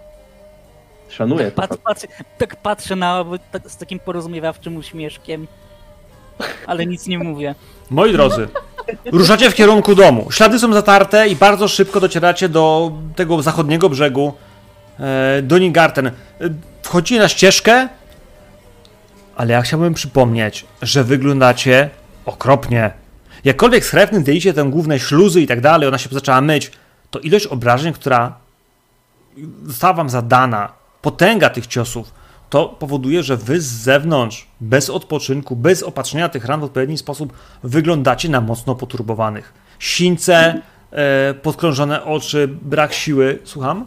Szanuję 1.11 1.51
to. 1.51 1.63
Pat, 1.63 2.07
tak 2.39 2.57
patrzę 2.57 2.97
na 2.97 3.25
tak, 3.53 3.71
z 3.71 3.77
takim 3.77 3.99
porozumiewawczym 3.99 4.77
uśmieszkiem. 4.77 5.47
Ale 6.67 6.87
nic 6.87 7.07
nie 7.07 7.19
mówię. 7.19 7.55
Moi 7.91 8.13
drodzy, 8.13 8.49
ruszacie 9.13 9.51
w 9.51 9.55
kierunku 9.55 9.95
domu. 9.95 10.31
Ślady 10.31 10.59
są 10.59 10.73
zatarte 10.73 11.29
i 11.29 11.37
bardzo 11.37 11.69
szybko 11.69 12.01
docieracie 12.01 12.49
do 12.49 12.93
tego 13.17 13.43
zachodniego 13.43 13.89
brzegu 13.89 14.33
e, 15.01 15.43
Donigarten. 15.43 16.07
E, 16.07 16.13
Wchodzicie 16.83 17.19
na 17.19 17.29
ścieżkę, 17.29 17.89
ale 19.37 19.53
ja 19.53 19.63
chciałbym 19.63 19.95
przypomnieć, 19.95 20.67
że 20.83 21.05
wyglądacie 21.05 21.91
okropnie. 22.27 22.91
Jakkolwiek 23.45 23.85
z 23.85 23.91
Hrefnym 23.91 24.23
zdjęliście 24.23 24.55
tę 24.55 24.65
główne 24.65 24.99
śluzy 24.99 25.41
i 25.41 25.47
tak 25.47 25.61
dalej, 25.61 25.89
ona 25.89 25.99
się 25.99 26.09
zaczęła 26.13 26.41
myć, 26.41 26.73
to 27.11 27.19
ilość 27.19 27.47
obrażeń, 27.47 27.93
która 27.93 28.35
została 29.65 29.93
wam 29.93 30.11
zadana, 30.11 30.73
potęga 31.03 31.51
tych 31.51 31.67
ciosów, 31.67 32.13
to 32.51 32.69
powoduje, 32.69 33.23
że 33.23 33.37
wy 33.37 33.61
z 33.61 33.67
zewnątrz, 33.67 34.47
bez 34.61 34.91
odpoczynku, 34.91 35.57
bez 35.57 35.83
opatrzenia 35.83 36.29
tych 36.29 36.45
ran 36.45 36.61
w 36.61 36.65
odpowiedni 36.65 36.99
sposób, 36.99 37.33
wyglądacie 37.63 38.29
na 38.29 38.41
mocno 38.41 38.75
poturbowanych. 38.75 39.53
Sińce, 39.79 40.61
e, 40.93 41.35
podkrążone 41.35 42.05
oczy, 42.05 42.49
brak 42.63 42.93
siły. 42.93 43.39
Słucham? 43.45 43.87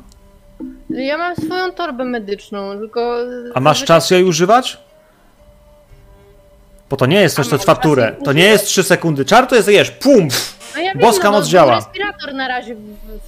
Ja 0.90 1.18
mam 1.18 1.36
swoją 1.36 1.72
torbę 1.72 2.06
medyczną, 2.06 2.80
tylko. 2.80 3.18
A 3.56 3.60
masz 3.60 3.84
czas 3.84 4.12
jej 4.12 4.24
używać? 4.24 4.78
Bo 6.90 6.98
to 6.98 7.06
nie 7.06 7.22
jest 7.22 7.36
coś, 7.36 7.48
co 7.48 7.58
trwa 7.58 7.76
turę. 7.76 8.16
To 8.26 8.34
nie 8.34 8.46
jest 8.46 8.66
3 8.66 8.84
sekundy. 8.84 9.26
Czar 9.26 9.48
to 9.48 9.56
jest, 9.56 9.68
wiesz, 9.68 9.92
pum! 9.92 10.28
No 10.76 10.82
ja 10.82 10.94
wiem, 10.94 11.02
boska 11.02 11.24
no, 11.24 11.32
moc 11.32 11.46
bo 11.46 11.52
działa. 11.52 11.76
respirator 11.76 12.34
na 12.34 12.48
razie 12.48 12.76
w, 12.76 12.80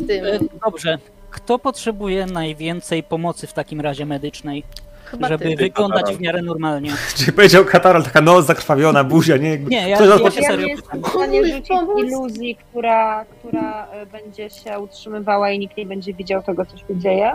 w 0.03 0.07
tym. 0.07 0.49
Dobrze. 0.65 0.97
Kto 1.35 1.59
potrzebuje 1.59 2.25
najwięcej 2.25 3.03
pomocy 3.03 3.47
w 3.47 3.53
takim 3.53 3.81
razie 3.81 4.05
medycznej, 4.05 4.63
Chyba 5.05 5.27
żeby 5.27 5.45
ty. 5.45 5.55
wyglądać 5.55 5.99
Kataral. 5.99 6.17
w 6.17 6.21
miarę 6.21 6.41
normalnie? 6.41 6.91
Czyli 7.17 7.31
powiedział 7.33 7.65
Kataral, 7.65 8.03
taka 8.03 8.21
nos 8.21 8.45
zakrwawiona, 8.45 9.03
buzia, 9.03 9.37
nie? 9.37 9.49
Jakby 9.49 9.69
Nie, 9.69 9.89
ja- 9.89 9.95
ktoś 9.95 10.09
ja 10.09 10.15
odpoczy- 10.15 10.35
się 10.35 10.41
Ja 10.41 10.49
serio 10.49 10.65
nie 10.65 10.71
jestem 10.71 11.01
w 11.03 11.07
stanie 11.07 11.45
rzucić 11.55 11.69
iluzji, 11.97 12.55
która, 12.69 13.25
która 13.25 13.87
e, 13.91 14.05
będzie 14.05 14.49
się 14.49 14.79
utrzymywała 14.79 15.51
i 15.51 15.59
nikt 15.59 15.77
nie 15.77 15.85
będzie 15.85 16.13
widział 16.13 16.43
tego, 16.43 16.65
co 16.65 16.77
się 16.77 16.83
dzieje. 16.99 17.31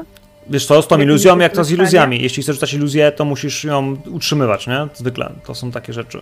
Wiesz 0.47 0.67
co, 0.67 0.83
z 0.83 0.89
tą 0.89 0.99
iluzją, 1.01 1.39
jak 1.39 1.53
to 1.53 1.65
z 1.65 1.71
iluzjami. 1.73 2.23
Jeśli 2.23 2.43
chcesz 2.43 2.57
rzucać 2.57 2.75
iluzję, 2.75 3.13
to 3.13 3.25
musisz 3.25 3.65
ją 3.65 3.97
utrzymywać, 4.11 4.67
nie? 4.67 4.87
Zwykle. 4.95 5.31
To 5.47 5.55
są 5.55 5.71
takie 5.71 5.93
rzeczy. 5.93 6.21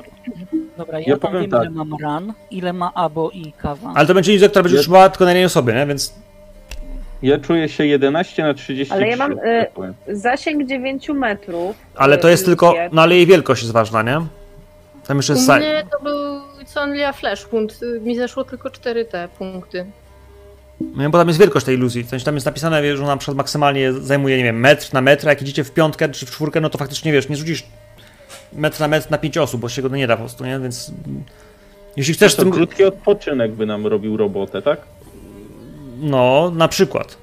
Dobra, 0.76 0.98
ja, 1.00 1.04
Ja 1.08 1.16
powiem 1.16 1.40
wiem 1.42 1.50
tak. 1.50 1.60
ile 1.62 1.70
mam 1.70 1.92
ran, 2.02 2.32
ile 2.50 2.72
ma 2.72 2.94
abo 2.94 3.30
i 3.30 3.52
kawa. 3.52 3.92
Ale 3.94 4.06
to 4.06 4.14
będzie 4.14 4.32
iluzja, 4.32 4.48
która 4.48 4.62
będzie 4.62 4.76
Ja- 4.76 4.80
utrzymała 4.80 5.08
tylko 5.08 5.24
na 5.24 5.30
jednej 5.30 5.44
osobie, 5.44 5.74
nie? 5.74 5.86
Więc 5.86 6.14
Ja 7.22 7.38
czuję 7.38 7.68
się 7.68 7.86
11 7.86 8.42
na 8.42 8.54
33. 8.54 8.94
Ale 8.94 9.08
ja 9.08 9.16
mam, 9.16 9.36
tak 9.36 9.44
e, 9.46 9.66
powiem. 9.74 9.94
Zasięg 10.08 10.66
9 10.68 11.08
metrów. 11.08 11.76
Ale 11.94 12.18
to 12.18 12.28
jest 12.28 12.44
tylko. 12.44 12.66
iluzję. 12.66 12.90
No 12.92 13.02
ale 13.02 13.14
jej 13.16 13.26
wielkość 13.26 13.62
jest 13.62 13.72
ważna, 13.72 14.02
nie? 14.02 14.20
Tam 15.06 15.16
jeszcze 15.16 15.32
U 15.32 15.36
jest. 15.36 15.48
sa- 15.48 15.56
mnie 15.58 15.84
to 15.90 16.00
był 16.04 16.16
Sonlia 16.66 17.12
Flashpoint. 17.12 17.80
Mi 18.00 18.16
zeszło 18.16 18.44
tylko 18.44 18.70
4 18.70 19.04
te 19.04 19.28
punkty. 19.38 19.86
Nie, 20.80 21.08
bo 21.08 21.18
tam 21.18 21.28
jest 21.28 21.40
wielkość 21.40 21.66
tej 21.66 21.74
iluzji. 21.74 22.04
W 22.04 22.08
sensie 22.08 22.24
tam 22.24 22.34
jest 22.34 22.46
napisane, 22.46 22.96
że 22.96 23.02
ona 23.02 23.12
na 23.12 23.16
przykład 23.16 23.36
maksymalnie 23.36 23.92
zajmuje, 23.92 24.36
nie 24.36 24.44
wiem, 24.44 24.60
metr 24.60 24.92
na 24.92 25.00
metr, 25.00 25.26
a 25.26 25.30
jak 25.30 25.42
idziecie 25.42 25.64
w 25.64 25.70
piątkę 25.70 26.08
czy 26.08 26.26
w 26.26 26.30
czwórkę, 26.30 26.60
no 26.60 26.70
to 26.70 26.78
faktycznie 26.78 27.12
wiesz, 27.12 27.28
nie 27.28 27.36
rzucisz 27.36 27.66
metr 28.52 28.80
na 28.80 28.88
metr 28.88 29.10
na 29.10 29.18
pięć 29.18 29.38
osób, 29.38 29.60
bo 29.60 29.68
się 29.68 29.82
go 29.82 29.88
nie 29.88 30.06
da 30.06 30.16
po 30.16 30.22
prostu, 30.22 30.44
nie? 30.44 30.58
Więc. 30.60 30.92
mm, 31.06 31.24
Jeśli 31.96 32.14
chcesz 32.14 32.34
To 32.34 32.42
tym. 32.42 32.50
krótki 32.52 32.84
odpoczynek 32.84 33.52
by 33.52 33.66
nam 33.66 33.86
robił 33.86 34.16
robotę, 34.16 34.62
tak? 34.62 34.80
No, 35.98 36.50
na 36.54 36.68
przykład. 36.68 37.16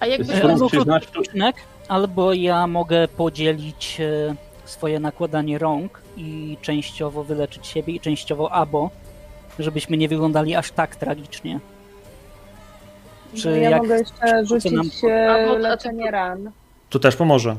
A 0.00 0.06
jakby 0.06 0.36
Sprób 0.36 0.70
przyznać, 0.72 1.06
odcinek, 1.16 1.56
albo 1.88 2.32
ja 2.32 2.66
mogę 2.66 3.08
podzielić 3.08 4.00
e, 4.00 4.34
swoje 4.64 5.00
nakładanie 5.00 5.58
rąk 5.58 6.00
i 6.16 6.56
częściowo 6.62 7.24
wyleczyć 7.24 7.66
siebie 7.66 7.92
i 7.94 8.00
częściowo 8.00 8.52
abo, 8.52 8.90
żebyśmy 9.58 9.96
nie 9.96 10.08
wyglądali 10.08 10.54
aż 10.54 10.72
tak 10.72 10.96
tragicznie. 10.96 11.60
Czy 13.34 13.58
ja 13.60 13.70
jak, 13.70 13.82
mogę 13.82 13.98
jeszcze 13.98 14.46
rzucić 14.46 14.72
nam- 14.72 14.90
e, 15.10 15.58
leczenie 15.58 16.10
ran. 16.10 16.50
To 16.90 16.98
też 16.98 17.16
pomoże. 17.16 17.56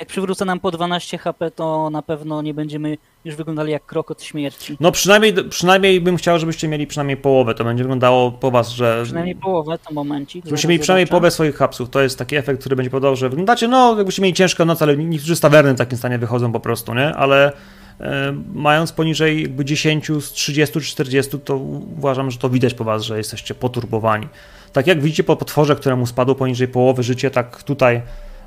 Jak 0.00 0.08
przywrócę 0.08 0.44
nam 0.44 0.60
po 0.60 0.70
12 0.70 1.18
HP, 1.18 1.50
to 1.50 1.90
na 1.90 2.02
pewno 2.02 2.42
nie 2.42 2.54
będziemy 2.54 2.96
już 3.24 3.34
wyglądali 3.34 3.72
jak 3.72 3.86
krokot 3.86 4.22
śmierci. 4.22 4.76
No 4.80 4.92
przynajmniej, 4.92 5.34
przynajmniej 5.48 6.00
bym 6.00 6.16
chciał, 6.16 6.38
żebyście 6.38 6.68
mieli 6.68 6.86
przynajmniej 6.86 7.16
połowę. 7.16 7.54
To 7.54 7.64
będzie 7.64 7.84
wyglądało 7.84 8.32
po 8.32 8.50
was, 8.50 8.68
że. 8.68 9.00
Przynajmniej 9.04 9.36
połowę, 9.36 9.78
to 9.78 9.94
momencik. 9.94 10.44
Żebyście 10.44 10.68
mieli 10.68 10.80
przynajmniej 10.80 11.06
połowę 11.06 11.30
swoich 11.30 11.56
hapsów. 11.56 11.90
To 11.90 12.00
jest 12.00 12.18
taki 12.18 12.36
efekt, 12.36 12.60
który 12.60 12.76
będzie 12.76 12.90
podawał, 12.90 13.16
że 13.16 13.28
wyglądacie, 13.28 13.68
no, 13.68 13.94
jakbyście 13.96 14.22
mieli 14.22 14.34
ciężką 14.34 14.64
noc, 14.64 14.82
ale 14.82 14.96
niektórzy 14.96 15.36
z 15.36 15.40
tawerny 15.40 15.74
w 15.74 15.78
takim 15.78 15.98
stanie 15.98 16.18
wychodzą 16.18 16.52
po 16.52 16.60
prostu, 16.60 16.94
nie? 16.94 17.14
Ale 17.14 17.52
e, 18.00 18.34
mając 18.54 18.92
poniżej 18.92 19.42
jakby 19.42 19.64
10 19.64 20.06
z 20.20 20.32
30 20.32 20.80
czy 20.80 20.86
40, 20.86 21.38
to 21.38 21.56
uważam, 21.98 22.30
że 22.30 22.38
to 22.38 22.50
widać 22.50 22.74
po 22.74 22.84
was, 22.84 23.02
że 23.02 23.18
jesteście 23.18 23.54
poturbowani. 23.54 24.28
Tak 24.72 24.86
jak 24.86 25.02
widzicie 25.02 25.24
po 25.24 25.36
potworze, 25.36 25.76
któremu 25.76 26.06
spadło 26.06 26.34
poniżej 26.34 26.68
połowy 26.68 27.02
życie, 27.02 27.30
tak 27.30 27.62
tutaj 27.62 28.02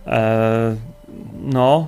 e, 0.07 0.75
no, 1.43 1.87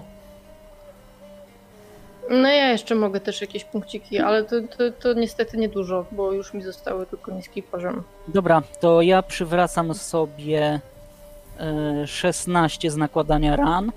No 2.30 2.50
ja 2.50 2.72
jeszcze 2.72 2.96
mogę 2.96 3.20
też 3.20 3.42
jakieś 3.42 3.64
punkciki, 3.64 4.20
ale 4.20 4.44
to, 4.44 4.56
to, 4.62 4.92
to 5.00 5.14
niestety 5.14 5.58
niedużo, 5.58 6.06
bo 6.12 6.32
już 6.32 6.54
mi 6.54 6.62
zostały 6.62 7.06
tylko 7.06 7.32
niski 7.32 7.64
poziom. 7.64 8.04
Dobra, 8.28 8.62
to 8.80 9.02
ja 9.02 9.22
przywracam 9.24 9.94
sobie 9.94 10.80
e, 11.60 12.08
16 12.08 12.92
z 12.92 12.98
nakładania 12.98 13.56
ran 13.56 13.92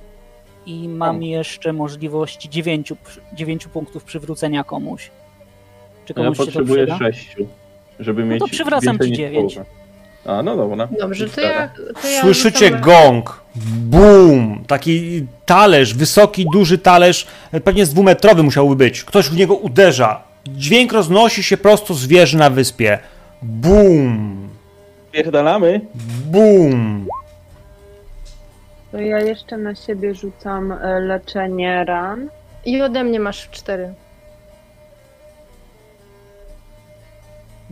i 0.67 0.89
mam 0.89 1.23
jeszcze 1.23 1.73
możliwość 1.73 2.43
9, 2.49 2.93
9 3.33 3.67
punktów 3.67 4.05
przywrócenia 4.05 4.65
komuś. 4.65 5.11
Czy 6.05 6.15
Ja 6.17 6.23
komuś 6.23 6.39
się 6.39 6.41
to 6.41 6.45
potrzebuję 6.45 6.87
przyda? 6.87 6.99
6, 6.99 7.37
żeby 7.99 8.25
mieć 8.25 8.41
to 8.41 8.47
przywracam 8.47 8.99
więcej 8.99 9.07
ci 9.07 9.11
niż 9.11 9.19
dziewięć. 9.19 9.55
połowę. 9.55 9.82
A, 10.25 10.43
no 10.43 10.57
dobra. 10.57 10.89
Dobrze, 11.01 11.29
to 11.29 11.41
ja. 11.41 11.69
To 12.03 12.09
ja 12.09 12.21
Słyszycie 12.21 12.71
gong, 12.71 13.43
boom, 13.57 14.65
taki 14.67 15.27
talerz, 15.47 15.95
wysoki, 15.95 16.47
duży 16.53 16.79
talerz, 16.79 17.27
pewnie 17.65 17.87
z 17.87 17.91
dwumetrowy 17.93 18.43
musiałby 18.43 18.77
być. 18.77 19.05
Ktoś 19.05 19.29
w 19.29 19.37
niego 19.37 19.55
uderza. 19.55 20.23
Dźwięk 20.49 20.93
roznosi 20.93 21.43
się 21.43 21.57
prosto 21.57 21.95
z 21.95 22.07
wieży 22.07 22.39
na 22.39 22.51
wyspie. 22.51 22.99
Boom, 23.43 24.49
Pierdalamy. 25.13 25.81
boom. 26.31 27.07
To 28.93 28.99
ja 28.99 29.21
jeszcze 29.21 29.57
na 29.59 29.75
siebie 29.75 30.15
rzucam 30.15 30.73
e, 30.73 31.01
leczenie 31.01 31.85
ran. 31.85 32.29
I 32.65 32.83
ode 32.83 33.05
mnie 33.05 33.21
masz 33.21 33.49
cztery. 33.51 33.95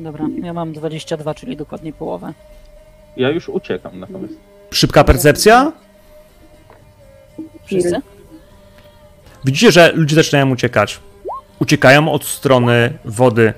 Dobra, 0.01 0.27
ja 0.43 0.53
mam 0.53 0.73
22, 0.73 1.35
czyli 1.35 1.57
dokładnie 1.57 1.93
połowę. 1.93 2.33
Ja 3.17 3.31
już 3.31 3.49
uciekam 3.49 4.01
natomiast. 4.01 4.35
Szybka 4.71 5.05
percepcja? 5.05 5.73
Wszyscy? 7.65 8.01
Widzicie, 9.45 9.73
że 9.73 9.93
ludzie 9.95 10.17
zaczynają 10.17 10.51
uciekać. 10.51 11.01
Uciekają 11.59 12.13
od 12.13 12.25
strony 12.25 12.99
wody. 13.05 13.55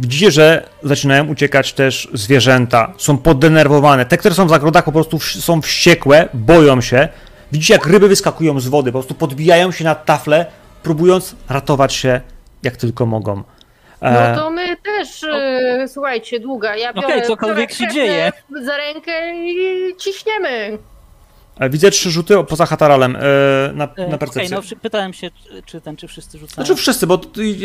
Widzicie, 0.00 0.30
że 0.30 0.68
zaczynają 0.82 1.28
uciekać 1.28 1.72
też 1.72 2.08
zwierzęta. 2.14 2.92
Są 2.98 3.18
poddenerwowane. 3.18 4.06
Te, 4.06 4.16
które 4.16 4.34
są 4.34 4.46
w 4.46 4.50
zagrodach, 4.50 4.84
po 4.84 4.92
prostu 4.92 5.18
są 5.18 5.62
wściekłe, 5.62 6.28
boją 6.34 6.80
się. 6.80 7.08
Widzicie, 7.52 7.74
jak 7.74 7.86
ryby 7.86 8.08
wyskakują 8.08 8.60
z 8.60 8.68
wody, 8.68 8.92
po 8.92 8.98
prostu 8.98 9.14
podbijają 9.14 9.72
się 9.72 9.84
na 9.84 9.94
tafle, 9.94 10.46
próbując 10.82 11.36
ratować 11.48 11.94
się 11.94 12.20
jak 12.62 12.76
tylko 12.76 13.06
mogą. 13.06 13.42
E, 14.00 14.30
No 14.34 14.40
to 14.40 14.50
my 14.50 14.76
też, 14.76 15.24
e, 15.24 15.84
słuchajcie, 15.88 16.40
długa, 16.40 16.76
ja 16.76 16.92
biorę 16.92 17.06
Okej, 17.06 17.22
cokolwiek 17.22 17.72
się 17.72 17.88
dzieje. 17.88 18.32
za 18.62 18.76
rękę 18.76 19.34
i 19.36 19.96
ciśniemy. 19.96 20.78
e, 21.60 21.70
widzę 21.70 21.90
trzy 21.90 22.10
rzuty 22.10 22.44
poza 22.48 22.66
Hataralem 22.66 23.16
e, 23.16 23.20
na, 23.20 23.84
E, 23.84 23.86
na 23.98 24.06
Okej, 24.06 24.18
percepcję. 24.18 24.56
no 24.56 24.62
przy- 24.62 24.76
pytałem 24.76 25.12
się, 25.12 25.30
czy, 25.30 25.62
czy 25.62 25.80
ten, 25.80 25.96
czy 25.96 26.08
wszyscy 26.08 26.38
rzucają. 26.38 26.54
Znaczy 26.66 26.74
wszyscy, 26.80 27.06
bo 27.06 27.20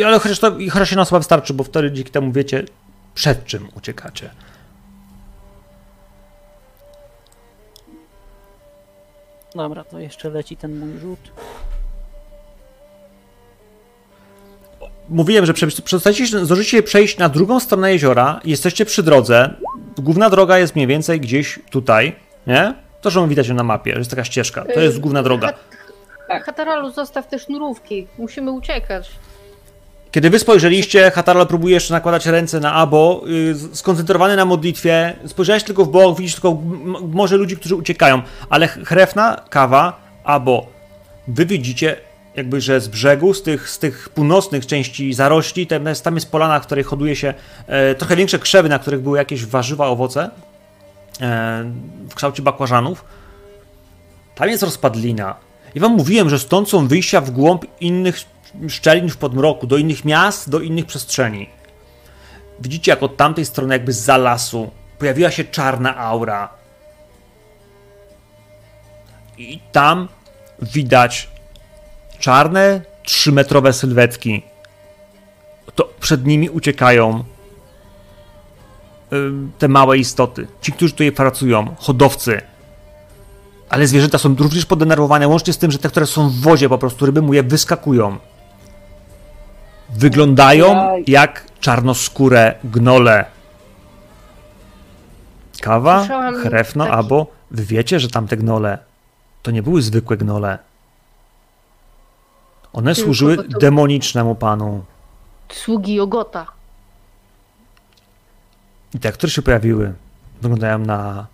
ale 0.06 0.20
chociaż, 0.20 0.40
to, 0.40 0.52
chociaż 0.72 0.92
jedna 0.92 1.02
osoba 1.02 1.20
wystarczy, 1.20 1.54
bo 1.54 1.64
wtedy 1.64 1.92
dzięki 1.92 2.12
temu 2.12 2.32
wiecie, 2.32 2.64
przed 3.16 3.46
czym 3.46 3.68
uciekacie. 3.78 4.30
Dobra, 9.56 9.84
to 9.84 10.00
jeszcze 10.00 10.30
leci 10.30 10.58
ten 10.58 10.80
mój 10.80 11.00
rzut. 11.00 11.20
Mówiłem, 15.10 15.46
że 15.46 15.54
zdążycie 16.44 16.84
przejść 16.84 17.18
na 17.18 17.30
drugą 17.30 17.60
stronę 17.60 17.92
jeziora, 17.92 18.40
jesteście 18.46 18.86
przy 18.86 19.04
drodze. 19.04 19.54
Główna 19.98 20.30
droga 20.30 20.58
jest 20.58 20.76
mniej 20.76 20.88
więcej 20.88 21.20
gdzieś 21.20 21.60
tutaj, 21.70 22.16
nie? 22.48 22.74
To, 23.02 23.10
że 23.10 23.28
widać 23.28 23.48
ją 23.48 23.56
na 23.56 23.64
mapie, 23.64 23.92
że 23.94 23.98
jest 24.00 24.10
taka 24.10 24.24
ścieżka. 24.24 24.66
To 24.74 24.80
jest 24.80 25.00
główna 25.00 25.24
droga. 25.24 25.54
Tak. 26.28 26.46
Hataralu, 26.46 26.92
zostaw 26.92 27.28
te 27.28 27.40
sznurówki. 27.40 28.08
Musimy 28.18 28.52
uciekać. 28.52 29.10
Kiedy 30.12 30.30
wy 30.30 30.40
spojrzeliście, 30.40 31.12
Hataral 31.12 31.48
próbuje 31.48 31.74
jeszcze 31.74 31.94
nakładać 31.94 32.26
ręce 32.26 32.60
na 32.60 32.74
Abo, 32.74 33.24
z- 33.54 33.78
skoncentrowany 33.80 34.36
na 34.36 34.46
modlitwie, 34.46 35.14
spojrzałeś 35.28 35.64
tylko 35.64 35.86
w 35.86 35.90
bok, 35.90 36.18
widzisz 36.18 36.34
tylko 36.34 36.62
może 37.08 37.38
ludzi, 37.38 37.58
którzy 37.58 37.76
uciekają, 37.76 38.22
ale 38.50 38.68
Ch- 38.68 38.80
Chrefna, 38.88 39.42
Kawa, 39.50 40.02
Abo, 40.24 40.66
wy 41.28 41.46
widzicie 41.46 41.96
jakby, 42.36 42.62
że 42.62 42.82
z 42.82 42.88
brzegu, 42.88 43.34
z 43.34 43.44
tych, 43.44 43.70
z 43.70 43.80
tych 43.80 44.10
północnych 44.10 44.66
części 44.66 45.14
zarośli, 45.14 45.68
tam 45.68 45.86
jest, 45.86 46.04
tam 46.04 46.16
jest 46.16 46.32
polana, 46.32 46.60
w 46.60 46.66
której 46.66 46.84
hoduje 46.84 47.16
się 47.16 47.34
e, 47.68 47.96
trochę 47.96 48.16
większe 48.16 48.40
krzewy, 48.40 48.70
na 48.70 48.80
których 48.80 49.02
były 49.02 49.18
jakieś 49.18 49.46
warzywa, 49.46 49.88
owoce 49.88 50.30
e, 51.22 51.72
w 52.10 52.16
kształcie 52.16 52.42
bakłażanów. 52.42 53.06
Tam 54.36 54.50
jest 54.50 54.64
rozpadlina. 54.64 55.36
I 55.76 55.80
wam 55.80 55.92
mówiłem, 55.92 56.30
że 56.30 56.40
stąd 56.40 56.70
są 56.70 56.88
wyjścia 56.88 57.22
w 57.22 57.32
głąb 57.32 57.66
innych 57.80 58.26
szczelin 58.68 59.10
w 59.10 59.18
podmroku, 59.18 59.68
do 59.68 59.78
innych 59.78 60.06
miast, 60.06 60.50
do 60.50 60.60
innych 60.60 60.86
przestrzeni. 60.86 61.50
Widzicie, 62.60 62.92
jak 62.92 63.04
od 63.04 63.18
tamtej 63.18 63.46
strony, 63.46 63.74
jakby 63.74 63.94
z 63.94 64.08
lasu, 64.08 64.72
pojawiła 65.00 65.32
się 65.32 65.44
czarna 65.44 65.98
aura. 65.98 66.50
I 69.38 69.60
tam 69.72 70.08
widać 70.62 71.30
czarne, 72.22 72.82
trzymetrowe 73.04 73.74
sylwetki. 73.74 74.44
To 75.76 75.90
przed 76.00 76.26
nimi 76.26 76.50
uciekają 76.50 77.24
te 79.60 79.68
małe 79.68 79.98
istoty. 79.98 80.48
Ci, 80.62 80.72
którzy 80.72 80.94
tutaj 80.94 81.12
pracują, 81.12 81.76
hodowcy. 81.80 82.42
Ale 83.70 83.88
zwierzęta 83.88 84.18
są 84.18 84.36
również 84.40 84.66
podenerwowane, 84.66 85.28
łącznie 85.28 85.54
z 85.54 85.58
tym, 85.58 85.72
że 85.72 85.78
te, 85.80 85.90
które 85.90 86.06
są 86.06 86.30
w 86.30 86.34
wozie, 86.36 86.70
po 86.70 86.78
prostu 86.78 87.06
ryby 87.06 87.22
mu 87.22 87.34
je 87.34 87.44
wyskakują. 87.44 88.18
Wyglądają 89.90 90.88
jak 91.08 91.46
czarnoskóre 91.60 92.56
gnole. 92.64 93.26
Kawa, 95.62 96.08
chrefno, 96.44 96.84
taki- 96.86 96.96
albo 96.96 97.28
wy 97.52 97.64
wiecie, 97.66 98.00
że 98.00 98.10
tamte 98.10 98.38
gnole 98.38 98.78
to 99.44 99.52
nie 99.52 99.64
były 99.64 99.82
zwykłe 99.82 100.18
gnole. 100.18 100.58
One 102.74 102.96
Tylko 102.96 103.06
służyły 103.06 103.38
to- 103.38 103.44
demonicznemu 103.60 104.36
panu. 104.36 104.84
Sługi 105.54 106.00
Ogota. 106.00 106.46
I 108.94 109.00
te, 109.00 109.12
które 109.12 109.32
się 109.32 109.42
pojawiły, 109.42 109.94
wyglądają 110.42 110.80
na. 110.80 111.28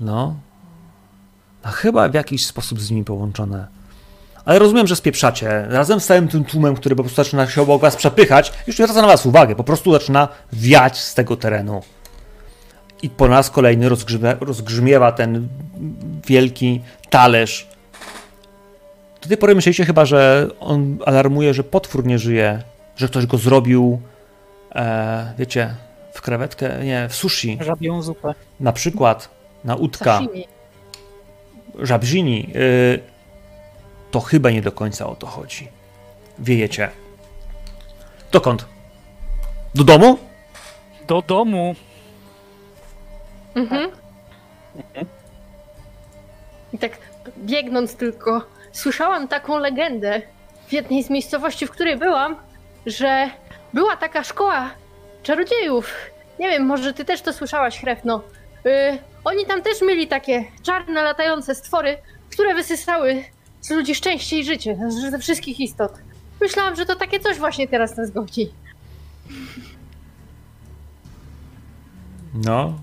No. 0.00 0.34
Na 1.64 1.70
chyba 1.70 2.08
w 2.08 2.14
jakiś 2.14 2.46
sposób 2.46 2.80
z 2.80 2.90
nimi 2.90 3.04
połączone. 3.04 3.66
Ale 4.44 4.58
rozumiem, 4.58 4.86
że 4.86 4.96
spieprzacie. 4.96 5.66
Razem 5.68 6.00
z 6.00 6.06
całym 6.06 6.28
tym 6.28 6.44
tłumem, 6.44 6.74
który 6.76 6.96
po 6.96 7.02
prostu 7.02 7.16
zaczyna 7.16 7.46
się 7.46 7.62
obok 7.62 7.82
was 7.82 7.96
przepychać, 7.96 8.52
już 8.66 8.78
nie 8.78 8.84
zwraca 8.86 9.02
na 9.02 9.08
was 9.08 9.26
uwagę. 9.26 9.56
Po 9.56 9.64
prostu 9.64 9.92
zaczyna 9.92 10.28
wiać 10.52 11.00
z 11.00 11.14
tego 11.14 11.36
terenu. 11.36 11.82
I 13.02 13.10
po 13.10 13.26
raz 13.26 13.50
kolejny 13.50 13.88
rozgrzmie, 13.88 14.36
rozgrzmiewa 14.40 15.12
ten 15.12 15.48
wielki 16.26 16.82
talerz. 17.10 17.68
Do 19.24 19.28
tej 19.28 19.36
pory 19.38 19.54
myśleliście 19.54 19.84
chyba, 19.84 20.04
że 20.04 20.48
on 20.60 20.98
alarmuje, 21.06 21.54
że 21.54 21.64
potwór 21.64 22.06
nie 22.06 22.18
żyje, 22.18 22.62
że 22.96 23.08
ktoś 23.08 23.26
go 23.26 23.38
zrobił, 23.38 24.00
e, 24.74 25.32
wiecie, 25.38 25.74
w 26.12 26.20
krewetkę, 26.22 26.84
nie, 26.84 27.08
w 27.08 27.14
sushi, 27.14 27.58
Żabią 27.60 28.02
zupę. 28.02 28.34
na 28.60 28.72
przykład, 28.72 29.28
na 29.64 29.76
udka, 29.76 30.18
Sashimi. 30.18 30.46
żabrzini. 31.78 32.50
Y, 32.56 33.00
to 34.10 34.20
chyba 34.20 34.50
nie 34.50 34.62
do 34.62 34.72
końca 34.72 35.06
o 35.06 35.14
to 35.16 35.26
chodzi. 35.26 35.68
Wiejecie. 36.38 36.90
Dokąd? 38.32 38.64
Do 39.74 39.84
domu? 39.84 40.18
Do 41.06 41.22
domu! 41.22 41.74
Mhm. 43.54 43.90
I 46.72 46.78
tak 46.78 46.98
biegnąc 47.38 47.96
tylko, 47.96 48.46
słyszałam 48.74 49.28
taką 49.28 49.58
legendę 49.58 50.22
w 50.68 50.72
jednej 50.72 51.02
z 51.02 51.10
miejscowości, 51.10 51.66
w 51.66 51.70
której 51.70 51.96
byłam, 51.96 52.36
że 52.86 53.30
była 53.72 53.96
taka 53.96 54.24
szkoła 54.24 54.70
czarodziejów. 55.22 55.94
Nie 56.38 56.48
wiem, 56.48 56.66
może 56.66 56.94
ty 56.94 57.04
też 57.04 57.22
to 57.22 57.32
słyszałaś, 57.32 57.80
Hrefno. 57.80 58.22
Y, 58.66 58.98
oni 59.24 59.46
tam 59.46 59.62
też 59.62 59.82
mieli 59.82 60.08
takie 60.08 60.44
czarne, 60.62 61.02
latające 61.02 61.54
stwory, 61.54 61.96
które 62.30 62.54
wysysały 62.54 63.24
z 63.60 63.70
ludzi 63.70 63.94
szczęście 63.94 64.38
i 64.38 64.44
życie, 64.44 64.78
ze 65.10 65.18
wszystkich 65.18 65.60
istot. 65.60 65.92
Myślałam, 66.40 66.76
że 66.76 66.86
to 66.86 66.96
takie 66.96 67.20
coś 67.20 67.38
właśnie 67.38 67.68
teraz 67.68 67.96
nas 67.96 68.10
godzi. 68.10 68.52
No. 72.34 72.74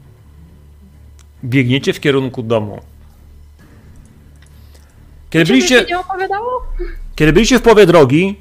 Biegniecie 1.44 1.94
w 1.94 2.00
kierunku 2.00 2.44
domu. 2.44 2.80
Kiedy 5.32 5.46
byliście, 5.46 5.86
nie 5.90 6.00
opowiadało? 6.00 6.50
kiedy 7.16 7.34
byliście 7.34 7.60
w 7.60 7.62
połowie 7.62 7.86
drogi, 7.86 8.40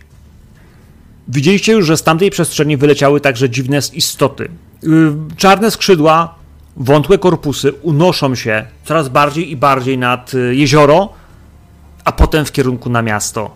widzieliście 1.29 1.73
już, 1.73 1.87
że 1.87 1.97
z 1.97 2.03
tamtej 2.03 2.31
przestrzeni 2.31 2.77
wyleciały 2.77 3.21
także 3.21 3.51
dziwne 3.51 3.79
istoty. 3.93 4.49
Yy, 4.83 5.13
Czarne 5.37 5.71
skrzydła, 5.71 6.35
wątłe 6.77 7.19
korpusy 7.19 7.73
unoszą 7.73 8.35
się 8.35 8.67
coraz 8.85 9.09
bardziej 9.09 9.51
i 9.51 9.57
bardziej 9.57 9.99
nad 9.99 10.35
y, 10.35 10.55
jezioro, 10.55 11.09
a 12.05 12.13
potem 12.13 12.45
w 12.45 12.53
kierunku 12.53 12.91
na 12.91 13.03
miasto. 13.03 13.51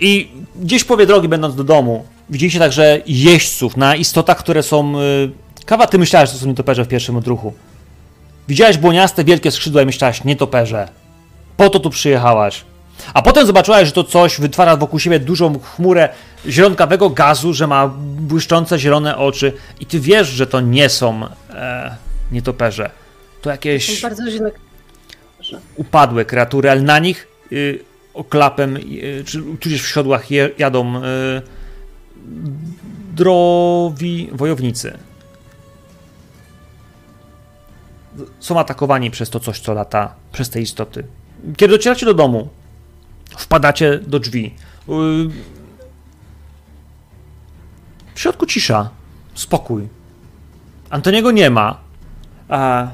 I 0.00 0.28
gdzieś 0.56 0.82
w 0.82 0.86
połowie 0.86 1.06
drogi, 1.06 1.28
będąc 1.28 1.54
do 1.54 1.64
domu, 1.64 2.04
widzieliście 2.30 2.58
także 2.58 3.00
jeźdźców 3.06 3.76
na 3.76 3.96
istotach, 3.96 4.38
które 4.38 4.62
są. 4.62 5.00
y, 5.00 5.30
Kawa, 5.66 5.86
ty 5.86 5.98
myślałeś, 5.98 6.30
że 6.30 6.34
to 6.34 6.40
są 6.40 6.46
nietoperze 6.46 6.84
w 6.84 6.88
pierwszym 6.88 7.16
odruchu. 7.16 7.52
Widziałeś 8.48 8.78
błoniaste, 8.78 9.24
wielkie 9.24 9.50
skrzydła 9.50 9.82
i 9.82 9.86
myślałaś, 9.86 10.24
nietoperze. 10.24 10.88
Po 11.56 11.70
to 11.70 11.80
tu 11.80 11.90
przyjechałaś. 11.90 12.64
A 13.14 13.22
potem 13.22 13.46
zobaczyłaś, 13.46 13.86
że 13.86 13.92
to 13.92 14.04
coś 14.04 14.40
wytwarza 14.40 14.76
wokół 14.76 14.98
siebie 14.98 15.20
dużą 15.20 15.58
chmurę 15.58 16.08
zielonkawego 16.48 17.10
gazu, 17.10 17.54
że 17.54 17.66
ma 17.66 17.88
błyszczące 18.18 18.78
zielone 18.78 19.16
oczy 19.16 19.52
i 19.80 19.86
ty 19.86 20.00
wiesz, 20.00 20.28
że 20.28 20.46
to 20.46 20.60
nie 20.60 20.88
są 20.88 21.20
e, 21.50 21.96
nietoperze. 22.32 22.90
To 23.42 23.50
jakieś 23.50 24.02
Bardzo 24.02 24.30
źle. 24.30 24.50
upadłe 25.76 26.24
kreatury, 26.24 26.70
ale 26.70 26.82
na 26.82 26.98
nich 26.98 27.28
y, 27.52 27.78
oklapem, 28.14 28.76
y, 28.76 29.24
czy 29.26 29.42
tudzież 29.60 29.82
w 29.82 29.88
siodłach 29.88 30.30
je, 30.30 30.50
jadą 30.58 30.96
y, 30.96 31.00
drowi 33.14 34.28
wojownicy. 34.32 34.98
Są 38.40 38.60
atakowani 38.60 39.10
przez 39.10 39.30
to 39.30 39.40
coś, 39.40 39.60
co 39.60 39.74
lata, 39.74 40.14
przez 40.32 40.50
te 40.50 40.60
istoty. 40.60 41.04
Kiedy 41.56 41.74
docieracie 41.74 42.06
do 42.06 42.14
domu, 42.14 42.48
wpadacie 43.36 43.98
do 43.98 44.18
drzwi. 44.18 44.54
W 48.14 48.20
środku 48.20 48.46
cisza, 48.46 48.90
spokój. 49.34 49.88
Antoniego 50.90 51.30
nie 51.30 51.50
ma. 51.50 51.80
A 52.48 52.88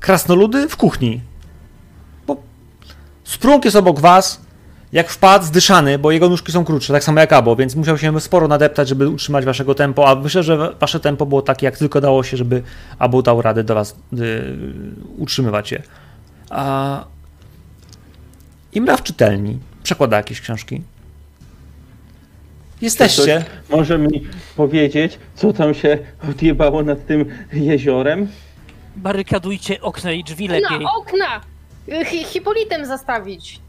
krasnoludy 0.00 0.68
w 0.68 0.76
kuchni. 0.76 1.20
Bo 2.26 2.36
sprunk 3.24 3.64
jest 3.64 3.76
obok 3.76 4.00
was, 4.00 4.40
jak 4.92 5.10
wpadł 5.10 5.44
zdyszany, 5.44 5.98
bo 5.98 6.10
jego 6.10 6.28
nóżki 6.28 6.52
są 6.52 6.64
krótsze, 6.64 6.92
tak 6.92 7.04
samo 7.04 7.20
jak 7.20 7.32
Abo, 7.32 7.56
więc 7.56 7.76
musiał 7.76 7.98
się 7.98 8.20
sporo 8.20 8.48
nadeptać, 8.48 8.88
żeby 8.88 9.08
utrzymać 9.08 9.44
waszego 9.44 9.74
tempo, 9.74 10.08
a 10.08 10.14
myślę, 10.14 10.42
że 10.42 10.74
wasze 10.80 11.00
tempo 11.00 11.26
było 11.26 11.42
takie, 11.42 11.66
jak 11.66 11.78
tylko 11.78 12.00
dało 12.00 12.22
się, 12.22 12.36
żeby 12.36 12.62
Abo 12.98 13.22
dał 13.22 13.42
radę 13.42 13.64
do 13.64 13.74
was 13.74 13.96
y, 14.12 14.56
utrzymywać 15.16 15.72
je. 15.72 15.82
A 16.50 17.04
Imra 18.72 18.96
w 18.96 19.02
czytelni 19.02 19.58
przekłada 19.82 20.16
jakieś 20.16 20.40
książki. 20.40 20.82
Jesteście. 22.80 23.44
Może 23.70 23.98
mi 23.98 24.26
powiedzieć, 24.56 25.18
co 25.34 25.52
tam 25.52 25.74
się 25.74 25.98
odjebało 26.30 26.82
nad 26.82 27.06
tym 27.06 27.24
jeziorem? 27.52 28.28
Barykadujcie 28.96 29.80
okna 29.80 30.12
i 30.12 30.24
drzwi 30.24 30.48
lepiej. 30.48 30.80
Na 30.80 30.92
okna! 30.96 31.40
Hi- 32.06 32.24
Hipolitem 32.24 32.86
zastawić. 32.86 33.60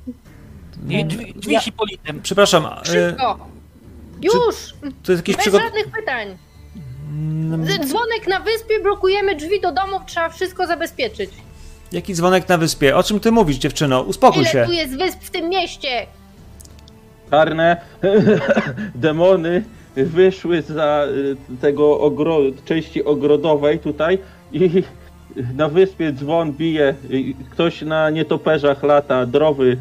I 0.89 1.05
drzwi, 1.05 1.33
drzwi 1.33 1.53
Ja- 1.53 1.59
hipolitem. 1.59 2.21
Przepraszam, 2.21 2.65
e, 2.65 2.85
Szybko! 2.85 3.47
Już! 4.21 4.55
to 5.03 5.11
jest 5.11 5.19
jakieś 5.27 5.35
Bez 5.35 5.43
przygod... 5.43 5.61
żadnych 5.61 5.87
pytań. 5.91 6.27
Mm, 7.09 7.65
Dzwonek 7.65 8.27
na 8.27 8.39
wyspie, 8.39 8.79
blokujemy 8.83 9.35
drzwi 9.35 9.61
do 9.61 9.71
domów, 9.71 10.01
trzeba 10.05 10.29
wszystko 10.29 10.67
zabezpieczyć. 10.67 11.29
Jaki 11.91 12.13
dzwonek 12.15 12.49
na 12.49 12.57
wyspie? 12.57 12.95
O 12.95 13.03
czym 13.03 13.19
ty 13.19 13.31
mówisz, 13.31 13.57
dziewczyno? 13.57 14.01
Uspokój 14.01 14.41
Ile 14.41 14.51
się. 14.51 14.63
tu 14.65 14.71
jest 14.71 14.97
wysp 14.97 15.19
w 15.21 15.29
tym 15.29 15.49
mieście? 15.49 16.05
Czarne 17.29 17.81
demony 18.95 19.63
wyszły 19.95 20.61
za 20.61 21.05
y, 21.53 21.57
tego 21.61 21.99
ogro... 21.99 22.37
części 22.65 23.03
ogrodowej 23.03 23.79
tutaj 23.79 24.19
i 24.51 24.83
na 25.55 25.69
wyspie 25.69 26.11
dzwon 26.13 26.51
bije, 26.53 26.95
ktoś 27.51 27.81
na 27.81 28.09
nietoperzach 28.09 28.83
lata, 28.83 29.25
drowy, 29.25 29.77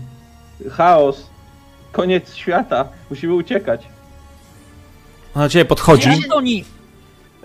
chaos, 0.70 1.26
koniec 1.93 2.35
świata, 2.35 2.89
musimy 3.10 3.35
uciekać. 3.35 3.80
On 5.35 5.43
na 5.43 5.48
ciebie 5.48 5.64
podchodzi. 5.64 6.09
Antoni! 6.09 6.64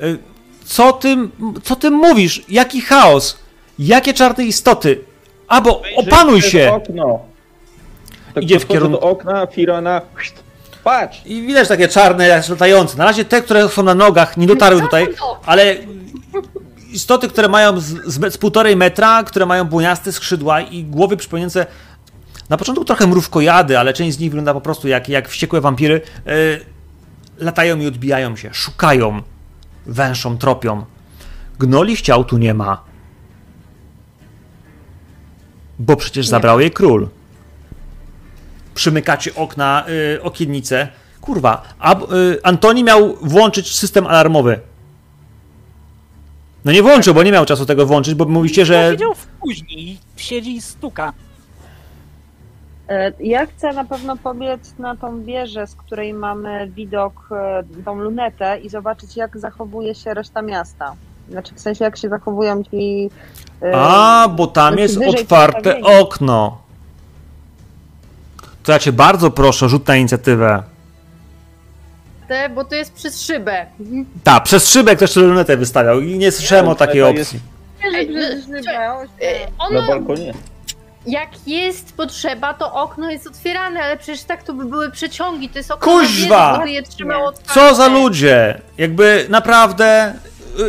Y, 0.03 0.17
Co 0.65 0.93
ty, 0.93 1.17
co 1.63 1.75
ty 1.75 1.91
mówisz? 1.91 2.41
Jaki 2.49 2.81
chaos? 2.81 3.37
Jakie 3.79 4.13
czarne 4.13 4.43
istoty? 4.45 4.99
Abo, 5.47 5.81
opanuj 5.95 6.41
się! 6.41 6.71
Okno. 6.73 7.19
Tak 8.33 8.43
Idzie 8.43 8.59
w 8.59 8.67
kierunku- 8.67 8.91
do 8.91 8.99
okna, 8.99 9.47
Firana, 9.47 10.01
patrz! 10.83 11.21
I 11.25 11.41
widać 11.41 11.67
takie 11.67 11.87
czarne, 11.87 12.41
latające. 12.49 12.97
Na 12.97 13.05
razie 13.05 13.25
te, 13.25 13.41
które 13.41 13.69
są 13.69 13.83
na 13.83 13.95
nogach, 13.95 14.37
nie 14.37 14.47
dotarły 14.47 14.81
tutaj, 14.81 15.07
ale 15.45 15.75
istoty, 16.91 17.27
które 17.29 17.47
mają 17.49 17.79
z, 17.79 17.85
z, 17.85 18.33
z 18.33 18.37
półtorej 18.37 18.75
metra, 18.75 19.23
które 19.23 19.45
mają 19.45 19.65
błoniaste 19.65 20.11
skrzydła 20.11 20.61
i 20.61 20.83
głowy 20.83 21.17
przypominające 21.17 21.65
na 22.49 22.57
początku 22.57 22.85
trochę 22.85 23.07
mrówkojady, 23.07 23.79
ale 23.79 23.93
część 23.93 24.17
z 24.17 24.19
nich 24.19 24.29
wygląda 24.29 24.53
po 24.53 24.61
prostu 24.61 24.87
jak, 24.87 25.09
jak 25.09 25.29
wściekłe 25.29 25.61
wampiry, 25.61 26.01
y, 26.27 26.59
latają 27.37 27.79
i 27.79 27.87
odbijają 27.87 28.35
się, 28.35 28.49
szukają, 28.53 29.21
węszą, 29.85 30.37
tropią. 30.37 30.85
Gnoli 31.59 31.95
chciał 31.95 32.23
tu 32.23 32.37
nie 32.37 32.53
ma. 32.53 32.92
Bo 35.79 35.95
przecież 35.95 36.27
zabrał 36.27 36.59
jej 36.59 36.71
król. 36.71 37.07
Przymykacie 38.75 39.35
okna, 39.35 39.85
y, 40.15 40.21
okiennice. 40.21 40.87
Kurwa, 41.21 41.63
a, 41.79 41.95
y, 42.01 42.03
Antoni 42.43 42.83
miał 42.83 43.15
włączyć 43.21 43.75
system 43.75 44.07
alarmowy. 44.07 44.59
No 46.65 46.71
nie 46.71 46.81
włączył, 46.83 47.13
bo 47.13 47.23
nie 47.23 47.31
miał 47.31 47.45
czasu 47.45 47.65
tego 47.65 47.85
włączyć, 47.85 48.13
bo 48.15 48.25
mówicie, 48.25 48.65
że... 48.65 48.91
Siedział 48.91 49.13
w 49.13 49.27
i 49.69 49.97
siedzi 50.17 50.55
i 50.55 50.61
stuka. 50.61 51.13
E, 52.89 53.13
Ja 53.19 53.45
chcę 53.45 53.73
na 53.73 53.85
pewno 53.85 54.17
pobiec 54.17 54.73
na 54.79 54.95
tą 54.95 55.23
wieżę, 55.23 55.67
z 55.67 55.75
której 55.75 56.13
mamy 56.13 56.67
widok, 56.75 57.29
e, 57.31 57.63
tą 57.85 57.99
lunetę 57.99 58.59
i 58.59 58.69
zobaczyć, 58.69 59.17
jak 59.17 59.37
zachowuje 59.37 59.95
się 59.95 60.13
reszta 60.13 60.41
miasta. 60.41 60.95
Znaczy, 61.29 61.55
w 61.55 61.59
sensie, 61.59 61.85
jak 61.85 61.97
się 61.97 62.09
zachowują 62.09 62.63
ci... 62.63 63.09
e, 63.61 63.71
A, 63.75 64.27
bo 64.35 64.47
tam 64.47 64.75
no 64.75 64.81
jest 64.81 64.97
otwarte 65.07 65.81
okno. 65.81 66.57
To 68.63 68.71
ja 68.71 68.79
cię 68.79 68.91
bardzo 68.91 69.31
proszę, 69.31 69.69
rzut 69.69 69.87
na 69.87 69.95
inicjatywę. 69.95 70.63
Te, 72.27 72.49
bo 72.49 72.65
to 72.65 72.75
jest 72.75 72.93
przez 72.93 73.21
szybę. 73.21 73.65
Tak, 74.23 74.43
przez 74.43 74.69
szybę 74.69 74.95
ktoś 74.95 75.13
tę 75.13 75.19
lunetę 75.19 75.57
wystawiał 75.57 75.99
i 76.01 76.17
nie 76.17 76.31
słyszałem 76.31 76.67
o 76.67 76.75
takiej 76.75 77.01
opcji. 77.03 77.39
Ej, 77.95 78.13
że- 78.13 78.71
E, 79.21 79.47
Na 79.57 79.65
Ono, 79.65 79.87
balkonie. 79.87 80.33
jak 81.05 81.29
jest 81.47 81.93
potrzeba, 81.97 82.53
to 82.53 82.73
okno 82.73 83.11
jest 83.11 83.27
otwierane, 83.27 83.83
ale 83.83 83.97
przecież 83.97 84.23
tak 84.23 84.43
to 84.43 84.53
by 84.53 84.65
były 84.65 84.91
przeciągi, 84.91 85.49
to 85.49 85.59
jest 85.59 85.71
okno 85.71 85.91
Kuźwa! 85.93 86.63
na. 87.05 87.31
Co 87.53 87.75
za 87.75 87.87
ludzie! 87.87 88.61
Jakby 88.77 89.25
naprawdę 89.29 90.13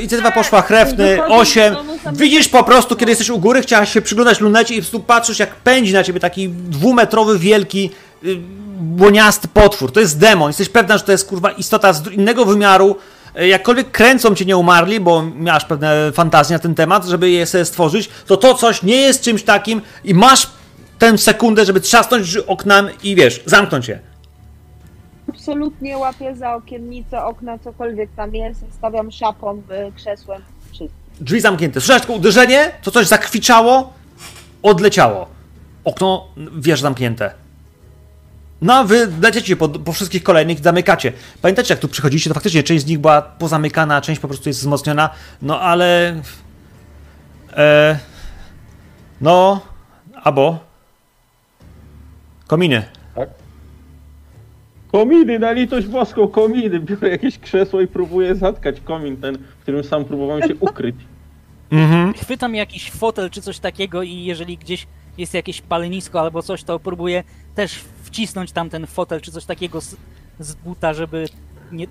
inicjatywa 0.01 0.31
poszła 0.31 0.62
chrefny, 0.62 1.16
Wychodzi 1.16 1.35
8. 1.35 1.74
Widzisz 2.12 2.48
po 2.48 2.64
prostu, 2.64 2.97
kiedy 2.97 3.12
jesteś 3.12 3.31
u 3.31 3.39
góry, 3.39 3.62
chciałaś 3.62 3.93
się 3.93 4.02
przyglądać 4.02 4.40
lunecie 4.40 4.74
i 4.74 4.76
po 4.76 4.82
prostu 4.82 5.01
patrzysz, 5.01 5.39
jak 5.39 5.55
pędzi 5.55 5.93
na 5.93 6.05
ciebie 6.05 6.20
taki 6.20 6.48
dwumetrowy, 6.48 7.39
wielki, 7.39 7.90
y, 8.24 8.36
błoniasty 8.78 9.48
potwór. 9.48 9.93
To 9.93 10.01
jest 10.01 10.18
demon. 10.18 10.48
Jesteś 10.48 10.68
pewna, 10.68 10.98
że 10.98 11.05
to 11.05 11.12
jest 11.12 11.28
kurwa 11.28 11.51
istota 11.51 11.93
z 11.93 12.12
innego 12.12 12.44
wymiaru. 12.44 12.97
Y, 13.40 13.48
Jakkolwiek 13.48 13.90
kręcą 13.90 14.35
cię 14.35 14.44
nie 14.44 14.56
umarli, 14.56 15.01
bo 15.01 15.22
miałaś 15.22 15.64
pewne 15.64 16.12
fantazje 16.12 16.55
na 16.55 16.59
ten 16.59 16.74
temat, 16.74 17.05
żeby 17.06 17.31
je 17.31 17.47
sobie 17.47 17.64
stworzyć, 17.64 18.09
to 18.26 18.36
to 18.36 18.55
coś 18.55 18.82
nie 18.82 18.97
jest 18.97 19.22
czymś 19.22 19.43
takim 19.43 19.81
i 20.05 20.14
masz 20.14 20.51
tę 20.98 21.18
sekundę, 21.18 21.64
żeby 21.64 21.81
trzasnąć 21.81 22.36
oknem 22.36 22.89
i 23.02 23.14
wiesz, 23.14 23.43
zamknąć 23.47 23.89
je. 23.89 23.98
Absolutnie 25.28 25.98
łapię 25.98 26.35
za 26.36 26.55
okiennicę, 26.55 27.24
okna, 27.24 27.59
cokolwiek 27.59 28.10
tam 28.16 28.35
jest, 28.35 28.60
stawiam 28.78 29.10
szapą, 29.10 29.62
y, 29.89 29.93
krzesłem, 29.97 30.43
wszystko. 30.72 31.03
Drzwi 31.20 31.40
zamknięte. 31.40 31.80
Słyszałeś 31.80 32.02
tylko 32.02 32.14
uderzenie, 32.14 32.72
to 32.82 32.90
coś 32.90 33.06
zakwiczało, 33.06 33.92
odleciało. 34.62 35.28
Okno, 35.84 36.28
wież 36.36 36.80
zamknięte. 36.80 37.34
No, 38.62 38.84
wy 38.84 39.08
lecicie 39.22 39.56
po, 39.56 39.68
po 39.68 39.92
wszystkich 39.92 40.22
kolejnych 40.22 40.60
i 40.60 40.62
zamykacie. 40.62 41.12
Pamiętacie, 41.42 41.74
jak 41.74 41.80
tu 41.80 41.88
przychodzicie, 41.88 42.30
to 42.30 42.34
faktycznie 42.34 42.62
część 42.62 42.84
z 42.84 42.86
nich 42.86 42.98
była 42.98 43.22
pozamykana, 43.22 44.00
część 44.00 44.20
po 44.20 44.28
prostu 44.28 44.48
jest 44.48 44.60
wzmocniona. 44.60 45.10
No, 45.42 45.60
ale... 45.60 46.20
E, 47.56 47.98
no, 49.20 49.60
albo... 50.22 50.58
Kominy. 52.46 52.93
Kominy, 54.98 55.38
na 55.38 55.52
litość 55.52 55.86
boską, 55.86 56.28
kominy. 56.28 56.80
Biorę 56.80 57.08
jakieś 57.08 57.38
krzesło 57.38 57.80
i 57.80 57.86
próbuję 57.86 58.34
zatkać 58.34 58.80
komin 58.80 59.16
ten, 59.16 59.38
w 59.38 59.62
którym 59.62 59.84
sam 59.84 60.04
próbowałem 60.04 60.42
się 60.42 60.54
ukryć. 60.60 60.96
Mhm. 61.72 62.14
Chwytam 62.14 62.54
jakiś 62.54 62.90
fotel 62.90 63.30
czy 63.30 63.42
coś 63.42 63.58
takiego 63.58 64.02
i 64.02 64.24
jeżeli 64.24 64.58
gdzieś 64.58 64.86
jest 65.18 65.34
jakieś 65.34 65.60
palenisko 65.60 66.20
albo 66.20 66.42
coś, 66.42 66.64
to 66.64 66.78
próbuję 66.78 67.22
też 67.54 67.84
wcisnąć 68.02 68.52
tam 68.52 68.70
ten 68.70 68.86
fotel 68.86 69.20
czy 69.20 69.30
coś 69.32 69.44
takiego 69.44 69.80
z, 69.80 69.96
z 70.38 70.54
buta, 70.54 70.92
żeby 70.94 71.26
nie... 71.72 71.86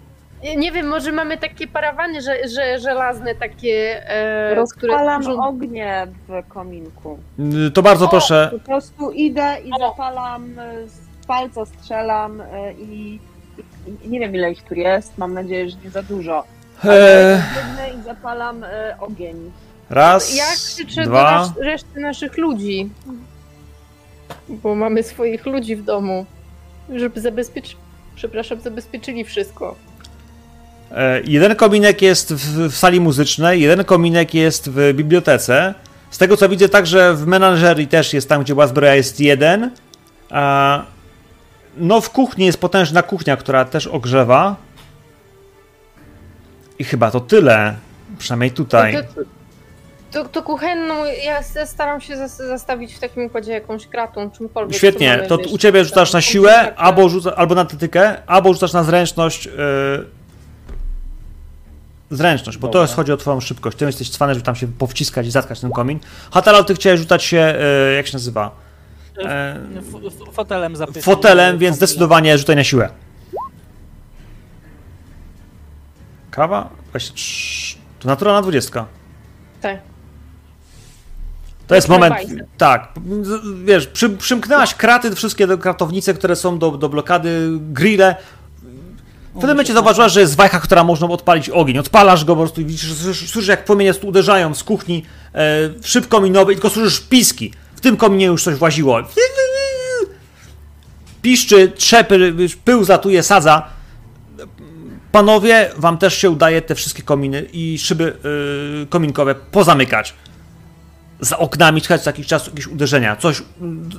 Nie- 0.58 0.72
wiem, 0.72 0.88
może 0.88 1.12
mamy 1.12 1.38
takie 1.38 1.68
parawany 1.68 2.22
że, 2.22 2.48
że, 2.48 2.80
żelazne, 2.80 3.36
takie, 3.36 4.04
e, 4.10 4.56
Rozpalam 4.56 5.22
które... 5.22 5.38
ognie 5.38 6.08
w 6.28 6.48
kominku. 6.48 7.20
Y, 7.68 7.72
To 7.72 7.82
bardzo 7.82 8.08
proszę. 8.08 8.50
Po 8.52 8.60
prostu 8.60 9.12
idę 9.12 9.58
i 9.66 9.72
O. 9.72 9.78
zapalam, 9.90 10.60
y, 10.60 10.88
z 11.24 11.26
palca 11.26 11.66
strzelam 11.66 12.42
i, 12.80 13.20
i 14.06 14.10
nie 14.10 14.20
wiem 14.20 14.36
ile 14.36 14.52
ich 14.52 14.64
tu 14.64 14.76
jest, 14.76 15.18
mam 15.18 15.34
nadzieję, 15.34 15.70
że 15.70 15.76
nie 15.84 15.90
za 15.90 16.04
dużo. 16.04 16.44
E, 16.86 16.90
Ale 16.90 17.44
biegnę 17.56 18.02
i 18.02 18.04
zapalam 18.04 18.64
y, 18.64 18.68
ogień. 19.00 19.52
raz, 19.90 20.36
Ja 20.36 20.46
krzyczę 20.56 21.04
dwa... 21.04 21.24
do 21.24 21.40
nas, 21.40 21.58
reszty 21.58 22.00
naszych 22.00 22.38
ludzi. 22.38 22.90
Bo 24.50 24.76
mamy 24.76 25.04
swoich 25.04 25.46
ludzi 25.46 25.76
w 25.76 25.84
domu. 25.84 26.26
Żeby 26.96 27.22
zabezpieczyć... 27.22 27.78
Przepraszam, 28.16 28.62
zabezpieczyli 28.62 29.24
wszystko. 29.24 29.76
E, 30.92 31.22
Jeden 31.22 31.56
kominek 31.56 32.02
jest 32.02 32.34
w, 32.34 32.70
w 32.72 32.76
sali 32.78 33.00
muzycznej, 33.02 33.62
jeden 33.62 33.86
kominek 33.86 34.34
jest 34.34 34.70
w 34.70 34.94
bibliotece. 34.94 35.74
Z 36.12 36.18
tego 36.18 36.38
co 36.38 36.50
widzę, 36.50 36.70
także 36.70 37.14
w 37.14 37.26
menażerii 37.28 37.88
też 37.88 38.14
jest 38.14 38.30
tam, 38.30 38.42
gdzie 38.44 38.54
była 38.54 38.68
zbroja, 38.68 38.96
jest 38.96 39.20
jeden. 39.20 39.72
A, 40.30 40.84
no, 41.78 42.02
w 42.02 42.10
kuchni 42.10 42.46
jest 42.46 42.62
potężna 42.62 43.04
kuchnia, 43.04 43.38
która 43.38 43.66
też 43.66 43.88
ogrzewa. 43.88 44.56
I 46.80 46.84
chyba 46.84 47.12
to 47.12 47.20
tyle. 47.20 47.76
Przynajmniej 48.18 48.52
tutaj. 48.52 48.98
To, 49.16 49.24
to, 50.24 50.30
to 50.30 50.44
kuchenną 50.44 51.06
ja 51.06 51.44
staram 51.66 52.02
się 52.02 52.16
zas- 52.16 52.48
zastawić 52.48 52.94
w 52.94 53.00
takim 53.00 53.26
układzie 53.26 53.52
jakąś 53.52 53.88
kratą, 53.88 54.32
czymkolwiek. 54.32 54.78
Świetnie, 54.78 55.10
mamy, 55.10 55.28
to 55.28 55.38
wiesz, 55.38 55.52
u 55.52 55.58
ciebie 55.58 55.86
rzucasz 55.86 56.14
na 56.14 56.22
siłę, 56.22 56.76
albo, 56.76 57.10
rzuca, 57.10 57.36
albo 57.36 57.56
na 57.56 57.62
atletykę, 57.62 58.28
albo 58.28 58.54
rzucasz 58.54 58.74
na 58.74 58.84
zręczność. 58.84 59.46
Yy, 59.46 59.54
zręczność, 62.12 62.58
bo 62.58 62.68
to 62.68 62.72
Dobra. 62.72 62.82
jest, 62.82 62.94
chodzi 62.94 63.12
o 63.12 63.18
twoją 63.18 63.40
szybkość. 63.40 63.78
Ty 63.78 63.86
jesteś 63.86 64.10
cwany, 64.10 64.34
żeby 64.34 64.46
tam 64.46 64.56
się 64.56 64.68
powciskać 64.68 65.28
i 65.28 65.32
zatkać 65.32 65.60
ten 65.60 65.72
komin. 65.72 66.00
Hatalal, 66.32 66.66
ty 66.66 66.76
chciałeś 66.76 67.00
rzucać 67.00 67.24
się, 67.24 67.56
yy, 67.88 67.96
jak 67.96 68.08
się 68.08 68.14
nazywa? 68.14 68.52
Fotelem 70.32 70.76
zapytać. 70.76 71.04
fotelem, 71.04 71.58
więc 71.58 71.76
zdecydowanie 71.76 72.38
rzucaj 72.38 72.56
na 72.56 72.64
siłę. 72.64 72.90
Kawa? 76.32 76.70
23. 76.90 77.78
To 78.00 78.08
naturalna 78.08 78.42
20. 78.42 78.86
Tak. 79.62 79.82
To 81.68 81.76
jest 81.76 81.90
moment. 81.90 82.16
Tak, 82.58 82.92
wiesz, 83.66 83.88
przy, 83.88 84.10
przymknęłaś 84.10 84.76
kraty, 84.76 85.16
wszystkie 85.16 85.58
kratownice, 85.58 86.14
które 86.14 86.36
są 86.36 86.60
do, 86.60 86.72
do 86.72 86.90
blokady, 86.90 87.50
grille. 87.60 88.16
W 89.32 89.36
pewnym 89.36 89.50
momencie 89.50 89.74
zauważyłaś, 89.74 90.12
że 90.12 90.20
jest 90.20 90.36
wajcha, 90.36 90.60
która 90.60 90.84
można 90.84 91.08
odpalić 91.08 91.50
ogień. 91.50 91.78
Odpalasz 91.78 92.26
go 92.26 92.36
po 92.36 92.42
prostu 92.42 92.62
i 92.62 92.66
widzisz, 92.66 92.94
słyszysz, 92.94 93.48
jak 93.48 93.66
płomienie 93.66 93.94
tu 93.94 94.08
uderzają 94.08 94.56
z 94.56 94.64
kuchni 94.64 95.06
e, 95.34 95.70
w 95.70 95.88
szyb 95.88 96.08
kominowy 96.08 96.52
i 96.52 96.56
tylko 96.56 96.70
słyszysz 96.70 97.00
piski. 97.00 97.54
Tym 97.84 97.98
kominie 97.98 98.26
już 98.26 98.44
coś 98.44 98.56
właziło. 98.56 99.00
Piszczy, 101.22 101.72
trzepy, 101.76 102.34
pył 102.66 102.84
zatuje, 102.84 103.24
sadza. 103.24 103.68
Panowie, 105.12 105.70
wam 105.78 105.98
też 105.98 106.18
się 106.18 106.30
udaje 106.30 106.62
te 106.62 106.76
wszystkie 106.76 107.04
kominy 107.04 107.48
i 107.54 107.80
szyby 107.80 108.18
y, 108.84 108.88
kominkowe 108.88 109.36
pozamykać. 109.36 110.14
Za 111.20 111.38
oknami 111.38 111.82
słychać 111.82 112.02
co 112.02 112.10
jakiś 112.10 112.28
czas 112.28 112.48
jakieś 112.48 112.68
uderzenia. 112.68 113.16
Coś, 113.16 113.42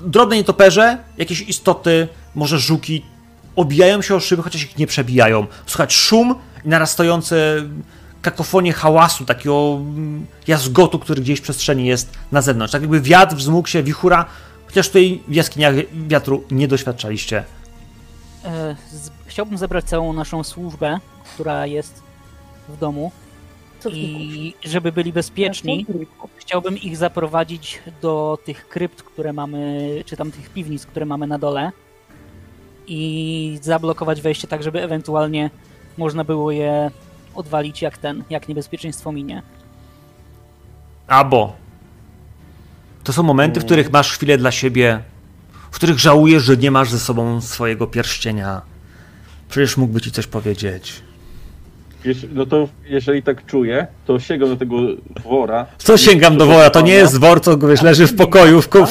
drobne 0.07 0.37
nietoperze, 0.37 0.99
jakieś 1.17 1.41
istoty, 1.41 2.09
może 2.35 2.59
żuki, 2.59 3.05
obijają 3.57 4.03
się 4.03 4.15
o 4.15 4.21
szyby, 4.21 4.43
chociaż 4.43 4.63
ich 4.63 4.79
nie 4.79 4.87
przebijają. 4.87 5.47
Słychać 5.67 5.95
szum 5.95 6.35
i 6.65 6.69
narastające 6.69 7.63
kakofonię 8.25 8.73
hałasu, 8.73 9.25
takiego 9.25 9.77
mm, 9.81 10.27
jazgotu, 10.49 10.99
który 10.99 11.23
gdzieś 11.23 11.41
w 11.41 11.43
przestrzeni 11.43 11.87
jest 11.87 12.13
na 12.33 12.43
zewnątrz. 12.43 12.73
Tak 12.73 12.83
jakby 12.83 13.01
wiatr 13.01 13.37
wzmógł 13.37 13.69
się, 13.69 13.83
wichura, 13.83 14.27
chociaż 14.67 14.87
tutaj 14.87 15.23
w 15.29 15.35
jaskiniach 15.35 15.75
wiatru 15.93 16.45
nie 16.51 16.69
doświadczaliście. 16.69 17.45
E, 18.45 18.77
chciałbym 19.27 19.59
zebrać 19.59 19.85
całą 19.85 20.13
naszą 20.13 20.45
służbę, 20.45 20.99
która 21.35 21.67
jest 21.67 22.03
w 22.69 22.79
domu 22.79 23.13
i 23.93 24.55
żeby 24.65 24.93
byli 24.93 25.13
bezpieczni, 25.13 25.87
chciałbym 26.37 26.79
ich 26.79 26.97
zaprowadzić 26.97 27.81
do 28.03 28.39
tych 28.45 28.69
krypt, 28.69 29.03
które 29.03 29.33
mamy, 29.33 29.89
czy 30.07 30.17
tam 30.17 30.33
tych 30.33 30.51
piwnic, 30.51 30.87
które 30.87 31.07
mamy 31.07 31.27
na 31.27 31.39
dole 31.39 31.73
i 32.87 33.59
zablokować 33.63 34.21
wejście 34.21 34.49
tak, 34.49 34.63
żeby 34.63 34.83
ewentualnie 34.83 35.51
można 35.99 36.25
było 36.25 36.51
je 36.51 36.91
odwalić 37.35 37.83
jak 37.83 37.99
ten, 37.99 38.25
jak 38.31 38.49
niebezpieczeństwo 38.49 39.13
minie. 39.13 39.43
Abo. 41.07 41.57
To 43.05 43.13
są 43.13 43.23
momenty, 43.23 43.61
w 43.61 43.65
których 43.65 43.93
masz 43.93 44.13
chwilę 44.13 44.39
dla 44.39 44.51
siebie, 44.51 45.01
w 45.71 45.75
których 45.77 45.99
żałujesz, 45.99 46.43
że 46.43 46.57
nie 46.57 46.71
masz 46.71 46.91
ze 46.91 46.99
sobą 46.99 47.41
swojego 47.41 47.87
pierścienia. 47.87 48.63
Przecież 49.49 49.77
mógłby 49.77 50.01
ci 50.01 50.13
coś 50.13 50.27
powiedzieć. 50.27 51.03
No 52.33 52.47
to 52.47 52.69
jeżeli 52.85 53.23
tak 53.23 53.47
czuję, 53.47 53.87
to 54.07 54.21
sięgam 54.21 54.49
do 54.49 54.57
tego 54.57 54.77
wora. 55.25 55.67
Co 55.79 55.97
sięgam 55.97 56.37
do 56.37 56.47
wora? 56.47 56.71
To 56.71 56.81
nie 56.81 56.93
jest 56.93 57.19
wor, 57.19 57.41
co 57.43 57.59
wiesz, 57.59 57.83
leży 57.83 58.07
w 58.07 58.17
pokoju, 58.17 58.63
w 58.63 58.69
ko- 58.69 58.87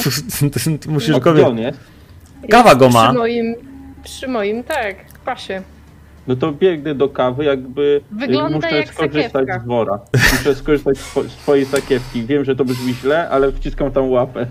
musisz 0.88 1.16
A 1.16 1.20
go? 1.20 1.34
Kawa 2.50 2.74
go 2.74 2.88
ma. 2.88 3.08
Przy 3.08 3.18
moim, 3.18 3.54
przy 4.04 4.28
moim, 4.28 4.64
tak, 4.64 4.96
pasie. 5.24 5.62
No 6.26 6.36
to 6.36 6.52
biegnę 6.52 6.94
do 6.94 7.08
kawy, 7.08 7.44
jakby 7.44 8.00
Wygląda 8.10 8.56
muszę 8.56 8.76
jak 8.76 8.88
skorzystać 8.94 9.32
sakiewka. 9.32 9.58
z 9.60 9.66
wora. 9.66 10.00
Muszę 10.32 10.54
skorzystać 10.54 10.98
z 10.98 11.14
two- 11.14 11.28
z 11.28 11.36
twojej 11.36 11.64
sakiewki. 11.66 12.22
Wiem, 12.26 12.44
że 12.44 12.56
to 12.56 12.64
brzmi 12.64 12.94
źle, 12.94 13.28
ale 13.28 13.52
wciskam 13.52 13.92
tam 13.92 14.10
łapę. 14.10 14.46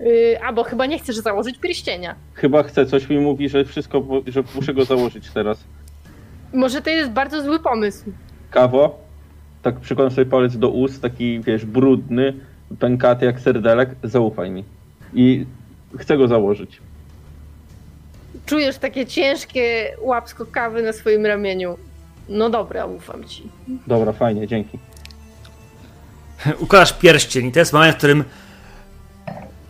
Yy, 0.00 0.42
albo 0.42 0.64
chyba 0.64 0.86
nie 0.86 0.98
chcesz 0.98 1.16
założyć 1.16 1.58
pierścienia. 1.58 2.14
Chyba 2.34 2.62
chcę, 2.62 2.86
coś 2.86 3.08
mi 3.08 3.18
mówi, 3.18 3.48
że 3.48 3.64
wszystko, 3.64 4.02
że 4.26 4.42
muszę 4.54 4.74
go 4.74 4.84
założyć 4.84 5.30
teraz. 5.30 5.64
Może 6.54 6.82
to 6.82 6.90
jest 6.90 7.10
bardzo 7.10 7.42
zły 7.42 7.58
pomysł. 7.60 8.04
Kawo, 8.50 8.98
tak 9.62 9.80
przykładam 9.80 10.10
sobie 10.10 10.26
palec 10.26 10.56
do 10.58 10.68
ust, 10.68 11.02
taki 11.02 11.40
wiesz, 11.40 11.64
brudny, 11.66 12.32
pękaty 12.78 13.26
jak 13.26 13.40
serdelek, 13.40 13.90
zaufaj 14.02 14.50
mi. 14.50 14.64
I 15.14 15.46
chcę 15.98 16.16
go 16.16 16.28
założyć. 16.28 16.80
Czujesz 18.46 18.78
takie 18.78 19.06
ciężkie 19.06 19.96
łapsko 20.00 20.46
kawy 20.46 20.82
na 20.82 20.92
swoim 20.92 21.26
ramieniu. 21.26 21.78
No 22.28 22.50
dobra, 22.50 22.86
ufam 22.86 23.24
ci. 23.24 23.42
Dobra, 23.86 24.12
fajnie, 24.12 24.48
dzięki. 24.48 24.78
Układasz 26.60 26.92
pierścień 26.92 27.46
i 27.46 27.52
to 27.52 27.58
jest 27.58 27.72
moment, 27.72 27.94
w 27.94 27.98
którym 27.98 28.24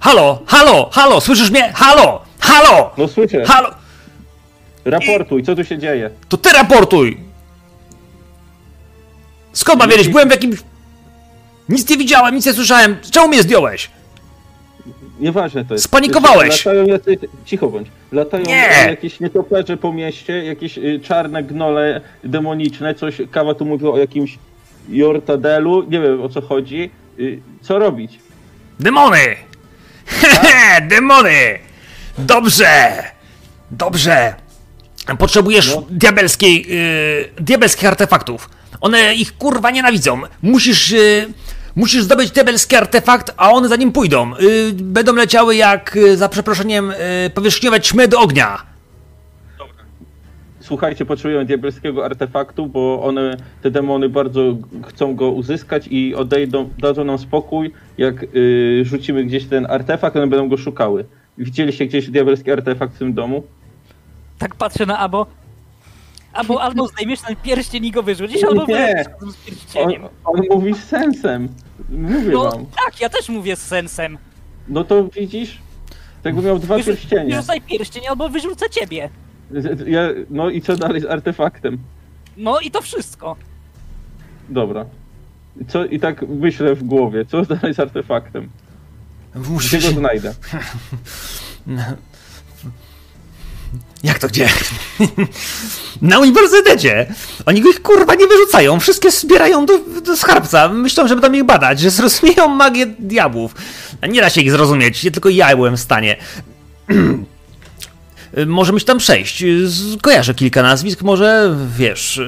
Halo, 0.00 0.42
halo, 0.46 0.90
halo, 0.92 1.20
słyszysz 1.20 1.50
mnie? 1.50 1.72
Halo, 1.72 2.22
halo, 2.40 2.90
No 2.98 3.08
słyszę, 3.08 3.44
halo, 3.44 3.70
raportuj, 4.84 5.42
co 5.42 5.56
tu 5.56 5.64
się 5.64 5.78
dzieje? 5.78 6.10
to 6.28 6.36
ty 6.36 6.50
raportuj! 6.52 7.20
Skąd 9.52 9.78
ma 9.78 9.86
wiedzieć? 9.86 10.08
Byłem 10.08 10.28
w 10.28 10.30
jakimś... 10.32 10.58
Nic 11.68 11.90
nie 11.90 11.96
widziałem, 11.96 12.34
nic 12.34 12.46
nie 12.46 12.52
słyszałem. 12.52 12.96
Czemu 13.10 13.28
mnie 13.28 13.42
zdjąłeś? 13.42 13.90
Nieważne 15.20 15.64
to 15.64 15.74
jest. 15.74 15.84
Spanikowałeś. 15.84 16.64
Latają 16.66 16.86
jacy... 16.86 17.18
Cicho 17.44 17.66
bądź. 17.68 17.88
Latają 18.12 18.44
Nie. 18.44 18.68
jakieś 18.88 19.20
nietoperze 19.20 19.76
po 19.76 19.92
mieście, 19.92 20.44
jakieś 20.44 20.78
y, 20.78 21.00
czarne 21.02 21.42
gnole 21.42 22.00
demoniczne, 22.24 22.94
coś, 22.94 23.16
kawa 23.30 23.54
tu 23.54 23.64
mówiła 23.64 23.92
o 23.94 23.98
jakimś 23.98 24.38
Jortadelu, 24.88 25.82
nie 25.82 26.00
wiem 26.00 26.22
o 26.22 26.28
co 26.28 26.40
chodzi. 26.40 26.90
Y, 27.18 27.40
Co 27.62 27.78
robić? 27.78 28.18
Demony! 28.80 29.18
Hehe, 30.06 30.80
demony! 30.80 31.58
Dobrze! 32.18 33.02
Dobrze! 33.70 34.34
Potrzebujesz 35.18 35.74
No. 35.74 35.84
diabelskiej, 35.90 36.66
yy, 36.68 37.44
diabelskich 37.44 37.88
artefaktów. 37.88 38.50
One 38.80 39.14
ich 39.14 39.36
kurwa 39.38 39.70
nienawidzą. 39.70 40.20
Musisz, 40.42 40.90
yy, 40.90 41.26
musisz 41.76 42.02
zdobyć 42.02 42.30
diabelski 42.30 42.76
artefakt, 42.76 43.34
a 43.36 43.50
one 43.50 43.68
za 43.68 43.76
nim 43.76 43.92
pójdą. 43.92 44.30
Yy, 44.40 44.72
będą 44.72 45.14
leciały 45.14 45.56
jak, 45.56 45.94
yy, 45.94 46.16
za 46.16 46.28
przeproszeniem, 46.28 46.88
yy, 47.24 47.30
powierzchniowe 47.30 47.80
ćmy 47.80 48.08
do 48.08 48.20
ognia. 48.20 48.74
Słuchajcie, 50.60 51.04
potrzebujemy 51.06 51.44
diabelskiego 51.44 52.04
artefaktu, 52.04 52.66
bo 52.66 53.02
one, 53.02 53.36
te 53.62 53.70
demony 53.70 54.08
bardzo 54.08 54.56
chcą 54.86 55.14
go 55.14 55.30
uzyskać 55.30 55.88
i 55.90 56.14
odejdą, 56.14 56.70
dadzą 56.78 57.04
nam 57.04 57.18
spokój, 57.18 57.72
jak 57.98 58.22
y, 58.22 58.82
rzucimy 58.84 59.24
gdzieś 59.24 59.44
ten 59.46 59.66
artefakt, 59.70 60.16
one 60.16 60.26
będą 60.26 60.48
go 60.48 60.56
szukały. 60.56 61.04
Widzieliście 61.38 61.86
gdzieś 61.86 62.10
diabelski 62.10 62.50
artefakt 62.52 62.94
w 62.94 62.98
tym 62.98 63.14
domu? 63.14 63.42
Tak 64.38 64.54
patrzę 64.54 64.86
na 64.86 64.98
Abo. 64.98 65.26
Abo 66.32 66.62
albo 66.62 66.86
zdejmiesz 66.92 67.20
ten 67.20 67.36
pierścień 67.36 67.84
i 67.84 67.90
go 67.90 68.02
wyrzucisz, 68.02 68.44
albo 68.44 68.66
Nie. 68.66 69.04
z 69.04 69.22
On, 69.22 69.32
pierścieniem. 69.46 70.02
on 70.24 70.40
mówi 70.50 70.74
z 70.74 70.84
sensem. 70.84 71.48
Mówię 71.88 72.30
No 72.32 72.44
wam. 72.50 72.66
tak, 72.66 73.00
ja 73.00 73.08
też 73.08 73.28
mówię 73.28 73.56
z 73.56 73.62
sensem. 73.62 74.18
No 74.68 74.84
to 74.84 75.08
widzisz? 75.08 75.58
Tak 76.22 76.34
by 76.34 76.42
miał 76.42 76.58
dwa 76.58 76.76
Wyrzu- 76.76 76.84
pierścienie. 76.86 77.30
Wyrzucaj 77.34 77.60
pierścień 77.60 78.06
albo 78.06 78.28
wyrzucę 78.28 78.70
ciebie. 78.70 79.08
Ja, 79.86 80.00
no 80.30 80.50
i 80.50 80.62
co 80.62 80.76
dalej 80.76 81.00
z 81.00 81.04
artefaktem? 81.04 81.78
No 82.36 82.60
i 82.60 82.70
to 82.70 82.82
wszystko. 82.82 83.36
Dobra. 84.48 84.84
Co, 85.68 85.84
I 85.84 86.00
tak 86.00 86.24
myślę 86.28 86.74
w 86.74 86.82
głowie, 86.84 87.24
co 87.24 87.42
dalej 87.42 87.74
z 87.74 87.80
artefaktem? 87.80 88.48
Gdzie 89.34 89.50
Musisz... 89.50 89.84
go 89.94 90.00
znajdę? 90.00 90.34
Jak 94.04 94.18
to 94.18 94.28
gdzie? 94.28 94.48
Na 96.02 96.18
uniwersytecie! 96.18 97.06
Oni 97.46 97.60
go 97.60 97.70
ich 97.70 97.82
kurwa 97.82 98.14
nie 98.14 98.26
wyrzucają, 98.26 98.80
wszystkie 98.80 99.10
zbierają 99.10 99.66
do, 99.66 99.78
do 100.04 100.16
skarbca. 100.16 100.68
Myślą, 100.68 101.08
że 101.08 101.16
będą 101.16 101.38
ich 101.38 101.44
badać, 101.44 101.80
że 101.80 101.90
zrozumieją 101.90 102.48
magię 102.48 102.86
diabłów. 102.86 103.54
A 104.00 104.06
nie 104.06 104.20
da 104.20 104.30
się 104.30 104.40
ich 104.40 104.50
zrozumieć, 104.50 105.04
nie 105.04 105.10
tylko 105.10 105.28
ja 105.28 105.56
byłem 105.56 105.76
w 105.76 105.80
stanie. 105.80 106.16
Możemy 108.46 108.80
się 108.80 108.86
tam 108.86 108.98
przejść. 108.98 109.44
Kojarzę 110.02 110.34
kilka 110.34 110.62
nazwisk, 110.62 111.02
może 111.02 111.56
wiesz, 111.76 112.20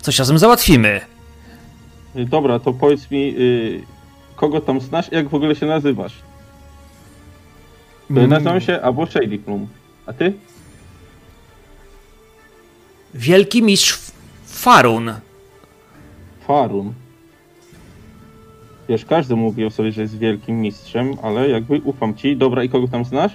coś 0.00 0.18
razem 0.18 0.38
załatwimy. 0.38 1.00
Y, 2.16 2.24
Dobra, 2.24 2.58
to 2.58 2.72
powiedz 2.72 3.10
mi, 3.10 3.34
y, 3.38 3.82
kogo 4.36 4.60
tam 4.60 4.80
znasz 4.80 5.12
i 5.12 5.14
jak 5.14 5.28
w 5.28 5.34
ogóle 5.34 5.56
się 5.56 5.66
nazywasz? 5.66 6.12
To 8.14 8.26
Nazywam 8.26 8.60
się 8.60 8.80
albo 8.82 9.06
Shady 9.06 9.38
Plum. 9.38 9.68
A 10.06 10.12
ty? 10.12 10.32
Wielki 13.14 13.62
mistrz 13.62 13.98
Farun. 14.46 15.12
Farun. 16.46 16.92
Wiesz, 18.88 19.04
każdy 19.04 19.36
mówi 19.36 19.64
o 19.64 19.70
sobie, 19.70 19.92
że 19.92 20.02
jest 20.02 20.18
wielkim 20.18 20.60
mistrzem, 20.60 21.14
ale 21.22 21.48
jakby 21.48 21.80
ufam 21.84 22.14
ci. 22.14 22.36
Dobra, 22.36 22.64
i 22.64 22.68
kogo 22.68 22.88
tam 22.88 23.04
znasz? 23.04 23.32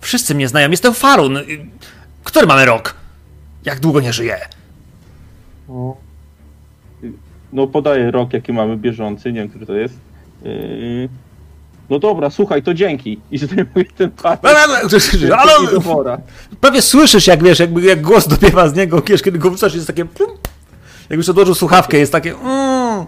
Wszyscy 0.00 0.34
mnie 0.34 0.48
znają, 0.48 0.70
jestem 0.70 0.94
Farun. 0.94 1.38
Który 2.24 2.46
mamy 2.46 2.66
rok? 2.66 2.96
Jak 3.64 3.80
długo 3.80 4.00
nie 4.00 4.12
żyję? 4.12 4.38
No 7.52 7.66
podaję 7.66 8.10
rok, 8.10 8.32
jaki 8.32 8.52
mamy 8.52 8.76
bieżący, 8.76 9.32
nie 9.32 9.40
wiem, 9.40 9.48
który 9.48 9.66
to 9.66 9.74
jest. 9.74 9.94
Yy... 10.44 11.08
No 11.90 11.98
dobra, 11.98 12.30
słuchaj, 12.30 12.62
to 12.62 12.74
dzięki. 12.74 13.20
I 13.30 13.38
zdejmuję 13.38 13.84
ten 13.96 14.10
papier. 14.10 14.50
Ale, 14.56 14.88
do 15.72 15.80
wora. 15.80 16.18
prawie 16.60 16.82
słyszysz, 16.82 17.26
jak 17.26 17.42
wiesz, 17.42 17.58
jakby 17.58 17.82
jak 17.82 18.00
głos 18.00 18.28
dopiewa 18.28 18.68
z 18.68 18.74
niego, 18.74 19.02
wiesz, 19.06 19.22
kiedy 19.22 19.38
go 19.38 19.50
wrzucasz, 19.50 19.74
jest 19.74 19.86
takie 19.86 20.04
plum. 20.04 20.30
Jakbyś 21.10 21.28
odłożył 21.28 21.54
słuchawkę, 21.54 21.98
jest 21.98 22.12
takie 22.12 22.34
mm. 22.34 23.06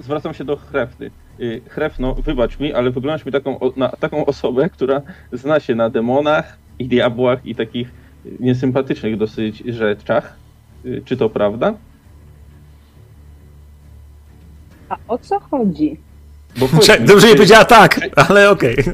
Zwracam 0.00 0.34
się 0.34 0.44
do 0.44 0.56
Chrefny. 0.56 1.10
Yy, 1.38 1.60
Chrefno, 1.68 2.14
wybacz 2.14 2.58
mi, 2.58 2.72
ale 2.72 2.90
wyglądasz 2.90 3.26
mi 3.26 3.32
taką, 3.32 3.58
na 3.76 3.88
taką 3.88 4.26
osobę, 4.26 4.70
która 4.70 5.02
zna 5.32 5.60
się 5.60 5.74
na 5.74 5.90
demonach 5.90 6.58
i 6.78 6.88
diabłach 6.88 7.46
i 7.46 7.54
takich 7.54 7.90
niesympatycznych 8.40 9.16
dosyć 9.16 9.62
rzeczach. 9.66 10.36
Y, 10.84 11.02
Czy 11.04 11.16
to 11.16 11.30
prawda? 11.30 11.74
A 14.88 14.96
o 15.08 15.18
co 15.18 15.40
chodzi? 15.40 15.96
Bo 16.56 16.68
Cze- 16.82 17.00
Dobrze 17.00 17.26
nie 17.26 17.32
czy- 17.32 17.36
powiedziała 17.36 17.64
tak, 17.64 18.00
ale 18.28 18.50
okej. 18.50 18.76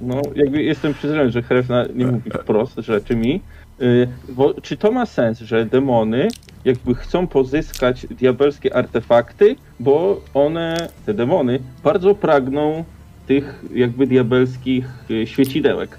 No, 0.00 0.22
jakby 0.36 0.62
jestem 0.62 0.94
przyzwyczajony, 0.94 1.32
że 1.32 1.42
Hrefna 1.42 1.84
nie 1.94 2.06
mówi 2.06 2.30
wprost 2.30 2.74
rzeczy 2.78 3.16
mi. 3.16 3.42
Y, 3.82 4.08
Bo 4.28 4.54
czy 4.62 4.76
to 4.76 4.92
ma 4.92 5.06
sens, 5.06 5.38
że 5.38 5.66
demony 5.66 6.28
jakby 6.64 6.94
chcą 6.94 7.26
pozyskać 7.26 8.06
diabelskie 8.10 8.76
artefakty, 8.76 9.56
bo 9.80 10.20
one, 10.34 10.88
te 11.06 11.14
demony, 11.14 11.58
bardzo 11.84 12.14
pragną 12.14 12.84
tych 13.26 13.64
jakby 13.74 14.06
diabelskich 14.06 14.84
y, 15.10 15.26
świecidełek. 15.26 15.98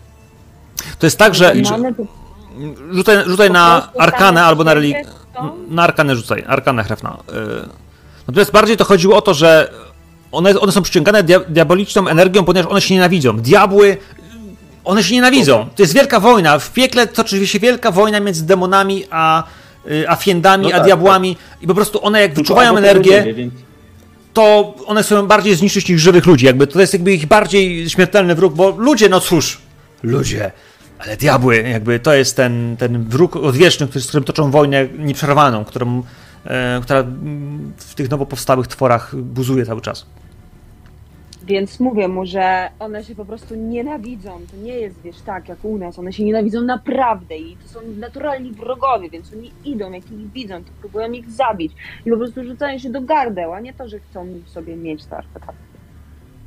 To 0.99 1.05
jest 1.05 1.19
tak, 1.19 1.35
że... 1.35 1.53
Rzucaj, 2.91 3.17
rzucaj 3.25 3.51
na 3.51 3.91
arkanę 3.99 4.43
albo 4.43 4.63
na 4.63 4.73
religię. 4.73 5.03
Na 5.69 5.83
arkanę 5.83 6.15
rzucaj, 6.15 6.43
arkanę 6.47 6.83
hrefna. 6.83 7.17
Natomiast 8.27 8.51
bardziej 8.51 8.77
to 8.77 8.83
chodziło 8.85 9.15
o 9.17 9.21
to, 9.21 9.33
że 9.33 9.71
one, 10.35 10.59
one 10.59 10.71
są 10.71 10.81
przyciągane 10.81 11.23
dia 11.23 11.39
diaboliczną 11.39 12.07
energią, 12.07 12.43
ponieważ 12.43 12.71
one 12.71 12.81
się 12.81 12.93
nienawidzą. 12.93 13.37
Diabły, 13.37 13.97
one 14.83 15.03
się 15.03 15.15
nienawidzą. 15.15 15.69
To 15.75 15.83
jest 15.83 15.93
wielka 15.93 16.19
wojna. 16.19 16.59
W 16.59 16.73
piekle 16.73 17.07
toczy 17.07 17.47
się 17.47 17.59
wielka 17.59 17.91
wojna 17.91 18.19
między 18.19 18.45
demonami 18.45 19.03
a, 19.09 19.43
y, 19.87 20.09
a 20.09 20.15
fiendami, 20.15 20.63
No 20.63 20.69
a 20.69 20.77
tak, 20.77 20.85
diabłami. 20.85 21.37
I 21.61 21.67
po 21.67 21.75
prostu 21.75 22.05
one 22.05 22.21
jak 22.21 22.29
Tylko 22.29 22.41
wyczuwają 22.41 22.77
energię, 22.77 23.19
ludzie, 23.19 23.33
więc 23.33 23.53
to 24.33 24.75
one 24.85 25.03
są 25.03 25.27
bardziej 25.27 25.55
zniszczyć 25.55 25.89
niż 25.89 26.01
żywych 26.01 26.25
ludzi. 26.25 26.45
Jakby 26.45 26.67
to 26.67 26.81
jest 26.81 26.93
jakby 26.93 27.13
ich 27.13 27.25
bardziej 27.25 27.89
śmiertelny 27.89 28.35
wróg, 28.35 28.53
bo 28.53 28.69
ludzie, 28.77 29.09
no 29.09 29.19
cóż, 29.19 29.57
ludzie, 30.03 30.51
ale 30.99 31.17
diabły, 31.17 31.57
jakby 31.61 31.99
to 31.99 32.13
jest 32.13 32.35
ten, 32.35 32.77
ten 32.77 33.03
wróg 33.03 33.35
odwieczny, 33.35 33.87
który, 33.87 34.01
z 34.01 34.07
którym 34.07 34.23
toczą 34.23 34.51
wojnę 34.51 34.87
nieprzerwaną, 34.97 35.65
którą, 35.65 36.03
e, 36.45 36.79
która 36.83 37.03
w 37.77 37.95
tych 37.95 38.09
nowo 38.09 38.25
powstałych 38.25 38.67
tworach 38.67 39.15
buzuje 39.15 39.65
cały 39.65 39.81
czas. 39.81 40.05
Więc 41.45 41.79
mówię 41.79 42.07
mu, 42.07 42.25
że 42.25 42.69
one 42.79 43.03
się 43.03 43.15
po 43.15 43.25
prostu 43.25 43.55
nienawidzą. 43.55 44.39
To 44.51 44.57
nie 44.57 44.73
jest, 44.73 45.01
wiesz, 45.01 45.21
tak 45.21 45.49
jak 45.49 45.65
u 45.65 45.77
nas. 45.77 45.99
One 45.99 46.13
się 46.13 46.23
nienawidzą 46.23 46.61
naprawdę 46.61 47.37
i 47.37 47.57
to 47.57 47.67
są 47.67 47.79
naturalni 47.99 48.51
wrogowie, 48.51 49.09
więc 49.09 49.33
oni 49.33 49.51
idą, 49.65 49.91
jak 49.91 50.11
ich 50.11 50.31
widzą, 50.31 50.63
to 50.63 50.69
próbują 50.79 51.11
ich 51.11 51.29
zabić. 51.29 51.73
I 52.05 52.09
po 52.09 52.17
prostu 52.17 52.43
rzucają 52.43 52.77
się 52.79 52.89
do 52.89 53.01
gardeł, 53.01 53.53
a 53.53 53.59
nie 53.59 53.73
to, 53.73 53.87
że 53.87 53.99
chcą 53.99 54.27
sobie 54.45 54.75
mieć 54.75 55.05
te 55.05 55.17
artefakty. 55.17 55.61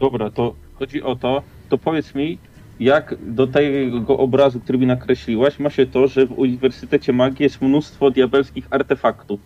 Dobra, 0.01 0.31
to 0.31 0.55
chodzi 0.75 1.03
o 1.03 1.17
to, 1.17 1.43
to 1.69 1.79
powiedz 1.79 2.15
mi, 2.15 2.39
jak 2.81 3.15
do 3.21 3.47
tego 3.47 4.19
obrazu, 4.19 4.61
który 4.61 4.79
mi 4.79 4.87
nakreśliłaś, 4.87 5.59
ma 5.59 5.71
się 5.71 5.87
to, 5.87 6.07
że 6.07 6.27
w 6.27 6.39
Uniwersytecie 6.39 7.13
Magii 7.13 7.43
jest 7.43 7.63
mnóstwo 7.63 8.11
diabelskich 8.11 8.67
artefaktów. 8.71 9.41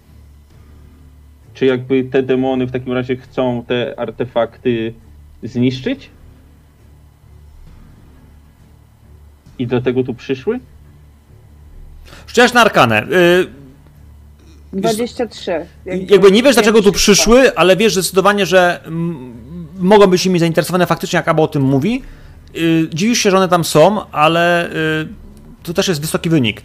Czy 1.55 1.66
jakby 1.66 2.05
te 2.05 2.23
demony 2.23 2.66
w 2.66 2.73
takim 2.73 2.93
razie 2.93 3.16
chcą 3.16 3.65
te 3.66 3.99
artefakty 3.99 4.95
zniszczyć? 5.43 6.10
I 9.59 9.66
dlatego 9.66 10.05
tu 10.05 10.14
przyszły? 10.14 10.60
Rzuciłaś 12.27 12.52
na 12.52 12.60
arkanę. 12.60 13.02
Y, 13.02 13.47
23. 14.73 15.66
jakby 15.86 16.32
nie 16.32 16.43
wiesz, 16.43 16.55
dlaczego 16.55 16.82
tu 16.82 16.93
przyszły, 16.93 17.56
ale 17.56 17.77
wiesz 17.77 17.93
zdecydowanie, 17.93 18.47
że 18.47 18.81
mogą 19.78 20.06
być 20.06 20.27
nimi 20.27 20.39
zainteresowane 20.39 20.86
faktycznie, 20.86 21.16
jak 21.16 21.28
Abo 21.28 21.43
o 21.43 21.48
tym 21.48 21.62
mówi. 21.62 22.02
Yy, 22.55 22.89
dziwisz 22.94 23.19
się, 23.19 23.31
że 23.31 23.36
one 23.36 23.48
tam 23.48 23.64
są, 23.64 24.10
ale 24.10 24.70
yy, 24.74 25.09
tu 25.62 25.74
też 25.74 25.89
jest 25.89 26.01
wysoki 26.01 26.31
wynik. 26.31 26.62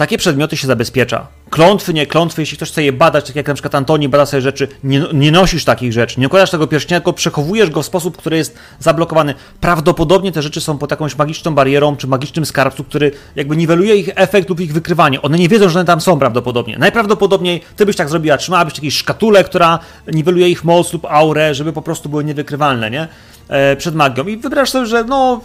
Takie 0.00 0.18
przedmioty 0.18 0.56
się 0.56 0.66
zabezpiecza. 0.66 1.26
Klątwy, 1.50 1.94
nie 1.94 2.06
klątwy, 2.06 2.42
jeśli 2.42 2.56
ktoś 2.56 2.70
chce 2.70 2.82
je 2.82 2.92
badać, 2.92 3.26
tak 3.26 3.36
jak 3.36 3.48
na 3.48 3.54
przykład 3.54 3.74
Antoni 3.74 4.08
bada 4.08 4.26
sobie 4.26 4.40
rzeczy, 4.40 4.68
nie, 4.84 5.02
nie 5.12 5.32
nosisz 5.32 5.64
takich 5.64 5.92
rzeczy, 5.92 6.20
nie 6.20 6.26
układasz 6.26 6.50
tego 6.50 6.66
pierścienia, 6.66 7.00
tylko 7.00 7.12
przechowujesz 7.12 7.70
go 7.70 7.82
w 7.82 7.86
sposób, 7.86 8.16
który 8.16 8.36
jest 8.36 8.58
zablokowany. 8.78 9.34
Prawdopodobnie 9.60 10.32
te 10.32 10.42
rzeczy 10.42 10.60
są 10.60 10.78
pod 10.78 10.90
jakąś 10.90 11.16
magiczną 11.16 11.54
barierą, 11.54 11.96
czy 11.96 12.06
magicznym 12.06 12.46
skarbcu, 12.46 12.84
który 12.84 13.12
jakby 13.36 13.56
niweluje 13.56 13.96
ich 13.96 14.10
efekt 14.14 14.48
lub 14.48 14.60
ich 14.60 14.72
wykrywanie. 14.72 15.22
One 15.22 15.38
nie 15.38 15.48
wiedzą, 15.48 15.68
że 15.68 15.78
one 15.78 15.86
tam 15.86 16.00
są 16.00 16.18
prawdopodobnie. 16.18 16.78
Najprawdopodobniej 16.78 17.62
ty 17.76 17.86
byś 17.86 17.96
tak 17.96 18.08
zrobiła, 18.08 18.36
trzymałabyś 18.36 18.74
jakąś 18.74 18.94
szkatulę, 18.94 19.44
która 19.44 19.78
niweluje 20.12 20.48
ich 20.48 20.64
moc 20.64 20.92
lub 20.92 21.04
aurę, 21.04 21.54
żeby 21.54 21.72
po 21.72 21.82
prostu 21.82 22.08
były 22.08 22.24
niewykrywalne, 22.24 22.90
nie? 22.90 23.08
E, 23.48 23.76
przed 23.76 23.94
magią. 23.94 24.26
I 24.26 24.36
wybrasz 24.36 24.70
sobie, 24.70 24.86
że 24.86 25.04
no... 25.04 25.40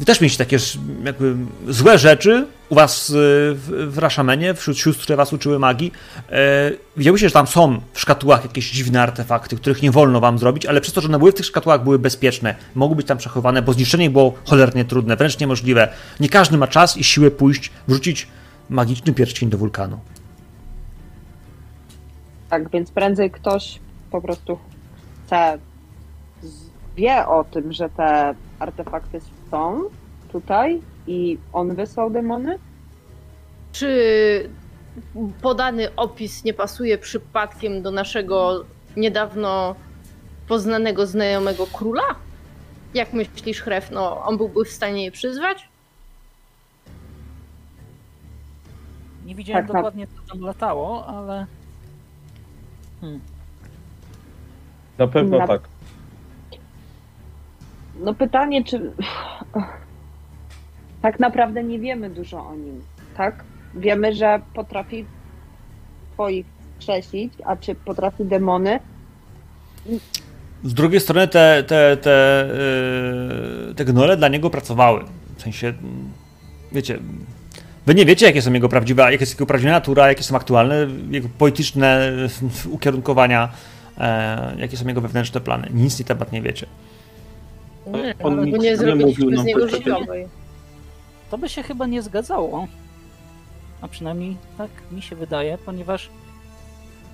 Wy 0.00 0.06
też 0.06 0.20
mieliście 0.20 0.44
takie 0.44 0.56
jakby 1.04 1.36
złe 1.68 1.98
rzeczy 1.98 2.46
u 2.68 2.74
was 2.74 3.10
y, 3.10 3.12
w, 3.54 3.88
w 3.90 3.98
Raszamenie, 3.98 4.54
wśród 4.54 4.78
sióstr, 4.78 5.02
które 5.02 5.16
was 5.16 5.32
uczyły 5.32 5.58
magii. 5.58 5.92
E, 6.96 7.16
że 7.16 7.30
tam 7.30 7.46
są 7.46 7.80
w 7.92 8.00
szkatułach 8.00 8.44
jakieś 8.44 8.70
dziwne 8.70 9.02
artefakty, 9.02 9.56
których 9.56 9.82
nie 9.82 9.90
wolno 9.90 10.20
wam 10.20 10.38
zrobić, 10.38 10.66
ale 10.66 10.80
przez 10.80 10.94
to, 10.94 11.00
że 11.00 11.08
one 11.08 11.18
były 11.18 11.32
w 11.32 11.34
tych 11.34 11.46
szkatułach, 11.46 11.84
były 11.84 11.98
bezpieczne, 11.98 12.54
mogły 12.74 12.96
być 12.96 13.06
tam 13.06 13.18
przechowane, 13.18 13.62
bo 13.62 13.72
zniszczenie 13.72 14.10
było 14.10 14.34
cholernie 14.44 14.84
trudne, 14.84 15.16
wręcz 15.16 15.38
niemożliwe. 15.38 15.88
Nie 16.20 16.28
każdy 16.28 16.58
ma 16.58 16.66
czas 16.66 16.96
i 16.96 17.04
siłę 17.04 17.30
pójść, 17.30 17.70
wrzucić 17.88 18.28
magiczny 18.70 19.12
pierścień 19.12 19.50
do 19.50 19.58
wulkanu. 19.58 20.00
Tak, 22.50 22.70
więc 22.70 22.90
prędzej 22.90 23.30
ktoś 23.30 23.78
po 24.10 24.20
prostu 24.20 24.58
chce, 25.26 25.58
wie 26.96 27.26
o 27.26 27.44
tym, 27.44 27.72
że 27.72 27.88
te 27.88 28.34
artefakty 28.58 29.20
są 29.50 29.82
tutaj 30.32 30.80
i 31.06 31.38
on 31.52 31.74
wysłał 31.74 32.10
demony? 32.10 32.58
Czy 33.72 34.50
podany 35.42 35.94
opis 35.96 36.44
nie 36.44 36.54
pasuje 36.54 36.98
przypadkiem 36.98 37.82
do 37.82 37.90
naszego 37.90 38.64
niedawno 38.96 39.74
poznanego 40.48 41.06
znajomego 41.06 41.66
króla? 41.66 42.02
Jak 42.94 43.12
myślisz, 43.12 43.60
Href, 43.62 43.90
no 43.90 44.24
on 44.24 44.36
byłby 44.36 44.64
w 44.64 44.68
stanie 44.70 45.04
je 45.04 45.10
przyzwać? 45.10 45.68
Nie 49.24 49.34
widziałem 49.34 49.62
Tak, 49.66 49.72
tak. 49.72 49.76
dokładnie, 49.76 50.06
co 50.06 50.32
tam 50.32 50.40
latało, 50.40 51.06
ale 51.06 51.46
Na 54.98 55.06
pewno 55.06 55.38
Na- 55.38 55.46
tak. 55.46 55.62
No 58.00 58.14
pytanie, 58.14 58.64
czy 58.64 58.92
tak 61.02 61.20
naprawdę 61.20 61.64
nie 61.64 61.78
wiemy 61.78 62.10
dużo 62.10 62.46
o 62.46 62.54
nim, 62.54 62.82
tak? 63.16 63.44
Wiemy, 63.74 64.14
że 64.14 64.40
potrafi 64.54 65.04
twoich 66.14 66.46
skrzesić, 66.78 67.32
a 67.44 67.56
czy 67.56 67.74
potrafi 67.74 68.24
demony? 68.24 68.80
Z 70.64 70.74
drugiej 70.74 71.00
strony 71.00 71.28
te, 71.28 71.64
te, 71.66 71.96
te, 71.96 72.48
yy, 73.68 73.74
te 73.74 73.84
gnole 73.84 74.16
dla 74.16 74.28
niego 74.28 74.50
pracowały. 74.50 75.04
W 75.36 75.42
sensie, 75.42 75.72
wiecie, 76.72 76.98
wy 77.86 77.94
nie 77.94 78.06
wiecie, 78.06 78.26
jakie 78.26 78.42
są 78.42 78.52
jego 78.52 78.68
prawdziwe, 78.68 79.02
jaka 79.02 79.22
jest 79.22 79.32
jego 79.32 79.46
prawdziwa 79.46 79.72
natura, 79.72 80.08
jakie 80.08 80.22
są 80.22 80.36
aktualne, 80.36 80.86
jego 81.10 81.28
polityczne 81.38 82.12
ukierunkowania, 82.76 83.48
e, 83.98 84.54
jakie 84.58 84.76
są 84.76 84.86
jego 84.86 85.00
wewnętrzne 85.00 85.40
plany. 85.40 85.68
Nic 85.74 85.98
na 85.98 86.06
temat 86.06 86.32
nie 86.32 86.42
wiecie. 86.42 86.66
Nie, 87.86 88.14
on 88.22 88.36
no, 88.36 88.44
nic 88.44 88.52
nie 88.54 88.58
nie 88.70 88.76
zrobiliśmy 88.76 89.24
mówił 89.24 89.30
z 89.30 89.36
nam 89.36 89.46
niego 89.46 89.68
życiowej. 89.68 90.28
to 91.30 91.38
by 91.38 91.48
się 91.48 91.62
chyba 91.62 91.86
nie 91.86 92.02
zgadzało. 92.02 92.66
A 93.80 93.88
przynajmniej 93.88 94.36
tak 94.58 94.70
mi 94.92 95.02
się 95.02 95.16
wydaje, 95.16 95.58
ponieważ 95.58 96.10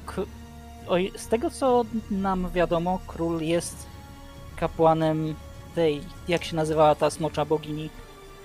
k- 0.06 0.22
oj, 0.88 1.12
z 1.16 1.28
tego 1.28 1.50
co 1.50 1.84
nam 2.10 2.50
wiadomo, 2.54 2.98
król 3.06 3.40
jest 3.42 3.86
kapłanem 4.56 5.34
tej, 5.74 6.00
jak 6.28 6.44
się 6.44 6.56
nazywała 6.56 6.94
ta 6.94 7.10
smocza 7.10 7.44
bogini. 7.44 7.90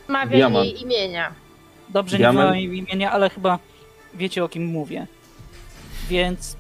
Mawiaj 0.07 0.37
Diamant. 0.39 0.65
jej 0.65 0.81
imienia. 0.81 1.31
Dobrze 1.89 2.17
Diament? 2.17 2.49
nie 2.55 2.61
wiem 2.61 2.71
jej 2.71 2.79
imienia, 2.79 3.11
ale 3.11 3.29
chyba 3.29 3.59
wiecie 4.13 4.43
o 4.43 4.49
kim 4.49 4.65
mówię. 4.65 5.07
Więc 6.09 6.57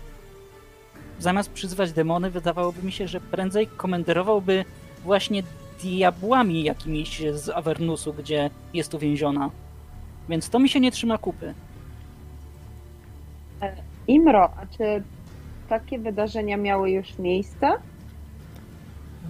zamiast 1.19 1.51
przyzwać 1.51 1.91
demony, 1.93 2.29
wydawałoby 2.29 2.83
mi 2.83 2.91
się, 2.91 3.07
że 3.07 3.21
prędzej 3.21 3.67
komenderowałby 3.67 4.65
właśnie 5.03 5.43
diabłami 5.83 6.63
jakimiś 6.63 7.21
z 7.33 7.49
Avernusu, 7.49 8.13
gdzie 8.13 8.49
jest 8.73 8.93
uwięziona. 8.93 9.49
Więc 10.29 10.49
to 10.49 10.59
mi 10.59 10.69
się 10.69 10.79
nie 10.79 10.91
trzyma 10.91 11.17
kupy. 11.17 11.53
Imro, 14.07 14.43
a 14.43 14.77
czy 14.77 15.03
takie 15.69 15.99
wydarzenia 15.99 16.57
miały 16.57 16.91
już 16.91 17.17
miejsce? 17.19 17.71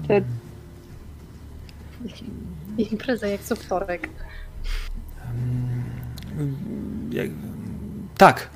Czy 0.07 0.23
Impreza 2.77 3.27
jak 3.27 3.41
co 3.41 3.55
wtorek. 3.55 4.09
Tak. 8.17 8.49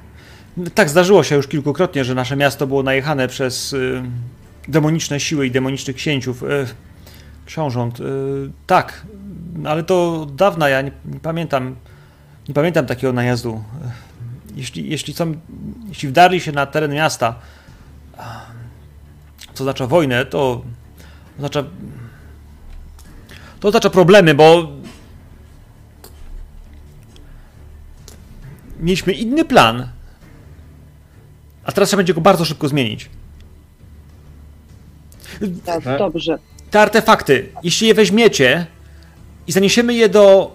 Tak, 0.75 0.89
zdarzyło 0.89 1.23
się 1.23 1.35
już 1.35 1.47
kilkukrotnie, 1.47 2.03
że 2.03 2.15
nasze 2.15 2.35
miasto 2.35 2.67
było 2.67 2.83
najechane 2.83 3.27
przez 3.27 3.73
y, 3.73 4.03
demoniczne 4.67 5.19
siły 5.19 5.47
i 5.47 5.51
demonicznych 5.51 5.95
księciów, 5.95 6.43
y, 6.43 6.65
książąt. 7.45 7.99
Y, 7.99 8.03
tak, 8.67 9.05
ale 9.65 9.83
to 9.83 10.21
od 10.21 10.35
dawna, 10.35 10.69
ja 10.69 10.81
nie, 10.81 10.91
nie 11.05 11.19
pamiętam, 11.19 11.75
nie 12.47 12.53
pamiętam 12.53 12.85
takiego 12.85 13.13
najazdu. 13.13 13.63
Jeśli, 14.55 14.89
jeśli, 14.89 15.13
są, 15.13 15.33
jeśli 15.87 16.09
wdarli 16.09 16.41
się 16.41 16.51
na 16.51 16.65
teren 16.65 16.93
miasta, 16.93 17.35
co 19.53 19.63
oznacza 19.63 19.87
wojnę, 19.87 20.25
to 20.25 20.61
oznacza, 21.37 21.63
to 23.59 23.67
oznacza 23.67 23.89
problemy, 23.89 24.33
bo 24.35 24.67
mieliśmy 28.79 29.13
inny 29.13 29.45
plan, 29.45 29.89
a 31.63 31.71
teraz 31.71 31.89
trzeba 31.89 31.99
będzie 31.99 32.13
go 32.13 32.21
bardzo 32.21 32.45
szybko 32.45 32.67
zmienić. 32.67 33.09
Tak, 35.65 35.83
Tak. 35.83 35.99
dobrze. 35.99 36.37
Te 36.75 36.81
artefakty, 36.81 37.49
jeśli 37.63 37.87
je 37.87 37.93
weźmiecie 37.93 38.65
i 39.47 39.51
zaniesiemy 39.51 39.93
je 39.93 40.09
do. 40.09 40.51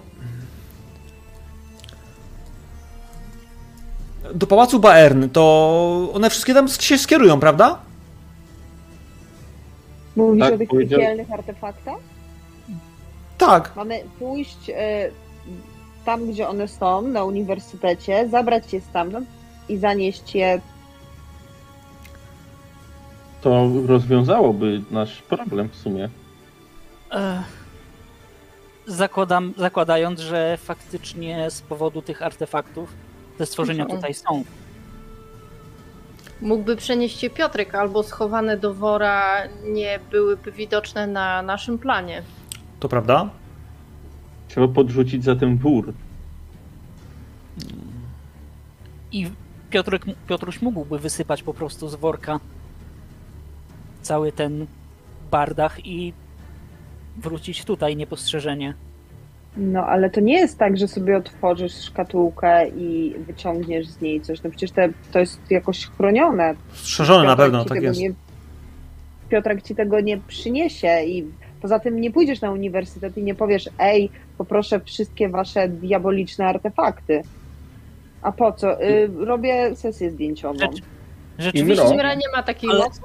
do 4.34 4.46
pałacu 4.46 4.78
Baern, 4.80 5.28
to 5.28 6.10
one 6.14 6.30
wszystkie 6.30 6.54
tam 6.54 6.68
się 6.68 6.98
skierują, 6.98 7.40
prawda? 7.40 7.78
Mówisz 10.16 10.44
Tak, 10.44 10.54
o 10.54 10.58
tych 10.58 10.68
powiedział- 10.68 11.00
piekielnych 11.00 11.32
artefaktach? 11.32 11.98
Tak. 13.38 13.72
Mamy 13.76 14.00
pójść 14.18 14.70
e, 14.70 15.10
tam, 16.04 16.26
gdzie 16.32 16.48
one 16.48 16.68
są, 16.68 17.02
na 17.02 17.24
uniwersytecie, 17.24 18.28
zabrać 18.28 18.72
je 18.72 18.80
stamtąd 18.80 19.28
i 19.68 19.78
zanieść 19.78 20.34
je. 20.34 20.60
To 23.40 23.70
rozwiązałoby 23.86 24.82
nasz 24.90 25.22
problem 25.22 25.68
w 25.68 25.76
sumie. 25.76 26.08
E, 27.12 27.42
zakładam, 28.86 29.54
zakładając, 29.56 30.20
że 30.20 30.56
faktycznie 30.56 31.50
z 31.50 31.62
powodu 31.62 32.02
tych 32.02 32.22
artefaktów 32.22 32.92
te 33.38 33.46
stworzenia 33.46 33.82
Mhm. 33.82 34.00
tutaj 34.00 34.14
są. 34.14 34.44
Mógłby 36.40 36.76
przenieść 36.76 37.22
je 37.22 37.30
Piotrek, 37.30 37.74
albo 37.74 38.02
schowane 38.02 38.56
do 38.56 38.74
wora 38.74 39.42
nie 39.64 40.00
byłyby 40.10 40.52
widoczne 40.52 41.06
na 41.06 41.42
naszym 41.42 41.78
planie. 41.78 42.22
To 42.80 42.88
prawda? 42.88 43.30
Trzeba 44.48 44.68
podrzucić 44.68 45.24
za 45.24 45.36
ten 45.36 45.56
wór. 45.58 45.92
I 49.12 49.30
Piotrek, 49.70 50.02
Piotruś 50.28 50.62
mógłby 50.62 50.98
wysypać 50.98 51.42
po 51.42 51.54
prostu 51.54 51.88
z 51.88 51.94
worka 51.94 52.40
cały 54.02 54.32
ten 54.32 54.66
bardach 55.30 55.86
i 55.86 56.12
wrócić 57.16 57.64
tutaj 57.64 57.96
niepostrzeżenie. 57.96 58.74
No, 59.56 59.80
ale 59.86 60.10
to 60.10 60.20
nie 60.20 60.34
jest 60.34 60.58
tak, 60.58 60.76
że 60.76 60.88
sobie 60.88 61.16
otworzysz 61.16 61.84
szkatułkę 61.84 62.68
i 62.68 63.14
wyciągniesz 63.18 63.86
z 63.86 64.00
niej 64.00 64.20
coś. 64.20 64.42
No 64.42 64.50
przecież 64.50 64.70
te, 64.70 64.88
to 65.12 65.18
jest 65.18 65.50
jakoś 65.50 65.86
chronione. 65.86 66.54
Strzeżone 66.72 67.24
na 67.26 67.36
pewno, 67.36 67.64
tak 67.64 67.82
jest. 67.82 68.00
Nie, 68.00 68.12
Piotrek 69.28 69.62
ci 69.62 69.74
tego 69.74 70.00
nie 70.00 70.18
przyniesie 70.18 71.02
i 71.06 71.24
poza 71.62 71.78
tym 71.78 72.00
nie 72.00 72.10
pójdziesz 72.10 72.40
na 72.40 72.50
uniwersytet 72.50 73.18
i 73.18 73.22
nie 73.22 73.34
powiesz, 73.34 73.68
ej, 73.78 74.10
poproszę 74.38 74.80
wszystkie 74.80 75.28
wasze 75.28 75.68
diaboliczne 75.68 76.46
artefakty. 76.46 77.22
A 78.22 78.32
po 78.32 78.52
co? 78.52 78.82
Y, 78.84 79.10
robię 79.18 79.76
sesję 79.76 80.10
zdjęciową. 80.10 80.58
Rzecz- 80.58 80.82
Rzeczywiście, 81.38 81.84
Imro. 81.92 82.14
Nie 82.14 82.30
ma 82.36 82.42
takiej 82.42 82.70
Ale- 82.70 82.84
mocy? 82.84 83.00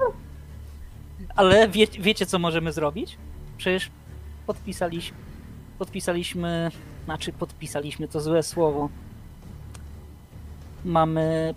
Ale 1.36 1.68
wie, 1.68 1.86
wiecie 1.86 2.26
co 2.26 2.38
możemy 2.38 2.72
zrobić? 2.72 3.16
Przecież 3.56 3.90
podpisaliśmy, 4.46 5.16
podpisaliśmy, 5.78 6.70
znaczy 7.04 7.32
podpisaliśmy 7.32 8.08
to 8.08 8.20
złe 8.20 8.42
słowo. 8.42 8.88
Mamy 10.84 11.54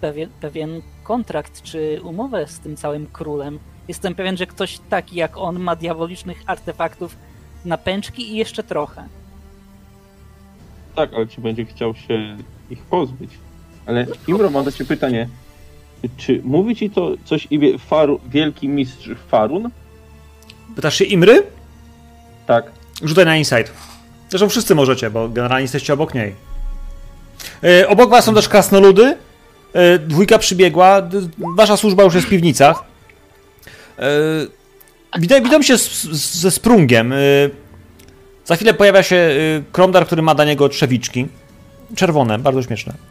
pewien, 0.00 0.30
pewien 0.40 0.82
kontrakt 1.02 1.62
czy 1.62 2.00
umowę 2.04 2.46
z 2.46 2.58
tym 2.58 2.76
całym 2.76 3.06
królem. 3.06 3.58
Jestem 3.88 4.14
pewien, 4.14 4.36
że 4.36 4.46
ktoś 4.46 4.78
taki 4.78 5.16
jak 5.16 5.36
on 5.36 5.58
ma 5.58 5.76
diabolicznych 5.76 6.42
artefaktów 6.46 7.16
na 7.64 7.78
pęczki 7.78 8.32
i 8.32 8.36
jeszcze 8.36 8.62
trochę. 8.62 9.04
Tak, 10.94 11.14
ale 11.14 11.26
czy 11.26 11.40
będzie 11.40 11.64
chciał 11.64 11.94
się 11.94 12.36
ich 12.70 12.82
pozbyć? 12.82 13.30
Ale 13.86 14.06
Imro, 14.28 14.50
mam 14.50 14.64
do 14.64 14.72
ciebie 14.72 14.88
pytanie. 14.88 15.28
Czy 16.16 16.40
mówi 16.44 16.76
ci 16.76 16.90
to 16.90 17.12
coś 17.24 17.48
Faru, 17.88 18.20
wielki 18.28 18.68
mistrz 18.68 19.10
Farun? 19.28 19.70
Pytasz 20.76 20.94
się 20.94 21.04
Imry? 21.04 21.42
Tak. 22.46 22.64
Rzucaj 23.02 23.24
na 23.24 23.36
insight. 23.36 23.72
Zresztą 24.28 24.48
wszyscy 24.48 24.74
możecie, 24.74 25.10
bo 25.10 25.28
generalnie 25.28 25.62
jesteście 25.62 25.92
obok 25.92 26.14
niej. 26.14 26.34
E, 27.64 27.88
obok 27.88 28.10
was 28.10 28.24
są 28.24 28.34
też 28.34 28.48
krasnoludy. 28.48 29.16
E, 29.72 29.98
dwójka 29.98 30.38
przybiegła. 30.38 31.08
Wasza 31.56 31.76
służba 31.76 32.02
już 32.02 32.14
jest 32.14 32.26
w 32.26 32.30
piwnicach. 32.30 32.84
E, 33.98 34.10
widzę, 35.18 35.40
widzą 35.40 35.62
się 35.62 35.78
z, 35.78 36.02
z, 36.02 36.40
ze 36.40 36.50
sprungiem. 36.50 37.12
E, 37.12 37.16
za 38.44 38.56
chwilę 38.56 38.74
pojawia 38.74 39.02
się 39.02 39.16
e, 39.16 39.62
kromdar, 39.72 40.06
który 40.06 40.22
ma 40.22 40.34
dla 40.34 40.44
niego 40.44 40.68
trzewiczki. 40.68 41.26
Czerwone, 41.96 42.38
bardzo 42.38 42.62
śmieszne. 42.62 43.09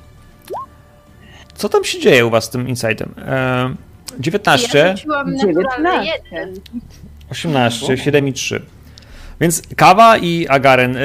Co 1.59 1.69
tam 1.69 1.83
się 1.83 1.99
dzieje 1.99 2.25
u 2.25 2.29
was 2.29 2.43
z 2.43 2.49
tym 2.49 2.67
insightem? 2.67 3.13
E, 3.17 3.75
19. 4.19 4.77
Ja 4.77 4.95
rzuciłam 4.95 5.33
naturalne 5.33 5.91
19. 5.91 6.21
jeden. 6.31 6.55
18, 7.31 7.97
7 7.97 8.27
i 8.27 8.33
3. 8.33 8.61
Więc 9.41 9.61
Kawa 9.75 10.17
i 10.17 10.47
Agaren, 10.47 10.95
y, 10.95 11.01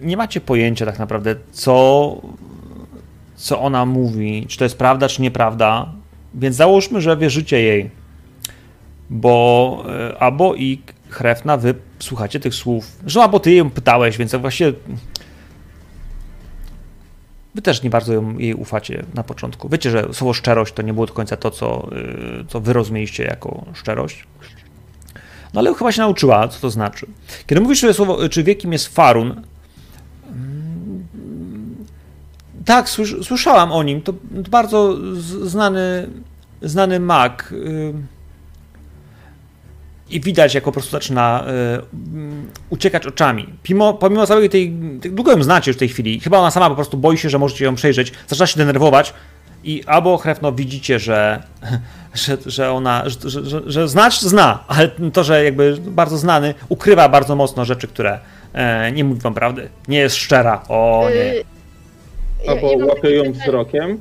nie 0.00 0.16
macie 0.16 0.40
pojęcia 0.40 0.86
tak 0.86 0.98
naprawdę, 0.98 1.34
co, 1.52 2.16
co 3.36 3.60
ona 3.60 3.86
mówi, 3.86 4.46
czy 4.48 4.58
to 4.58 4.64
jest 4.64 4.78
prawda, 4.78 5.08
czy 5.08 5.22
nieprawda. 5.22 5.92
Więc 6.34 6.56
załóżmy, 6.56 7.00
że 7.00 7.16
wierzycie 7.16 7.62
jej. 7.62 7.90
Bo 9.10 9.84
y, 10.10 10.18
Abo 10.18 10.54
i 10.54 10.80
Hrefna, 11.08 11.56
wy 11.56 11.74
słuchacie 11.98 12.40
tych 12.40 12.54
słów. 12.54 12.86
Że 13.06 13.22
Abo, 13.22 13.40
ty 13.40 13.54
ją 13.54 13.70
pytałeś, 13.70 14.16
więc 14.16 14.34
właściwie 14.34 14.72
wy 17.56 17.62
też 17.62 17.82
nie 17.82 17.90
bardzo 17.90 18.12
jej 18.38 18.54
ufacie 18.54 19.04
na 19.14 19.22
początku. 19.22 19.68
Wiecie, 19.68 19.90
że 19.90 20.08
słowo 20.12 20.32
szczerość 20.32 20.74
to 20.74 20.82
nie 20.82 20.94
było 20.94 21.06
do 21.06 21.12
końca 21.12 21.36
to, 21.36 21.50
co, 21.50 21.88
y, 22.40 22.44
co 22.48 22.60
wy 22.60 22.72
rozumieliście 22.72 23.24
jako 23.24 23.64
szczerość. 23.74 24.24
No 25.54 25.60
ale 25.60 25.74
chyba 25.74 25.92
się 25.92 26.00
nauczyła, 26.00 26.48
co 26.48 26.60
to 26.60 26.70
znaczy. 26.70 27.06
Kiedy 27.46 27.60
mówisz 27.60 27.80
sobie 27.80 27.94
słowo, 27.94 28.28
czy 28.28 28.42
wie 28.42 28.54
kim 28.54 28.72
jest 28.72 28.88
Farun, 28.88 29.42
mm, 30.30 31.04
tak, 32.64 32.88
słysz, 32.88 33.16
słyszałam 33.22 33.72
o 33.72 33.82
nim. 33.82 34.02
To, 34.02 34.12
bardzo 34.50 34.96
znany, 35.42 36.08
znany 36.62 37.00
mag. 37.00 37.54
I 40.10 40.20
widać, 40.20 40.54
jak 40.54 40.64
po 40.64 40.72
prostu 40.72 40.90
zaczyna 40.90 41.44
y, 41.78 41.82
uciekać 42.70 43.06
oczami. 43.06 43.46
Pomimo, 43.66 43.94
pomimo 43.94 44.26
całej 44.26 44.50
tej. 44.50 44.72
tej- 45.00 45.12
Długo 45.12 45.32
ją 45.32 45.42
znacie 45.42 45.70
już 45.70 45.76
w 45.76 45.78
tej 45.78 45.88
chwili. 45.88 46.20
Chyba 46.20 46.38
ona 46.38 46.50
sama 46.50 46.68
po 46.68 46.74
prostu 46.74 46.96
boi 46.96 47.18
się, 47.18 47.30
że 47.30 47.38
możecie 47.38 47.64
ją 47.64 47.74
przejrzeć. 47.74 48.12
Zaczyna 48.28 48.46
się 48.46 48.58
denerwować. 48.58 49.14
I 49.64 49.82
albo 49.86 50.16
Hrefno 50.16 50.52
widzicie, 50.52 50.98
że, 50.98 51.42
że, 52.14 52.36
że 52.46 52.72
ona, 52.72 53.02
że, 53.06 53.30
że, 53.30 53.44
że, 53.44 53.62
że 53.66 53.88
znać 53.88 54.20
zna, 54.22 54.64
ale 54.68 54.88
to, 55.12 55.24
że 55.24 55.44
jakby 55.44 55.76
bardzo 55.80 56.18
znany, 56.18 56.54
ukrywa 56.68 57.08
bardzo 57.08 57.36
mocno 57.36 57.64
rzeczy, 57.64 57.88
które 57.88 58.18
e, 58.52 58.92
nie 58.92 59.04
mówi 59.04 59.20
wam 59.20 59.34
prawdy. 59.34 59.68
Nie 59.88 59.98
jest 59.98 60.16
szczera. 60.16 60.62
O 60.68 61.08
nie. 61.14 61.34
Y, 61.34 61.44
Albo 62.48 62.86
łapie 62.86 63.10
ją 63.10 63.32
wzrokiem. 63.32 63.98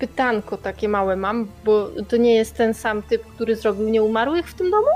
Py- 0.00 0.06
Pytanko 0.06 0.56
takie 0.56 0.88
małe 0.88 1.16
mam, 1.16 1.48
bo 1.64 1.90
to 2.08 2.16
nie 2.16 2.34
jest 2.34 2.54
ten 2.54 2.74
sam 2.74 3.02
typ, 3.02 3.26
który 3.26 3.56
zrobił 3.56 3.88
nieumarłych 3.88 4.48
w 4.48 4.54
tym 4.54 4.70
domu? 4.70 4.86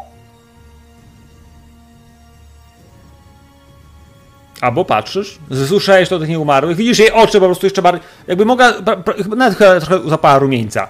Albo 4.60 4.84
patrzysz, 4.84 5.38
słyszałeś 5.66 6.08
to 6.08 6.16
o 6.16 6.18
tych 6.18 6.28
nieumarłych, 6.28 6.76
widzisz 6.76 6.98
jej 6.98 7.12
oczy 7.12 7.40
po 7.40 7.46
prostu 7.46 7.66
jeszcze 7.66 7.82
bardziej, 7.82 8.02
jakby 8.26 8.44
mogła, 8.44 8.72
nawet 9.36 9.58
chyba 9.58 9.80
trochę 9.80 10.08
zapała 10.08 10.38
rumieńca. 10.38 10.88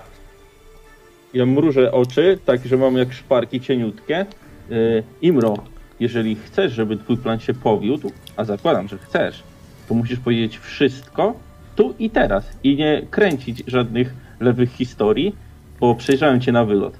Ja 1.34 1.46
mrużę 1.46 1.92
oczy, 1.92 2.38
tak 2.44 2.66
że 2.66 2.76
mam 2.76 2.96
jak 2.96 3.12
szparki 3.12 3.60
cieniutkie. 3.60 4.26
Yy, 4.70 5.02
Imro, 5.22 5.54
jeżeli 6.00 6.36
chcesz, 6.36 6.72
żeby 6.72 6.96
twój 6.96 7.16
plan 7.16 7.40
się 7.40 7.54
powiódł, 7.54 8.12
a 8.36 8.44
zakładam, 8.44 8.88
że 8.88 8.98
chcesz, 8.98 9.42
to 9.88 9.94
musisz 9.94 10.18
powiedzieć 10.18 10.58
wszystko 10.58 11.34
tu 11.78 11.94
i 11.98 12.10
teraz 12.10 12.44
i 12.64 12.76
nie 12.76 13.02
kręcić 13.10 13.62
żadnych 13.66 14.14
lewych 14.40 14.72
historii, 14.72 15.34
bo 15.80 15.94
przejrzałem 15.94 16.40
cię 16.40 16.52
na 16.52 16.64
wylot. 16.64 16.94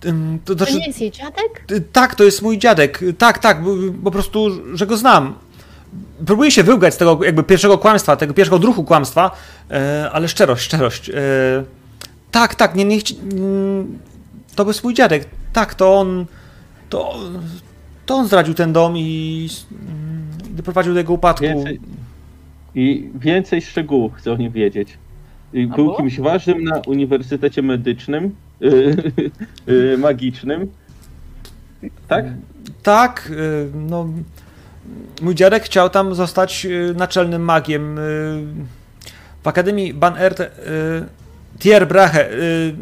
To, 0.00 0.08
To 0.44 0.54
znaczy, 0.54 0.74
nie 0.74 0.86
jest 0.86 1.00
jej 1.00 1.10
dziadek? 1.10 1.64
tak, 1.92 2.14
to 2.14 2.24
jest 2.24 2.42
mój 2.42 2.58
dziadek, 2.58 3.00
tak, 3.18 3.38
tak, 3.38 3.62
bo- 3.62 3.70
po 4.04 4.10
prostu, 4.10 4.48
że 4.76 4.86
go 4.86 4.96
znam. 4.96 5.34
Próbuję 6.26 6.50
się 6.50 6.62
wyłgać 6.62 6.94
z 6.94 6.96
tego 6.96 7.18
jakby 7.24 7.42
pierwszego 7.42 7.78
kłamstwa, 7.78 8.16
tego 8.16 8.34
pierwszego 8.34 8.58
druchu 8.58 8.84
kłamstwa, 8.84 9.30
e, 9.70 10.10
ale 10.12 10.28
szczerość, 10.28 10.64
szczerość. 10.64 11.08
e, 11.10 11.14
tak, 12.30 12.54
tak, 12.54 12.74
nie, 12.74 12.84
nie 12.84 12.98
chci- 12.98 13.16
mm, 13.32 13.98
to 14.54 14.64
był 14.64 14.74
mój 14.84 14.94
dziadek, 14.94 15.24
tak, 15.52 15.74
to 15.74 15.98
on, 16.00 16.26
to, 16.90 17.14
to 18.06 18.14
on 18.14 18.26
zdradził 18.26 18.54
ten 18.54 18.72
dom 18.72 18.96
i 18.96 19.48
mm, 19.72 20.56
doprowadził 20.56 20.92
do 20.92 20.98
jego 20.98 21.12
upadku. 21.12 21.44
Więcej, 21.44 21.80
I 22.76 23.08
więcej 23.14 23.62
szczegółów 23.62 24.12
chcę 24.14 24.32
o 24.32 24.36
nim 24.36 24.52
wiedzieć. 24.52 24.98
A 25.54 25.76
Był 25.76 25.94
kimś 25.96 26.20
ważnym 26.20 26.64
na 26.64 26.80
Uniwersytecie 26.86 27.62
Medycznym, 27.62 28.34
y, 28.62 28.96
y, 29.68 29.98
magicznym. 29.98 30.70
Tak? 32.08 32.24
Tak, 32.82 33.30
y, 33.30 33.68
no. 33.74 34.08
Mój 35.22 35.34
dziadek 35.34 35.62
chciał 35.62 35.90
tam 35.90 36.14
zostać 36.14 36.66
y, 36.66 36.94
naczelnym 36.96 37.42
magiem. 37.42 37.98
y, 37.98 38.02
W 39.42 39.48
Akademii 39.48 39.94
Ban 39.94 40.16
Ert 40.16 40.40
y, 40.40 40.46
Tier 41.58 41.88
Brahe 41.88 42.30
y, 42.32 42.74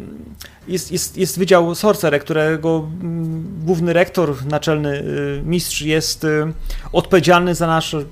jest, 0.67 0.91
jest, 0.91 1.17
jest 1.17 1.39
wydział 1.39 1.75
Sorcerer, 1.75 2.21
którego 2.21 2.87
mm, 3.01 3.45
główny 3.65 3.93
rektor, 3.93 4.45
naczelny 4.45 4.99
y, 4.99 5.41
mistrz 5.45 5.81
jest 5.81 6.23
y, 6.23 6.53
odpowiedzialny 6.91 7.55
za 7.55 7.67
nasze, 7.67 8.03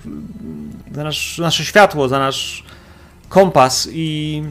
za 0.92 1.04
nasz, 1.04 1.38
nasze 1.38 1.66
światło, 1.66 2.08
za 2.08 2.20
nasz 2.20 2.64
kompas 3.30 3.90
i 3.92 4.44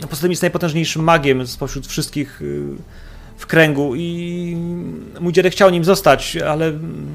no, 0.00 0.08
poza 0.08 0.22
tym 0.22 0.30
jest 0.30 0.42
najpotężniejszym 0.42 1.02
magiem 1.02 1.46
spośród 1.46 1.86
wszystkich 1.86 2.42
y, 2.42 2.66
w 3.36 3.46
kręgu 3.46 3.94
i 3.96 4.56
mój 5.20 5.32
dziadek 5.32 5.52
chciał 5.52 5.70
nim 5.70 5.84
zostać, 5.84 6.36
ale 6.36 6.66
mm, 6.66 7.06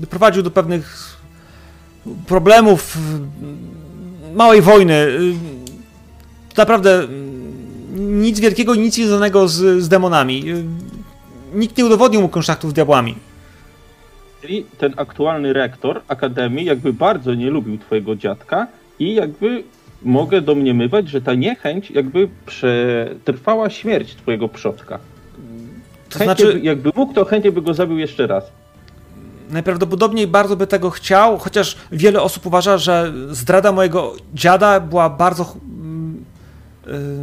doprowadził 0.00 0.42
do 0.42 0.50
pewnych 0.50 1.16
problemów, 2.26 2.96
y, 2.96 4.34
małej 4.34 4.62
wojny. 4.62 4.94
y, 4.94 5.34
Naprawdę 6.56 7.02
y, 7.02 7.27
nic 7.98 8.40
wielkiego, 8.40 8.74
nic 8.74 8.94
związanego 8.94 9.48
z, 9.48 9.82
z 9.82 9.88
demonami. 9.88 10.44
Nikt 11.54 11.78
nie 11.78 11.86
udowodnił 11.86 12.20
mu 12.20 12.28
kontaktów 12.28 12.70
z 12.70 12.74
diabłami. 12.74 13.14
Czyli 14.42 14.66
ten 14.78 14.94
aktualny 14.96 15.52
rektor 15.52 16.00
Akademii 16.08 16.64
jakby 16.64 16.92
bardzo 16.92 17.34
nie 17.34 17.50
lubił 17.50 17.78
twojego 17.78 18.16
dziadka 18.16 18.66
i 18.98 19.14
jakby 19.14 19.64
mogę 20.02 20.40
domniemywać, 20.40 21.08
że 21.08 21.20
ta 21.20 21.34
niechęć 21.34 21.90
jakby 21.90 22.28
przetrwała 22.46 23.70
śmierć 23.70 24.14
twojego 24.14 24.48
przodka. 24.48 24.98
To 26.08 26.18
Chętnie 26.18 26.24
znaczy, 26.24 26.58
by, 26.58 26.60
jakby 26.60 26.90
mógł, 26.94 27.14
to 27.14 27.24
chętnie 27.24 27.52
by 27.52 27.62
go 27.62 27.74
zabił 27.74 27.98
jeszcze 27.98 28.26
raz. 28.26 28.44
najprawdopodobniej 29.50 30.26
bardzo 30.26 30.56
by 30.56 30.66
tego 30.66 30.90
chciał, 30.90 31.38
chociaż 31.38 31.76
wiele 31.92 32.22
osób 32.22 32.46
uważa, 32.46 32.78
że 32.78 33.12
zdrada 33.30 33.72
mojego 33.72 34.12
dziada 34.34 34.80
była 34.80 35.10
bardzo, 35.10 35.56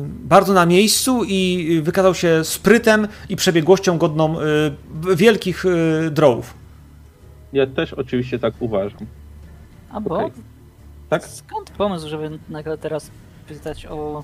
bardzo 0.08 0.54
na 0.54 0.66
miejscu 0.66 1.24
i 1.28 1.82
wykazał 1.84 2.16
się 2.16 2.44
sprytem 2.44 3.08
i 3.30 3.36
przebiegłością 3.36 3.98
godną 3.98 4.40
y, 4.40 4.46
wielkich 5.16 5.66
y, 5.66 6.12
drołów. 6.12 6.54
Ja 7.54 7.68
też 7.68 7.94
oczywiście 7.94 8.40
tak 8.40 8.54
uważam. 8.60 9.00
A 9.90 10.02
bo 10.02 10.16
Okej. 10.16 10.32
Tak? 11.10 11.28
skąd 11.28 11.70
pomysł, 11.70 12.10
żeby 12.10 12.40
nagle 12.50 12.78
teraz 12.78 13.12
pytać 13.48 13.86
o 13.86 14.24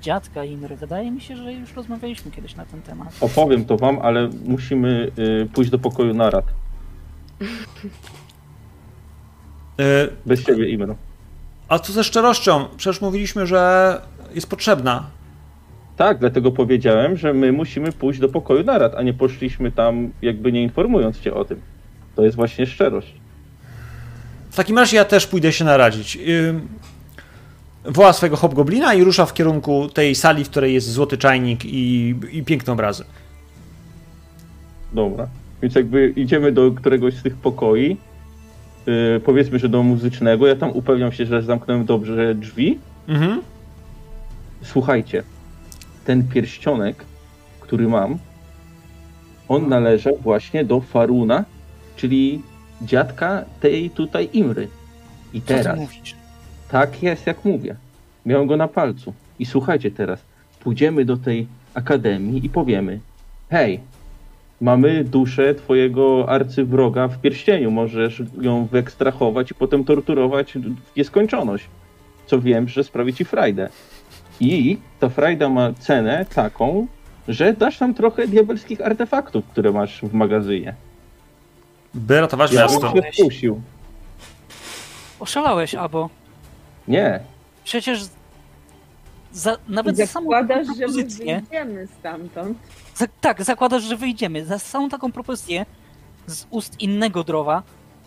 dziadka 0.00 0.44
Imry? 0.44 0.76
Wydaje 0.76 1.10
mi 1.10 1.20
się, 1.20 1.36
że 1.36 1.52
już 1.52 1.74
rozmawialiśmy 1.74 2.30
kiedyś 2.30 2.56
na 2.56 2.64
ten 2.64 2.82
temat. 2.82 3.16
Opowiem 3.20 3.64
to 3.64 3.76
wam, 3.76 3.98
ale 4.02 4.30
musimy 4.44 5.12
y, 5.18 5.48
pójść 5.54 5.70
do 5.70 5.78
pokoju 5.78 6.14
narad. 6.14 6.44
Y, 9.80 10.10
Bez 10.26 10.44
ciebie, 10.44 10.68
Imro. 10.68 10.96
A 11.72 11.78
co 11.78 11.92
ze 11.92 12.04
szczerością? 12.04 12.64
Przecież 12.76 13.00
mówiliśmy, 13.00 13.46
że 13.46 14.00
jest 14.34 14.50
potrzebna. 14.50 15.06
Tak, 15.96 16.18
dlatego 16.18 16.50
powiedziałem, 16.50 17.16
że 17.16 17.34
my 17.34 17.52
musimy 17.52 17.92
pójść 17.92 18.20
do 18.20 18.28
pokoju 18.28 18.64
narad, 18.64 18.94
a 18.94 19.02
nie 19.02 19.14
poszliśmy 19.14 19.72
tam 19.72 20.10
jakby 20.22 20.52
nie 20.52 20.62
informując 20.62 21.20
cię 21.20 21.34
o 21.34 21.44
tym. 21.44 21.60
To 22.16 22.24
jest 22.24 22.36
właśnie 22.36 22.66
szczerość. 22.66 23.14
W 24.50 24.56
takim 24.56 24.78
razie 24.78 24.96
ja 24.96 25.04
też 25.04 25.26
pójdę 25.26 25.52
się 25.52 25.64
naradzić. 25.64 26.18
Woła 27.84 28.12
swojego 28.12 28.36
hobgoblina 28.36 28.94
i 28.94 29.04
rusza 29.04 29.26
w 29.26 29.34
kierunku 29.34 29.88
tej 29.88 30.14
sali, 30.14 30.44
w 30.44 30.50
której 30.50 30.74
jest 30.74 30.90
złoty 30.90 31.18
czajnik 31.18 31.64
i, 31.64 32.14
i 32.32 32.42
piękne 32.42 32.72
obrazy. 32.72 33.04
Dobra. 34.92 35.28
Więc 35.62 35.74
jakby 35.74 36.12
idziemy 36.16 36.52
do 36.52 36.70
któregoś 36.70 37.14
z 37.14 37.22
tych 37.22 37.36
pokoi, 37.36 37.96
powiedzmy, 39.24 39.58
że 39.58 39.68
do 39.68 39.82
muzycznego, 39.82 40.46
ja 40.46 40.56
tam 40.56 40.70
upewniam 40.70 41.12
się, 41.12 41.26
że 41.26 41.42
zamknąłem 41.42 41.84
dobrze 41.84 42.34
drzwi. 42.34 42.78
Mhm. 43.08 43.42
Słuchajcie, 44.62 45.22
ten 46.04 46.28
pierścionek, 46.28 47.04
który 47.60 47.88
mam, 47.88 48.18
on 49.48 49.68
należał 49.68 50.16
właśnie 50.16 50.64
do 50.64 50.80
Faruna, 50.80 51.44
czyli 51.96 52.42
dziadka 52.82 53.44
tej 53.60 53.90
tutaj 53.90 54.28
Imry. 54.32 54.68
I 55.32 55.40
Co 55.40 55.46
teraz, 55.46 55.78
tak 56.70 57.02
jest 57.02 57.26
jak 57.26 57.44
mówię, 57.44 57.76
miałem 58.26 58.46
go 58.46 58.56
na 58.56 58.68
palcu. 58.68 59.14
I 59.38 59.46
słuchajcie 59.46 59.90
teraz, 59.90 60.20
pójdziemy 60.60 61.04
do 61.04 61.16
tej 61.16 61.46
akademii 61.74 62.46
i 62.46 62.48
powiemy, 62.48 63.00
hej, 63.50 63.80
mamy 64.62 65.04
duszę 65.04 65.54
twojego 65.54 66.28
arcywroga 66.28 67.08
w 67.08 67.20
pierścieniu, 67.20 67.70
możesz 67.70 68.22
ją 68.40 68.66
wyekstrahować 68.66 69.50
i 69.50 69.54
potem 69.54 69.84
torturować 69.84 70.52
w 70.54 70.96
nieskończoność. 70.96 71.68
Co 72.26 72.40
wiem, 72.40 72.68
że 72.68 72.84
sprawi 72.84 73.14
ci 73.14 73.24
frajdę. 73.24 73.68
I 74.40 74.78
ta 75.00 75.08
frajda 75.08 75.48
ma 75.48 75.72
cenę 75.72 76.26
taką, 76.34 76.86
że 77.28 77.52
dasz 77.52 77.80
nam 77.80 77.94
trochę 77.94 78.28
diabelskich 78.28 78.80
artefaktów, 78.80 79.44
które 79.46 79.72
masz 79.72 80.00
w 80.02 80.12
magazynie. 80.14 80.74
By 81.94 82.20
ratować 82.20 82.52
Ja 82.52 82.66
bym 82.66 82.72
miasto. 82.72 82.92
się 82.92 83.02
wkusił. 83.12 83.60
Oszalałeś, 85.20 85.74
albo 85.74 86.10
Nie, 86.88 87.20
przecież 87.64 88.04
za, 89.32 89.56
nawet 89.68 89.96
za 89.96 90.06
samą 90.06 90.30
Zakładasz, 90.30 90.66
taką 90.66 90.78
że 90.78 90.86
my 90.86 90.92
wyjdziemy 90.92 91.86
stamtąd. 91.98 92.58
Tak, 93.20 93.44
zakładasz, 93.44 93.82
że 93.82 93.96
wyjdziemy. 93.96 94.44
Za 94.44 94.58
samą 94.58 94.88
taką 94.88 95.12
propozycję 95.12 95.66
z 96.26 96.46
ust 96.50 96.80
innego 96.80 97.24
drowa, 97.24 97.62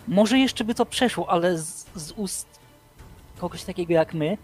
może 0.07 0.39
jeszcze 0.39 0.63
by 0.63 0.75
to 0.75 0.85
przeszło, 0.85 1.29
ale 1.29 1.57
z, 1.57 1.85
z 1.95 2.11
ust 2.11 2.47
kogoś 3.39 3.63
takiego 3.63 3.93
jak 3.93 4.13
my, 4.13 4.37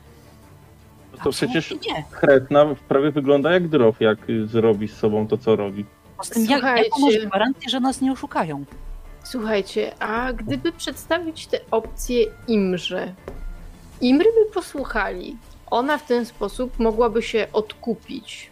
No 1.12 1.24
to 1.24 1.30
przecież 1.30 1.72
nie. 1.72 2.04
Kretna 2.12 2.66
prawie 2.88 3.12
wygląda 3.12 3.52
jak 3.52 3.68
drof, 3.68 4.02
jak 4.02 4.18
zrobi 4.46 4.88
z 4.88 4.98
sobą 4.98 5.28
to, 5.28 5.38
co 5.38 5.56
robi. 5.56 5.86
Poza 6.18 6.34
tym, 6.34 6.46
jak, 6.46 6.64
jaką 6.64 7.00
masz 7.00 7.18
gwarancję, 7.18 7.70
że 7.70 7.80
nas 7.80 8.02
nie 8.02 8.12
oszukają? 8.12 8.66
Słuchajcie, 9.24 9.94
a 10.00 10.34
gdyby 10.34 10.72
przedstawić 10.72 11.48
te 11.48 11.60
opcje 11.72 12.26
Imrze, 12.48 13.14
Imry 14.02 14.26
by 14.26 14.54
posłuchali. 14.54 15.38
Ona 15.72 15.98
w 15.98 16.08
ten 16.08 16.26
sposób 16.26 16.80
mogłaby 16.80 17.22
się 17.22 17.48
odkupić 17.54 18.51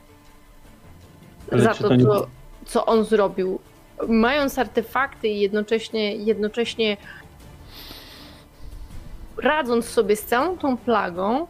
Ale 1.51 1.61
za 1.63 1.73
to, 1.73 1.87
to 1.87 1.95
nie- 1.95 2.03
co, 2.03 2.27
co 2.65 2.85
on 2.85 3.05
zrobił. 3.05 3.59
Mając 4.07 4.59
artefakty 4.59 5.27
i 5.27 5.39
jednocześnie, 5.39 6.15
jednocześnie 6.15 6.97
radząc 9.37 9.85
sobie 9.85 10.15
z 10.15 10.25
całą 10.25 10.57
tą 10.57 10.77
plagą, 10.77 11.47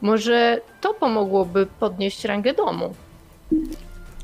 może 0.00 0.60
to 0.80 0.94
pomogłoby 0.94 1.66
podnieść 1.80 2.24
rangę 2.24 2.54
domu. 2.54 2.94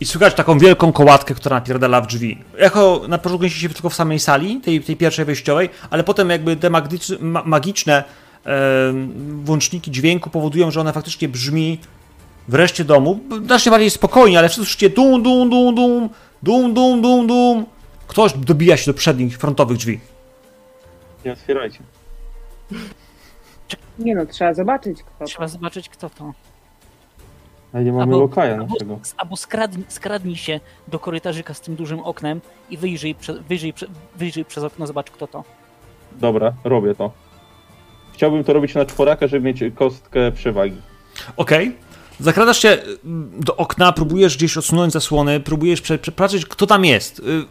I 0.01 0.05
słychać 0.07 0.35
taką 0.35 0.59
wielką 0.59 0.93
kołatkę, 0.93 1.35
która 1.35 1.57
napierdala 1.57 2.01
w 2.01 2.07
drzwi. 2.07 2.39
Echo 2.59 3.01
na 3.09 3.19
początku 3.19 3.45
mieści 3.45 3.61
się 3.61 3.69
tylko 3.69 3.91
w 3.91 3.95
samej 3.95 4.19
sali, 4.19 4.61
tej, 4.61 4.81
tej 4.81 4.97
pierwszej 4.97 5.25
wejściowej, 5.25 5.69
ale 5.91 6.05
potem 6.05 6.31
jakby 6.31 6.57
te 6.57 6.71
magiczne, 6.71 7.17
ma, 7.21 7.43
magiczne 7.45 8.05
em, 8.45 9.45
włączniki 9.45 9.91
dźwięku 9.91 10.31
powodują, 10.31 10.71
że 10.71 10.81
ona 10.81 10.93
faktycznie 10.93 11.29
brzmi 11.29 11.79
w 12.49 12.55
reszcie 12.55 12.85
domu. 12.85 13.21
Znacznie 13.45 13.71
bardziej 13.71 13.91
spokojnie, 13.91 14.39
ale 14.39 14.49
wszyscy 14.49 14.65
słyszycie 14.65 14.91
dum, 14.91 15.23
dum, 15.23 15.51
dum, 15.51 15.75
dum, 15.75 16.09
dum, 16.43 16.75
dum, 16.75 17.03
dum, 17.03 17.27
dum. 17.27 17.67
Ktoś 18.07 18.33
dobija 18.33 18.77
się 18.77 18.93
do 18.93 18.99
przednich, 18.99 19.39
frontowych 19.39 19.77
drzwi. 19.79 20.01
Nie 21.25 21.33
otwierajcie. 21.33 21.79
Nie 23.99 24.15
no, 24.15 24.27
trzeba 24.27 24.55
zobaczyć 24.55 25.03
kto 25.03 25.19
to. 25.19 25.25
Trzeba 25.25 25.49
zobaczyć, 25.49 25.89
kto 25.89 26.11
to. 26.11 26.33
Ale 27.73 27.85
nie 27.85 27.93
mamy 27.93 28.13
lokaja 28.17 28.57
naszego. 28.57 28.99
albo 29.17 29.37
skradnij, 29.37 29.85
skradnij 29.89 30.37
się 30.37 30.61
do 30.89 30.99
korytarzyka 30.99 31.55
z 31.55 31.61
tym 31.61 31.77
dużym 31.77 32.01
oknem 32.01 32.41
i 32.71 32.77
wyjrzyj, 32.77 33.15
prze, 33.15 33.35
wyjrzyj, 33.35 33.73
prze, 33.73 33.87
wyjrzyj 34.17 34.45
przez 34.45 34.65
okno, 34.65 34.87
zobacz 34.87 35.11
kto 35.11 35.27
to. 35.27 35.45
Dobra, 36.13 36.53
robię 36.65 36.95
to. 36.95 37.13
Chciałbym 38.13 38.45
to 38.45 38.53
robić 38.53 38.75
na 38.75 38.85
czworaka, 38.85 39.27
żeby 39.27 39.47
mieć 39.47 39.61
kostkę 39.75 40.33
przewagi. 40.33 40.77
Okej. 41.37 41.77
Zakradasz 42.21 42.63
się 42.63 42.69
mm, 43.05 43.31
do 43.41 43.57
okna, 43.57 43.93
próbujesz 43.93 44.37
gdzieś 44.37 44.57
odsunąć 44.57 44.93
zasłony, 44.93 45.41
próbujesz 45.41 45.81
prze- 45.81 45.99
przepatrzeć, 45.99 46.47
kto 46.47 46.67
tam 46.67 46.85
jest. 46.85 47.19
Y, 47.19 47.45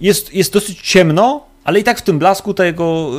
Jest, 0.00 0.34
jest 0.34 0.52
dosyć 0.52 0.80
ciemno, 0.80 1.44
ale 1.64 1.80
i 1.80 1.84
tak 1.84 1.98
w 1.98 2.02
tym 2.02 2.18
blasku 2.18 2.54
tego, 2.54 3.10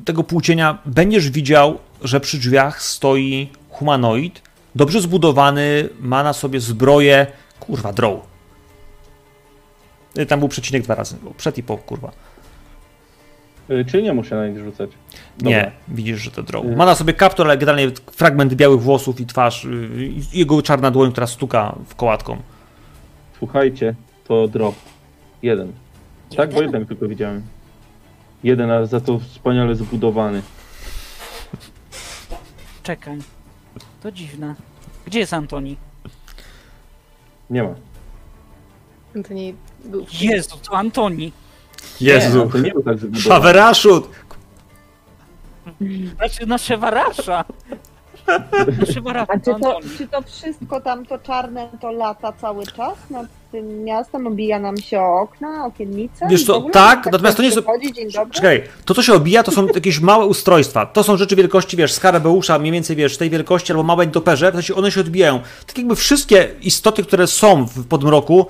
y, 0.00 0.04
tego 0.04 0.24
płócienia 0.24 0.78
będziesz 0.86 1.30
widział, 1.30 1.78
że 2.02 2.20
przy 2.20 2.38
drzwiach 2.38 2.82
stoi 2.82 3.48
humanoid, 3.70 4.42
dobrze 4.74 5.00
zbudowany, 5.00 5.88
ma 6.00 6.22
na 6.22 6.32
sobie 6.32 6.60
zbroję, 6.60 7.26
kurwa, 7.60 7.92
droł. 7.92 8.20
Y, 10.18 10.26
Tam 10.26 10.38
był 10.40 10.48
przecinek 10.48 10.82
dwa 10.82 10.94
razy. 10.94 11.16
Przed 11.36 11.58
i 11.58 11.62
po, 11.62 11.78
kurwa. 11.78 12.12
Y, 13.70 13.84
Czy 13.84 14.02
nie 14.02 14.12
muszę 14.12 14.36
na 14.36 14.48
nich 14.48 14.58
rzucać? 14.58 14.90
Dobra. 15.38 15.50
Nie, 15.50 15.72
widzisz, 15.88 16.20
że 16.20 16.30
to 16.30 16.42
draw. 16.42 16.64
Y. 16.64 16.76
Ma 16.76 16.86
na 16.86 16.94
sobie 16.94 17.12
kaptur, 17.12 17.46
ale 17.46 17.58
generalnie 17.58 17.90
fragment 18.12 18.54
białych 18.54 18.80
włosów 18.80 19.20
i 19.20 19.26
twarz, 19.26 19.64
y, 19.64 19.88
i 20.32 20.38
jego 20.38 20.62
czarna 20.62 20.90
dłoń, 20.90 21.12
która 21.12 21.26
stuka 21.26 21.76
w 21.86 21.94
kołatką. 21.94 22.36
Słuchajcie, 23.38 23.94
to 24.24 24.48
drop. 24.48 24.74
Jeden. 25.42 25.72
Tak, 26.36 26.54
bo 26.54 26.62
jeden 26.62 26.86
tylko 26.86 27.08
widziałem. 27.08 27.42
Jeden, 28.44 28.70
ale 28.70 28.86
za 28.86 29.00
to 29.00 29.18
wspaniale 29.18 29.74
zbudowany. 29.74 30.42
Czekaj. 32.82 33.18
To 34.02 34.12
dziwne. 34.12 34.54
Gdzie 35.06 35.18
jest 35.18 35.34
Antoni? 35.34 35.76
Nie 37.50 37.62
ma. 37.62 37.74
To 39.28 39.34
nie 39.34 39.52
był. 39.84 40.06
Jezu, 40.20 40.56
to 40.62 40.76
Antoni! 40.76 41.32
Nie, 42.00 42.30
no, 42.34 42.46
to 42.46 42.58
nie 42.58 42.72
był 42.72 42.82
tak! 42.82 42.98
Znaczy 46.16 46.46
na 46.46 46.58
Szewarasza! 46.58 47.44
Na 48.80 48.86
Szewarasza 48.94 49.32
A 49.34 49.38
czy 49.38 49.60
to 49.60 49.80
czy 49.98 50.08
to 50.08 50.22
wszystko 50.22 50.80
tam 50.80 51.06
to 51.06 51.18
czarne 51.18 51.68
to 51.80 51.92
lata 51.92 52.32
cały 52.32 52.66
czas 52.66 52.94
nad 53.10 53.26
tym 53.52 53.84
miastem? 53.84 54.26
Obija 54.26 54.58
nam 54.58 54.76
się 54.76 55.00
o 55.00 55.20
okna, 55.20 55.64
okiennice? 55.66 56.26
Wiesz 56.28 56.44
co, 56.44 56.60
tak, 56.60 57.00
ktoś 57.00 57.12
natomiast 57.12 57.36
to 57.36 57.42
nie 57.42 57.52
są- 57.52 57.62
Dzień 57.94 58.10
dobry. 58.12 58.34
Czekaj, 58.34 58.62
to 58.84 58.94
co 58.94 59.02
się 59.02 59.12
obija, 59.12 59.42
to 59.42 59.50
są 59.50 59.66
jakieś 59.74 60.00
małe 60.00 60.26
ustrojstwa. 60.26 60.86
To 60.86 61.02
są 61.02 61.16
rzeczy 61.16 61.36
wielkości, 61.36 61.76
wiesz, 61.76 61.92
skarabeusza, 61.92 62.58
mniej 62.58 62.72
więcej, 62.72 62.96
wiesz, 62.96 63.16
tej 63.16 63.30
wielkości, 63.30 63.72
albo 63.72 63.82
małe 63.82 64.06
nietoperze, 64.06 64.50
w 64.50 64.54
sensie 64.54 64.74
one 64.74 64.90
się 64.90 65.00
odbijają. 65.00 65.40
Tak 65.66 65.78
jakby 65.78 65.96
wszystkie 65.96 66.48
istoty, 66.62 67.02
które 67.02 67.26
są 67.26 67.66
w 67.66 67.86
podmroku, 67.86 68.46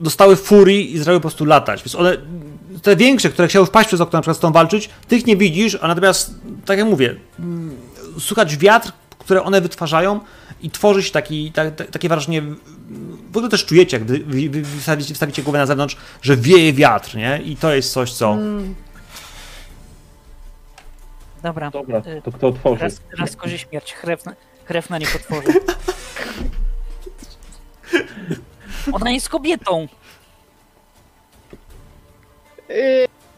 dostały 0.00 0.36
furii 0.36 0.94
i 0.94 0.98
zaczęły 0.98 1.16
po 1.16 1.20
prostu 1.20 1.44
latać. 1.44 1.82
Więc 1.82 1.94
one, 1.94 2.16
te 2.82 2.96
większe, 2.96 3.30
które 3.30 3.48
chciały 3.48 3.66
wpaść 3.66 3.88
przez 3.88 4.00
okno, 4.00 4.16
na 4.16 4.22
przykład 4.22 4.36
z 4.36 4.40
tą 4.40 4.52
walczyć, 4.52 4.90
tych 5.08 5.26
nie 5.26 5.36
widzisz, 5.36 5.78
a 5.80 5.88
natomiast, 5.88 6.34
tak 6.64 6.78
jak 6.78 6.86
mówię, 6.86 7.16
mm, 7.38 7.76
słychać 8.18 8.56
wiatr, 8.56 8.92
które 9.18 9.42
one 9.42 9.60
wytwarzają 9.60 10.20
i 10.62 10.70
tworzy 10.70 11.02
się 11.02 11.12
taki, 11.12 11.52
ta, 11.52 11.70
ta, 11.70 11.84
takie 11.84 12.08
wrażenie, 12.08 12.42
w 13.32 13.36
ogóle 13.36 13.50
też 13.50 13.64
czujecie, 13.64 13.96
jak 13.96 14.06
wy, 14.06 14.18
wy, 14.18 14.48
wy 14.48 14.80
wstawicie, 14.80 15.14
wstawicie 15.14 15.42
głowę 15.42 15.58
na 15.58 15.66
zewnątrz, 15.66 15.96
że 16.22 16.36
wieje 16.36 16.72
wiatr, 16.72 17.16
nie? 17.16 17.40
I 17.44 17.56
to 17.56 17.74
jest 17.74 17.92
coś, 17.92 18.12
co... 18.12 18.32
Mm. 18.32 18.74
Dobra. 21.42 21.70
Dobra, 21.70 21.98
Y, 21.98 22.22
to 22.22 22.32
kto 22.32 22.48
otworzy? 22.48 22.82
Raz, 22.82 23.00
raz 23.18 23.36
kozie 23.36 23.58
śmierć, 23.58 23.94
krew 23.94 24.24
na, 24.24 24.34
krew 24.64 24.90
na 24.90 24.98
nie 24.98 25.06
potworzy. 25.06 25.48
Ona 28.92 29.10
jest 29.10 29.28
kobietą! 29.28 29.88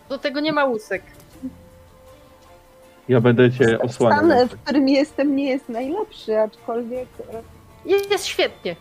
Do 0.08 0.18
tego 0.18 0.40
nie 0.40 0.52
ma 0.52 0.64
łusek. 0.64 1.02
Ja 3.08 3.20
będę 3.20 3.52
cię 3.52 3.78
osłaniał. 3.78 4.24
Stan, 4.24 4.48
w 4.48 4.62
którym 4.62 4.88
jestem, 4.88 5.36
nie 5.36 5.48
jest 5.48 5.68
najlepszy, 5.68 6.38
aczkolwiek 6.40 7.08
e, 7.34 7.42
Jest, 7.84 8.10
jest 8.10 8.26
świetnie. 8.26 8.76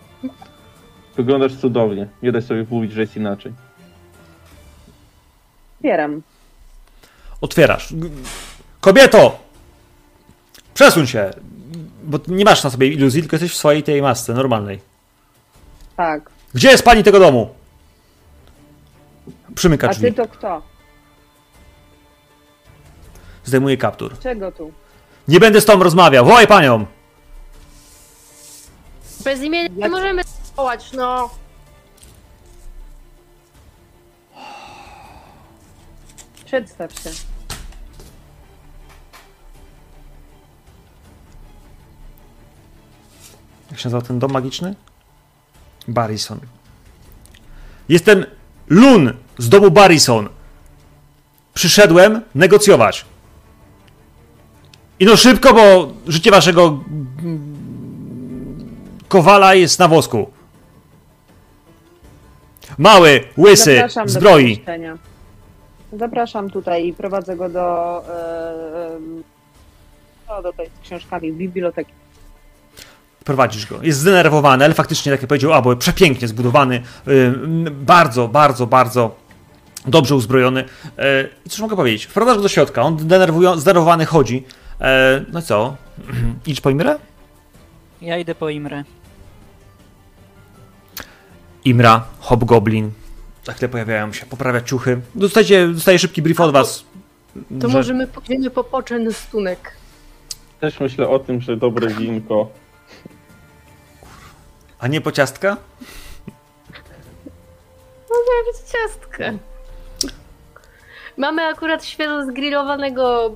Wyglądasz 1.15 1.55
cudownie. 1.55 2.07
Nie 2.23 2.31
daj 2.31 2.41
sobie 2.41 2.65
mówić, 2.69 2.91
że 2.91 3.01
jest 3.01 3.17
inaczej. 3.17 3.53
otwieram. 5.79 6.21
otwierasz. 7.41 7.93
Kobieto! 8.81 9.39
Przesuń 10.73 11.07
się! 11.07 11.31
Bo 12.03 12.19
nie 12.27 12.45
masz 12.45 12.63
na 12.63 12.69
sobie 12.69 12.87
iluzji, 12.87 13.21
tylko 13.21 13.35
jesteś 13.35 13.51
w 13.51 13.57
swojej 13.57 13.83
tej 13.83 14.01
masce 14.01 14.33
normalnej. 14.33 14.79
Tak. 15.97 16.36
Gdzie 16.53 16.69
jest 16.71 16.83
pani 16.83 17.03
tego 17.03 17.19
domu? 17.19 17.49
Przymyka 19.55 19.87
A 19.87 19.91
drzwi. 19.91 20.05
ty 20.07 20.13
to 20.13 20.27
kto? 20.27 20.61
Zdejmuje 23.45 23.77
kaptur. 23.77 24.19
Czego 24.19 24.51
tu? 24.51 24.71
Nie 25.27 25.39
będę 25.39 25.61
z 25.61 25.65
tobą 25.65 25.83
rozmawiał. 25.83 26.25
Wołaj 26.25 26.47
panią! 26.47 26.85
Bez 29.23 29.41
imienia 29.41 29.69
nie 29.75 29.89
możemy 29.89 30.21
wołać, 30.55 30.91
no. 30.93 31.29
Przedstaw 36.45 36.93
się. 36.99 37.09
Jak 43.71 43.79
się 43.79 43.89
nazywa 43.89 44.01
ten 44.07 44.19
dom 44.19 44.31
magiczny? 44.31 44.75
Barrison. 45.87 46.39
Jestem 47.89 48.25
Lun 48.69 49.13
z 49.37 49.49
domu 49.49 49.71
Barrison. 49.71 50.29
Przyszedłem 51.53 52.21
negocjować. 52.35 53.05
I 54.99 55.05
no 55.05 55.17
szybko, 55.17 55.53
bo 55.53 55.93
życie 56.07 56.31
waszego 56.31 56.83
kowala 59.07 59.55
jest 59.55 59.79
na 59.79 59.87
wosku. 59.87 60.31
Mały, 62.77 63.23
łysy, 63.37 63.75
Zapraszam 63.75 64.05
do 64.05 64.11
zbroi. 64.13 64.43
pomieszczenia. 64.43 64.97
Zapraszam 65.93 66.49
tutaj 66.49 66.87
i 66.87 66.93
prowadzę 66.93 67.35
go 67.35 67.49
do, 67.49 68.01
no, 70.29 70.41
do 70.41 70.53
tej 70.53 70.67
z 70.67 70.79
książkami, 70.85 71.33
biblioteki. 71.33 71.91
Prowadzisz 73.27 73.65
go. 73.65 73.79
Jest 73.83 73.99
zdenerwowany, 73.99 74.65
ale 74.65 74.73
faktycznie, 74.73 75.11
tak 75.11 75.21
jak 75.21 75.27
powiedział, 75.27 75.53
a, 75.53 75.61
bo 75.61 75.75
przepięknie 75.75 76.27
zbudowany, 76.27 76.81
y, 77.07 77.33
bardzo, 77.71 78.27
bardzo, 78.27 78.67
bardzo 78.67 79.15
dobrze 79.87 80.15
uzbrojony. 80.15 80.61
Y, 80.61 81.29
I 81.45 81.49
cóż 81.49 81.59
mogę 81.59 81.75
powiedzieć? 81.75 82.05
Wprowadzasz 82.05 82.37
go 82.37 82.43
do 82.43 82.49
środka, 82.49 82.81
on 82.81 82.99
zdenerwowany 83.57 84.05
chodzi. 84.05 84.43
E, 84.81 85.25
no 85.33 85.39
i 85.39 85.43
co? 85.43 85.75
Idź 86.47 86.61
po 86.61 86.69
Imrę? 86.69 86.95
Ja 88.01 88.17
idę 88.17 88.35
po 88.35 88.49
Imrę. 88.49 88.83
Imra, 91.65 92.03
Hobgoblin. 92.19 92.91
Za 93.43 93.53
chwilę 93.53 93.69
pojawiają 93.69 94.13
się, 94.13 94.25
poprawia 94.25 94.61
ciuchy. 94.61 95.01
Dostajecie, 95.15 95.67
dostaje 95.67 95.99
szybki 95.99 96.21
brief 96.21 96.39
od 96.39 96.51
was. 96.51 96.85
To 97.61 97.69
że- 97.69 97.77
może 97.77 97.93
my 97.93 98.07
pójdziemy 98.07 98.49
po 98.49 98.63
poczęstunek. 98.63 99.71
Też 100.59 100.79
myślę 100.79 101.09
o 101.09 101.19
tym, 101.19 101.41
że 101.41 101.57
dobre 101.57 101.87
winko. 101.87 102.49
A 104.79 104.87
nie 104.87 105.01
po 105.01 105.11
ciastka? 105.11 105.57
Może 108.09 108.43
być 108.47 108.71
ciastka. 108.71 109.23
Mamy 111.17 111.45
akurat 111.45 111.85
świeżo 111.85 112.25
zgrillowanego. 112.25 113.35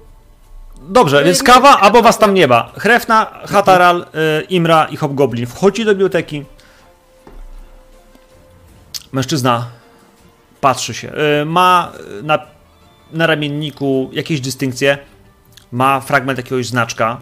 Dobrze, 0.82 1.24
więc 1.24 1.44
kawa, 1.44 1.80
albo 1.80 2.02
was 2.02 2.18
tam 2.18 2.34
nie 2.34 2.48
ma. 2.48 2.72
Hrefna, 2.78 3.26
Hataral, 3.46 4.06
y, 4.42 4.42
Imra 4.42 4.86
i 4.86 4.98
Hobgoblin. 4.98 5.48
Wchodzi 5.48 5.86
do 5.86 5.92
biblioteki. 5.92 6.46
Mężczyzna 9.12 9.68
patrzy 10.62 10.94
się. 10.94 11.12
Y, 11.42 11.46
ma 11.46 11.92
na, 12.24 12.40
na 13.12 13.28
ramienniku 13.28 14.10
jakieś 14.14 14.42
dystynkcje. 14.42 14.98
Ma 15.72 16.00
fragment 16.00 16.38
jakiegoś 16.38 16.66
znaczka. 16.66 17.18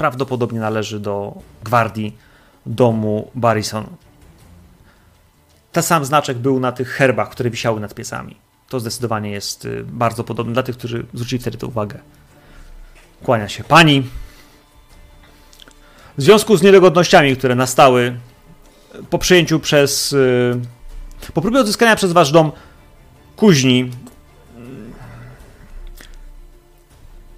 Y, 0.00 0.02
prawdopodobnie 0.02 0.60
należy 0.60 1.00
do 1.00 1.34
gwardii 1.64 2.16
domu 2.66 3.30
Barrison. 3.34 3.86
Ten 5.72 5.82
sam 5.82 6.04
znaczek 6.04 6.38
był 6.38 6.60
na 6.60 6.72
tych 6.72 6.88
herbach, 6.88 7.30
które 7.30 7.50
wisiały 7.50 7.80
nad 7.80 7.94
piecami. 7.94 8.36
To 8.68 8.80
zdecydowanie 8.80 9.30
jest 9.30 9.64
y, 9.64 9.84
bardzo 9.84 10.24
podobne 10.24 10.52
dla 10.52 10.62
tych, 10.62 10.76
którzy 10.76 11.06
zwrócili 11.14 11.40
wtedy 11.40 11.58
tę 11.58 11.66
uwagę. 11.66 11.98
Kłania 13.22 13.48
się 13.48 13.64
pani. 13.64 14.02
W 16.18 16.22
związku 16.22 16.56
z 16.56 16.62
niedogodnościami, 16.62 17.36
które 17.36 17.54
nastały 17.54 18.16
po 19.10 19.18
przyjęciu 19.18 19.60
przez. 19.60 20.12
y, 20.12 20.60
Po 21.34 21.42
próbie 21.42 21.60
odzyskania 21.60 21.96
przez 21.96 22.12
wasz 22.12 22.32
dom 22.32 22.52
kuźni, 23.36 23.90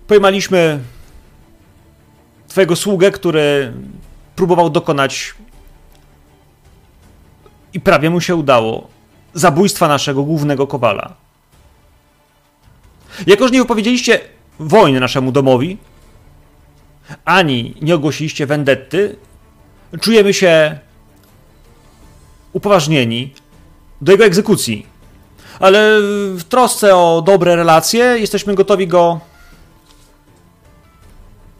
pojmaliśmy 0.06 0.80
twojego 2.52 2.76
sługę, 2.76 3.10
który 3.10 3.72
próbował 4.36 4.70
dokonać 4.70 5.34
i 7.72 7.80
prawie 7.80 8.10
mu 8.10 8.20
się 8.20 8.36
udało 8.36 8.88
zabójstwa 9.34 9.88
naszego 9.88 10.22
głównego 10.22 10.66
kowala. 10.66 11.14
Jako, 13.26 13.44
że 13.48 13.54
nie 13.54 13.58
wypowiedzieliście 13.58 14.20
wojny 14.58 15.00
naszemu 15.00 15.32
domowi, 15.32 15.78
ani 17.24 17.74
nie 17.82 17.94
ogłosiliście 17.94 18.46
vendetty, 18.46 19.16
czujemy 20.00 20.34
się 20.34 20.78
upoważnieni 22.52 23.34
do 24.00 24.12
jego 24.12 24.24
egzekucji. 24.24 24.86
Ale 25.60 26.00
w 26.36 26.44
trosce 26.48 26.96
o 26.96 27.22
dobre 27.26 27.56
relacje 27.56 28.04
jesteśmy 28.04 28.54
gotowi 28.54 28.86
go 28.86 29.20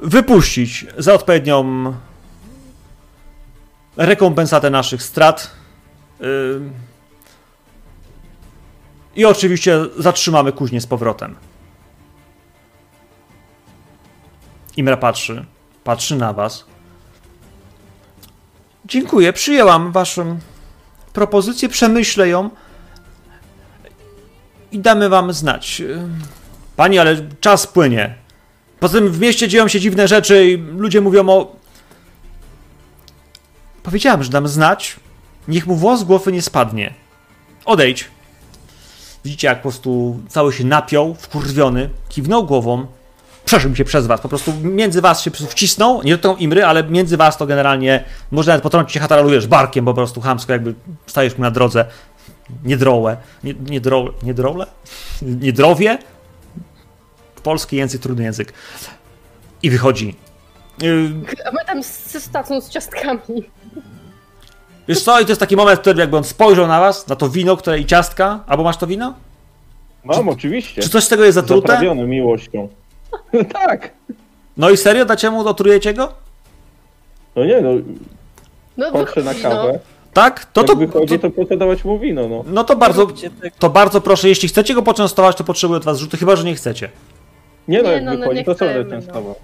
wypuścić 0.03 0.87
za 0.99 1.15
odpowiednią 1.15 1.95
rekompensatę 3.97 4.71
naszych 4.71 5.03
strat 5.03 5.51
Ym. 6.23 6.73
I 9.17 9.25
oczywiście 9.25 9.81
zatrzymamy 9.99 10.53
kuźnię 10.53 10.81
z 10.81 10.87
powrotem. 10.87 11.37
Imra 14.77 14.97
patrzy, 14.97 15.45
patrzy 15.85 16.17
na 16.17 16.33
was. 16.33 16.65
Dziękuję, 18.85 19.33
przyjęłam 19.33 19.93
waszą 19.93 20.39
propozycję, 21.13 21.69
przemyślę 21.69 22.29
ją 22.29 22.51
i 24.73 24.79
damy 24.79 25.09
wam 25.09 25.33
znać. 25.33 25.81
Ym. 25.81 26.21
Pani, 26.77 26.99
ale 26.99 27.17
czas 27.41 27.67
płynie. 27.67 28.22
Poza 28.83 28.99
tym 28.99 29.09
w 29.09 29.21
mieście 29.21 29.49
dzieją 29.49 29.69
się 29.69 29.81
dziwne 29.81 30.09
rzeczy 30.09 30.47
i 30.47 30.57
ludzie 30.57 31.01
mówią 31.01 31.29
o... 31.29 31.57
Powiedziałem, 33.83 34.23
że 34.23 34.31
dam 34.31 34.49
znać. 34.49 34.97
Niech 35.49 35.67
mu 35.67 35.77
włos 35.77 36.01
z 36.01 36.05
głowy 36.05 36.33
nie 36.33 36.43
spadnie. 36.43 36.95
Odejdź. 37.65 38.05
Widzicie, 39.25 39.49
jak 39.49 39.59
po 39.59 39.63
prostu 39.63 40.21
cały 40.29 40.53
się 40.53 40.65
napiął, 40.65 41.15
wkurwiony, 41.15 41.91
kiwnął 42.09 42.47
głową, 42.47 42.87
przeszedł 43.45 43.77
się 43.77 43.85
przez 43.85 44.07
was, 44.07 44.21
po 44.21 44.29
prostu 44.29 44.53
między 44.63 45.01
was 45.01 45.23
się 45.23 45.31
wcisnął, 45.31 46.03
nie 46.03 46.17
do 46.17 46.23
tą 46.23 46.37
Imry, 46.37 46.65
ale 46.65 46.85
między 46.85 47.17
was 47.17 47.37
to 47.37 47.47
generalnie, 47.47 48.05
może 48.31 48.51
nawet 48.51 48.63
potrącić 48.63 48.95
się 48.95 49.01
Hataral, 49.01 49.31
wiesz, 49.31 49.47
barkiem 49.47 49.85
po 49.85 49.95
prostu 49.95 50.21
chamsko, 50.21 50.53
jakby 50.53 50.75
stajesz 51.07 51.39
mu 51.39 51.43
na 51.43 51.51
drodze. 51.51 51.85
Nie, 53.45 53.55
nie, 53.55 53.81
dro, 53.81 54.05
nie 54.23 54.35
drole? 54.35 54.67
Niedrowie? 55.23 55.99
Polski 57.43 57.77
język, 57.77 58.03
trudny 58.03 58.25
język. 58.25 58.53
I 59.63 59.71
wychodzi. 59.71 60.17
Yy, 60.83 61.11
A 61.47 61.51
my 61.51 61.59
tam 61.67 61.83
z 61.83 62.23
stacją 62.25 62.61
z 62.61 62.69
ciastkami. 62.69 63.21
Wiesz 64.89 65.03
co, 65.03 65.21
i 65.21 65.25
to 65.25 65.31
jest 65.31 65.41
taki 65.41 65.57
moment, 65.57 65.79
w 65.79 65.81
którym 65.81 65.99
jakby 65.99 66.17
on 66.17 66.25
spojrzał 66.25 66.67
na 66.67 66.81
was, 66.81 67.09
na 67.09 67.17
to 67.17 67.29
wino, 67.29 67.57
które 67.57 67.79
i 67.79 67.87
ciastka, 67.87 68.41
albo 68.47 68.65
masz 68.65 68.77
to 68.77 68.87
wino? 68.87 69.15
Mam, 70.05 70.29
oczywiście. 70.29 70.83
Czy 70.83 70.89
coś 70.89 71.05
z 71.05 71.09
tego 71.09 71.25
jest 71.25 71.35
zatrute? 71.35 71.69
Zaprawione 71.69 72.05
miłością. 72.05 72.69
tak. 73.53 73.91
No 74.57 74.71
i 74.71 74.77
serio, 74.77 75.05
dacie 75.05 75.31
mu, 75.31 75.49
otrujecie 75.49 75.95
go? 75.95 76.13
No 77.37 77.45
nie 77.45 77.61
no, 77.61 77.71
No 78.77 78.93
patrzę 78.93 79.23
na 79.23 79.33
wychodzi, 79.33 79.43
kawę. 79.57 79.79
Tak? 80.13 80.45
To 80.45 80.61
Jak 80.61 80.71
to, 80.71 80.77
wychodzi, 80.77 81.19
to, 81.19 81.31
to 81.31 81.47
co 81.47 81.57
dawać 81.57 81.85
mu 81.85 81.99
wino, 81.99 82.29
no. 82.29 82.45
no 82.47 82.65
to 82.65 82.77
bardzo, 82.77 83.07
tego. 83.07 83.57
to 83.59 83.71
bardzo 83.71 84.01
proszę, 84.01 84.29
jeśli 84.29 84.49
chcecie 84.49 84.75
go 84.75 84.83
poczęstować, 84.83 85.37
to 85.37 85.45
potrzebuję 85.45 85.77
od 85.77 85.85
was 85.85 85.99
rzuty, 85.99 86.17
chyba, 86.17 86.37
że 86.37 86.45
nie 86.45 86.55
chcecie. 86.55 86.91
Nie 87.69 87.83
no, 87.83 87.89
Nie, 87.89 87.95
jak 87.95 88.05
no, 88.05 88.13
no, 88.13 88.19
wychodzi, 88.19 88.39
nie 88.39 88.45
to 88.45 88.55
co 88.55 88.65
chcemy, 88.65 88.85
no. 88.85 88.91
częstował? 88.91 89.35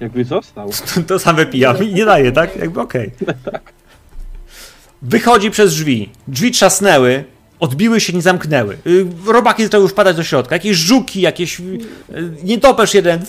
Jakby 0.00 0.24
został. 0.24 0.70
To 1.08 1.18
sam 1.18 1.36
wypijam 1.36 1.84
i 1.84 1.94
nie 1.94 2.04
daje, 2.04 2.32
tak? 2.32 2.56
Jakby 2.56 2.80
okej. 2.80 3.10
Wychodzi 5.02 5.50
przez 5.50 5.74
drzwi. 5.74 6.10
Drzwi 6.28 6.50
trzasnęły, 6.50 7.24
odbiły 7.60 8.00
się, 8.00 8.12
nie 8.12 8.22
zamknęły. 8.22 8.78
Yy, 8.84 9.06
Robaki 9.26 9.64
zaczęły 9.64 9.88
wpadać 9.88 10.16
do 10.16 10.22
środka. 10.24 10.54
Jakieś 10.54 10.76
żuki, 10.76 11.20
jakieś... 11.20 11.60
yy, 11.60 11.80
Nietoperz 12.44 12.94
jeden. 12.94 13.20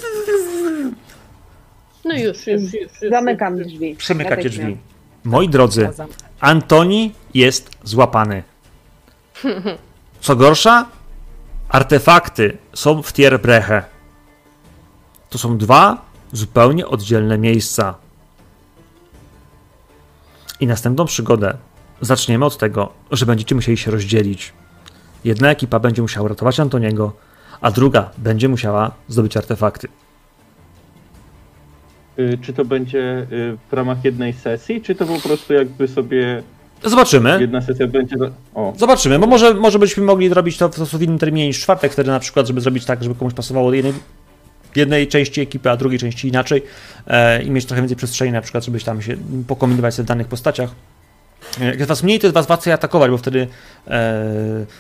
No 2.06 2.16
już, 2.18 2.48
już, 2.48 2.62
już. 2.62 2.74
już 3.02 3.12
Zamykam 3.12 3.58
już, 3.58 3.64
już. 3.68 3.74
drzwi. 3.74 3.96
Przemykacie 3.96 4.36
Natychmiast. 4.36 4.58
drzwi. 4.72 4.78
Moi 5.24 5.50
drodzy, 5.50 5.90
Antoni 6.40 7.12
jest 7.34 7.70
złapany. 7.84 8.44
Co 10.22 10.36
gorsza, 10.36 10.86
artefakty 11.72 12.58
są 12.74 13.02
w 13.02 13.14
Tierbreche. 13.14 13.84
To 15.30 15.38
są 15.38 15.58
dwa 15.58 16.06
zupełnie 16.32 16.88
oddzielne 16.88 17.38
miejsca. 17.38 17.96
I 20.60 20.68
następną 20.68 21.06
przygodę 21.06 21.58
zaczniemy 22.02 22.46
od 22.46 22.58
tego, 22.58 22.94
że 23.12 23.26
będziecie 23.26 23.56
musieli 23.56 23.78
się 23.78 23.92
rozdzielić. 23.92 24.54
Jedna 25.24 25.52
ekipa 25.52 25.80
będzie 25.80 26.02
musiała 26.02 26.30
ratować 26.30 26.60
Antoniego, 26.60 27.14
a 27.62 27.72
druga 27.72 28.10
będzie 28.18 28.50
musiała 28.50 28.92
zdobyć 29.08 29.38
artefakty. 29.38 29.88
Y, 32.20 32.38
Czy 32.42 32.54
to 32.54 32.66
będzie 32.66 33.28
y, 33.32 33.58
w 33.70 33.74
ramach 33.74 34.06
jednej 34.06 34.34
sesji, 34.34 34.82
czy 34.82 34.96
to 34.96 35.06
po 35.06 35.20
prostu 35.20 35.54
jakby 35.54 35.88
sobie 35.88 36.44
Zobaczymy. 36.84 37.38
jedna 37.42 37.62
sesja 37.62 37.88
będzie... 37.88 38.16
O, 38.56 38.74
Zobaczymy, 38.78 39.20
bo 39.20 39.28
może, 39.28 39.54
może 39.54 39.80
byśmy 39.80 40.04
mogli 40.04 40.30
zrobić 40.30 40.58
to 40.58 40.70
w, 40.70 40.78
w 40.78 41.02
innym 41.02 41.20
terminie 41.20 41.48
niż 41.48 41.60
czwartek, 41.62 41.94
wtedy 41.94 42.12
na 42.12 42.20
przykład, 42.20 42.48
żeby 42.48 42.62
zrobić 42.62 42.86
tak, 42.86 43.04
żeby 43.04 43.16
komuś 43.16 43.34
pasowało 43.34 43.70
do 43.70 43.76
jednej, 43.76 43.94
jednej 44.76 45.08
części 45.08 45.42
ekipy, 45.42 45.70
a 45.70 45.78
drugiej 45.78 46.00
części 46.00 46.28
inaczej 46.28 46.64
e, 47.08 47.44
i 47.44 47.52
mieć 47.52 47.66
trochę 47.66 47.82
więcej 47.82 47.98
przestrzeni 47.98 48.32
na 48.32 48.42
przykład, 48.42 48.66
żebyś 48.66 48.84
tam 48.84 49.02
się 49.02 49.18
pokombinować 49.48 49.94
sobie 49.94 50.04
w 50.04 50.08
danych 50.08 50.28
postaciach. 50.28 50.70
E, 51.62 51.66
Jak 51.66 51.78
jest 51.80 51.90
was 51.90 52.04
mniej, 52.04 52.20
to 52.20 52.28
jest 52.28 52.34
was 52.36 52.50
łatwiej 52.50 52.74
atakować, 52.74 53.12
bo 53.12 53.18
wtedy 53.18 53.48
e, 53.88 54.26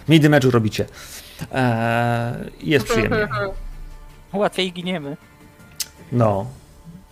mniej 0.07 0.21
damage'u 0.21 0.49
robicie. 0.51 0.85
E, 1.51 2.49
jest 2.63 2.85
przyjemnie. 2.85 3.27
Łatwiej 4.33 4.73
giniemy. 4.73 5.17
No, 6.11 6.45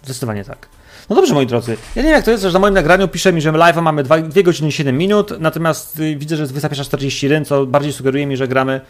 zdecydowanie 0.03 0.43
tak. 0.45 0.67
No 1.09 1.15
dobrze, 1.15 1.33
moi 1.33 1.45
drodzy. 1.47 1.77
Ja 1.95 2.01
nie 2.01 2.07
wiem, 2.07 2.15
jak 2.15 2.25
to 2.25 2.31
jest, 2.31 2.43
że 2.43 2.51
na 2.51 2.59
moim 2.59 2.73
nagraniu 2.73 3.07
pisze 3.07 3.33
mi, 3.33 3.41
że 3.41 3.51
live'a 3.51 3.81
mamy 3.81 4.03
2, 4.03 4.17
godziny 4.43 4.69
i 4.69 4.71
7 4.71 4.97
minut, 4.97 5.31
natomiast 5.39 5.99
y, 5.99 6.15
widzę, 6.15 6.35
że 6.35 6.43
jest 6.43 6.55
21.41, 6.55 7.45
co 7.45 7.65
bardziej 7.65 7.93
sugeruje 7.93 8.25
mi, 8.25 8.37
że 8.37 8.47
gramy 8.47 8.81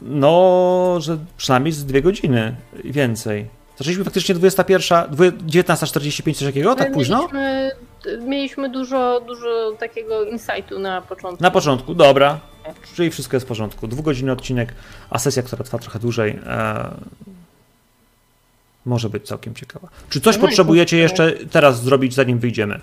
no, 0.00 0.96
że 1.00 1.18
przynajmniej 1.36 1.72
z 1.72 1.84
2 1.84 2.00
godziny 2.00 2.54
i 2.84 2.92
więcej. 2.92 3.46
Zaczęliśmy 3.78 4.04
faktycznie 4.04 4.34
21, 4.34 5.10
dwie- 5.10 5.32
19.45, 5.32 6.34
coś 6.34 6.46
takiego? 6.48 6.74
Tak 6.74 6.88
My 6.88 6.94
późno? 6.94 7.18
Mieliśmy, 7.18 7.70
mieliśmy 8.26 8.70
dużo, 8.70 9.20
dużo 9.26 9.72
takiego 9.80 10.24
insightu 10.24 10.78
na 10.78 11.02
początku. 11.02 11.42
Na 11.42 11.50
początku, 11.50 11.94
dobra. 11.94 12.40
Czyli 12.94 13.10
wszystko 13.10 13.36
jest 13.36 13.46
w 13.46 13.48
porządku. 13.48 13.88
Dwugodzinny 13.88 14.32
odcinek, 14.32 14.74
a 15.10 15.18
sesja, 15.18 15.42
która 15.42 15.64
trwa 15.64 15.78
trochę 15.78 15.98
dłużej, 15.98 16.38
e, 16.46 16.90
może 18.86 19.10
być 19.10 19.26
całkiem 19.26 19.54
ciekawa. 19.54 19.88
Czy 20.10 20.20
coś 20.20 20.36
No 20.36 20.40
potrzebujecie 20.40 20.96
kurczę. 21.08 21.22
jeszcze 21.30 21.46
teraz 21.46 21.82
zrobić, 21.82 22.14
zanim 22.14 22.38
wyjdziemy? 22.38 22.80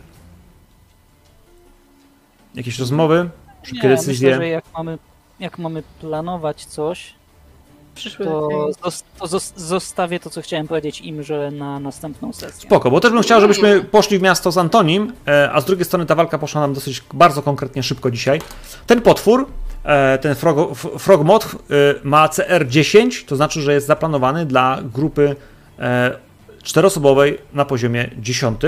Jakieś 2.55 2.80
rozmowy? 2.80 3.30
Szybkie 3.63 3.88
Nie, 3.88 3.95
decyzje? 3.95 4.30
myślę, 4.30 4.41
że 4.43 4.49
jak 4.49 4.63
mamy, 4.77 4.97
jak 5.39 5.57
mamy 5.57 5.84
planować 6.01 6.65
coś, 6.65 7.13
Przyszły 7.95 8.26
to, 8.26 8.47
zos- 8.84 9.03
to 9.19 9.26
zos- 9.26 9.53
zostawię 9.55 10.19
to, 10.19 10.30
co 10.30 10.41
chciałem 10.41 10.67
powiedzieć 10.67 11.01
im, 11.01 11.23
że 11.23 11.51
na 11.51 11.80
następną 11.80 12.34
sesję. 12.34 12.61
Spoko, 12.61 12.91
bo 12.91 12.99
też 12.99 13.11
bym 13.11 13.21
chciał, 13.21 13.41
żebyśmy 13.41 13.81
poszli 13.84 14.19
w 14.19 14.21
miasto 14.21 14.51
z 14.51 14.57
Antonim, 14.57 15.13
e, 15.27 15.51
a 15.53 15.61
z 15.61 15.65
drugiej 15.65 15.85
strony 15.85 16.05
ta 16.05 16.15
walka 16.15 16.38
poszła 16.38 16.61
nam 16.61 16.73
dosyć 16.73 17.03
bardzo 17.13 17.41
konkretnie 17.41 17.84
szybko 17.84 18.11
dzisiaj. 18.11 18.41
Ten 18.88 19.01
potwór, 19.01 19.47
e, 19.84 20.17
ten 20.17 20.35
frog, 20.35 20.76
frogmot 20.77 21.45
e, 21.45 21.55
ma 22.03 22.27
CR10, 22.27 23.26
to 23.26 23.35
znaczy, 23.35 23.61
że 23.61 23.73
jest 23.73 23.88
zaplanowany 23.88 24.45
dla 24.45 24.80
grupy 24.93 25.35
czteroosobowej 26.64 27.38
na 27.53 27.65
poziomie 27.65 28.10
10, 28.18 28.61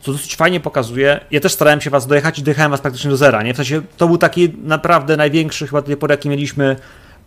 co 0.00 0.12
dosyć 0.12 0.36
fajnie 0.36 0.60
pokazuje. 0.60 1.20
Ja 1.30 1.40
też 1.40 1.52
starałem 1.52 1.80
się 1.80 1.90
was 1.90 2.06
dojechać 2.06 2.38
i 2.38 2.42
dojechałem 2.42 2.70
was 2.70 2.80
praktycznie 2.80 3.10
do 3.10 3.16
zera, 3.16 3.42
nie? 3.42 3.54
W 3.54 3.56
sensie 3.56 3.82
to 3.96 4.06
był 4.06 4.18
taki 4.18 4.52
naprawdę 4.64 5.16
największy 5.16 5.66
chyba 5.66 5.80
do 5.80 5.86
tej 5.86 5.96
pory, 5.96 6.12
jaki 6.12 6.28
mieliśmy 6.28 6.76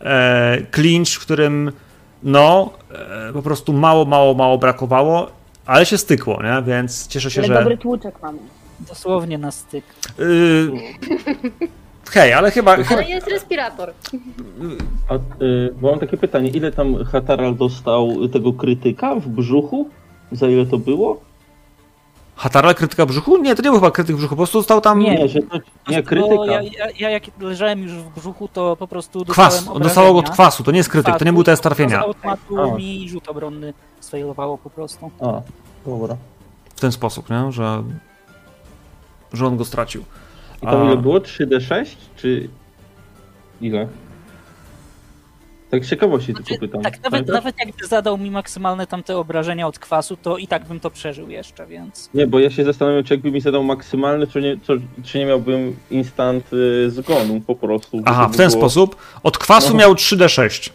e, 0.02 0.58
clinch, 0.72 1.10
w 1.10 1.20
którym 1.20 1.72
no, 2.24 2.74
e, 3.30 3.34
po 3.34 3.42
prostu 3.42 3.74
mało, 3.74 4.06
mało, 4.06 4.34
mało 4.34 4.58
brakowało, 4.58 5.32
ale 5.66 5.86
się 5.86 5.98
stykło, 5.98 6.44
nie? 6.44 6.62
Więc 6.62 7.08
cieszę 7.08 7.32
się, 7.32 7.42
Ale 7.42 7.48
że... 7.48 7.54
dobry 7.54 7.78
tłuczek 7.78 8.22
mamy. 8.22 8.40
Dosłownie 8.80 9.38
na 9.38 9.52
styk. 9.52 9.86
Yy... 10.18 10.72
Hej, 12.12 12.34
ale 12.34 12.52
chyba... 12.52 12.76
chyba... 12.76 13.02
Ale 13.02 13.10
jest 13.10 13.28
respirator. 13.28 13.94
a, 15.10 15.16
y, 15.44 15.74
bo 15.82 15.90
mam 15.92 16.00
takie 16.00 16.18
pytanie, 16.18 16.50
ile 16.50 16.72
tam 16.72 17.06
Hataral 17.06 17.56
dostał 17.56 18.28
tego 18.28 18.54
krytyka 18.54 19.16
w 19.16 19.28
brzuchu? 19.28 19.90
Za 20.32 20.48
ile 20.48 20.66
to 20.66 20.78
było? 20.78 21.22
Hataral 22.36 22.76
krytyka 22.76 23.06
brzuchu? 23.06 23.38
Nie, 23.38 23.56
to 23.56 23.62
nie 23.62 23.70
był 23.70 23.80
chyba 23.80 23.92
krytyk 23.92 24.16
brzuchu, 24.16 24.30
po 24.30 24.36
prostu 24.36 24.64
stał 24.64 24.82
tam... 24.82 25.00
Nie. 25.00 25.16
Nie, 25.16 25.28
że 25.28 25.40
to 25.42 25.58
nie 25.90 26.04
Bo 26.04 26.10
krytyka. 26.10 26.46
ja, 26.46 26.62
ja, 26.62 26.86
ja 27.00 27.10
jak 27.10 27.24
leżałem 27.40 27.80
już 27.84 27.92
w 27.92 28.10
brzuchu, 28.10 28.48
to 28.48 28.76
po 28.76 28.88
prostu 28.88 29.26
Kwas, 29.26 29.68
on 29.68 29.82
dostało 29.82 30.14
go 30.14 30.20
od 30.20 30.30
kwasu, 30.30 30.64
to 30.64 30.72
nie 30.72 30.78
jest 30.78 30.90
krytyk, 30.90 31.18
to 31.18 31.26
nie 31.26 31.34
był 31.34 31.44
test 31.44 31.60
Z 31.60 31.64
trafienia. 31.64 32.00
automatu 32.00 32.60
A. 32.62 32.76
mi 32.76 33.10
rzut 33.10 33.30
obronny 33.30 33.74
sfailowało 34.00 34.58
po 34.58 34.70
prostu. 34.70 35.12
A, 35.22 35.42
dobra. 35.86 36.16
W 36.76 36.80
ten 36.82 36.92
sposób, 36.92 37.30
nie? 37.30 37.52
Że... 37.52 37.84
Że 39.34 39.48
on 39.48 39.58
go 39.58 39.66
stracił. 39.66 40.04
I 40.62 40.66
tam 40.66 40.82
A- 40.82 40.86
ile 40.86 40.98
było? 40.98 41.20
3D6? 41.20 41.86
Czy 42.16 42.50
ile? 43.62 43.88
Tak 45.72 45.86
z 45.86 45.90
ciekawości 45.90 46.34
tylko 46.34 46.50
pytam. 46.60 46.82
Tak, 46.82 46.94
nawet, 46.94 47.12
Pamiętasz? 47.12 47.34
nawet 47.36 47.56
jakby 47.66 47.88
zadał 47.88 48.18
mi 48.18 48.32
maksymalne 48.32 48.88
tamte 48.88 49.18
obrażenia 49.18 49.68
od 49.68 49.80
kwasu, 49.80 50.18
to 50.18 50.38
i 50.38 50.48
tak 50.48 50.66
bym 50.68 50.80
to 50.80 50.90
przeżył 50.92 51.30
jeszcze, 51.30 51.68
więc... 51.68 52.10
Nie, 52.14 52.28
bo 52.28 52.40
ja 52.40 52.50
się 52.52 52.64
zastanawiam, 52.66 53.04
czy 53.04 53.14
jakby 53.14 53.32
mi 53.32 53.42
zadał 53.42 53.64
maksymalny, 53.64 54.28
czy 54.28 54.42
nie, 54.42 54.58
czy, 54.68 54.82
czy 55.04 55.18
nie 55.20 55.26
miałbym 55.26 55.76
instant 55.92 56.54
y, 56.54 56.92
zgonu 56.92 57.42
po 57.48 57.56
prostu. 57.56 58.02
Aha, 58.06 58.26
to 58.28 58.34
w 58.34 58.38
ten 58.38 58.50
było- 58.50 58.62
sposób. 58.62 58.96
Od 59.24 59.38
kwasu 59.38 59.70
No. 59.74 59.80
miał 59.80 59.94
3D6. 59.94 60.70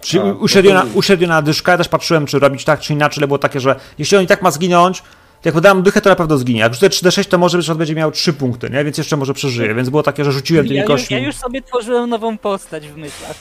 Czyli 0.00 0.22
A, 0.22 0.26
no 0.74 0.82
to- 0.82 0.88
uśredniona 0.98 1.42
dyszka, 1.42 1.72
ja 1.72 1.78
też 1.78 1.88
patrzyłem, 1.88 2.26
czy 2.26 2.38
robić 2.38 2.64
tak, 2.64 2.80
czy 2.80 2.92
inaczej, 2.92 3.20
ale 3.20 3.26
było 3.26 3.38
takie, 3.38 3.60
że 3.60 3.76
jeśli 3.98 4.16
on 4.18 4.24
i 4.24 4.26
tak 4.26 4.42
ma 4.42 4.50
zginąć, 4.50 5.02
jak 5.44 5.54
podałem 5.54 5.82
dychę, 5.82 6.00
to 6.00 6.10
na 6.10 6.16
pewno 6.16 6.38
zginie. 6.38 6.60
Jak 6.60 6.74
rzucę 6.74 6.88
3d6, 6.88 7.24
to 7.28 7.38
może 7.38 7.58
być, 7.58 7.66
że 7.66 7.72
on 7.72 7.78
będzie 7.78 7.94
miał 7.94 8.10
3 8.10 8.32
punkty, 8.32 8.70
nie? 8.70 8.84
Więc 8.84 8.98
jeszcze 8.98 9.16
może 9.16 9.34
przeżyje. 9.34 9.74
Więc 9.74 9.88
było 9.88 10.02
takie, 10.02 10.24
że 10.24 10.32
rzuciłem 10.32 10.64
tymi 10.64 10.76
Ja 10.76 10.82
już, 10.82 10.88
kośćmi. 10.90 11.16
ja 11.16 11.22
już 11.22 11.34
sobie 11.36 11.62
tworzyłem 11.62 12.10
nową 12.10 12.38
postać 12.38 12.88
w 12.88 12.96
myślach. 12.96 13.36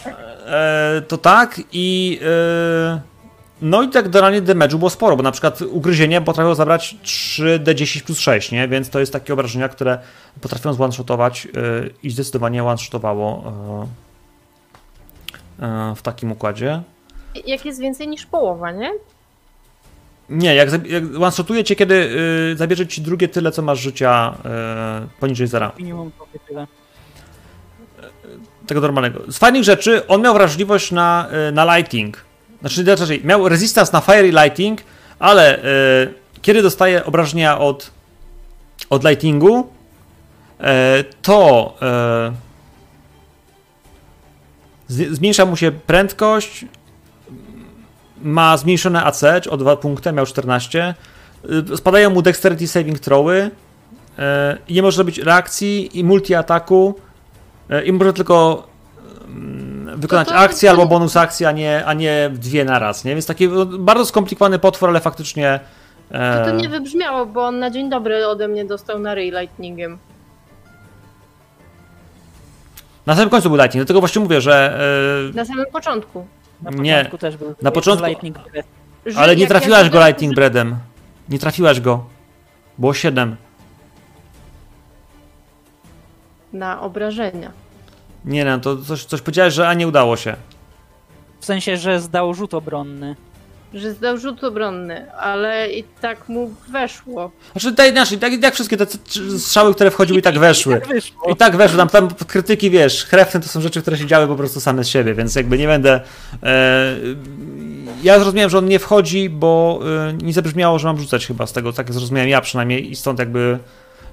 E, 0.46 1.02
to 1.08 1.18
tak 1.18 1.62
i. 1.72 2.20
E, 2.24 3.02
no 3.62 3.84
i 3.84 3.90
tak 3.90 4.10
generalnie 4.10 4.42
damage'u 4.42 4.76
było 4.76 4.90
sporo, 4.90 5.16
bo 5.18 5.24
na 5.24 5.32
przykład 5.32 5.62
ugryzienie 5.62 6.22
potrafiło 6.22 6.56
zabrać 6.56 6.96
3d10 7.04 8.04
plus 8.04 8.20
6, 8.20 8.52
nie? 8.52 8.68
Więc 8.68 8.90
to 8.90 9.00
jest 9.00 9.14
takie 9.14 9.34
obrażenia, 9.34 9.70
które 9.70 10.00
potrafią 10.42 10.74
zone-shotować 10.74 11.46
e, 11.46 11.50
i 12.04 12.10
zdecydowanie 12.10 12.64
one-shotowało 12.64 13.54
e, 15.62 15.66
e, 15.66 15.96
w 15.96 16.02
takim 16.02 16.32
układzie. 16.32 16.82
Jak 17.46 17.66
jest 17.66 17.80
więcej 17.80 18.08
niż 18.08 18.26
połowa, 18.26 18.72
nie? 18.72 18.92
Nie, 20.30 20.56
jak, 20.56 20.88
jak 20.88 21.04
one-shotuje 21.16 21.64
cię, 21.64 21.76
kiedy 21.76 21.96
y, 22.54 22.58
zabierze 22.58 22.88
ci 22.88 23.02
drugie 23.02 23.28
tyle, 23.28 23.52
co 23.52 23.62
masz 23.62 23.80
życia 23.80 24.36
y, 25.16 25.20
poniżej 25.20 25.48
zera. 25.48 25.72
Minimum 25.78 26.12
tyle. 26.48 26.68
Tego 28.68 28.82
normalnego. 28.82 29.32
Z 29.32 29.38
fajnych 29.38 29.64
rzeczy, 29.64 30.08
on 30.08 30.22
miał 30.22 30.34
wrażliwość 30.34 30.92
na, 30.92 31.28
y, 31.50 31.52
na 31.52 31.78
lighting. 31.78 32.26
Znaczy, 32.60 32.82
inaczej, 32.82 33.22
miał 33.24 33.50
resistance 33.50 33.94
na 33.94 34.02
fire 34.02 34.28
i 34.28 34.32
lighting, 34.32 34.82
ale 35.20 35.60
y, 35.60 36.14
kiedy 36.42 36.62
dostaje 36.62 37.06
obrażenia 37.06 37.60
od, 37.60 37.92
od 38.90 39.04
lightingu, 39.04 39.70
y, 40.60 40.64
to 41.22 41.74
y, 44.90 45.16
zmniejsza 45.16 45.46
mu 45.46 45.58
się 45.58 45.72
prędkość, 45.72 46.66
ma 48.26 48.58
zmniejszone 48.58 49.04
AC 49.04 49.22
o 49.50 49.58
2 49.58 49.76
punkty, 49.76 50.12
miał 50.12 50.26
14. 50.26 50.94
Y, 51.74 51.78
Spadają 51.78 52.10
mu 52.10 52.22
dexterity 52.22 52.68
saving 52.68 53.00
throwy. 53.00 53.52
y, 54.20 54.22
i 54.68 54.74
Nie 54.74 54.82
może 54.82 54.98
robić 54.98 55.18
reakcji 55.18 56.00
i 56.00 56.04
multi-ataku. 56.06 56.94
y, 57.72 57.84
I 57.86 57.92
może 57.94 58.14
tylko 58.14 58.68
mm, 59.28 60.00
wykonać 60.00 60.28
No 60.28 60.34
to- 60.34 60.40
akcję 60.40 60.70
albo 60.70 60.86
bonus 60.86 61.18
akcję, 61.18 61.48
a 61.48 61.52
nie, 61.52 61.86
a 61.86 61.94
nie 61.94 62.30
dwie 62.34 62.66
na 62.66 62.80
raz, 62.80 63.06
nie? 63.06 63.12
Więc 63.14 63.26
taki 63.26 63.48
no, 63.50 63.66
bardzo 63.66 64.06
skomplikowany 64.06 64.60
potwór, 64.60 64.90
ale 64.90 65.00
faktycznie. 65.00 65.60
To 66.12 66.18
e, 66.18 66.46
to 66.46 66.52
nie 66.52 66.70
wybrzmiało, 66.70 67.26
bo 67.26 67.46
on 67.48 67.60
na 67.60 67.70
dzień 67.72 67.90
dobry 67.90 68.28
ode 68.28 68.48
mnie 68.48 68.66
dostał 68.66 69.00
na 69.00 69.16
ryj 69.16 69.32
lightningiem. 69.32 69.98
Na 73.06 73.16
samym 73.16 73.30
końcu 73.30 73.50
był 73.50 73.58
lightning, 73.58 73.82
dlatego 73.86 74.00
właśnie 74.00 74.22
mówię, 74.22 74.42
że. 74.42 74.80
e, 75.32 75.36
Na 75.36 75.46
samym 75.46 75.66
początku. 75.72 76.26
Na 76.72 76.72
Nie. 76.84 76.94
początku 76.96 77.18
też 77.18 77.38
był. 77.38 77.56
Na 77.62 77.72
początku- 77.72 78.06
Lightning 78.08 78.40
Breath. 78.52 78.70
Że 79.06 79.20
ale 79.20 79.36
nie 79.36 79.42
jak 79.42 79.52
ja 79.54 79.60
trafiłaś 79.60 79.90
go 79.90 80.06
lightning 80.08 80.36
breadem. 80.36 80.78
Nie 81.30 81.40
trafiłaś 81.40 81.80
go. 81.82 82.06
Było 82.78 82.94
7. 82.94 83.36
Na 86.54 86.82
obrażenia. 86.82 87.52
Nie 88.26 88.46
no, 88.46 88.60
to 88.60 88.78
coś, 88.78 89.06
coś 89.06 89.22
powiedziałeś, 89.22 89.54
że 89.54 89.68
a 89.68 89.74
nie 89.74 89.88
udało 89.88 90.18
się. 90.18 90.36
W 91.40 91.46
sensie, 91.46 91.78
że 91.78 92.00
zdał 92.00 92.34
rzut 92.34 92.54
obronny. 92.54 93.16
Że 93.74 93.94
zdał 93.94 94.18
rzut 94.18 94.44
obronny, 94.44 95.12
ale 95.12 95.72
i 95.72 95.84
tak 96.02 96.30
mu 96.30 96.56
weszło. 96.72 97.32
Znaczy, 97.52 97.74
tak, 97.76 97.92
znaczy, 97.92 98.18
tak, 98.18 98.44
jak 98.44 98.54
wszystkie 98.54 98.78
te 98.78 98.86
strzały, 99.40 99.76
które 99.76 99.92
wchodziły 99.92 100.20
i 100.20 100.22
tak 100.22 100.40
weszły. 100.40 100.82
Tak. 100.82 101.32
I 101.32 101.36
tak 101.36 101.56
weszły, 101.56 101.78
tam, 101.78 101.90
tam 101.90 102.08
krytyki, 102.28 102.70
wiesz, 102.70 103.06
chrewne 103.06 103.40
to 103.40 103.48
są 103.48 103.62
rzeczy, 103.62 103.82
które 103.82 103.98
się 103.98 104.06
działy 104.06 104.28
po 104.28 104.36
prostu 104.36 104.60
same 104.60 104.84
z 104.84 104.88
siebie, 104.88 105.14
więc 105.14 105.36
jakby 105.36 105.58
nie 105.58 105.68
będę... 105.68 106.02
E, 106.44 106.96
ja 108.04 108.20
zrozumiałem, 108.20 108.50
że 108.50 108.58
on 108.58 108.66
nie 108.66 108.80
wchodzi, 108.80 109.30
bo 109.30 109.80
e, 110.10 110.14
nie 110.14 110.34
zabrzmiało, 110.34 110.80
że 110.80 110.88
mam 110.88 110.98
rzucać 110.98 111.28
chyba 111.28 111.48
z 111.48 111.54
tego, 111.54 111.74
tak 111.74 111.94
zrozumiałem 111.94 112.30
ja 112.30 112.42
przynajmniej 112.42 112.92
i 112.92 112.96
stąd 112.96 113.20
jakby 113.20 113.60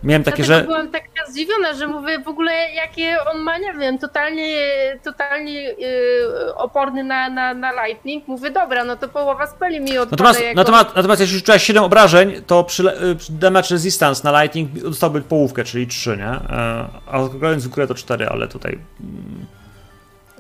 miałem 0.05 0.25
takie, 0.25 0.43
Dlatego 0.43 0.61
że... 0.61 0.67
byłam 0.67 0.91
taka 0.91 1.27
zdziwiona, 1.31 1.75
że 1.75 1.87
mówię 1.87 2.19
w 2.19 2.29
ogóle 2.29 2.53
jakie 2.75 3.17
on 3.35 3.41
ma, 3.41 3.59
nie 3.59 3.75
wiem, 3.75 3.99
totalnie, 3.99 4.57
totalnie 5.05 5.63
yy, 5.63 6.55
oporny 6.57 7.05
na, 7.05 7.31
na, 7.31 7.55
na 7.55 7.87
lightning. 7.87 8.29
Mówię, 8.29 8.51
dobra, 8.51 8.85
no 8.85 8.97
to 8.97 9.09
połowa 9.09 9.47
speli 9.47 9.81
mi 9.81 9.99
odpada. 9.99 10.11
Natomiast, 10.23 10.41
jak 10.41 10.57
natomiast, 10.57 10.97
natomiast 10.97 11.21
jeśli 11.21 11.37
rzuciłaś 11.39 11.63
7 11.63 11.85
obrażeń, 11.85 12.43
to 12.47 12.65
przy, 12.65 12.83
le- 12.83 13.15
przy 13.19 13.33
damage 13.33 13.69
resistance 13.71 14.31
na 14.33 14.43
lightning 14.43 14.71
dostałby 14.73 15.23
połówkę, 15.23 15.65
czyli 15.65 15.87
3, 15.87 16.17
nie? 16.17 16.25
E, 16.27 16.89
A 17.07 17.19
w 17.57 17.69
górę 17.69 17.87
to 17.87 17.95
4, 17.95 18.29
ale 18.29 18.49
tutaj 18.49 18.79
mm, 19.01 19.47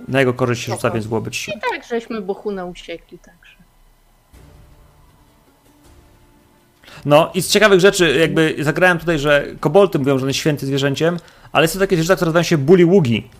na 0.08 0.20
jego 0.20 0.34
korzyść 0.34 0.62
się 0.64 0.72
rzuca, 0.72 0.90
więc 0.90 1.06
byłoby 1.06 1.30
3. 1.30 1.50
I 1.50 1.54
tak, 1.54 1.84
żeśmy 1.84 2.20
Bohuna 2.20 2.64
usiekli, 2.64 3.18
także. 3.18 3.41
No 7.04 7.30
i 7.34 7.42
z 7.42 7.48
ciekawych 7.48 7.80
rzeczy, 7.80 8.16
jakby 8.20 8.56
zagrałem 8.58 8.98
tutaj, 8.98 9.18
że 9.18 9.46
kobolty 9.60 9.98
mówią, 9.98 10.18
że 10.18 10.22
on 10.22 10.28
jest 10.28 10.40
święty 10.40 10.66
zwierzęciem, 10.66 11.16
ale 11.52 11.68
są 11.68 11.78
takie 11.78 11.96
zwierzęta, 11.96 12.16
które 12.16 12.28
nazywają 12.28 12.42
się 12.42 12.58
buliługi. 12.58 13.30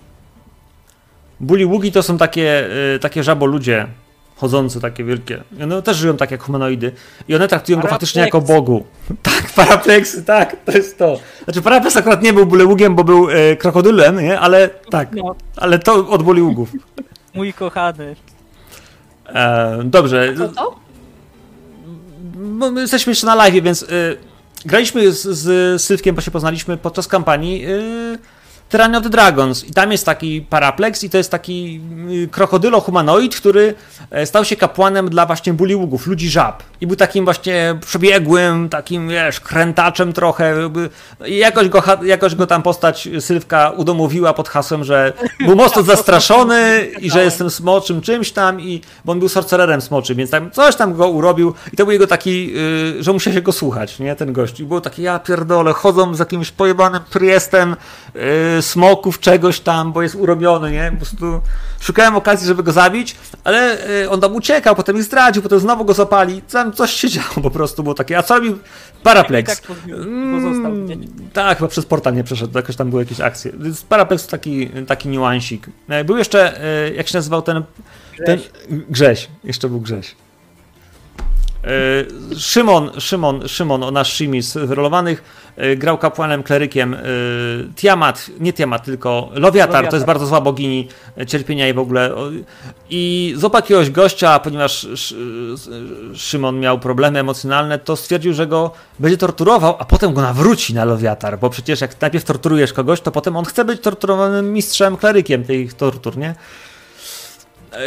Buliługi 1.41 1.93
to 1.93 2.03
są 2.03 2.19
takie, 2.19 2.66
y, 2.95 2.99
takie 2.99 3.23
żaboludzie 3.23 3.87
chodzące, 4.37 4.81
takie 4.81 5.05
wielkie. 5.05 5.43
I 5.59 5.62
One 5.62 5.83
też 5.83 5.97
żyją 5.97 6.16
tak 6.16 6.31
jak 6.31 6.43
humanoidy. 6.43 6.93
I 7.29 7.35
one 7.35 7.49
traktują 7.49 7.81
go 7.81 7.89
faktycznie 7.89 8.23
jako. 8.23 8.41
Bogu. 8.41 8.85
Tak, 9.23 9.53
parapleksy, 9.57 10.24
tak, 10.24 10.57
to 10.65 10.73
jest 10.73 10.99
to. 10.99 11.19
Znaczy 11.45 11.62
parapleks 11.62 11.97
akurat 11.97 12.23
nie 12.23 12.33
był 12.33 12.47
buliługiem, 12.47 12.95
bo 12.95 13.05
był 13.05 13.31
y, 13.31 13.57
krokodylem, 13.57 14.20
nie? 14.20 14.41
Ale 14.41 14.69
tak, 14.91 15.12
No, 15.12 15.35
ale 15.57 15.79
to 15.79 16.09
od 16.09 16.23
buliługów. 16.23 16.73
mój 17.35 17.53
kochany. 17.53 18.16
E, 19.29 19.79
dobrze. 19.85 20.35
Co 20.39 20.49
to? 20.49 20.82
Bo 22.43 22.70
my 22.70 22.81
jesteśmy 22.81 23.10
jeszcze 23.10 23.27
na 23.27 23.35
live, 23.35 23.62
więc 23.62 23.82
y, 23.82 24.16
graliśmy 24.64 25.12
z, 25.12 25.39
z 25.39 25.82
Sylwkiem, 25.82 26.14
bo 26.14 26.20
się 26.20 26.31
poznaliśmy 26.31 26.77
podczas 26.77 27.09
kampanii 27.09 27.66
y, 27.66 28.19
Tyranny 28.73 28.99
of 28.99 29.03
the 29.03 29.11
Dragons 29.11 29.65
i 29.65 29.73
tam 29.73 29.93
jest 29.93 30.07
taki 30.07 30.40
paraplex 30.40 31.05
i 31.05 31.11
to 31.11 31.19
jest 31.19 31.31
taki 31.31 31.81
y, 32.11 32.28
krokodylo-humanoid, 32.28 33.36
który 33.36 33.74
e, 34.11 34.27
stał 34.27 34.44
się 34.44 34.57
kapłanem 34.57 35.11
dla 35.11 35.27
właśnie 35.27 35.53
buliługów, 35.53 36.07
ludzi 36.07 36.31
żab. 36.31 36.62
I 36.81 36.86
był 36.86 36.97
takim 36.97 37.24
właśnie 37.24 37.78
przebiegłym, 37.86 38.69
takim 38.69 39.09
wiesz, 39.09 39.40
krętaczem 39.40 40.12
trochę. 40.12 40.70
I 41.27 41.36
jakoś 41.36 41.69
go, 41.69 41.82
jakoś 42.03 42.35
go 42.35 42.47
tam 42.47 42.62
postać 42.62 43.09
Sylwka 43.20 43.70
udomowiła 43.70 44.35
pod 44.35 44.49
hasłem, 44.49 44.85
że 44.85 45.12
był 45.40 45.57
mocno 45.57 45.82
zastraszony 45.93 46.89
i 47.01 47.11
że 47.11 47.24
jestem 47.24 47.51
smoczym 47.51 48.01
czymś 48.01 48.32
tam 48.32 48.61
i 48.61 48.81
bo 49.05 49.12
on 49.12 49.19
był 49.19 49.28
sorcererem 49.28 49.81
smoczym, 49.81 50.16
więc 50.16 50.31
tam 50.31 50.51
coś 50.51 50.77
tam 50.77 50.94
go 50.94 51.09
urobił 51.09 51.55
i 51.73 51.77
to 51.77 51.85
był 51.85 51.93
jego 51.93 52.07
taki, 52.07 52.53
y, 52.99 53.03
że 53.03 53.12
musiał 53.12 53.32
się 53.32 53.43
go 53.43 53.53
słuchać, 53.53 53.99
nie, 53.99 54.16
ten 54.16 54.32
gość. 54.32 54.61
I 54.61 54.65
było 54.65 54.81
takie, 54.81 55.03
ja 55.03 55.19
pierdolę, 55.19 55.73
chodzą 55.73 56.15
z 56.15 56.19
jakimś 56.19 56.51
pojebanym 56.51 57.01
priestem 57.11 57.77
y, 58.59 58.61
smoków 58.62 59.20
czegoś 59.20 59.60
tam, 59.60 59.93
bo 59.93 60.02
jest 60.02 60.14
urobiony, 60.14 60.70
nie, 60.72 60.90
po 60.90 60.97
prostu 60.97 61.40
szukałem 61.80 62.16
okazji, 62.16 62.47
żeby 62.47 62.62
go 62.62 62.72
zabić, 62.72 63.16
ale 63.44 63.89
y, 64.02 64.10
on 64.10 64.20
tam 64.20 64.34
uciekał, 64.34 64.76
potem 64.76 64.97
ich 64.97 65.02
zdradził, 65.02 65.43
potem 65.43 65.60
znowu 65.60 65.84
go 65.84 65.94
zapali, 65.94 66.43
tam 66.43 66.72
coś 66.72 66.90
się 66.93 67.09
działo 67.09 67.34
po 67.43 67.51
prostu, 67.51 67.82
było 67.82 67.94
takie, 67.94 68.18
a 68.18 68.22
co 68.22 68.34
robił? 68.34 68.59
Paraplex. 69.02 69.60
Tak 69.60 69.76
pozostał 70.32 70.72
Mm. 70.72 71.09
Tak, 71.32 71.59
chyba 71.59 71.68
przez 71.68 71.86
portal 71.86 72.14
nie 72.14 72.24
przeszedł, 72.24 72.59
jakoś 72.59 72.76
tam 72.76 72.90
były 72.90 73.02
jakieś 73.02 73.20
akcje. 73.20 73.52
Więc 73.59 73.82
Paraplex 73.82 74.24
to 74.24 74.30
taki, 74.30 74.70
taki 74.86 75.09
niuansik. 75.09 75.66
E, 75.89 76.05
Był 76.05 76.16
jeszcze, 76.16 76.62
e, 76.64 76.93
jak 76.94 77.09
się 77.09 77.18
nazywał 77.18 77.43
ten, 77.43 77.62
ten 78.26 78.39
Grześ, 78.70 79.28
jeszcze 79.44 79.68
był 79.68 79.80
Grześ. 79.80 80.14
E, 81.64 82.36
Szymon, 82.39 82.90
Szymon, 83.01 83.48
Szymon, 83.48 83.93
nasz 83.93 84.12
Shimi 84.12 84.43
z 84.43 84.52
wyrolowanych, 84.66 85.22
e, 85.56 85.76
grał 85.76 85.98
kapłanem, 85.98 86.43
klerykiem 86.43 86.94
e, 86.94 86.98
Tiamat, 87.76 88.30
nie 88.40 88.52
Tiamat, 88.52 88.84
tylko 88.84 89.30
Lowiatar, 89.34 89.89
to 89.90 89.97
jest 89.97 90.06
bardzo 90.06 90.26
słaba 90.26 90.44
bogini 90.44 90.89
cierpienia 91.26 91.68
i 91.68 91.72
w 91.74 91.78
ogóle. 91.78 92.14
o, 92.14 92.30
I 92.90 93.34
złapał 93.36 93.60
jakiegoś 93.60 93.90
gościa, 93.90 94.39
ponieważ 94.39 94.84
Sz- 94.84 95.18
Sz- 95.55 95.74
Szymon 96.20 96.60
miał 96.60 96.78
problemy 96.78 97.18
emocjonalne, 97.18 97.78
to 97.78 97.97
stwierdził, 97.97 98.34
że 98.34 98.47
go 98.47 98.70
będzie 98.98 99.16
torturował, 99.18 99.76
a 99.78 99.84
potem 99.84 100.14
go 100.14 100.20
nawróci 100.22 100.74
na 100.74 100.84
Lowiatar, 100.84 101.39
bo 101.39 101.51
przecież 101.51 101.80
jak 101.80 102.01
najpierw 102.01 102.24
torturujesz 102.24 102.72
kogoś, 102.72 103.01
to 103.01 103.10
potem 103.12 103.36
on 103.36 103.44
chce 103.44 103.64
być 103.64 103.80
torturowanym 103.80 104.52
mistrzem, 104.52 104.97
klerykiem 104.97 105.44
tych 105.44 105.74
tortur, 105.74 106.16
nie? 106.16 106.34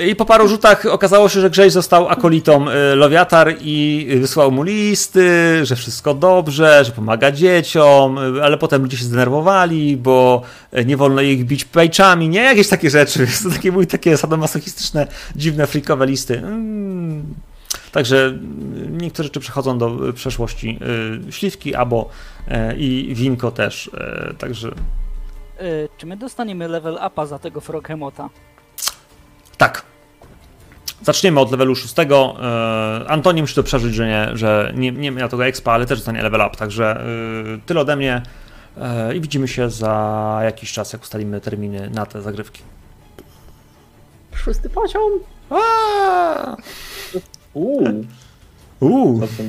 I 0.07 0.15
po 0.15 0.25
paru 0.25 0.47
rzutach 0.47 0.85
okazało 0.85 1.29
się, 1.29 1.39
że 1.41 1.49
Grześ 1.49 1.73
został 1.73 2.07
akolitą 2.09 2.69
y, 2.69 2.95
Lowiatar 2.95 3.55
i 3.61 4.07
wysłał 4.21 4.51
mu 4.51 4.63
listy, 4.63 5.59
że 5.65 5.75
wszystko 5.75 6.13
dobrze, 6.13 6.83
że 6.85 6.91
pomaga 6.91 7.31
dzieciom, 7.31 8.17
y, 8.37 8.43
ale 8.43 8.57
potem 8.57 8.81
ludzie 8.81 8.97
się 8.97 9.03
zdenerwowali, 9.05 9.97
bo 9.97 10.41
y, 10.77 10.85
nie 10.85 10.97
wolno 10.97 11.21
ich 11.21 11.45
bić 11.45 11.65
pejczami, 11.65 12.29
nie? 12.29 12.41
Jakieś 12.41 12.67
takie 12.67 12.89
rzeczy. 12.89 13.27
To 13.43 13.49
takie 13.49 13.71
były 13.71 13.85
takie 13.85 14.17
sadomasochistyczne, 14.17 15.07
dziwne, 15.35 15.67
freakowe 15.67 16.05
listy. 16.05 16.37
Mm. 16.37 17.23
Także 17.91 18.27
y, 18.27 18.91
niektóre 18.91 19.23
rzeczy 19.23 19.39
przechodzą 19.39 19.77
do 19.77 20.09
y, 20.09 20.13
przeszłości. 20.13 20.79
Y, 21.27 21.31
Śliwki, 21.31 21.75
abo 21.75 22.09
y, 22.47 22.75
i 22.77 23.15
winko 23.15 23.51
też. 23.51 23.87
y, 24.31 24.33
Także 24.37 24.71
Y, 25.61 25.89
czy 25.97 26.05
my 26.05 26.17
dostaniemy 26.17 26.67
level 26.67 26.97
upa 27.07 27.25
za 27.25 27.39
tego 27.39 27.61
Froghemoта? 27.61 28.29
Tak. 29.57 29.85
Zaczniemy 31.01 31.39
od 31.39 31.51
levelu 31.51 31.75
6. 31.75 31.95
E, 31.99 32.05
Antoni 33.07 33.41
musi 33.41 33.55
to 33.55 33.63
przeżyć, 33.63 33.95
że 33.95 34.07
nie, 34.07 34.37
że 34.37 34.73
nie, 34.75 34.91
nie 34.91 35.11
miał 35.11 35.29
tego 35.29 35.45
expa, 35.45 35.71
ale 35.71 35.85
też 35.85 35.99
dostanie 35.99 36.21
level 36.21 36.41
up. 36.47 36.57
Także 36.57 37.01
e, 37.01 37.05
tyle 37.65 37.81
ode 37.81 37.95
mnie. 37.95 38.21
E, 38.77 39.15
I 39.15 39.21
widzimy 39.21 39.47
się 39.47 39.69
za 39.69 40.39
jakiś 40.43 40.73
czas, 40.73 40.93
jak 40.93 41.01
ustalimy 41.01 41.41
terminy 41.41 41.89
na 41.89 42.05
te 42.05 42.21
zagrywki. 42.21 42.61
Szósty 44.35 44.69
poziom. 44.69 45.11
Uuu, 47.53 48.05
Uuu. 48.79 49.21